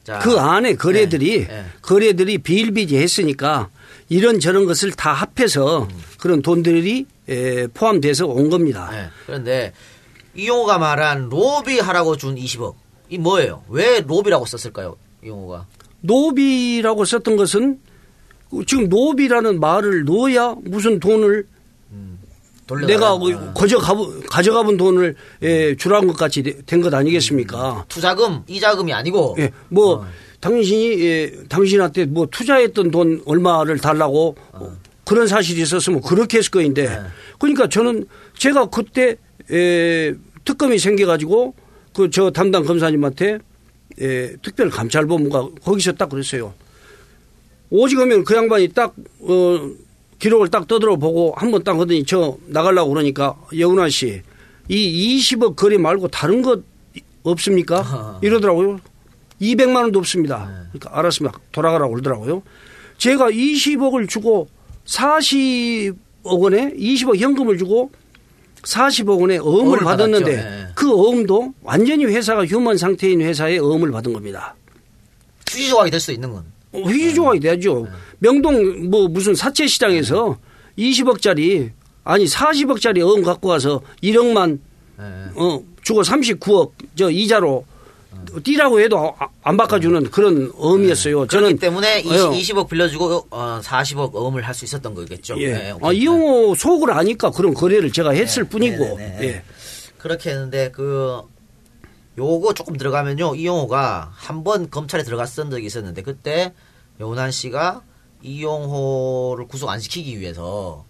자 0.04 0.20
그 0.20 0.38
안에 0.40 0.76
거래들이 0.76 1.48
예, 1.50 1.54
예. 1.54 1.66
거래들이 1.82 2.40
비일비재했으니까 2.40 3.70
이런 4.10 4.40
저런 4.40 4.66
것을 4.66 4.92
다 4.92 5.14
합해서 5.14 5.84
음. 5.84 6.04
그런 6.20 6.42
돈들이 6.42 7.06
에, 7.28 7.68
포함돼서 7.68 8.26
온 8.26 8.50
겁니다. 8.50 8.90
예, 8.94 9.10
그런데 9.28 9.72
이용호가 10.34 10.80
말한 10.80 11.30
로비하라고 11.30 12.18
준 12.18 12.36
20억 12.36 12.74
이 13.10 13.18
뭐예요? 13.20 13.64
왜 13.70 14.02
로비라고 14.02 14.46
썼을까요? 14.48 14.96
이용호가 15.24 15.66
노비라고 16.02 17.06
썼던 17.06 17.36
것은 17.38 17.80
지금 18.66 18.90
노비라는 18.90 19.60
말을 19.60 20.06
넣어야 20.06 20.56
무슨 20.64 21.00
돈을 21.00 21.46
돌려 22.66 22.86
내가 22.88 23.18
뭐 23.18 23.30
가져가 23.54 23.96
가져가 24.30 24.64
본 24.64 24.78
돈을 24.78 25.16
예, 25.42 25.76
주라는 25.76 26.08
것 26.08 26.16
같이 26.18 26.44
된 26.66 26.82
것 26.82 26.94
아니겠습니까? 26.94 27.86
투자금 27.90 28.44
이자금이 28.48 28.94
아니고 28.94 29.36
예, 29.40 29.52
뭐 29.70 29.96
어. 30.02 30.06
당신이 30.40 31.02
예, 31.04 31.34
당신한테 31.50 32.06
뭐 32.06 32.28
투자했던 32.32 32.92
돈 32.92 33.22
얼마를 33.26 33.80
달라고 33.80 34.36
어. 34.54 34.78
그런 35.04 35.26
사실이 35.28 35.62
있었으면 35.62 36.02
그렇게 36.02 36.38
했을 36.38 36.52
거인데 36.52 36.88
네. 36.88 37.00
그러니까 37.40 37.68
저는 37.68 38.06
제가 38.38 38.68
그때 38.68 39.16
에, 39.52 40.14
특검이 40.46 40.78
생겨가지고 40.78 41.56
그 41.94 42.10
저 42.12 42.30
담당 42.30 42.64
검사님한테 42.66 43.40
에, 44.02 44.36
특별 44.42 44.70
감찰본부가 44.70 45.50
거기서 45.64 45.94
딱 45.94 46.10
그랬어요. 46.10 46.54
오직하면 47.70 48.24
그 48.24 48.36
양반이 48.36 48.70
딱 48.70 48.94
어, 49.22 49.70
기록을 50.20 50.50
딱 50.50 50.68
떠들어 50.68 50.96
보고 50.98 51.34
한 51.38 51.52
번 51.52 51.64
딱 51.64 51.80
하더니 51.80 52.04
저 52.06 52.38
나가려고 52.48 52.90
그러니까 52.92 53.36
여운아 53.58 53.90
씨 53.90 54.22
이 54.72 55.18
20억 55.18 55.56
거래 55.56 55.78
말고 55.78 56.10
다른 56.10 56.44
것 56.44 56.62
없습니까? 57.24 57.82
이러더라고요. 58.22 58.80
200만 59.42 59.76
원도 59.78 59.98
없습니다. 59.98 60.46
그러니까 60.72 60.98
알았습니다. 61.00 61.40
돌아가라고 61.52 61.94
그러더라고요. 61.94 62.44
제가 63.00 63.32
20억을 63.32 64.08
주고 64.08 64.48
40억 64.86 65.96
원에 66.24 66.72
20억 66.76 67.18
현금을 67.18 67.58
주고 67.58 67.92
40억 68.64 69.20
원의 69.22 69.40
어음을 69.40 69.80
받았는데. 69.80 70.32
예. 70.34 70.68
그 70.76 70.92
어음도 70.94 71.54
완전히 71.64 72.06
회사가 72.06 72.46
휴먼 72.46 72.78
상태인 72.78 73.22
회사에 73.22 73.58
어음을 73.58 73.92
받은 73.92 74.14
겁니다. 74.14 74.56
휴지 75.50 75.70
조각이 75.70 75.92
될 75.92 76.00
수 76.00 76.12
있는 76.12 76.32
건 76.32 76.44
어, 76.72 76.82
회의 76.88 77.14
조각이 77.14 77.40
되죠. 77.40 77.88
명동 78.20 78.90
뭐 78.90 79.08
무슨 79.08 79.34
사채 79.36 79.66
시장에서 79.68 80.38
20억짜리 80.78 81.72
아니 82.04 82.26
40억짜리 82.26 83.02
어음 83.02 83.24
갖고 83.24 83.50
와서 83.50 83.82
1억만 84.04 84.60
예. 85.00 85.04
어 85.36 85.62
주고 85.84 86.02
39억 86.02 86.72
저 86.96 87.10
이자로 87.10 87.66
띠라고 88.44 88.80
해도 88.82 89.16
아- 89.20 89.30
안 89.44 89.56
바꿔주는 89.58 90.10
그런 90.12 90.52
어음이었어요. 90.58 91.28
그렇기 91.28 91.32
저는 91.32 91.58
때문에 91.60 92.00
어, 92.08 92.34
20, 92.34 92.58
억 92.58 92.68
빌려주고 92.70 93.28
어, 93.30 93.60
40억 93.64 94.14
어음을 94.16 94.42
할 94.44 94.54
수 94.54 94.66
있었던 94.66 94.94
거겠죠. 94.94 95.40
예. 95.40 95.54
네, 95.54 95.74
아. 95.82 95.92
이용호 95.92 96.56
속을 96.56 96.92
아니까 96.92 97.30
그런 97.32 97.54
거래를 97.54 97.92
제가 97.92 98.12
했을 98.12 98.44
네, 98.44 98.50
뿐이고. 98.50 98.84
네, 98.84 98.96
네, 98.98 99.18
네. 99.20 99.28
예. 99.28 99.44
그렇게 99.98 100.32
했는데 100.32 100.72
그 100.72 101.22
요거 102.18 102.54
조금 102.54 102.76
들어가면요 102.78 103.36
이용호가 103.36 104.12
한 104.14 104.44
번 104.44 104.70
검찰에 104.70 105.04
들어갔던 105.04 105.50
적이 105.52 105.66
있었는데 105.68 106.02
그때 106.02 106.54
여운한 107.00 107.32
씨가 107.32 107.82
이용호를 108.22 109.48
구속 109.48 109.70
안 109.70 109.80
시키기 109.80 110.20
위해서 110.20 110.86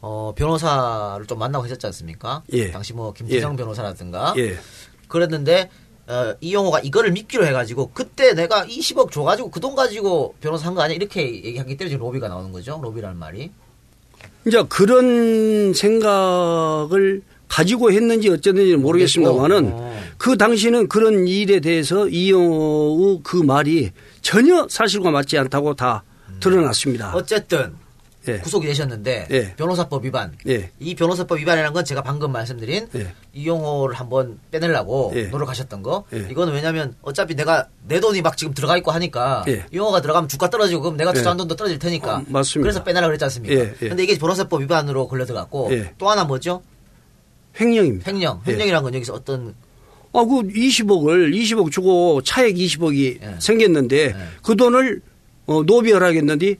어 0.00 0.32
변호사를 0.36 1.26
좀 1.26 1.38
만나고 1.38 1.64
했었지 1.66 1.84
않습니까? 1.86 2.42
예. 2.52 2.70
당시 2.70 2.94
뭐 2.94 3.12
김태정 3.12 3.52
예. 3.52 3.56
변호사라든가 3.56 4.34
예. 4.38 4.56
그랬는데 5.08 5.68
어, 6.10 6.34
이용호가 6.40 6.80
이거를 6.80 7.12
믿기로 7.12 7.46
해가지고 7.46 7.90
그때 7.94 8.34
내가 8.34 8.66
20억 8.66 9.10
줘가지고 9.12 9.50
그 9.50 9.60
돈 9.60 9.74
가지고 9.76 10.34
변호사 10.40 10.66
한 10.66 10.74
거 10.74 10.82
아니야 10.82 10.96
이렇게 10.96 11.22
얘기하기 11.22 11.76
때문에 11.76 11.90
지금 11.90 12.04
로비가 12.04 12.28
나오는 12.28 12.50
거죠 12.50 12.80
로비라는 12.82 13.16
말이 13.16 13.50
이제 14.46 14.62
그런 14.68 15.72
생각을 15.74 17.22
가지고 17.48 17.90
했는지 17.92 18.28
어쨌는지는 18.30 18.80
모르겠습니다만은 18.80 19.70
어. 19.72 20.00
그 20.18 20.36
당시는 20.38 20.88
그런 20.88 21.26
일에 21.26 21.60
대해서 21.60 22.08
이용호 22.08 23.20
그 23.22 23.36
말이 23.36 23.90
전혀 24.22 24.66
사실과 24.68 25.10
맞지 25.10 25.36
않다고 25.38 25.74
다 25.74 26.04
드러났습니다. 26.40 27.12
어쨌든 27.14 27.72
예. 28.30 28.38
구속이 28.38 28.66
되셨는데 28.66 29.28
예. 29.30 29.54
변호사법 29.56 30.04
위반. 30.04 30.32
예. 30.46 30.70
이 30.78 30.94
변호사법 30.94 31.38
위반이라는 31.38 31.72
건 31.72 31.84
제가 31.84 32.02
방금 32.02 32.32
말씀드린 32.32 32.88
예. 32.94 33.12
이용호를 33.32 33.94
한번 33.94 34.38
빼내려고 34.50 35.12
예. 35.14 35.24
노력하셨던 35.24 35.82
거. 35.82 36.04
예. 36.12 36.26
이거는 36.30 36.52
왜냐하면 36.52 36.94
어차피 37.02 37.34
내가 37.34 37.68
내 37.86 38.00
돈이 38.00 38.22
막 38.22 38.36
지금 38.36 38.54
들어가 38.54 38.76
있고 38.76 38.90
하니까 38.92 39.44
예. 39.48 39.64
이용호가 39.72 40.00
들어가면 40.00 40.28
주가 40.28 40.48
떨어지고 40.50 40.82
그럼 40.82 40.96
내가 40.96 41.12
투자한 41.12 41.36
예. 41.36 41.38
돈도 41.38 41.56
떨어질 41.56 41.78
테니까. 41.78 42.16
어, 42.18 42.24
맞습니다. 42.28 42.64
그래서 42.64 42.84
빼내려고 42.84 43.08
그랬지 43.08 43.24
않습니까? 43.24 43.54
예, 43.54 43.74
예. 43.82 43.88
근데 43.88 44.02
이게 44.04 44.18
변호사법 44.18 44.60
위반으로 44.62 45.08
걸려 45.08 45.24
들어갔고 45.24 45.68
예. 45.72 45.94
또 45.98 46.08
하나 46.08 46.24
뭐죠? 46.24 46.62
횡령입니다. 47.60 48.10
횡령. 48.10 48.42
예. 48.46 48.52
횡령이라는 48.52 48.82
건 48.84 48.94
여기서 48.94 49.14
어떤 49.14 49.54
아, 50.12 50.24
그 50.24 50.42
20억을 50.42 51.32
20억 51.34 51.70
주고 51.70 52.20
차액 52.22 52.56
20억이 52.56 53.22
예. 53.22 53.36
생겼는데 53.38 54.14
그 54.42 54.56
돈을 54.56 55.02
어, 55.46 55.62
로비를 55.64 56.02
하겠는데 56.02 56.56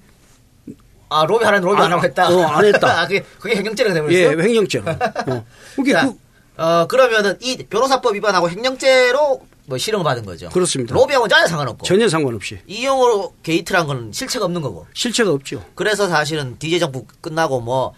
아 1.10 1.26
로비 1.26 1.44
하라는 1.44 1.66
로비 1.66 1.80
아, 1.80 1.84
안 1.84 1.92
하고 1.92 2.04
했다. 2.04 2.28
어, 2.28 2.42
안 2.42 2.64
했다. 2.64 2.88
아, 3.02 3.06
그게 3.06 3.24
그게 3.38 3.56
횡령죄가 3.56 3.90
예, 3.90 3.94
되버렸어요. 3.94 4.42
횡령죄. 4.42 4.78
어. 4.78 5.44
그게 5.76 5.92
자, 5.92 6.06
그, 6.06 6.62
어, 6.62 6.86
그러면은 6.86 7.36
이 7.40 7.56
변호사법 7.56 8.14
위반하고 8.14 8.48
횡령죄로 8.48 9.42
뭐 9.66 9.78
실형을 9.78 10.04
받은 10.04 10.24
거죠. 10.24 10.48
그렇습니다. 10.50 10.94
로비하고는 10.94 11.28
전혀 11.28 11.46
상관없고. 11.46 11.86
전혀 11.86 12.08
상관없이 12.08 12.58
이용호 12.66 13.34
게이트란 13.42 13.86
건 13.86 14.12
실체가 14.12 14.44
없는 14.44 14.62
거고. 14.62 14.86
실체가 14.94 15.30
없죠. 15.30 15.64
그래서 15.74 16.08
사실은 16.08 16.56
DJ 16.58 16.78
정부 16.78 17.04
끝나고 17.20 17.60
뭐 17.60 17.92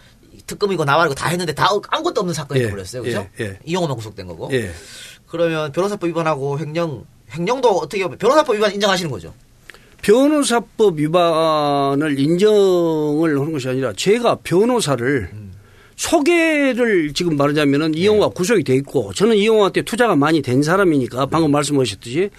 특검이고 0.47 0.83
나발이고 0.83 1.15
다 1.15 1.29
했는데 1.29 1.53
다 1.53 1.69
아무것도 1.89 2.21
없는 2.21 2.33
사건이 2.33 2.61
예, 2.61 2.65
돼버렸어요. 2.65 3.03
그죠? 3.03 3.27
예, 3.39 3.43
예. 3.43 3.59
이용호만 3.63 3.95
구속된 3.95 4.27
거고. 4.27 4.49
예. 4.53 4.71
그러면 5.27 5.71
변호사법 5.71 6.09
위반하고 6.09 6.59
횡령, 6.59 7.05
횡령도 7.31 7.69
어떻게 7.69 8.03
보면 8.03 8.17
변호사법 8.17 8.55
위반 8.55 8.71
인정하시는 8.73 9.09
거죠? 9.09 9.33
변호사법 10.03 10.99
위반을 10.99 12.19
인정을 12.19 13.39
하는 13.39 13.51
것이 13.51 13.69
아니라 13.69 13.93
제가 13.93 14.35
변호사를 14.43 15.29
소개를 15.95 17.13
지금 17.13 17.37
말하자면은 17.37 17.95
이용호가 17.95 18.29
구속이 18.29 18.63
돼 18.63 18.75
있고 18.75 19.13
저는 19.13 19.37
이용호한테 19.37 19.83
투자가 19.83 20.15
많이 20.15 20.41
된 20.41 20.61
사람이니까 20.61 21.27
방금 21.27 21.51
말씀하셨듯이 21.51 22.29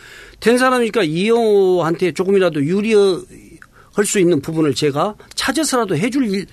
된 0.40 0.58
사람이니까 0.58 1.04
이용호한테 1.04 2.12
조금이라도 2.12 2.62
유리할 2.62 3.24
수 4.04 4.18
있는 4.18 4.42
부분을 4.42 4.74
제가 4.74 5.14
찾아서라도 5.34 5.96
해줄 5.96 6.26
일, 6.28 6.46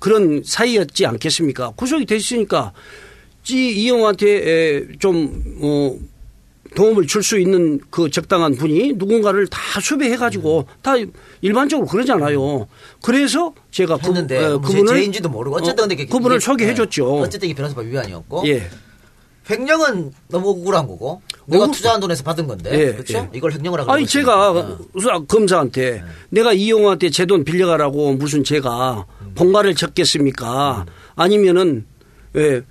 그런 0.00 0.42
사이였지 0.44 1.04
않겠습니까? 1.04 1.72
구속이 1.76 2.06
됐으니까 2.06 2.72
이 3.50 3.90
에, 3.90 4.86
좀 4.98 5.58
어, 5.60 5.94
도움을 6.74 7.06
줄 7.06 7.22
수 7.22 7.38
있는 7.38 7.80
그 7.90 8.10
적당한 8.10 8.54
분이 8.54 8.94
누군가를 8.96 9.46
다 9.46 9.80
수배해 9.80 10.16
가지고 10.16 10.66
다 10.82 10.92
일반적으로 11.40 11.86
그러잖아요. 11.86 12.66
그래서 13.02 13.54
제가 13.70 13.96
그, 13.98 14.06
했는데 14.08 14.44
어, 14.44 14.58
뭐 14.58 14.68
제- 14.70 14.76
그분을 14.78 14.96
제인지도 14.98 15.28
모르고 15.28 15.56
어쨌든 15.56 15.84
어, 15.84 15.96
그분을 16.10 16.40
소개해 16.40 16.74
줬죠. 16.74 17.18
예. 17.18 17.22
어쨌든 17.22 17.48
이게 17.48 17.54
변호사법 17.56 17.86
위반이었고. 17.86 18.42
예. 18.48 18.68
횡령은 19.48 20.12
너무 20.28 20.50
억울한 20.50 20.86
거고. 20.86 21.20
내가 21.46 21.70
투자한 21.70 22.00
돈에서 22.00 22.22
받은 22.24 22.46
건데. 22.46 22.70
예, 22.72 22.92
그렇죠? 22.92 23.18
예. 23.18 23.28
이걸 23.34 23.52
횡령이라고. 23.52 23.92
아니 23.92 24.04
그러고 24.06 24.10
제가 24.10 24.50
있으니까. 24.58 24.78
우선 24.94 25.26
검사한테 25.26 26.02
내가 26.30 26.52
이용호한테 26.54 27.10
제 27.10 27.26
돈 27.26 27.44
빌려가라고 27.44 28.14
무슨 28.14 28.42
제가 28.42 29.04
본가를 29.34 29.74
쳤겠습니까? 29.74 30.86
아니면은 31.14 31.84
예, 32.36 32.62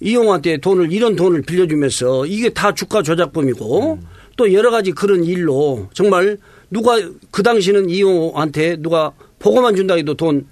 이용호한테 0.00 0.58
돈을 0.58 0.92
이런 0.92 1.16
돈을 1.16 1.42
빌려주면서 1.42 2.26
이게 2.26 2.48
다 2.50 2.72
주가 2.74 3.02
조작범이고 3.02 3.98
또 4.36 4.52
여러 4.52 4.70
가지 4.70 4.92
그런 4.92 5.24
일로 5.24 5.88
정말 5.94 6.38
누가 6.70 6.96
그 7.30 7.42
당시는 7.42 7.88
이용호한테 7.90 8.76
누가 8.76 9.12
보고만 9.38 9.76
준다 9.76 9.94
해도 9.94 10.14
돈 10.14 10.46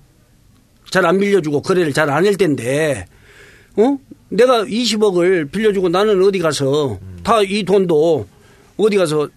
잘 0.91 1.07
안 1.07 1.19
빌려주고 1.19 1.63
거래를 1.63 1.93
잘 1.95 2.11
안 2.11 2.27
할 2.27 2.35
텐데 2.37 3.07
어? 3.77 3.97
내가 4.29 4.63
20억을 4.65 5.51
빌려주고 5.51 5.89
나는 5.89 6.23
어디 6.23 6.39
가서 6.39 6.99
다이 7.23 7.63
돈도 7.63 8.27
어디 8.77 8.97
가서 8.99 9.29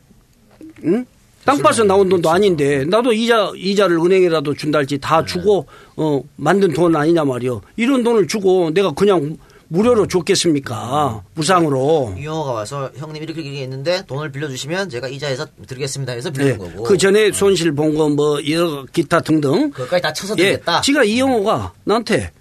응? 0.84 1.06
땅 1.46 1.58
파서 1.60 1.84
나온 1.86 2.10
돈도 2.10 2.30
아닌데 2.30 2.84
나도 2.86 3.14
이자 3.14 3.54
이자를 3.56 3.98
은행에라도 4.00 4.54
준다 4.56 4.80
할지 4.80 4.98
다 4.98 5.24
주고 5.24 5.66
어 5.96 6.22
만든 6.36 6.74
돈 6.74 6.94
아니냐 6.96 7.24
말이요. 7.24 7.62
이런 7.78 8.04
돈을 8.04 8.28
주고 8.28 8.72
내가 8.74 8.92
그냥 8.92 9.38
무료로 9.68 10.08
줬겠습니까? 10.08 11.24
무상으로. 11.34 12.16
이용호가 12.20 12.52
와서 12.52 12.92
형님 12.96 13.24
이렇게 13.24 13.42
있는데 13.42 14.06
돈을 14.06 14.32
빌려주시면 14.32 14.90
제가 14.90 15.08
이자해서 15.08 15.48
드리겠습니다 15.68 16.14
해서 16.14 16.30
빌린 16.32 16.50
예. 16.54 16.58
거고. 16.58 16.84
그 16.84 16.98
전에 16.98 17.32
손실 17.32 17.72
본 17.74 17.96
거 17.96 18.10
뭐 18.10 18.40
여러 18.50 18.86
기타 18.94 19.22
등등. 19.22 19.72
그것까지 19.72 20.02
다 20.02 20.14
쳐서 20.14 20.36
예. 20.38 20.44
드리겠다. 20.52 20.82
지가 20.82 21.04
이영호가 21.04 21.74
나한테 21.84 22.32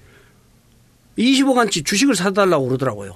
20억안치 1.19 1.85
주식을 1.85 2.15
사달라고 2.15 2.67
그러더라고요. 2.67 3.15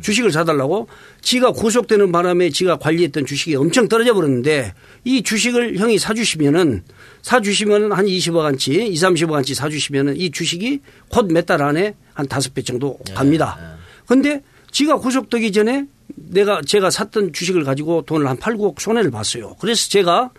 주식을 0.00 0.32
사달라고 0.32 0.88
지가 1.20 1.52
구속되는 1.52 2.10
바람에 2.12 2.50
지가 2.50 2.78
관리했던 2.78 3.26
주식이 3.26 3.54
엄청 3.56 3.88
떨어져 3.88 4.14
버렸는데 4.14 4.74
이 5.04 5.22
주식을 5.22 5.78
형이 5.78 5.98
사주시면은 5.98 6.82
사주시면은 7.22 7.92
한 7.92 8.06
20억안치, 8.06 8.68
2, 8.90 8.94
30억안치 8.94 9.54
사주시면은 9.54 10.16
이 10.16 10.30
주식이 10.30 10.80
곧 11.08 11.26
몇 11.30 11.46
달 11.46 11.62
안에 11.62 11.94
한 12.14 12.26
다섯 12.26 12.52
배 12.54 12.62
정도 12.62 12.98
갑니다. 13.14 13.76
근데 14.06 14.42
지가 14.70 14.96
구속되기 14.98 15.52
전에 15.52 15.86
내가 16.14 16.60
제가 16.66 16.90
샀던 16.90 17.32
주식을 17.32 17.64
가지고 17.64 18.02
돈을 18.02 18.26
한 18.26 18.36
8, 18.36 18.54
9억 18.56 18.80
손해를 18.80 19.10
봤어요. 19.10 19.54
그래서 19.60 19.88
제가 19.88 20.30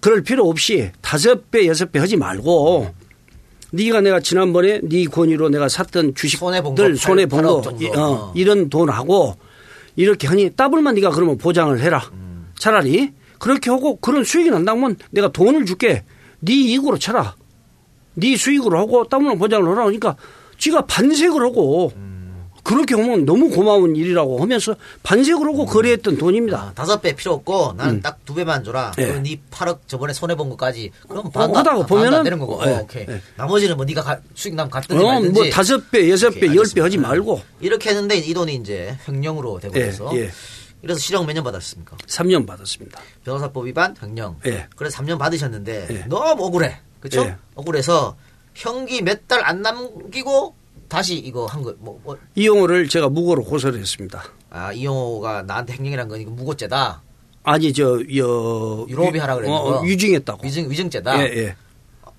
그럴 0.00 0.22
필요 0.22 0.48
없이 0.48 0.90
다섯 1.00 1.50
배, 1.50 1.66
여섯 1.66 1.90
배 1.92 1.98
하지 1.98 2.16
말고 2.16 2.94
네가 3.72 4.00
내가 4.00 4.20
지난번에 4.20 4.80
네 4.82 5.04
권유로 5.04 5.48
내가 5.50 5.68
샀던 5.68 6.14
주식들 6.14 6.96
손해 6.96 7.26
본거 7.26 7.62
정도. 7.62 8.00
어, 8.00 8.32
이런 8.34 8.70
돈하고 8.70 9.36
이렇게 9.96 10.26
하니 10.28 10.54
더블만 10.56 10.94
네가 10.94 11.10
그러면 11.10 11.36
보장을 11.38 11.78
해라. 11.80 12.02
차라리 12.58 13.12
그렇게 13.38 13.70
하고 13.70 13.96
그런 13.96 14.24
수익이 14.24 14.50
난다면 14.50 14.96
내가 15.10 15.28
돈을 15.30 15.66
줄게. 15.66 16.04
네 16.40 16.52
이익으로 16.54 16.98
쳐라. 16.98 17.36
네 18.14 18.36
수익으로 18.36 18.78
하고 18.78 19.08
더블만 19.08 19.38
보장을 19.38 19.66
하라 19.70 19.84
그러니까 19.84 20.16
지가 20.58 20.86
반색을 20.86 21.40
하고 21.42 21.92
그렇게 22.68 22.94
하면 22.94 23.24
너무 23.24 23.48
고마운 23.48 23.96
일이라고 23.96 24.42
하면서 24.42 24.76
반색을 25.02 25.46
하고 25.46 25.64
거래했던 25.64 26.18
돈입니다. 26.18 26.72
다섯 26.74 27.00
배 27.00 27.14
필요 27.16 27.32
없고 27.32 27.72
나는 27.78 27.94
음. 27.94 28.02
딱두 28.02 28.34
배만 28.34 28.62
줘라. 28.62 28.92
예. 28.98 29.06
그럼 29.06 29.22
네 29.22 29.40
8억 29.50 29.78
저번에 29.86 30.12
손해 30.12 30.34
본 30.34 30.50
것까지 30.50 30.90
그럼 31.08 31.26
어, 31.26 31.30
반다 31.30 31.60
하다가 31.60 31.86
보면은- 31.86 32.12
안 32.18 32.24
되는 32.24 32.38
거고. 32.38 32.60
예, 32.66 32.72
어, 32.74 32.80
오케이. 32.82 33.06
예. 33.08 33.22
나머지는 33.36 33.76
뭐 33.76 33.86
네가 33.86 34.02
가- 34.02 34.20
수익 34.34 34.54
나면 34.54 34.70
갖든지 34.70 35.02
어, 35.02 35.06
말든지. 35.06 35.40
뭐 35.40 35.48
다섯 35.50 35.90
배, 35.90 36.10
여섯 36.10 36.30
배, 36.30 36.54
열 36.54 36.64
배 36.74 36.82
하지. 36.82 36.98
말고 36.98 37.40
이렇게 37.60 37.88
했는데 37.88 38.16
이 38.18 38.34
돈이 38.34 38.54
이제 38.56 38.98
횡령으로 39.08 39.60
돼버려서 39.60 40.10
예, 40.14 40.24
예. 40.24 40.30
이래서 40.82 41.00
실형 41.00 41.24
몇 41.26 41.32
년 41.32 41.42
받았습니까? 41.44 41.96
3년 42.06 42.46
받았습니다. 42.46 43.00
변호사법 43.24 43.66
위반 43.66 43.96
횡령. 44.02 44.36
예. 44.46 44.66
그래서 44.76 44.98
3년 45.02 45.18
받으셨는데 45.18 45.86
예. 45.90 45.94
너무 46.06 46.44
억울해. 46.44 46.76
그렇죠? 47.00 47.22
예. 47.22 47.36
억울해서 47.54 48.14
형기 48.54 49.00
몇 49.02 49.26
달 49.26 49.40
안 49.44 49.62
남기고 49.62 50.54
다시 50.88 51.16
이거 51.16 51.46
한 51.46 51.62
거. 51.62 51.74
뭐, 51.78 52.00
뭐. 52.02 52.16
이용호를 52.34 52.88
제가 52.88 53.08
무고로 53.08 53.44
고소를 53.44 53.80
했습니다. 53.80 54.24
아 54.50 54.72
이용호가 54.72 55.42
나한테 55.42 55.74
건 56.08 56.20
이거 56.20 56.30
무고죄다. 56.30 57.02
아니 57.44 57.72
저 57.72 57.94
여, 58.16 58.86
유로비 58.88 59.18
하라 59.18 59.36
그랬는 59.36 59.56
어, 59.56 59.80
거. 59.80 59.86
유증했다고. 59.86 60.40
위증 60.46 60.70
위증죄다. 60.70 61.20
예, 61.22 61.24
예. 61.36 61.56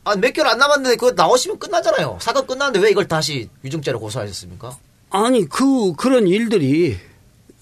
아, 0.04 0.16
몇 0.16 0.32
개월 0.34 0.48
안 0.50 0.58
남았는데 0.58 0.96
그거 0.96 1.12
나오시면 1.12 1.60
끝나잖아요. 1.60 2.18
사건 2.22 2.48
끝났는데 2.48 2.80
왜 2.80 2.92
이걸 2.92 3.08
다시 3.08 3.50
위증죄로 3.64 4.00
고소하셨습니까? 4.00 4.78
아니 5.12 5.48
그 5.48 5.94
그런 5.94 6.28
일들이 6.28 6.98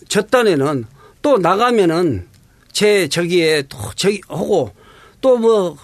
저 0.07 0.21
딴에는 0.21 0.85
또 1.21 1.38
나가면은 1.38 2.27
제 2.71 3.07
저기에 3.07 3.63
또 3.63 3.77
저기 3.95 4.21
하고 4.27 4.71
또 5.21 5.38
뭐 5.38 5.75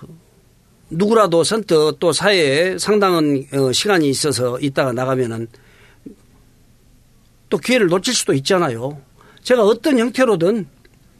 누구라도 0.93 1.43
선뜻 1.43 1.99
또 1.99 2.11
사회에 2.11 2.77
상당한 2.77 3.45
어, 3.53 3.71
시간이 3.71 4.09
있어서 4.09 4.59
있다가 4.59 4.93
나가면은 4.93 5.47
또 7.49 7.57
기회를 7.57 7.87
놓칠 7.87 8.13
수도 8.13 8.33
있잖아요. 8.33 8.99
제가 9.43 9.63
어떤 9.63 9.99
형태로든 9.99 10.65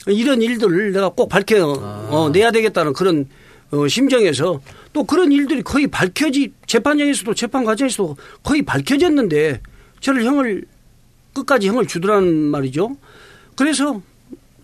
이런 0.08 0.42
일들을 0.42 0.92
내가 0.92 1.10
꼭 1.10 1.30
밝혀 1.30 1.66
어, 1.66 2.30
내야 2.34 2.52
되겠다는 2.52 2.94
그런 2.94 3.28
어, 3.72 3.88
심정에서 3.88 4.62
또 4.94 5.04
그런 5.04 5.32
일들이 5.32 5.62
거의 5.62 5.88
밝혀지 5.88 6.54
재판장에서도 6.68 7.34
재판 7.34 7.64
과정에서도 7.64 8.16
거의 8.44 8.62
밝혀졌는데 8.62 9.62
저를 10.00 10.26
형을 10.26 10.66
끝까지 11.34 11.68
형을 11.68 11.88
주더란 11.88 12.26
말이죠. 12.28 12.96
그래서 13.56 14.02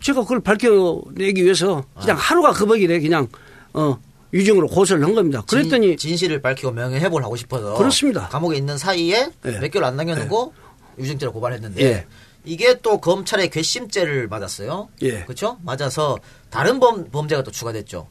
제가 0.02 0.22
그걸 0.22 0.40
밝혀내기 0.40 1.44
위해서 1.44 1.84
그냥 2.00 2.18
하루가 2.18 2.52
급하기래 2.52 3.00
그냥 3.00 3.28
어 3.74 3.98
유증으로 4.34 4.68
고소를 4.68 5.04
한 5.04 5.16
겁니다. 5.16 5.42
그랬더니 5.48 5.98
진, 5.98 6.16
실을 6.16 6.42
밝히고 6.42 6.72
명예회복을 6.72 7.24
하고 7.24 7.36
싶어서 7.36 7.74
그렇습니다. 7.76 8.28
감옥에 8.30 8.58
있는 8.58 8.78
사이에 8.78 9.30
예. 9.46 9.52
몇 9.60 9.72
개월 9.72 9.86
안 9.86 9.96
남겨놓고 9.96 10.54
위증죄로 10.98 11.32
고발했는데 11.34 11.84
예. 11.84 12.06
이게 12.46 12.80
또 12.82 13.00
검찰의 13.00 13.50
괘씸죄를 13.50 14.28
맞았어요. 14.28 14.90
예. 15.02 15.24
그렇죠? 15.24 15.58
맞아서 15.64 16.18
다른 16.50 16.80
범, 16.80 17.10
범죄가 17.10 17.44
또 17.44 17.52
추가됐죠. 17.52 18.08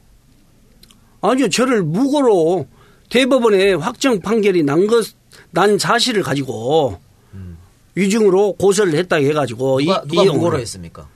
아니요, 1.20 1.48
저를 1.48 1.82
무고로 1.82 2.66
대법원에 3.10 3.74
확정 3.74 4.20
판결이 4.20 4.62
난 4.62 4.86
것, 4.86 5.06
난 5.50 5.78
사실을 5.78 6.22
가지고 6.22 7.00
위증으로 7.94 8.52
고소를 8.54 8.94
했다 8.94 9.16
해가지고 9.16 9.80
누가, 9.80 10.02
이, 10.04 10.08
누가 10.08 10.22
이용을. 10.22 10.38
무고로 10.38 10.58
했습니까? 10.60 11.08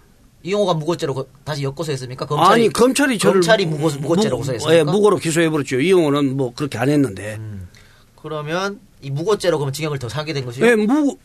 이용호가 0.42 0.74
무고죄로 0.74 1.14
고- 1.14 1.28
다시 1.44 1.62
역고소했습니까? 1.62 2.26
검찰이 2.26 2.52
아니 2.64 2.68
검찰이 2.72 3.18
저를 3.18 3.34
검찰이 3.34 3.66
무고, 3.66 3.88
무고죄로 4.00 4.36
무- 4.36 4.40
고소했습니까? 4.42 4.78
예, 4.78 4.82
무고로 4.82 5.16
기소해 5.18 5.48
버렸죠. 5.50 5.80
이용호는 5.80 6.36
뭐 6.36 6.52
그렇게 6.54 6.78
안 6.78 6.88
했는데. 6.88 7.38
그러면 8.20 8.80
이 9.00 9.10
무고죄로 9.10 9.58
그러면 9.58 9.72
징역을 9.72 9.98
더 9.98 10.08
살게 10.08 10.32
된 10.32 10.44
것이요? 10.44 10.66
예, 10.66 10.74
무, 10.74 11.16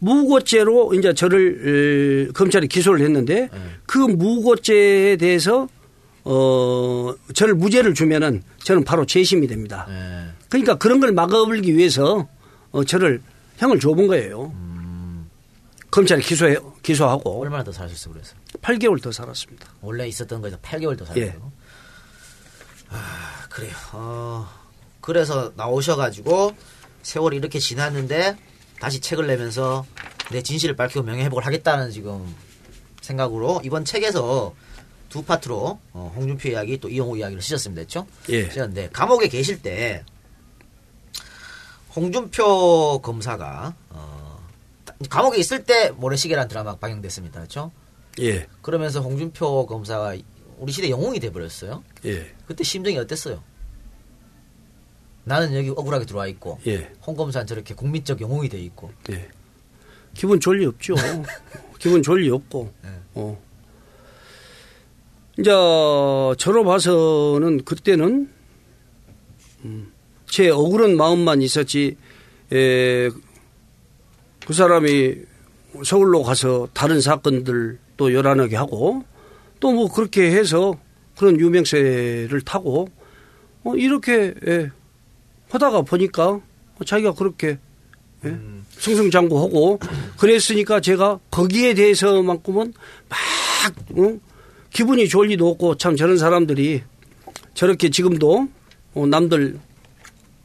무고죄로 0.00 0.94
이제 0.94 1.14
저를 1.14 2.28
에, 2.28 2.32
검찰이 2.32 2.68
기소를 2.68 3.00
했는데 3.00 3.48
네. 3.52 3.58
그 3.86 3.98
무고죄에 3.98 5.16
대해서 5.16 5.68
어 6.24 7.14
저를 7.34 7.54
무죄를 7.54 7.94
주면은 7.94 8.42
저는 8.62 8.84
바로 8.84 9.04
재심이 9.04 9.46
됩니다. 9.46 9.86
예. 9.90 10.32
그러니까 10.48 10.76
그런 10.76 11.00
걸 11.00 11.12
막아버리기 11.12 11.76
위해서 11.76 12.28
어 12.70 12.84
저를 12.84 13.20
형을 13.58 13.78
줘본 13.78 14.06
거예요. 14.06 14.52
검찰이 15.94 16.22
기소해 16.22 16.56
기소하고 16.82 17.40
얼마나 17.40 17.62
더 17.62 17.70
사셨어 17.70 18.10
그래서? 18.10 18.34
8개월 18.60 19.00
더 19.00 19.12
살았습니다. 19.12 19.68
원래 19.80 20.08
있었던 20.08 20.40
거에서 20.40 20.56
8개월 20.56 20.98
더 20.98 21.04
살았어요. 21.04 21.24
예. 21.24 21.38
아, 22.88 23.46
그래요. 23.48 23.72
어, 23.92 24.48
그래서 25.00 25.52
나오셔가지고 25.54 26.56
세월이 27.04 27.36
이렇게 27.36 27.60
지났는데 27.60 28.36
다시 28.80 28.98
책을 28.98 29.28
내면서 29.28 29.86
내 30.32 30.42
진실을 30.42 30.74
밝히고 30.74 31.04
명예회복을 31.04 31.46
하겠다는 31.46 31.92
지금 31.92 32.34
생각으로 33.00 33.60
이번 33.62 33.84
책에서 33.84 34.52
두 35.10 35.22
파트로 35.22 35.78
어, 35.92 36.12
홍준표 36.16 36.48
이야기 36.48 36.80
또 36.80 36.88
이용호 36.88 37.18
이야기를 37.18 37.40
쓰셨습니다. 37.40 37.82
했죠? 37.82 38.04
예. 38.30 38.46
쓰셨는데 38.46 38.88
감옥에 38.92 39.28
계실 39.28 39.62
때 39.62 40.04
홍준표 41.94 42.98
검사가 43.00 43.76
어, 43.90 44.23
감옥에 45.08 45.38
있을 45.38 45.64
때 45.64 45.90
모래시계라는 45.90 46.48
드라마가 46.48 46.78
방영됐습니다. 46.78 47.40
그렇죠? 47.40 47.72
예. 48.20 48.46
그러면서 48.62 49.00
홍준표 49.00 49.66
검사가 49.66 50.14
우리 50.58 50.72
시대 50.72 50.90
영웅이 50.90 51.20
돼버렸어요. 51.20 51.82
예. 52.06 52.34
그때 52.46 52.64
심정이 52.64 52.96
어땠어요? 52.98 53.42
나는 55.24 55.54
여기 55.54 55.70
억울하게 55.70 56.04
들어와 56.04 56.26
있고 56.28 56.58
예. 56.66 56.92
홍 57.06 57.16
검사는 57.16 57.46
저렇게 57.46 57.74
국민적 57.74 58.20
영웅이 58.20 58.48
돼 58.48 58.58
있고 58.58 58.92
예. 59.10 59.28
기분 60.14 60.38
좋을 60.38 60.60
리 60.60 60.66
없죠. 60.66 60.94
기분 61.78 62.02
좋을 62.02 62.22
리 62.22 62.30
없고. 62.30 62.72
네. 62.82 62.90
어. 63.14 63.42
이제 65.38 65.50
저로 66.38 66.64
봐서는 66.64 67.64
그때는 67.64 68.30
음, 69.64 69.92
제 70.26 70.50
억울한 70.50 70.96
마음만 70.96 71.42
있었지. 71.42 71.96
에, 72.52 73.10
그 74.46 74.52
사람이 74.52 75.16
서울로 75.84 76.22
가서 76.22 76.68
다른 76.72 77.00
사건들 77.00 77.78
또 77.96 78.12
열안하게 78.12 78.56
하고 78.56 79.04
또 79.60 79.72
뭐 79.72 79.90
그렇게 79.90 80.30
해서 80.30 80.78
그런 81.16 81.40
유명세를 81.40 82.42
타고 82.42 82.88
어, 83.62 83.74
이렇게 83.76 84.34
예, 84.46 84.70
하다가 85.48 85.82
보니까 85.82 86.40
자기가 86.84 87.14
그렇게 87.14 87.58
예, 88.24 88.36
승승장구하고 88.72 89.78
그랬으니까 90.18 90.80
제가 90.80 91.18
거기에 91.30 91.74
대해서만큼은 91.74 92.74
막 93.08 93.18
어, 93.98 94.18
기분이 94.70 95.08
좋을 95.08 95.28
리도 95.28 95.48
없고 95.50 95.76
참 95.76 95.96
저런 95.96 96.18
사람들이 96.18 96.82
저렇게 97.54 97.88
지금도 97.88 98.48
어, 98.94 99.06
남들 99.06 99.58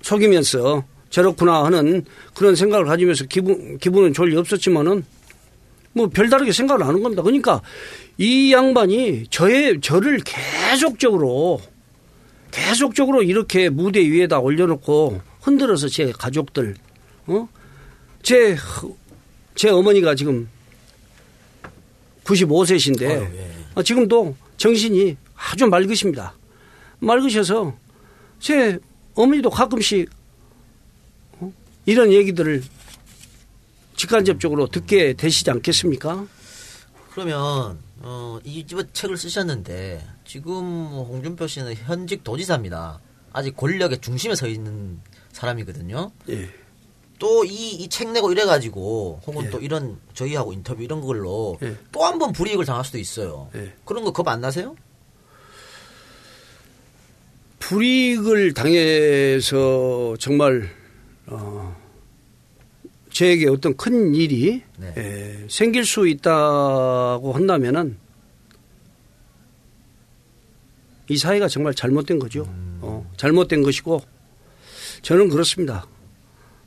속이면서 0.02 0.86
저렇구나 1.10 1.66
하는 1.66 2.06
그런 2.34 2.56
생각을 2.56 2.86
가지면서 2.86 3.26
기분 3.26 3.78
기분은 3.78 4.14
좋을 4.14 4.30
리 4.30 4.38
없었지만은 4.38 5.04
뭐 5.94 6.08
별다르게 6.08 6.52
생각을 6.52 6.84
안 6.84 6.90
하는 6.90 7.02
겁니다. 7.02 7.24
그러니까 7.24 7.62
이 8.18 8.54
양반이 8.54 9.26
저의 9.30 9.82
저를 9.82 10.20
계속적으로 10.24 11.62
계속적으로 12.52 13.24
이렇게 13.24 13.70
무대 13.70 14.00
위에다 14.02 14.40
올려놓고 14.40 15.22
흔들어서 15.42 15.88
제 15.88 16.12
가족들 16.12 16.76
어 17.28 17.48
제, 18.22 18.56
제 19.56 19.70
어머니가 19.70 20.16
지금 20.16 20.50
95세신데, 22.24 23.10
아유, 23.10 23.28
예. 23.36 23.52
어, 23.76 23.84
지금도 23.84 24.36
정신이 24.58 25.18
아주 25.36 25.68
맑으십니다. 25.68 26.36
맑으셔서 27.00 27.76
제 28.40 28.78
어머니도 29.16 29.50
가끔씩 29.50 30.10
어? 30.10 30.19
이런 31.86 32.12
얘기들을 32.12 32.64
직간접적으로 33.96 34.68
듣게 34.68 35.14
되시지 35.14 35.50
않겠습니까? 35.52 36.26
그러면 37.12 37.80
어, 38.02 38.40
이 38.44 38.66
집에 38.66 38.84
책을 38.94 39.18
쓰셨는데 39.18 40.06
지금 40.26 40.64
홍준표 40.64 41.48
씨는 41.48 41.76
현직 41.76 42.24
도지사입니다. 42.24 43.00
아직 43.34 43.56
권력의 43.58 44.00
중심에 44.02 44.36
서 44.36 44.48
있는 44.48 45.00
사람이거든요. 45.34 46.12
예. 46.30 46.50
또이 47.20 47.90
내고 48.14 48.32
이래가지고 48.32 49.22
혹은 49.28 49.46
예. 49.46 49.50
또 49.50 49.60
이런 49.60 50.00
저희하고 50.14 50.54
인터뷰 50.54 50.82
이런 50.82 51.02
걸로 51.02 51.58
예. 51.62 51.76
또한 51.92 52.18
번 52.18 52.32
불이익을 52.32 52.64
당할 52.66 52.86
수도 52.86 52.98
있어요. 52.98 53.50
예. 53.56 53.74
그런 53.84 54.06
거 54.06 54.12
겁 54.14 54.28
안 54.30 54.40
나세요? 54.40 54.76
불이익을 57.60 58.54
당해서 58.54 60.16
정말 60.20 60.70
어, 61.32 61.76
저에게 63.12 63.48
어떤 63.50 63.76
큰 63.78 64.14
일이 64.16 64.62
네. 64.78 64.94
에, 64.98 65.48
생길 65.50 65.86
수 65.86 66.08
있다고 66.08 67.34
한다면은 67.34 67.98
이 71.08 71.18
사회가 71.18 71.48
정말 71.48 71.74
잘못된 71.74 72.20
거죠. 72.20 72.46
어, 72.82 73.10
잘못된 73.18 73.64
것이고 73.64 74.02
저는 75.02 75.30
그렇습니다. 75.30 75.88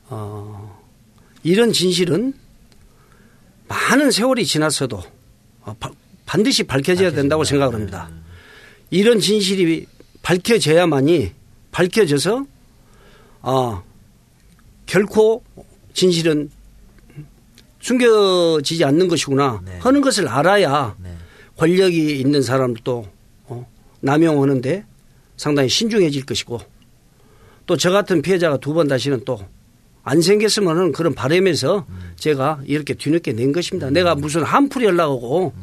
어, 0.09 0.81
이런 1.43 1.71
진실은 1.71 2.33
많은 3.67 4.11
세월이 4.11 4.45
지났어도 4.45 5.01
어, 5.61 5.75
바- 5.79 5.91
반드시 6.25 6.63
밝혀져야 6.63 7.11
된다고 7.11 7.43
생각을 7.43 7.73
합니다. 7.75 8.09
이런 8.89 9.19
진실이 9.19 9.87
밝혀져야만이 10.21 11.31
밝혀져서 11.71 12.45
아 13.41 13.83
결코 14.93 15.43
진실은 15.95 16.51
숨겨지지 17.79 18.85
않는 18.85 19.07
것이구나 19.07 19.61
네. 19.65 19.79
하는 19.79 20.01
것을 20.01 20.27
알아야 20.27 20.95
네. 21.01 21.09
권력이 21.57 22.19
있는 22.19 22.43
사람도 22.43 23.07
어, 23.45 23.67
남용하는데 24.01 24.85
상당히 25.35 25.67
신중해질 25.67 26.25
것이고 26.27 26.59
또 27.65 27.75
저 27.75 27.89
같은 27.89 28.21
피해자가 28.21 28.57
두 28.57 28.73
번 28.75 28.87
다시는 28.87 29.25
또 29.25 29.39
안 30.03 30.21
생겼으면 30.21 30.77
하는 30.77 30.91
그런 30.91 31.15
바람에서 31.15 31.87
제가 32.17 32.59
이렇게 32.65 32.93
뒤늦게 32.93 33.31
낸 33.31 33.53
것입니다. 33.53 33.89
내가 33.89 34.15
무슨 34.15 34.43
한풀이 34.43 34.85
하려고 34.87 35.53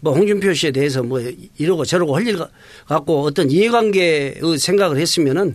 뭐 0.00 0.14
홍준표 0.14 0.54
씨에 0.54 0.70
대해서 0.72 1.02
뭐 1.02 1.20
이러고 1.58 1.84
저러고 1.84 2.16
할 2.16 2.26
일 2.26 2.38
갖고 2.86 3.22
어떤 3.22 3.50
이해관계의 3.50 4.40
생각을 4.58 4.96
했으면은 4.96 5.54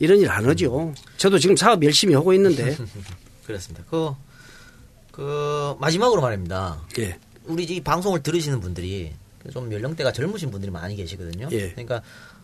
이런 0.00 0.18
일 0.18 0.28
안 0.28 0.44
하죠. 0.46 0.92
저도 1.18 1.38
지금 1.38 1.54
사업 1.56 1.84
열심히 1.84 2.14
하고 2.14 2.32
있는데. 2.32 2.76
그렇습니다. 3.46 3.84
그, 3.88 4.12
그, 5.12 5.76
마지막으로 5.78 6.20
말입니다. 6.22 6.80
예. 6.98 7.18
우리 7.44 7.64
이 7.64 7.80
방송을 7.80 8.22
들으시는 8.22 8.60
분들이 8.60 9.12
좀 9.52 9.72
연령대가 9.72 10.12
젊으신 10.12 10.50
분들이 10.50 10.70
많이 10.70 10.96
계시거든요. 10.96 11.48
예. 11.52 11.70
그러니까 11.70 12.02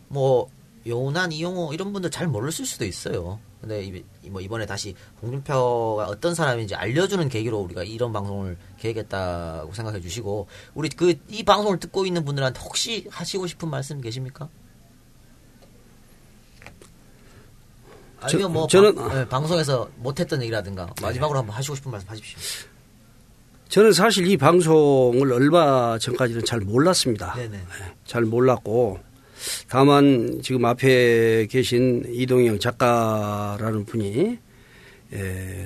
뭐 0.08 0.50
요난 0.86 1.32
이용호 1.32 1.72
이런 1.74 1.92
분들 1.92 2.10
잘 2.10 2.26
모를 2.28 2.52
수도 2.52 2.84
있어요. 2.84 3.38
근데 3.60 3.82
이- 3.84 4.28
뭐 4.30 4.40
이번에 4.40 4.66
다시 4.66 4.94
홍준표가 5.22 6.06
어떤 6.08 6.34
사람인지 6.34 6.74
알려주는 6.74 7.28
계기로 7.28 7.58
우리가 7.60 7.82
이런 7.84 8.12
방송을 8.12 8.56
계획했다고 8.78 9.72
생각해 9.72 10.00
주시고 10.00 10.46
우리 10.74 10.88
그 10.88 11.14
이 11.28 11.42
방송을 11.42 11.80
듣고 11.80 12.06
있는 12.06 12.24
분들한테 12.24 12.60
혹시 12.60 13.06
하시고 13.10 13.46
싶은 13.46 13.68
말씀 13.70 14.00
계십니까? 14.00 14.48
아니면 18.20 18.52
뭐 18.52 18.66
저는- 18.66 18.96
방, 18.96 19.08
네, 19.14 19.28
방송에서 19.28 19.88
못했던 19.96 20.40
얘기라든가 20.42 20.88
마지막으로 21.02 21.38
한번 21.38 21.54
하시고 21.56 21.74
싶은 21.76 21.90
말씀 21.90 22.08
하십시오. 22.08 22.38
저는 23.68 23.92
사실 23.92 24.26
이 24.28 24.36
방송을 24.36 25.32
얼마 25.32 25.98
전까지는 25.98 26.44
잘 26.44 26.60
몰랐습니다. 26.60 27.34
네네. 27.34 27.58
잘 28.06 28.22
몰랐고 28.22 29.00
다만 29.68 30.40
지금 30.42 30.64
앞에 30.64 31.46
계신 31.50 32.04
이동영 32.08 32.58
작가라는 32.60 33.84
분이 33.84 34.38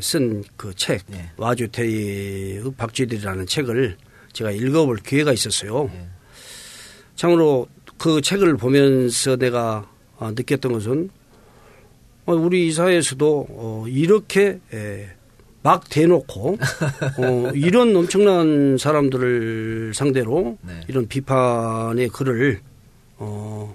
쓴 0.00 0.42
그 0.56 0.74
책 0.74 1.02
네. 1.08 1.30
와주태의 1.36 2.62
박쥐들이라는 2.76 3.46
책을 3.46 3.96
제가 4.32 4.50
읽어볼 4.50 4.98
기회가 4.98 5.32
있었어요. 5.32 5.84
네. 5.92 6.08
참으로 7.16 7.68
그 7.98 8.20
책을 8.22 8.56
보면서 8.56 9.36
내가 9.36 9.88
아, 10.18 10.30
느꼈던 10.34 10.72
것은 10.72 11.10
어, 11.10 11.19
우리 12.26 12.68
이 12.68 12.72
사회에서도 12.72 13.46
어, 13.48 13.84
이렇게 13.88 14.60
에, 14.72 15.08
막 15.62 15.88
대놓고 15.88 16.58
어, 17.18 17.50
이런 17.54 17.94
엄청난 17.94 18.76
사람들을 18.78 19.92
상대로 19.94 20.58
네. 20.62 20.80
이런 20.88 21.06
비판의 21.06 22.08
글을 22.08 22.60
어, 23.18 23.74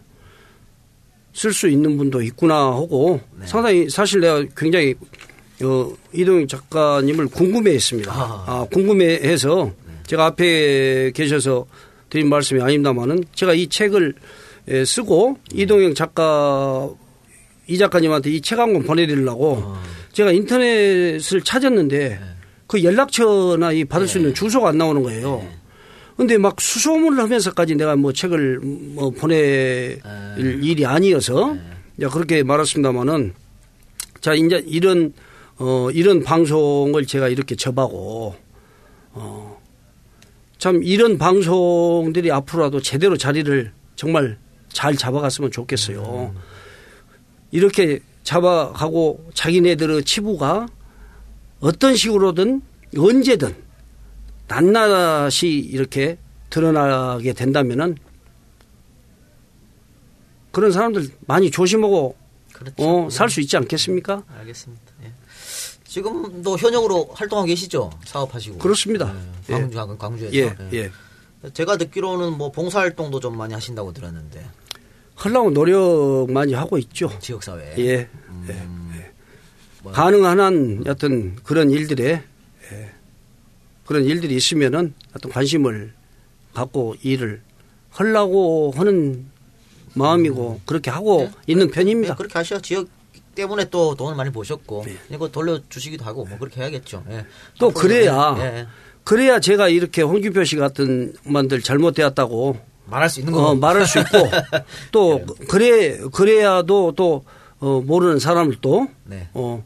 쓸수 1.34 1.68
있는 1.68 1.98
분도 1.98 2.22
있구나 2.22 2.56
하고 2.56 3.20
네. 3.40 3.46
상당히 3.46 3.90
사실 3.90 4.22
내가 4.22 4.44
굉장히 4.56 4.96
어, 5.64 5.94
이동영 6.14 6.48
작가님을 6.48 7.28
궁금해했습니다. 7.28 8.12
아. 8.12 8.44
아, 8.48 8.66
궁금해해서 8.72 9.72
제가 10.08 10.26
앞에 10.26 11.12
계셔서 11.12 11.66
드린 12.10 12.30
말씀이 12.30 12.62
아닙니다만은 12.62 13.24
제가 13.34 13.54
이 13.54 13.68
책을 13.68 14.14
에, 14.68 14.86
쓰고 14.86 15.38
이동영 15.54 15.94
작가 15.94 16.90
이 17.68 17.78
작가님한테 17.78 18.30
이 18.32 18.42
책 18.42 18.60
한 18.60 18.74
권 18.74 18.84
보내드리려고 18.84 19.76
제가 20.14 20.32
인터넷을 20.32 21.42
찾았는데 21.42 22.20
그 22.68 22.84
연락처나 22.84 23.72
이 23.72 23.86
받을 23.86 24.08
수 24.08 24.18
있는 24.20 24.34
주소가 24.34 24.70
안 24.70 24.78
나오는 24.78 25.02
거예요. 25.04 25.46
근데 26.18 26.38
막 26.38 26.60
수소문을 26.62 27.22
하면서까지 27.22 27.76
내가 27.76 27.96
뭐 27.96 28.14
책을 28.14 28.60
뭐 28.62 29.10
보낼 29.12 30.00
일이 30.62 30.86
아니어서 30.86 31.58
이제 31.98 32.08
그렇게 32.08 32.44
말했습니다마는 32.44 33.34
자 34.22 34.34
이제 34.34 34.64
이런 34.68 35.14
어 35.58 35.90
이런 35.92 36.24
방송을 36.24 37.06
제가 37.06 37.28
이렇게 37.30 37.56
접하고 37.56 38.36
어 39.14 39.56
참 40.58 40.82
이런 40.84 41.18
방송들이 41.18 42.32
앞으로라도 42.32 42.80
제대로 42.80 43.18
자리를 43.18 43.72
정말 43.98 44.38
잘 44.70 44.96
잡아갔으면 44.96 45.52
좋겠어요. 45.52 46.34
이렇게 47.60 48.00
잡아가고 48.24 49.30
자기네들의 49.34 50.04
치부가 50.04 50.68
어떤 51.62 51.96
식으로든 51.96 52.62
언제든 52.98 53.56
낱낱이 54.50 55.48
이렇게 55.48 56.18
드러나게 56.50 57.32
된다면은 57.32 57.98
그런 60.52 60.72
사람들 60.74 61.08
많이 61.28 61.50
조심하고 61.50 62.16
그렇죠. 62.54 62.76
어, 63.06 63.10
살 63.10 63.30
수 63.30 63.40
있지 63.42 63.56
않겠습니까? 63.58 64.24
알겠습니다. 64.40 64.84
예. 65.04 65.12
지금도 65.88 66.58
현역으로 66.58 67.10
활동하고 67.14 67.48
계시죠? 67.48 67.90
사업하시고. 68.06 68.58
그렇습니다. 68.58 69.14
네, 69.48 69.54
광주, 69.54 69.78
광- 69.78 69.98
광주에서. 69.98 70.36
예, 70.36 70.56
예. 70.74 70.78
예. 70.78 70.92
제가 71.54 71.78
듣기로는 71.78 72.38
뭐 72.38 72.52
봉사활동도 72.52 73.20
좀 73.22 73.38
많이 73.38 73.54
하신다고 73.54 73.94
들었는데. 73.94 74.46
하려고 75.16 75.52
노력 75.52 76.28
많이 76.30 76.54
하고 76.54 76.78
있죠. 76.78 77.10
지역사회에. 77.20 77.76
예. 77.80 78.10
예. 78.50 79.08
가능한 79.92 80.40
한 80.40 80.84
어떤 80.88 81.36
그런 81.44 81.70
일들에 81.70 82.22
예. 82.72 82.92
그런 83.86 84.04
일들이 84.04 84.36
있으면은 84.36 84.94
어떤 85.16 85.32
관심을 85.32 85.94
갖고 86.54 86.96
일을 87.02 87.42
하려고 87.92 88.74
하는 88.76 89.28
마음이고 89.94 90.62
그렇게 90.66 90.92
하고 90.92 91.30
있는 91.48 91.70
편입니다. 91.70 92.14
네, 92.14 92.18
그렇게 92.18 92.34
하셔. 92.38 92.60
지역 92.60 92.88
때문에 93.36 93.70
또 93.70 93.96
돈을 93.96 94.16
많이 94.16 94.32
버셨고. 94.32 94.84
네. 94.86 94.98
이거 95.12 95.30
돌려주시기도 95.30 96.04
하고 96.04 96.26
뭐 96.26 96.38
그렇게 96.38 96.62
해야겠죠. 96.62 97.04
예. 97.12 97.26
또 97.60 97.70
그래야 97.72 98.36
예, 98.40 98.44
예. 98.44 98.68
그래야 99.04 99.40
제가 99.40 99.70
이렇게 99.70 100.02
홍준표 100.02 100.44
씨 100.44 100.56
같은 100.56 101.14
만들 101.24 101.62
잘못되었다고 101.62 102.58
말할 102.86 103.10
수 103.10 103.20
있는 103.20 103.34
거고. 103.34 103.48
어, 103.48 103.56
말할 103.56 103.86
수 103.86 104.00
있고 104.00 104.18
또 104.92 105.26
그래 105.48 105.98
그래야도 106.14 106.94
또 106.96 107.26
어, 107.60 107.82
모르는 107.86 108.20
사람을 108.20 108.58
또 108.62 108.88
네. 109.04 109.30
어, 109.34 109.64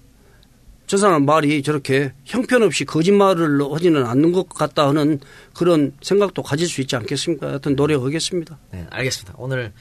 저 0.88 0.98
사람 0.98 1.26
말이 1.26 1.62
저렇게 1.62 2.14
형편없이 2.26 2.86
거짓말을 2.86 3.60
하지는 3.74 4.06
않는 4.06 4.32
것 4.32 4.50
같다 4.50 4.88
하는 4.88 5.20
그런 5.54 5.94
생각도 6.02 6.42
가질 6.42 6.68
수 6.68 6.82
있지 6.82 6.96
않겠습니까? 6.96 7.48
하여튼 7.48 7.76
노력하겠습니다. 7.76 8.58
네, 8.72 8.88
알겠습니다. 8.90 9.36
오늘 9.38 9.72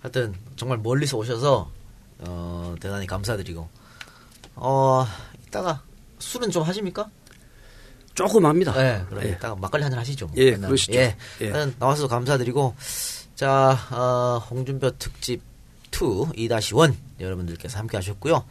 하여튼 0.00 0.34
정말 0.56 0.78
멀리서 0.78 1.18
오셔서 1.18 1.70
어, 2.20 2.74
대단히 2.80 3.06
감사드리고 3.06 3.68
어, 4.56 5.06
이따가 5.46 5.82
술은 6.18 6.50
좀 6.50 6.62
하십니까? 6.62 7.10
조금 8.14 8.46
합니다. 8.46 8.72
네, 8.72 9.04
그럼 9.08 9.24
예. 9.24 9.30
이따가 9.30 9.54
막걸리 9.56 9.82
한잔 9.82 9.98
하시죠. 10.00 10.26
뭐. 10.26 10.34
예, 10.38 10.52
맨날. 10.52 10.68
그러시죠. 10.68 10.94
예, 10.94 11.16
예. 11.40 11.52
나와서 11.78 12.08
감사드리고 12.08 12.74
자, 13.34 13.78
어, 13.90 14.42
홍준표 14.50 14.92
특집 14.98 15.42
2 15.90 16.48
2-1 16.48 16.94
여러분들께서 17.20 17.78
함께 17.78 17.96
하셨고요. 17.96 18.44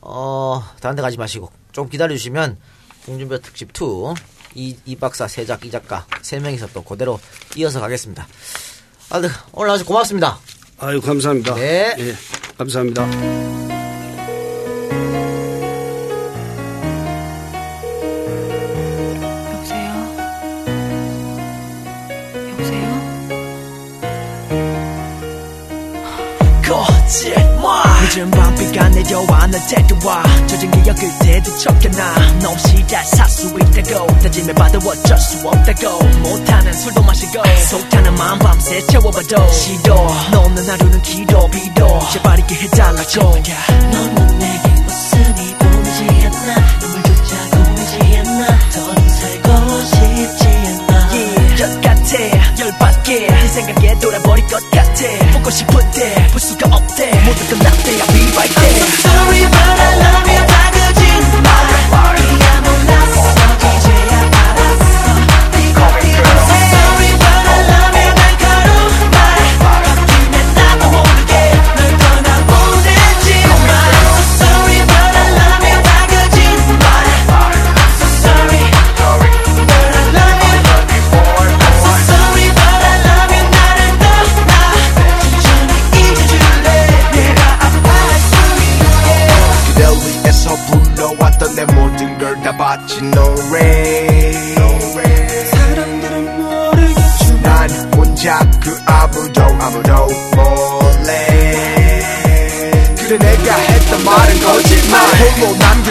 어, 0.00 0.62
다른 0.80 0.96
데 0.96 1.02
가지 1.02 1.16
마시고 1.16 1.50
좀 1.72 1.88
기다려 1.88 2.14
주시면 2.14 2.56
홍준표 3.06 3.38
특집 3.38 3.70
2 3.70 4.14
이, 4.54 4.76
이 4.86 4.96
박사, 4.96 5.28
세 5.28 5.44
작, 5.44 5.64
이 5.64 5.70
작가 5.70 6.06
세 6.22 6.38
명이서 6.38 6.68
또 6.72 6.82
그대로 6.82 7.20
이어서 7.56 7.80
가겠습니다. 7.80 8.26
아, 9.10 9.20
네, 9.20 9.28
오늘 9.52 9.70
아주 9.70 9.84
고맙습니다. 9.84 10.38
아유 10.78 11.00
감사합니다. 11.00 11.54
네. 11.56 11.94
예, 11.98 12.14
감사합니다. 12.56 13.77
거짓말 27.08 27.82
늦은 28.02 28.30
밤비가 28.30 28.88
내려와 28.90 29.46
날 29.46 29.66
데려와 29.66 30.22
젖은 30.46 30.70
기억을 30.70 31.18
되뒤척여놔. 31.20 32.38
놈시다 32.42 33.02
살수 33.02 33.56
있다고. 33.58 34.06
다짐해봐도 34.18 34.78
어쩔 34.86 35.18
수 35.18 35.48
없다고. 35.48 36.04
못하는 36.18 36.70
술도 36.70 37.02
마시고 37.02 37.42
속타는 37.70 38.14
마음 38.14 38.38
밤새 38.40 38.86
채워봐도 38.88 39.50
시도 39.50 39.94
너는 40.32 40.68
하루는 40.68 41.00
길어 41.00 41.46
비도 41.48 41.98
제발 42.12 42.38
있게 42.40 42.54
해달라고. 42.56 43.42
너는 43.90 44.37
생각에 53.58 53.98
돌아버릴 53.98 54.46
것 54.46 54.70
같아 54.70 55.04
보고 55.32 55.50
싶은데 55.50 56.28
볼 56.30 56.40
수가 56.40 56.68
없대 56.76 57.10
모두 57.24 57.44
끝났대 57.48 57.90
I'll 57.96 58.12
be 58.12 58.22
right 58.36 58.54
there 58.54 58.84
I'm 58.84 58.94
so 58.94 59.08
sorry 59.08 59.42
but 59.50 59.80
I 59.80 59.98
love 59.98 60.22
you 60.22 60.27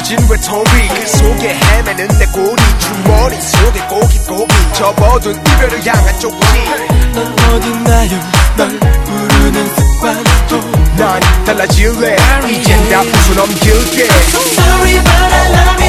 남겨진 0.07 0.17
외톨이 0.29 0.87
그 0.87 1.07
속에 1.07 1.53
헤매는 1.53 2.07
내 2.19 2.25
꼬리. 2.27 2.61
주머니 2.79 3.41
속에 3.41 3.79
고깃고기. 3.87 4.55
접어둔 4.73 5.35
이별을 5.35 5.85
향한 5.85 6.19
쪽지 6.19 6.47
넌 7.13 7.35
어딨나요 7.53 8.19
널 8.55 8.79
부르는 8.79 9.75
습관도 9.75 10.71
난 10.95 11.19
달라질래. 11.45 12.15
이젠 12.49 12.89
다 12.89 13.01
웃어 13.01 13.33
넘길게. 13.35 14.07
Sorry 14.07 14.93
but 15.03 15.09
I 15.09 15.51
love 15.51 15.83
you 15.83 15.86